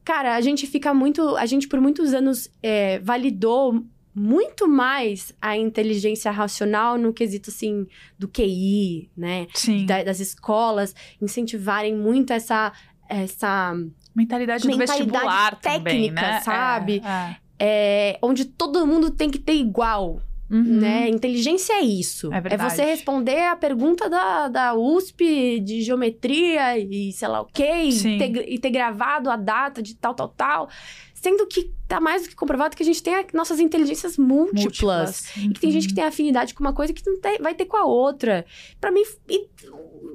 cara, 0.03 0.35
a 0.35 0.41
gente 0.41 0.65
fica 0.67 0.93
muito. 0.93 1.35
A 1.35 1.45
gente 1.45 1.67
por 1.67 1.79
muitos 1.81 2.13
anos 2.13 2.49
é, 2.61 2.99
validou 2.99 3.83
muito 4.15 4.67
mais 4.67 5.33
a 5.41 5.57
inteligência 5.57 6.29
racional 6.31 6.97
no 6.99 7.11
quesito, 7.11 7.49
assim, 7.49 7.87
do 8.17 8.27
QI, 8.27 9.09
né? 9.17 9.47
Sim. 9.55 9.85
Da- 9.87 10.03
das 10.03 10.19
escolas 10.19 10.93
incentivarem 11.21 11.95
muito 11.95 12.31
essa. 12.31 12.71
essa 13.09 13.73
Mentalidade, 14.15 14.61
do 14.63 14.67
Mentalidade 14.67 14.99
vestibular 15.09 15.59
também, 15.59 15.83
técnica, 15.83 16.21
né? 16.21 16.41
sabe? 16.41 17.01
É, 17.03 17.35
é, 17.59 18.19
onde 18.21 18.45
todo 18.45 18.85
mundo 18.85 19.09
tem 19.09 19.31
que 19.31 19.39
ter 19.39 19.53
igual, 19.55 20.19
é. 20.19 20.32
Uhum. 20.53 20.79
né? 20.79 21.09
Inteligência 21.09 21.73
é 21.73 21.81
isso. 21.81 22.31
É 22.31 22.39
verdade. 22.39 22.75
você 22.75 22.83
responder 22.83 23.41
a 23.47 23.55
pergunta 23.55 24.09
da, 24.09 24.47
da 24.47 24.73
USP 24.75 25.59
de 25.59 25.81
geometria 25.81 26.77
e 26.77 27.11
sei 27.11 27.27
lá 27.27 27.41
o 27.41 27.45
quê, 27.45 27.83
e 27.85 28.17
ter, 28.19 28.49
e 28.53 28.59
ter 28.59 28.69
gravado 28.69 29.29
a 29.29 29.35
data 29.35 29.81
de 29.81 29.95
tal, 29.95 30.13
tal, 30.13 30.29
tal. 30.29 30.69
Sendo 31.15 31.47
que 31.47 31.71
tá 31.87 32.01
mais 32.01 32.23
do 32.23 32.29
que 32.29 32.35
comprovado 32.35 32.75
que 32.75 32.83
a 32.83 32.85
gente 32.85 33.01
tem 33.01 33.13
nossas 33.33 33.59
inteligências 33.59 34.17
múltiplas. 34.17 34.63
Múltiplas. 34.63 35.37
E 35.37 35.49
que 35.53 35.59
tem 35.61 35.71
gente 35.71 35.83
Uhum. 35.83 35.87
que 35.89 35.95
tem 35.95 36.03
afinidade 36.03 36.53
com 36.53 36.63
uma 36.63 36.73
coisa 36.73 36.91
que 36.93 37.01
não 37.09 37.19
tem- 37.19 37.39
vai 37.39 37.55
ter 37.55 37.65
com 37.65 37.77
a 37.77 37.85
outra. 37.85 38.45
Pra 38.81 38.91
mim, 38.91 39.03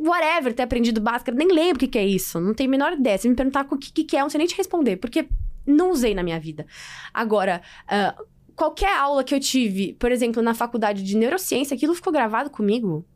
whatever, 0.01 0.53
ter 0.55 0.63
aprendido 0.63 1.01
Bhaskara, 1.01 1.37
nem 1.37 1.49
lembro 1.49 1.77
o 1.77 1.79
que, 1.79 1.89
que 1.89 1.99
é 1.99 2.07
isso. 2.07 2.41
Não 2.41 2.55
tenho 2.55 2.69
a 2.69 2.73
menor 2.73 2.93
ideia. 2.93 3.19
Se 3.19 3.29
me 3.29 3.35
perguntar 3.35 3.67
o 3.71 3.77
que, 3.79 3.93
que, 3.93 4.05
que 4.05 4.17
é, 4.17 4.21
eu 4.21 4.25
não 4.25 4.31
sei 4.31 4.39
nem 4.39 4.47
te 4.47 4.57
responder, 4.57 4.97
porque 4.97 5.29
não 5.67 5.91
usei 5.91 6.15
na 6.15 6.23
minha 6.23 6.39
vida. 6.41 6.67
Agora, 7.13 7.63
ah, 7.87 8.15
qualquer 8.59 8.95
aula 8.99 9.25
que 9.25 9.35
eu 9.35 9.41
tive, 9.41 9.95
por 9.95 10.11
exemplo, 10.13 10.43
na 10.43 10.53
faculdade 10.55 11.03
de 11.03 11.17
neurociência, 11.17 11.75
aquilo 11.75 11.95
ficou 11.95 12.13
gravado 12.13 12.51
comigo. 12.51 13.07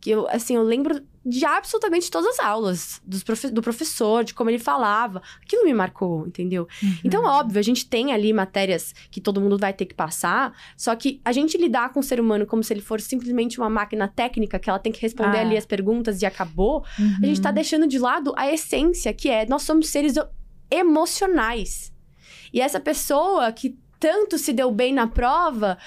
Que 0.00 0.10
eu, 0.10 0.28
assim, 0.28 0.54
eu 0.56 0.62
lembro 0.62 1.00
de 1.24 1.44
absolutamente 1.44 2.08
todas 2.10 2.38
as 2.38 2.40
aulas 2.44 3.02
profe- 3.24 3.50
do 3.50 3.60
professor, 3.60 4.22
de 4.22 4.32
como 4.32 4.48
ele 4.50 4.58
falava. 4.58 5.20
Aquilo 5.42 5.64
me 5.64 5.74
marcou, 5.74 6.26
entendeu? 6.26 6.68
Uhum. 6.82 6.94
Então, 7.02 7.24
óbvio, 7.24 7.58
a 7.58 7.62
gente 7.62 7.86
tem 7.88 8.12
ali 8.12 8.32
matérias 8.32 8.94
que 9.10 9.20
todo 9.20 9.40
mundo 9.40 9.58
vai 9.58 9.72
ter 9.72 9.86
que 9.86 9.94
passar, 9.94 10.52
só 10.76 10.94
que 10.94 11.20
a 11.24 11.32
gente 11.32 11.58
lidar 11.58 11.92
com 11.92 11.98
o 12.00 12.02
ser 12.02 12.20
humano 12.20 12.46
como 12.46 12.62
se 12.62 12.72
ele 12.72 12.80
fosse 12.82 13.06
simplesmente 13.06 13.58
uma 13.58 13.68
máquina 13.70 14.06
técnica, 14.06 14.58
que 14.60 14.70
ela 14.70 14.78
tem 14.78 14.92
que 14.92 15.00
responder 15.02 15.38
Ah. 15.38 15.40
ali 15.40 15.56
as 15.56 15.66
perguntas 15.66 16.22
e 16.22 16.26
acabou, 16.26 16.84
Uhum. 16.98 17.16
a 17.22 17.26
gente 17.26 17.40
tá 17.40 17.50
deixando 17.50 17.88
de 17.88 17.98
lado 17.98 18.32
a 18.36 18.52
essência, 18.52 19.12
que 19.12 19.28
é 19.28 19.44
nós 19.46 19.62
somos 19.62 19.88
seres 19.88 20.14
emocionais. 20.70 21.92
E 22.52 22.60
essa 22.60 22.78
pessoa 22.78 23.50
que 23.52 23.76
tanto 23.98 24.38
se 24.38 24.52
deu 24.52 24.70
bem 24.70 24.92
na 24.92 25.06
prova, 25.06 25.78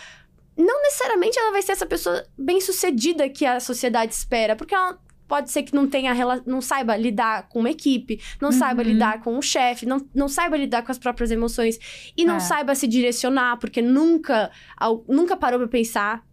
não 0.58 0.82
necessariamente 0.82 1.38
ela 1.40 1.52
vai 1.52 1.62
ser 1.62 1.72
essa 1.74 1.86
pessoa 1.86 2.26
bem-sucedida 2.38 3.30
que 3.30 3.46
a 3.46 3.60
sociedade 3.60 4.14
espera, 4.14 4.56
porque 4.56 4.76
ela 4.76 5.00
pode 5.28 5.52
ser 5.52 5.62
que 5.64 5.76
não 5.76 5.88
tenha 5.88 6.12
não 6.46 6.60
saiba 6.60 6.98
lidar 6.98 7.48
com 7.50 7.60
uma 7.60 7.70
equipe, 7.70 8.20
não 8.42 8.52
saiba 8.52 8.82
Uhum. 8.82 8.88
lidar 8.90 9.22
com 9.22 9.38
um 9.38 9.42
chefe, 9.42 9.86
não, 9.86 10.06
não 10.14 10.28
saiba 10.28 10.58
lidar 10.58 10.82
com 10.84 10.92
as 10.92 10.98
próprias 10.98 11.30
emoções 11.30 12.12
e 12.18 12.26
não 12.26 12.38
É. 12.38 12.40
saiba 12.40 12.74
se 12.74 12.88
direcionar, 12.88 13.58
porque 13.58 13.82
nunca 13.82 14.50
al- 14.76 15.06
nunca 15.08 15.38
parou 15.38 15.60
pra 15.60 15.68
pensar 15.68 16.28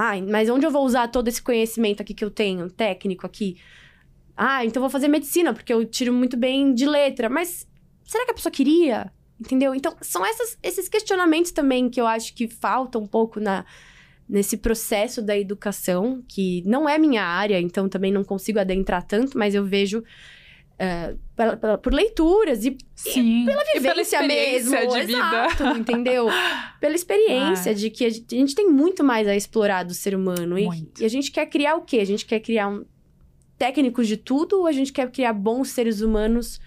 Ai, 0.00 0.22
mas 0.22 0.48
onde 0.48 0.64
eu 0.64 0.70
vou 0.70 0.84
usar 0.84 1.08
todo 1.08 1.26
esse 1.26 1.42
conhecimento 1.42 2.00
aqui 2.00 2.14
que 2.14 2.24
eu 2.24 2.30
tenho, 2.30 2.70
técnico 2.70 3.26
aqui? 3.26 3.56
Ah, 4.36 4.64
então 4.64 4.80
vou 4.80 4.88
fazer 4.88 5.08
medicina, 5.08 5.52
porque 5.52 5.72
eu 5.72 5.84
tiro 5.84 6.12
muito 6.12 6.36
bem 6.36 6.72
de 6.72 6.86
letra. 6.86 7.28
Mas 7.28 7.66
será 8.04 8.24
que 8.24 8.30
a 8.30 8.34
pessoa 8.34 8.52
queria? 8.52 9.12
Entendeu? 9.40 9.74
Então, 9.74 9.94
são 10.00 10.24
essas- 10.26 10.58
esses 10.62 10.88
questionamentos 10.88 11.52
também 11.52 11.88
que 11.88 12.00
eu 12.00 12.06
acho 12.06 12.34
que 12.34 12.48
faltam 12.48 13.02
um 13.02 13.06
pouco 13.06 13.38
na, 13.38 13.64
nesse 14.28 14.56
processo 14.56 15.22
da 15.22 15.38
educação, 15.38 16.22
que 16.28 16.62
não 16.66 16.88
é 16.88 16.98
minha 16.98 17.22
área, 17.22 17.60
então 17.60 17.88
também 17.88 18.10
não 18.12 18.24
consigo 18.24 18.58
adentrar 18.58 19.02
tanto, 19.06 19.38
mas 19.38 19.54
eu 19.54 19.64
vejo 19.64 20.02
eh, 20.80 21.16
pela- 21.34 21.56
pela- 21.56 21.76
por 21.78 21.92
leituras 21.92 22.64
e 22.64 22.76
Sim. 22.94 23.46
pela 23.46 23.62
E 23.62 23.80
pela 23.80 23.94
vivência 23.94 24.16
experiência 24.22 24.80
mesmo. 24.80 24.92
de 24.94 25.06
vida. 25.06 25.18
Exato, 25.18 25.64
entendeu? 25.76 26.26
Pela 26.80 26.94
experiência 26.94 27.72
Ah. 27.72 27.74
de 27.74 27.90
que 27.90 28.04
a 28.04 28.10
gente, 28.10 28.32
a 28.32 28.38
gente 28.38 28.54
tem 28.54 28.68
muito 28.70 29.02
mais 29.02 29.26
a 29.26 29.34
explorar 29.34 29.82
do 29.82 29.92
ser 29.92 30.14
humano. 30.14 30.56
E, 30.56 30.68
e 31.00 31.04
a 31.04 31.08
gente 31.08 31.32
quer 31.32 31.46
criar 31.46 31.74
o 31.74 31.80
quê? 31.82 31.98
A 31.98 32.04
gente 32.06 32.24
quer 32.24 32.38
criar 32.38 32.68
um, 32.68 32.84
técnicos 33.58 34.06
de 34.06 34.16
tudo 34.16 34.60
ou 34.60 34.66
a 34.68 34.72
gente 34.72 34.92
quer 34.92 35.10
criar 35.10 35.32
bons 35.32 35.70
seres 35.70 36.00
humanos 36.00 36.60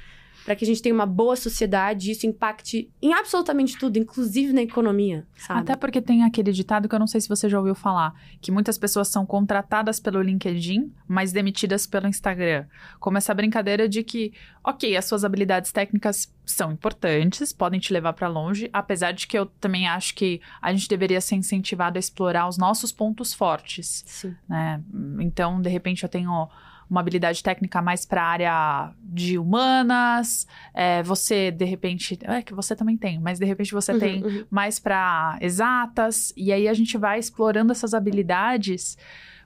para 0.44 0.56
que 0.56 0.64
a 0.64 0.68
gente 0.68 0.82
tenha 0.82 0.94
uma 0.94 1.06
boa 1.06 1.36
sociedade 1.36 2.10
e 2.10 2.12
isso 2.14 2.26
impacte 2.26 2.90
em 3.02 3.14
absolutamente 3.14 3.78
tudo, 3.78 3.98
inclusive 3.98 4.54
na 4.54 4.62
economia, 4.62 5.26
sabe? 5.38 5.62
Até 5.62 5.76
porque 5.76 6.02
tem 6.02 6.24
aquele 6.24 6.52
ditado 6.52 6.90
que 6.90 6.96
eu 6.96 7.00
não 7.00 7.08
sei 7.08 7.22
se 7.22 7.30
você 7.30 7.48
já 7.48 7.58
ouviu 7.60 7.76
falar, 7.76 8.14
que 8.40 8.52
muitas 8.52 8.78
pessoas 8.78 9.08
são 9.08 9.26
contratadas 9.26 10.00
pelo 10.00 10.22
LinkedIn, 10.22 10.92
mas 11.08 11.32
demitidas 11.32 11.86
pelo 11.86 12.08
Instagram. 12.08 12.66
Como 13.00 13.18
essa 13.18 13.34
brincadeira 13.34 13.88
de 13.88 14.04
que, 14.04 14.34
ok, 14.64 14.98
as 14.98 15.06
suas 15.06 15.24
habilidades 15.24 15.72
técnicas 15.72 16.34
são 16.46 16.72
importantes, 16.72 17.54
podem 17.54 17.80
te 17.80 17.94
levar 17.94 18.14
para 18.14 18.28
longe, 18.28 18.70
apesar 18.74 19.12
de 19.12 19.28
que 19.28 19.38
eu 19.38 19.46
também 19.46 19.88
acho 19.88 20.16
que 20.16 20.42
a 20.62 20.74
gente 20.74 20.88
deveria 20.88 21.22
ser 21.22 21.36
incentivado 21.36 21.98
a 21.98 22.00
explorar 22.00 22.48
os 22.48 22.58
nossos 22.58 22.92
pontos 22.92 23.34
fortes, 23.34 24.04
Sim. 24.08 24.36
né? 24.50 24.82
Então, 25.20 25.62
de 25.62 25.70
repente, 25.70 26.04
eu 26.04 26.10
tenho 26.10 26.50
uma 26.92 27.00
habilidade 27.00 27.42
técnica 27.42 27.82
mais 27.82 28.06
para 28.06 28.22
a 28.22 28.28
área 28.28 28.94
de 29.02 29.40
humanas, 29.40 30.46
é, 30.74 31.02
você, 31.02 31.50
de 31.50 31.64
repente, 31.64 32.20
é 32.24 32.42
que 32.42 32.54
você 32.54 32.76
também 32.76 32.98
tem, 32.98 33.18
mas 33.18 33.40
de 33.40 33.46
repente 33.46 33.72
você 33.72 33.94
Uhum, 33.94 34.00
tem 34.00 34.24
uhum. 34.24 34.46
mais 34.52 34.78
para 34.78 35.38
exatas, 35.40 36.34
e 36.36 36.52
aí 36.52 36.68
a 36.68 36.74
gente 36.74 36.98
vai 36.98 37.18
explorando 37.18 37.72
essas 37.72 37.94
habilidades. 37.94 38.98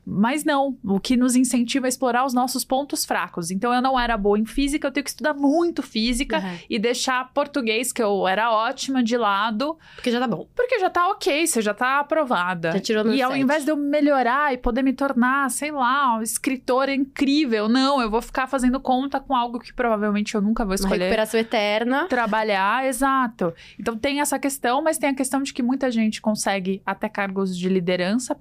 Mas 0.05 0.43
não, 0.43 0.77
o 0.83 0.99
que 0.99 1.17
nos 1.17 1.35
incentiva 1.35 1.87
a 1.87 1.89
explorar 1.89 2.25
os 2.25 2.33
nossos 2.33 2.63
pontos 2.63 3.03
fracos. 3.05 3.49
Então 3.49 3.73
eu 3.73 3.81
não 3.81 3.99
era 3.99 4.15
boa 4.15 4.37
em 4.37 4.45
física, 4.45 4.87
eu 4.87 4.91
tenho 4.91 5.03
que 5.03 5.09
estudar 5.09 5.33
muito 5.33 5.81
física 5.81 6.39
Uhum. 6.39 6.57
e 6.69 6.77
deixar 6.79 7.31
português, 7.33 7.91
que 7.91 8.01
eu 8.03 8.27
era 8.27 8.51
ótima, 8.51 9.01
de 9.03 9.17
lado, 9.17 9.77
Porque 9.95 10.11
já 10.11 10.19
tá 10.19 10.27
bom. 10.27 10.47
porque 10.55 10.79
já 10.79 10.89
tá 10.89 11.07
ok, 11.09 11.47
você 11.47 11.61
já 11.61 11.73
tá 11.73 11.99
aprovada. 11.99 12.71
Já 12.73 12.79
tirou 12.79 13.03
no 13.03 13.13
E 13.13 13.21
ao 13.21 13.35
invés 13.35 13.65
de 13.65 13.71
eu 13.71 13.77
melhorar 13.77 14.53
e 14.53 14.57
poder 14.57 14.83
me 14.83 14.93
tornar, 14.93 15.49
sei 15.49 15.71
lá, 15.71 16.13
uma 16.15 16.23
escritora 16.23 16.93
incrível, 16.93 17.67
não, 17.67 18.01
eu 18.01 18.09
vou 18.09 18.21
ficar 18.21 18.47
fazendo 18.47 18.79
conta 18.79 19.19
com 19.19 19.35
algo 19.35 19.59
que 19.59 19.73
provavelmente 19.73 20.35
eu 20.35 20.41
nunca 20.41 20.63
vou 20.63 20.71
Uma 20.71 20.75
escolher 20.75 21.05
recuperação 21.05 21.39
eterna. 21.39 22.07
trabalhar, 22.07 22.85
exato. 22.85 23.53
Então 23.79 23.97
tem 23.97 24.19
essa 24.21 24.37
questão, 24.37 24.81
mas 24.83 24.97
tem 24.97 25.09
a 25.09 25.15
questão 25.15 25.41
de 25.41 25.53
que 25.53 25.63
muita 25.63 25.89
gente 25.89 26.21
consegue 26.21 26.81
até 26.85 27.09
cargos 27.09 27.57
de 27.57 27.67
liderança 27.69 28.35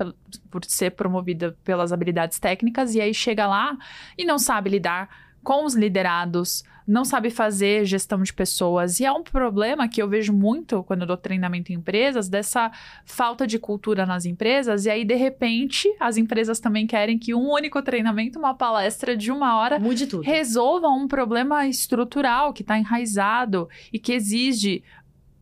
por 0.50 0.64
ser 0.66 0.90
promovida 0.90 1.53
pelas 1.62 1.92
habilidades 1.92 2.38
técnicas 2.38 2.94
e 2.94 3.00
aí 3.00 3.14
chega 3.14 3.46
lá 3.46 3.76
e 4.16 4.24
não 4.24 4.38
sabe 4.38 4.70
lidar 4.70 5.08
com 5.42 5.66
os 5.66 5.74
liderados, 5.74 6.64
não 6.88 7.04
sabe 7.04 7.30
fazer 7.30 7.84
gestão 7.84 8.22
de 8.22 8.32
pessoas. 8.32 8.98
E 8.98 9.04
é 9.04 9.12
um 9.12 9.22
problema 9.22 9.86
que 9.86 10.00
eu 10.00 10.08
vejo 10.08 10.32
muito 10.32 10.82
quando 10.84 11.02
eu 11.02 11.06
dou 11.06 11.16
treinamento 11.18 11.70
em 11.70 11.76
empresas, 11.76 12.28
dessa 12.28 12.72
falta 13.04 13.46
de 13.46 13.58
cultura 13.58 14.06
nas 14.06 14.24
empresas. 14.24 14.86
E 14.86 14.90
aí, 14.90 15.04
de 15.04 15.14
repente, 15.14 15.86
as 16.00 16.16
empresas 16.16 16.60
também 16.60 16.86
querem 16.86 17.18
que 17.18 17.34
um 17.34 17.50
único 17.50 17.80
treinamento, 17.82 18.38
uma 18.38 18.54
palestra 18.54 19.14
de 19.14 19.30
uma 19.30 19.58
hora, 19.58 19.78
Mude 19.78 20.06
tudo. 20.06 20.22
resolvam 20.22 20.98
um 20.98 21.06
problema 21.06 21.66
estrutural 21.66 22.52
que 22.52 22.62
está 22.62 22.78
enraizado 22.78 23.68
e 23.92 23.98
que 23.98 24.12
exige 24.12 24.82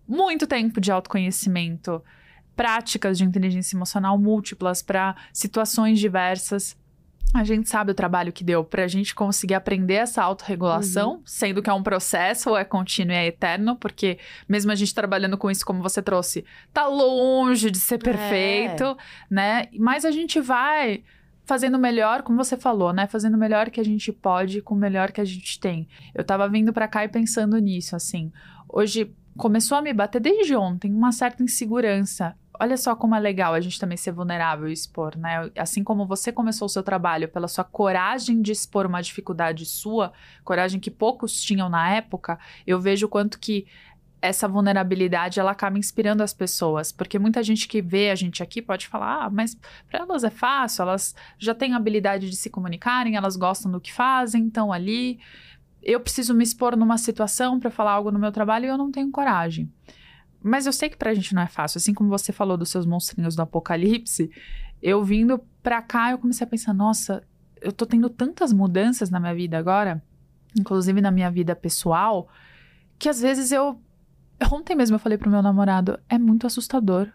muito 0.07 0.47
tempo 0.49 0.81
de 0.81 0.91
autoconhecimento, 0.91 2.03
práticas 2.63 3.19
de 3.19 3.25
inteligência 3.25 3.75
emocional 3.75 4.17
múltiplas 4.17 4.83
para 4.83 5.17
situações 5.33 5.99
diversas. 5.99 6.77
A 7.35 7.43
gente 7.43 7.69
sabe 7.69 7.91
o 7.91 7.95
trabalho 7.95 8.33
que 8.33 8.45
deu 8.45 8.63
para 8.63 8.85
a 8.85 8.87
gente 8.87 9.17
conseguir 9.17 9.55
aprender 9.55 9.95
essa 9.95 10.23
autorregulação, 10.23 11.21
sendo 11.25 11.61
que 11.61 11.69
é 11.69 11.73
um 11.73 11.83
processo, 11.83 12.51
ou 12.51 12.57
é 12.57 12.65
contínuo 12.65 13.13
e 13.13 13.17
é 13.17 13.27
eterno, 13.27 13.75
porque 13.75 14.17
mesmo 14.49 14.71
a 14.71 14.77
gente 14.77 14.95
trabalhando 14.95 15.37
com 15.37 15.51
isso, 15.51 15.67
como 15.67 15.83
você 15.83 16.01
trouxe, 16.01 16.45
tá 16.73 16.87
longe 16.87 17.69
de 17.69 17.81
ser 17.81 17.99
perfeito, 17.99 18.97
né? 19.29 19.67
Mas 19.77 20.05
a 20.05 20.13
gente 20.13 20.41
vai 20.41 21.03
fazendo 21.45 21.75
o 21.75 21.81
melhor, 21.81 22.23
como 22.23 22.39
você 22.39 22.57
falou, 22.57 22.93
né? 22.93 23.09
Fazendo 23.09 23.35
o 23.35 23.39
melhor 23.39 23.71
que 23.71 23.81
a 23.81 23.85
gente 23.85 24.13
pode 24.13 24.63
com 24.63 24.77
o 24.77 24.79
melhor 24.79 25.11
que 25.11 25.21
a 25.21 25.25
gente 25.25 25.59
tem. 25.59 25.89
Eu 26.15 26.23
tava 26.23 26.49
vindo 26.49 26.73
pra 26.73 26.87
cá 26.87 27.05
e 27.05 27.09
pensando 27.09 27.59
nisso, 27.59 27.97
assim. 27.97 28.31
Hoje 28.69 29.13
começou 29.37 29.77
a 29.77 29.83
me 29.83 29.93
bater 29.93 30.21
desde 30.21 30.55
ontem 30.55 30.95
uma 30.95 31.11
certa 31.11 31.43
insegurança. 31.43 32.37
Olha 32.63 32.77
só 32.77 32.95
como 32.95 33.17
é 33.17 33.19
legal 33.19 33.55
a 33.55 33.61
gente 33.61 33.79
também 33.79 33.97
ser 33.97 34.13
vulnerável 34.13 34.69
e 34.69 34.73
expor, 34.73 35.19
né? 35.19 35.51
Assim 35.59 35.83
como 35.83 36.07
você 36.07 36.31
começou 36.31 36.67
o 36.67 36.69
seu 36.69 36.83
trabalho 36.83 37.29
pela 37.29 37.49
sua 37.49 37.65
coragem 37.65 38.41
de 38.41 38.53
expor 38.53 38.87
uma 38.87 39.03
dificuldade 39.03 39.67
sua, 39.67 40.13
coragem 40.45 40.79
que 40.79 40.91
poucos 40.91 41.43
tinham 41.43 41.69
na 41.69 41.91
época, 41.91 42.39
eu 42.65 42.81
vejo 42.81 43.09
quanto 43.09 43.41
que 43.41 43.67
essa 44.21 44.47
vulnerabilidade 44.47 45.41
ela 45.41 45.51
acaba 45.51 45.77
inspirando 45.77 46.23
as 46.23 46.33
pessoas, 46.33 46.93
porque 46.93 47.19
muita 47.19 47.43
gente 47.43 47.67
que 47.67 47.83
vê 47.83 48.11
a 48.11 48.15
gente 48.15 48.45
aqui 48.45 48.63
pode 48.63 48.87
falar, 48.87 49.25
ah, 49.25 49.31
mas 49.31 49.57
para 49.91 49.99
elas 49.99 50.23
é 50.23 50.31
fácil, 50.31 50.83
elas 50.83 51.17
já 51.37 51.57
têm 51.57 51.75
a 51.75 51.77
habilidade 51.79 52.31
de 52.31 52.37
se 52.37 52.49
comunicarem, 52.49 53.17
elas 53.17 53.35
gostam 53.35 53.73
do 53.73 53.81
que 53.81 53.93
fazem, 53.93 54.47
estão 54.47 54.73
ali. 54.73 55.19
Eu 55.83 55.99
preciso 55.99 56.33
me 56.33 56.45
expor 56.45 56.77
numa 56.77 56.97
situação 56.97 57.59
para 57.59 57.73
falar 57.73 57.91
algo 57.91 58.13
no 58.13 58.21
meu 58.21 58.31
trabalho 58.31 58.67
e 58.67 58.69
eu 58.69 58.79
não 58.79 58.93
tenho 58.93 59.11
coragem. 59.11 59.69
Mas 60.43 60.67
eu 60.67 60.73
sei 60.73 60.89
que 60.89 60.97
pra 60.97 61.15
gente 61.15 61.35
não 61.35 61.43
é 61.43 61.47
fácil, 61.47 61.79
assim 61.79 61.95
como 61.95 62.09
você 62.09 62.33
falou 62.33 62.57
dos 62.57 62.71
seus 62.71 62.85
monstrinhos 62.85 63.37
do 63.37 63.43
apocalipse, 63.43 64.31
eu 64.83 65.05
vindo 65.05 65.41
pra 65.63 65.81
cá 65.81 66.11
eu 66.11 66.19
comecei 66.19 66.45
a 66.45 66.51
pensar, 66.51 66.73
nossa, 66.73 67.23
eu 67.61 67.73
tô 67.73 67.87
tendo 67.87 68.11
tantas 68.11 68.53
mudanças 68.53 69.11
na 69.11 69.21
minha 69.21 69.35
vida 69.35 69.57
agora, 69.57 70.03
inclusive 70.59 71.01
na 71.01 71.11
minha 71.11 71.31
vida 71.31 71.55
pessoal, 71.55 72.29
que 72.99 73.09
às 73.09 73.21
vezes 73.21 73.53
eu 73.53 73.81
Ontem 74.51 74.75
mesmo 74.75 74.97
eu 74.97 75.01
falei 75.01 75.19
pro 75.19 75.31
meu 75.31 75.43
namorado, 75.43 75.99
é 76.09 76.19
muito 76.19 76.47
assustador. 76.47 77.09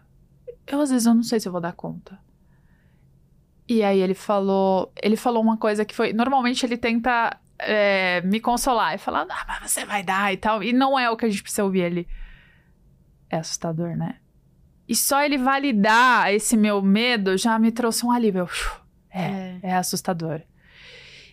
Eu 0.66 0.80
às 0.80 0.90
vezes 0.90 1.06
eu 1.06 1.14
não 1.14 1.22
sei 1.22 1.40
se 1.40 1.48
eu 1.48 1.52
vou 1.52 1.60
dar 1.60 1.72
conta. 1.72 2.18
E 3.68 3.82
aí 3.82 4.00
ele 4.00 4.14
falou, 4.14 4.92
ele 5.02 5.16
falou 5.16 5.42
uma 5.42 5.56
coisa 5.56 5.84
que 5.84 5.94
foi, 5.94 6.12
normalmente 6.12 6.64
ele 6.64 6.76
tenta 6.76 7.38
é, 7.58 8.22
me 8.22 8.40
consolar 8.40 8.94
e 8.94 8.98
falar, 8.98 9.26
ah, 9.28 9.58
mas 9.60 9.70
você 9.70 9.84
vai 9.84 10.02
dar 10.02 10.32
e 10.32 10.36
tal. 10.36 10.62
E 10.62 10.72
não 10.72 10.98
é 10.98 11.10
o 11.10 11.16
que 11.16 11.26
a 11.26 11.28
gente 11.28 11.42
precisa 11.42 11.64
ouvir 11.64 11.80
ele. 11.80 12.08
É 13.30 13.36
assustador, 13.36 13.96
né? 13.96 14.16
E 14.88 14.96
só 14.96 15.22
ele 15.22 15.36
validar 15.36 16.32
esse 16.32 16.56
meu 16.56 16.80
medo 16.80 17.36
já 17.36 17.58
me 17.58 17.70
trouxe 17.70 18.06
um 18.06 18.10
alívio. 18.10 18.48
É, 19.10 19.22
é, 19.22 19.60
é 19.62 19.74
assustador. 19.74 20.40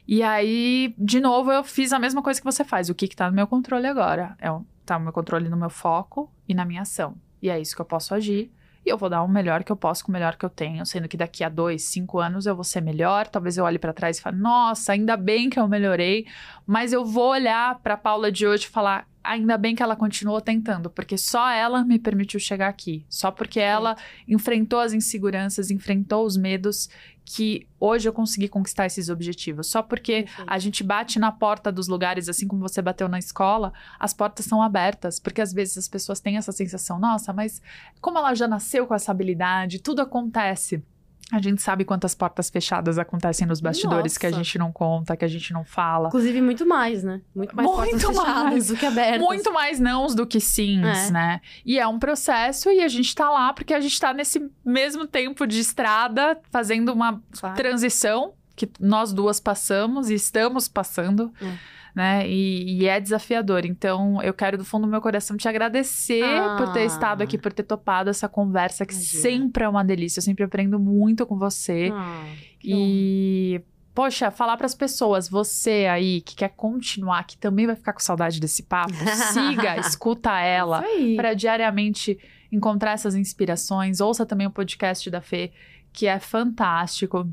E 0.07 0.21
aí, 0.21 0.93
de 0.97 1.19
novo, 1.19 1.51
eu 1.51 1.63
fiz 1.63 1.91
a 1.93 1.99
mesma 1.99 2.21
coisa 2.21 2.39
que 2.39 2.45
você 2.45 2.63
faz. 2.63 2.89
O 2.89 2.95
que, 2.95 3.07
que 3.07 3.15
tá 3.15 3.29
no 3.29 3.35
meu 3.35 3.47
controle 3.47 3.87
agora? 3.87 4.35
É 4.39 4.51
o 4.51 4.65
tá 4.85 4.97
o 4.97 4.99
meu 4.99 5.11
controle 5.11 5.49
no 5.49 5.57
meu 5.57 5.69
foco 5.69 6.31
e 6.47 6.53
na 6.53 6.63
minha 6.63 6.83
ação. 6.83 7.15
E 7.41 7.49
é 7.49 7.59
isso 7.59 7.75
que 7.75 7.81
eu 7.81 7.85
posso 7.85 8.13
agir. 8.13 8.51
E 8.85 8.89
eu 8.89 8.97
vou 8.99 9.09
dar 9.09 9.23
o 9.23 9.27
melhor 9.27 9.63
que 9.63 9.71
eu 9.71 9.75
posso 9.75 10.03
com 10.03 10.11
o 10.11 10.13
melhor 10.13 10.35
que 10.35 10.45
eu 10.45 10.49
tenho, 10.49 10.85
sendo 10.85 11.07
que 11.07 11.17
daqui 11.17 11.43
a 11.43 11.49
dois, 11.49 11.81
cinco 11.83 12.19
anos 12.19 12.45
eu 12.45 12.53
vou 12.53 12.63
ser 12.63 12.81
melhor. 12.81 13.27
Talvez 13.27 13.57
eu 13.57 13.63
olhe 13.63 13.79
para 13.79 13.91
trás 13.91 14.19
e 14.19 14.21
fale, 14.21 14.37
nossa, 14.37 14.93
ainda 14.93 15.17
bem 15.17 15.49
que 15.49 15.59
eu 15.59 15.67
melhorei. 15.67 16.27
Mas 16.67 16.93
eu 16.93 17.03
vou 17.03 17.31
olhar 17.31 17.79
para 17.79 17.97
Paula 17.97 18.31
de 18.31 18.45
hoje 18.45 18.65
e 18.65 18.69
falar, 18.69 19.07
ainda 19.25 19.57
bem 19.57 19.75
que 19.75 19.83
ela 19.83 19.95
continuou 19.95 20.39
tentando, 20.39 20.89
porque 20.89 21.17
só 21.17 21.49
ela 21.49 21.83
me 21.83 21.99
permitiu 21.99 22.39
chegar 22.39 22.67
aqui. 22.67 23.05
Só 23.09 23.31
porque 23.31 23.59
ela 23.59 23.97
enfrentou 24.27 24.79
as 24.79 24.93
inseguranças, 24.93 25.71
enfrentou 25.71 26.25
os 26.25 26.37
medos 26.37 26.89
que 27.25 27.67
hoje 27.79 28.07
eu 28.07 28.13
consegui 28.13 28.47
conquistar 28.47 28.85
esses 28.85 29.09
objetivos. 29.09 29.67
Só 29.67 29.81
porque 29.81 30.27
a 30.45 30.59
gente 30.59 30.83
bate 30.83 31.17
na 31.17 31.31
porta 31.31 31.71
dos 31.71 31.87
lugares, 31.87 32.29
assim 32.29 32.47
como 32.47 32.61
você 32.61 32.81
bateu 32.81 33.09
na 33.09 33.17
escola, 33.17 33.73
as 33.99 34.13
portas 34.13 34.45
são 34.45 34.61
abertas. 34.61 35.19
Porque 35.19 35.41
às 35.41 35.51
vezes 35.51 35.77
as 35.77 35.87
pessoas 35.87 36.19
têm 36.19 36.37
essa 36.37 36.51
sensação, 36.51 36.99
nossa, 36.99 37.33
mas 37.33 37.61
como 37.99 38.19
ela 38.19 38.35
já 38.35 38.47
nasceu 38.47 38.85
com 38.85 38.93
essa 38.93 39.11
habilidade, 39.11 39.79
tudo 39.79 40.01
acontece. 40.01 40.83
A 41.31 41.41
gente 41.41 41.61
sabe 41.61 41.83
quantas 41.83 42.13
portas 42.13 42.51
fechadas 42.51 42.99
acontecem 42.99 43.47
nos 43.47 43.59
bastidores 43.59 44.13
Nossa. 44.13 44.19
que 44.19 44.25
a 44.27 44.31
gente 44.31 44.59
não 44.59 44.71
conta, 44.71 45.17
que 45.17 45.25
a 45.25 45.27
gente 45.27 45.51
não 45.53 45.63
fala. 45.63 46.09
Inclusive, 46.09 46.39
muito 46.39 46.67
mais, 46.67 47.03
né? 47.03 47.21
Muito 47.35 47.55
mais 47.55 47.67
muito 47.67 47.77
portas 47.77 48.15
mais. 48.15 48.27
fechadas 48.27 48.67
do 48.67 48.77
que 48.77 48.85
abertas. 48.85 49.21
Muito 49.21 49.53
mais 49.53 49.79
nãos 49.79 50.13
do 50.13 50.27
que 50.27 50.39
sims, 50.39 51.09
é. 51.09 51.11
né? 51.11 51.41
E 51.65 51.79
é 51.79 51.87
um 51.87 51.97
processo 51.97 52.69
e 52.69 52.81
a 52.81 52.87
gente 52.87 53.13
tá 53.15 53.29
lá 53.29 53.51
porque 53.53 53.73
a 53.73 53.79
gente 53.79 53.99
tá 53.99 54.13
nesse 54.13 54.49
mesmo 54.63 55.07
tempo 55.07 55.47
de 55.47 55.59
estrada, 55.59 56.39
fazendo 56.51 56.93
uma 56.93 57.19
claro. 57.39 57.55
transição 57.55 58.33
que 58.55 58.69
nós 58.79 59.11
duas 59.11 59.39
passamos 59.39 60.09
e 60.09 60.13
estamos 60.13 60.67
passando. 60.67 61.33
É 61.41 61.74
né? 61.95 62.27
E, 62.27 62.81
e, 62.81 62.87
é 62.87 62.99
desafiador. 62.99 63.65
Então, 63.65 64.21
eu 64.21 64.33
quero 64.33 64.57
do 64.57 64.65
fundo 64.65 64.85
do 64.85 64.91
meu 64.91 65.01
coração 65.01 65.37
te 65.37 65.47
agradecer 65.47 66.23
ah. 66.23 66.57
por 66.57 66.73
ter 66.73 66.85
estado 66.85 67.21
aqui, 67.21 67.37
por 67.37 67.53
ter 67.53 67.63
topado 67.63 68.09
essa 68.09 68.27
conversa, 68.27 68.85
que 68.85 68.93
Imagina. 68.93 69.21
sempre 69.21 69.63
é 69.63 69.69
uma 69.69 69.83
delícia. 69.83 70.19
Eu 70.19 70.23
sempre 70.23 70.43
aprendo 70.43 70.77
muito 70.77 71.25
com 71.25 71.37
você. 71.37 71.89
Ah, 71.93 72.25
e. 72.61 73.61
Bom. 73.63 73.75
Poxa, 73.95 74.29
falar 74.29 74.57
para 74.57 74.65
as 74.65 74.75
pessoas, 74.75 75.29
você 75.29 75.87
aí 75.89 76.19
que 76.19 76.35
quer 76.35 76.49
continuar, 76.49 77.23
que 77.23 77.37
também 77.37 77.65
vai 77.65 77.77
ficar 77.77 77.93
com 77.93 78.01
saudade 78.01 78.41
desse 78.41 78.63
papo, 78.63 78.91
siga, 79.31 79.77
escuta 79.77 80.37
ela, 80.41 80.83
para 81.15 81.33
diariamente 81.33 82.19
encontrar 82.51 82.91
essas 82.91 83.15
inspirações. 83.15 84.01
Ouça 84.01 84.25
também 84.25 84.47
o 84.47 84.51
podcast 84.51 85.09
da 85.09 85.21
Fê, 85.21 85.53
que 85.93 86.07
é 86.07 86.19
fantástico 86.19 87.25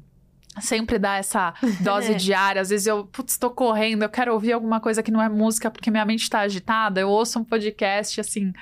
sempre 0.61 0.99
dá 0.99 1.17
essa 1.17 1.55
dose 1.81 2.15
diária. 2.15 2.61
Às 2.61 2.71
vezes 2.71 2.87
eu, 2.87 3.05
putz, 3.07 3.33
estou 3.33 3.51
correndo, 3.51 4.03
eu 4.03 4.09
quero 4.09 4.33
ouvir 4.33 4.53
alguma 4.53 4.81
coisa 4.81 5.03
que 5.03 5.11
não 5.11 5.23
é 5.23 5.29
música 5.29 5.71
porque 5.71 5.91
minha 5.91 6.05
mente 6.05 6.23
está 6.23 6.41
agitada. 6.41 7.01
Eu 7.01 7.09
ouço 7.09 7.39
um 7.39 7.45
podcast, 7.45 8.21
assim, 8.21 8.53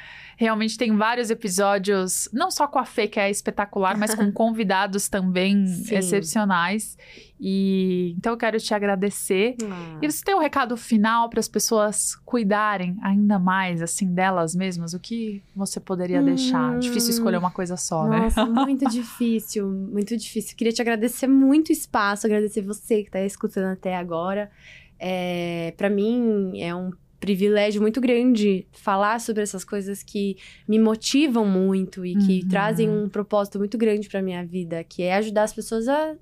realmente 0.41 0.79
tem 0.79 0.97
vários 0.97 1.31
episódios, 1.31 2.27
não 2.33 2.51
só 2.51 2.67
com 2.67 2.79
a 2.79 2.85
Fê, 2.87 3.07
que 3.07 3.21
é 3.21 3.29
espetacular, 3.29 3.99
mas 3.99 4.15
com 4.15 4.33
convidados 4.33 5.07
também 5.07 5.67
Sim. 5.67 5.97
excepcionais. 5.97 6.97
E 7.39 8.15
então 8.17 8.33
eu 8.33 8.39
quero 8.39 8.59
te 8.59 8.73
agradecer. 8.73 9.55
Ah. 9.63 9.99
E 10.01 10.11
você 10.11 10.25
tem 10.25 10.35
um 10.35 10.39
recado 10.39 10.79
final 10.79 11.29
para 11.29 11.41
as 11.41 11.47
pessoas 11.47 12.17
cuidarem 12.25 12.97
ainda 13.03 13.39
mais 13.39 13.83
assim 13.83 14.15
delas 14.15 14.55
mesmas? 14.55 14.95
O 14.95 14.99
que 14.99 15.43
você 15.55 15.79
poderia 15.79 16.23
hum, 16.23 16.25
deixar? 16.25 16.79
Difícil 16.79 17.11
escolher 17.11 17.37
uma 17.37 17.51
coisa 17.51 17.77
só, 17.77 18.07
nossa, 18.07 18.47
né? 18.47 18.51
muito 18.65 18.89
difícil, 18.89 19.69
muito 19.69 20.17
difícil. 20.17 20.57
Queria 20.57 20.73
te 20.73 20.81
agradecer 20.81 21.27
muito 21.27 21.69
o 21.69 21.73
espaço, 21.73 22.27
agradecer 22.27 22.63
você 22.63 23.03
que 23.03 23.09
está 23.09 23.21
escutando 23.21 23.75
até 23.75 23.95
agora. 23.95 24.51
É, 24.99 25.75
para 25.77 25.91
mim 25.91 26.59
é 26.59 26.75
um 26.75 26.93
privilégio 27.21 27.81
muito 27.81 28.01
grande 28.01 28.67
falar 28.73 29.21
sobre 29.21 29.43
essas 29.43 29.65
coisas 29.65 30.03
que 30.03 30.37
me 30.67 30.79
motivam 30.79 31.47
muito 31.47 32.05
e 32.05 32.17
que 32.17 32.41
uhum. 32.43 32.49
trazem 32.49 32.89
um 32.89 33.09
propósito 33.09 33.59
muito 33.59 33.77
grande 33.77 34.09
para 34.09 34.23
minha 34.23 34.45
vida, 34.45 34.83
que 34.83 35.03
é 35.03 35.15
ajudar 35.15 35.45
as 35.45 35.53
pessoas 35.53 35.87
a 35.87 36.17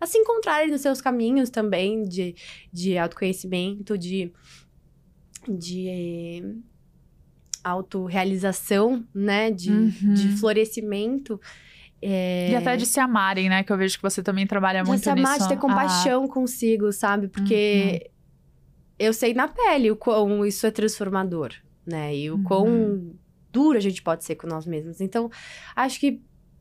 a 0.00 0.06
se 0.06 0.16
encontrarem 0.16 0.70
nos 0.70 0.80
seus 0.80 1.00
caminhos 1.00 1.50
também 1.50 2.04
de, 2.04 2.34
de 2.72 2.96
autoconhecimento, 2.96 3.98
de, 3.98 4.32
de 5.48 6.60
autorrealização, 7.64 9.04
né? 9.14 9.50
De, 9.50 9.70
uhum. 9.70 10.14
de 10.14 10.28
florescimento. 10.38 11.40
É... 12.00 12.52
E 12.52 12.54
até 12.54 12.76
de 12.76 12.86
se 12.86 13.00
amarem, 13.00 13.48
né? 13.48 13.64
Que 13.64 13.72
eu 13.72 13.76
vejo 13.76 13.96
que 13.96 14.02
você 14.02 14.22
também 14.22 14.46
trabalha 14.46 14.82
de 14.82 14.88
muito 14.88 15.00
nisso. 15.00 15.14
De 15.14 15.20
se 15.20 15.26
amar, 15.26 15.38
de 15.38 15.48
ter 15.48 15.56
compaixão 15.56 16.24
ah. 16.24 16.28
consigo, 16.28 16.92
sabe? 16.92 17.26
Porque 17.28 18.00
uhum. 18.04 18.17
Eu 18.98 19.12
sei 19.12 19.32
na 19.32 19.48
pele 19.48 19.90
o 19.90 19.96
quão 19.96 20.44
isso 20.44 20.66
é 20.66 20.70
transformador, 20.70 21.52
né? 21.86 22.14
E 22.16 22.30
o 22.30 22.36
uhum. 22.36 22.42
quão 22.42 23.12
duro 23.52 23.78
a 23.78 23.80
gente 23.80 24.02
pode 24.02 24.24
ser 24.24 24.34
com 24.34 24.46
nós 24.46 24.66
mesmos. 24.66 25.00
Então, 25.00 25.30
acho 25.74 26.00
que 26.00 26.20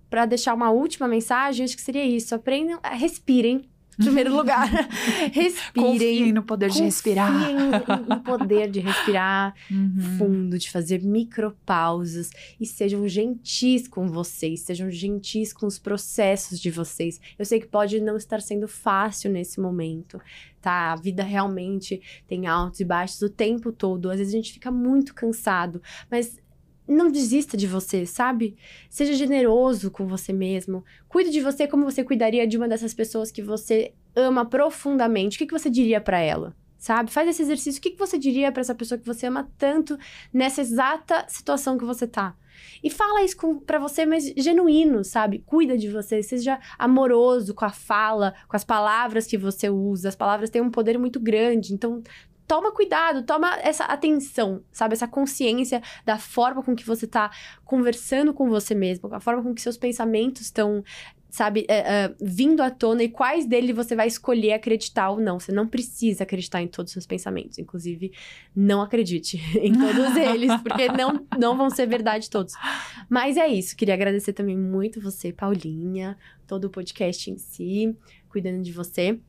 para 0.09 0.25
deixar 0.25 0.53
uma 0.53 0.69
última 0.69 1.07
mensagem, 1.07 1.63
acho 1.63 1.75
que 1.75 1.81
seria 1.81 2.05
isso. 2.05 2.33
Aprendam, 2.33 2.79
respirem. 2.83 3.69
Em 3.99 4.03
primeiro 4.03 4.31
lugar, 4.35 4.69
respirem. 5.33 5.91
Confiem 5.91 6.31
no 6.31 6.43
poder 6.43 6.69
de 6.69 6.83
respirar. 6.83 7.31
no 8.07 8.19
poder 8.21 8.69
de 8.69 8.79
respirar 8.79 9.55
uhum. 9.71 10.17
fundo, 10.17 10.57
de 10.59 10.69
fazer 10.69 11.01
micropausas. 11.01 12.29
E 12.59 12.65
sejam 12.65 13.07
gentis 13.07 13.87
com 13.87 14.07
vocês, 14.07 14.61
sejam 14.61 14.89
gentis 14.91 15.51
com 15.51 15.65
os 15.65 15.79
processos 15.79 16.59
de 16.59 16.69
vocês. 16.69 17.19
Eu 17.37 17.45
sei 17.45 17.59
que 17.59 17.67
pode 17.67 17.99
não 17.99 18.15
estar 18.15 18.39
sendo 18.41 18.67
fácil 18.67 19.31
nesse 19.31 19.59
momento, 19.59 20.21
tá? 20.67 20.91
A 20.91 20.95
vida 20.97 21.23
realmente 21.23 22.01
tem 22.27 22.45
altos 22.45 22.81
e 22.81 22.83
baixos 22.83 23.21
o 23.21 23.29
tempo 23.29 23.71
todo. 23.71 24.11
Às 24.11 24.17
vezes 24.17 24.33
a 24.33 24.35
gente 24.35 24.51
fica 24.51 24.69
muito 24.69 25.15
cansado, 25.15 25.81
mas 26.11 26.37
não 26.85 27.09
desista 27.09 27.55
de 27.55 27.65
você, 27.65 28.05
sabe? 28.05 28.57
Seja 28.89 29.13
generoso 29.13 29.89
com 29.89 30.05
você 30.05 30.33
mesmo. 30.33 30.83
Cuide 31.07 31.31
de 31.31 31.39
você 31.39 31.67
como 31.67 31.85
você 31.85 32.03
cuidaria 32.03 32.45
de 32.45 32.57
uma 32.57 32.67
dessas 32.67 32.93
pessoas 32.93 33.31
que 33.31 33.41
você 33.41 33.93
ama 34.13 34.45
profundamente. 34.45 35.37
O 35.37 35.39
que, 35.39 35.45
que 35.45 35.57
você 35.57 35.69
diria 35.69 36.01
para 36.01 36.19
ela? 36.19 36.53
Sabe? 36.77 37.11
Faz 37.11 37.29
esse 37.29 37.43
exercício. 37.43 37.79
O 37.79 37.81
que, 37.81 37.91
que 37.91 37.99
você 37.99 38.17
diria 38.17 38.51
para 38.51 38.59
essa 38.59 38.75
pessoa 38.75 38.99
que 38.99 39.05
você 39.05 39.25
ama 39.25 39.49
tanto 39.57 39.97
nessa 40.33 40.59
exata 40.59 41.25
situação 41.29 41.77
que 41.77 41.85
você 41.85 42.05
tá? 42.05 42.35
E 42.83 42.89
fala 42.89 43.23
isso 43.23 43.37
para 43.65 43.79
você, 43.79 44.05
mas 44.05 44.25
genuíno, 44.37 45.03
sabe? 45.03 45.43
Cuida 45.45 45.77
de 45.77 45.89
você, 45.89 46.21
seja 46.21 46.59
amoroso 46.77 47.53
com 47.53 47.65
a 47.65 47.71
fala, 47.71 48.33
com 48.47 48.55
as 48.55 48.63
palavras 48.63 49.27
que 49.27 49.37
você 49.37 49.69
usa. 49.69 50.09
As 50.09 50.15
palavras 50.15 50.49
têm 50.49 50.61
um 50.61 50.71
poder 50.71 50.97
muito 50.97 51.19
grande, 51.19 51.73
então 51.73 52.03
toma 52.47 52.71
cuidado, 52.71 53.23
toma 53.23 53.57
essa 53.59 53.83
atenção, 53.83 54.63
sabe? 54.71 54.93
Essa 54.93 55.07
consciência 55.07 55.81
da 56.05 56.17
forma 56.17 56.63
com 56.63 56.75
que 56.75 56.85
você 56.85 57.05
tá 57.05 57.29
conversando 57.65 58.33
com 58.33 58.49
você 58.49 58.73
mesmo, 58.73 59.13
a 59.13 59.19
forma 59.19 59.43
com 59.43 59.53
que 59.53 59.61
seus 59.61 59.77
pensamentos 59.77 60.43
estão 60.43 60.83
sabe, 61.29 61.65
é, 61.67 61.77
é, 61.77 62.15
vindo 62.21 62.61
à 62.61 62.71
tona 62.71 63.03
e 63.03 63.09
quais 63.09 63.45
dele 63.45 63.73
você 63.73 63.95
vai 63.95 64.07
escolher 64.07 64.53
acreditar 64.53 65.09
ou 65.09 65.19
não. 65.19 65.39
Você 65.39 65.51
não 65.51 65.67
precisa 65.67 66.23
acreditar 66.23 66.61
em 66.61 66.67
todos 66.67 66.91
os 66.91 66.93
seus 66.93 67.05
pensamentos. 67.05 67.57
Inclusive, 67.57 68.11
não 68.55 68.81
acredite 68.81 69.37
em 69.59 69.73
todos 69.73 70.15
eles, 70.15 70.55
porque 70.61 70.87
não, 70.89 71.25
não 71.37 71.57
vão 71.57 71.69
ser 71.69 71.87
verdade 71.87 72.29
todos. 72.29 72.53
Mas 73.09 73.37
é 73.37 73.47
isso. 73.47 73.75
Queria 73.75 73.93
agradecer 73.93 74.33
também 74.33 74.57
muito 74.57 75.01
você, 75.01 75.31
Paulinha, 75.33 76.17
todo 76.45 76.65
o 76.65 76.69
podcast 76.69 77.29
em 77.29 77.37
si, 77.37 77.95
cuidando 78.29 78.61
de 78.61 78.71
você. 78.71 79.19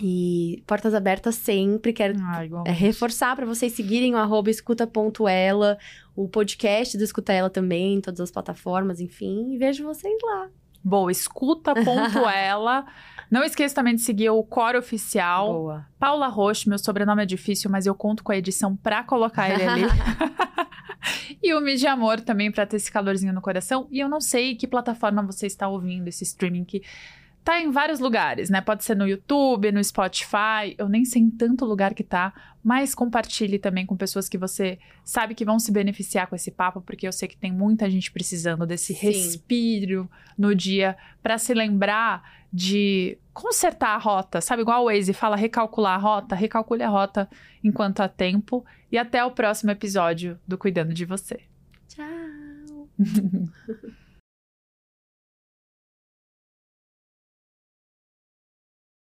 E 0.00 0.62
portas 0.66 0.94
abertas 0.94 1.34
sempre. 1.34 1.92
Quero 1.92 2.18
Ah, 2.20 2.44
é, 2.66 2.72
reforçar 2.72 3.36
para 3.36 3.44
vocês 3.44 3.72
seguirem 3.72 4.14
o 4.14 4.16
arroba 4.16 4.50
escuta.ela, 4.50 5.78
o 6.16 6.28
podcast 6.28 6.96
do 6.96 7.04
Escuta 7.04 7.32
Ela 7.32 7.50
também, 7.50 7.94
em 7.94 8.00
todas 8.00 8.20
as 8.20 8.30
plataformas, 8.30 9.00
enfim. 9.00 9.52
E 9.52 9.58
vejo 9.58 9.84
vocês 9.84 10.16
lá. 10.22 10.48
Boa, 10.84 11.10
escuta.ela. 11.10 12.84
Não 13.30 13.42
esqueça 13.42 13.74
também 13.74 13.94
de 13.94 14.02
seguir 14.02 14.28
o 14.28 14.42
Core 14.42 14.76
Oficial. 14.76 15.52
Boa. 15.52 15.86
Paula 15.98 16.28
Roche, 16.28 16.68
meu 16.68 16.78
sobrenome 16.78 17.22
é 17.22 17.26
difícil, 17.26 17.70
mas 17.70 17.86
eu 17.86 17.94
conto 17.94 18.22
com 18.22 18.30
a 18.30 18.36
edição 18.36 18.76
pra 18.76 19.02
colocar 19.02 19.48
ele 19.48 19.62
ali. 19.62 19.82
e 21.42 21.54
o 21.54 21.60
Mídia 21.60 21.92
Amor 21.92 22.20
também 22.20 22.52
pra 22.52 22.66
ter 22.66 22.76
esse 22.76 22.92
calorzinho 22.92 23.32
no 23.32 23.40
coração. 23.40 23.88
E 23.90 24.00
eu 24.00 24.08
não 24.08 24.20
sei 24.20 24.54
que 24.54 24.66
plataforma 24.66 25.22
você 25.22 25.46
está 25.46 25.66
ouvindo 25.66 26.08
esse 26.08 26.24
streaming 26.24 26.64
que 26.64 26.82
tá 27.44 27.60
em 27.60 27.70
vários 27.70 27.98
lugares, 28.00 28.48
né? 28.48 28.60
Pode 28.60 28.84
ser 28.84 28.96
no 28.96 29.06
YouTube, 29.06 29.72
no 29.72 29.82
Spotify. 29.82 30.74
Eu 30.78 30.88
nem 30.88 31.04
sei 31.04 31.22
em 31.22 31.30
tanto 31.30 31.64
lugar 31.64 31.94
que 31.94 32.04
tá, 32.04 32.32
mas 32.62 32.94
compartilhe 32.94 33.58
também 33.58 33.84
com 33.84 33.96
pessoas 33.96 34.28
que 34.28 34.38
você 34.38 34.78
sabe 35.04 35.34
que 35.34 35.44
vão 35.44 35.58
se 35.58 35.72
beneficiar 35.72 36.28
com 36.28 36.36
esse 36.36 36.50
papo, 36.50 36.80
porque 36.80 37.06
eu 37.06 37.12
sei 37.12 37.28
que 37.28 37.36
tem 37.36 37.52
muita 37.52 37.90
gente 37.90 38.12
precisando 38.12 38.66
desse 38.66 38.94
Sim. 38.94 39.06
respiro 39.06 40.10
no 40.38 40.54
dia 40.54 40.96
pra 41.22 41.38
se 41.38 41.52
lembrar 41.52 42.42
de 42.52 43.18
consertar 43.32 43.94
a 43.94 43.98
rota, 43.98 44.40
sabe? 44.40 44.62
Igual 44.62 44.82
o 44.82 44.84
Waze 44.86 45.12
fala 45.12 45.36
recalcular 45.36 45.94
a 45.94 45.98
rota, 45.98 46.34
recalcule 46.34 46.82
a 46.82 46.88
rota 46.88 47.28
enquanto 47.64 48.00
há 48.00 48.08
tempo. 48.08 48.64
E 48.90 48.98
até 48.98 49.24
o 49.24 49.30
próximo 49.30 49.70
episódio 49.70 50.38
do 50.46 50.58
Cuidando 50.58 50.92
de 50.92 51.06
Você. 51.06 51.40
Tchau. 51.88 52.88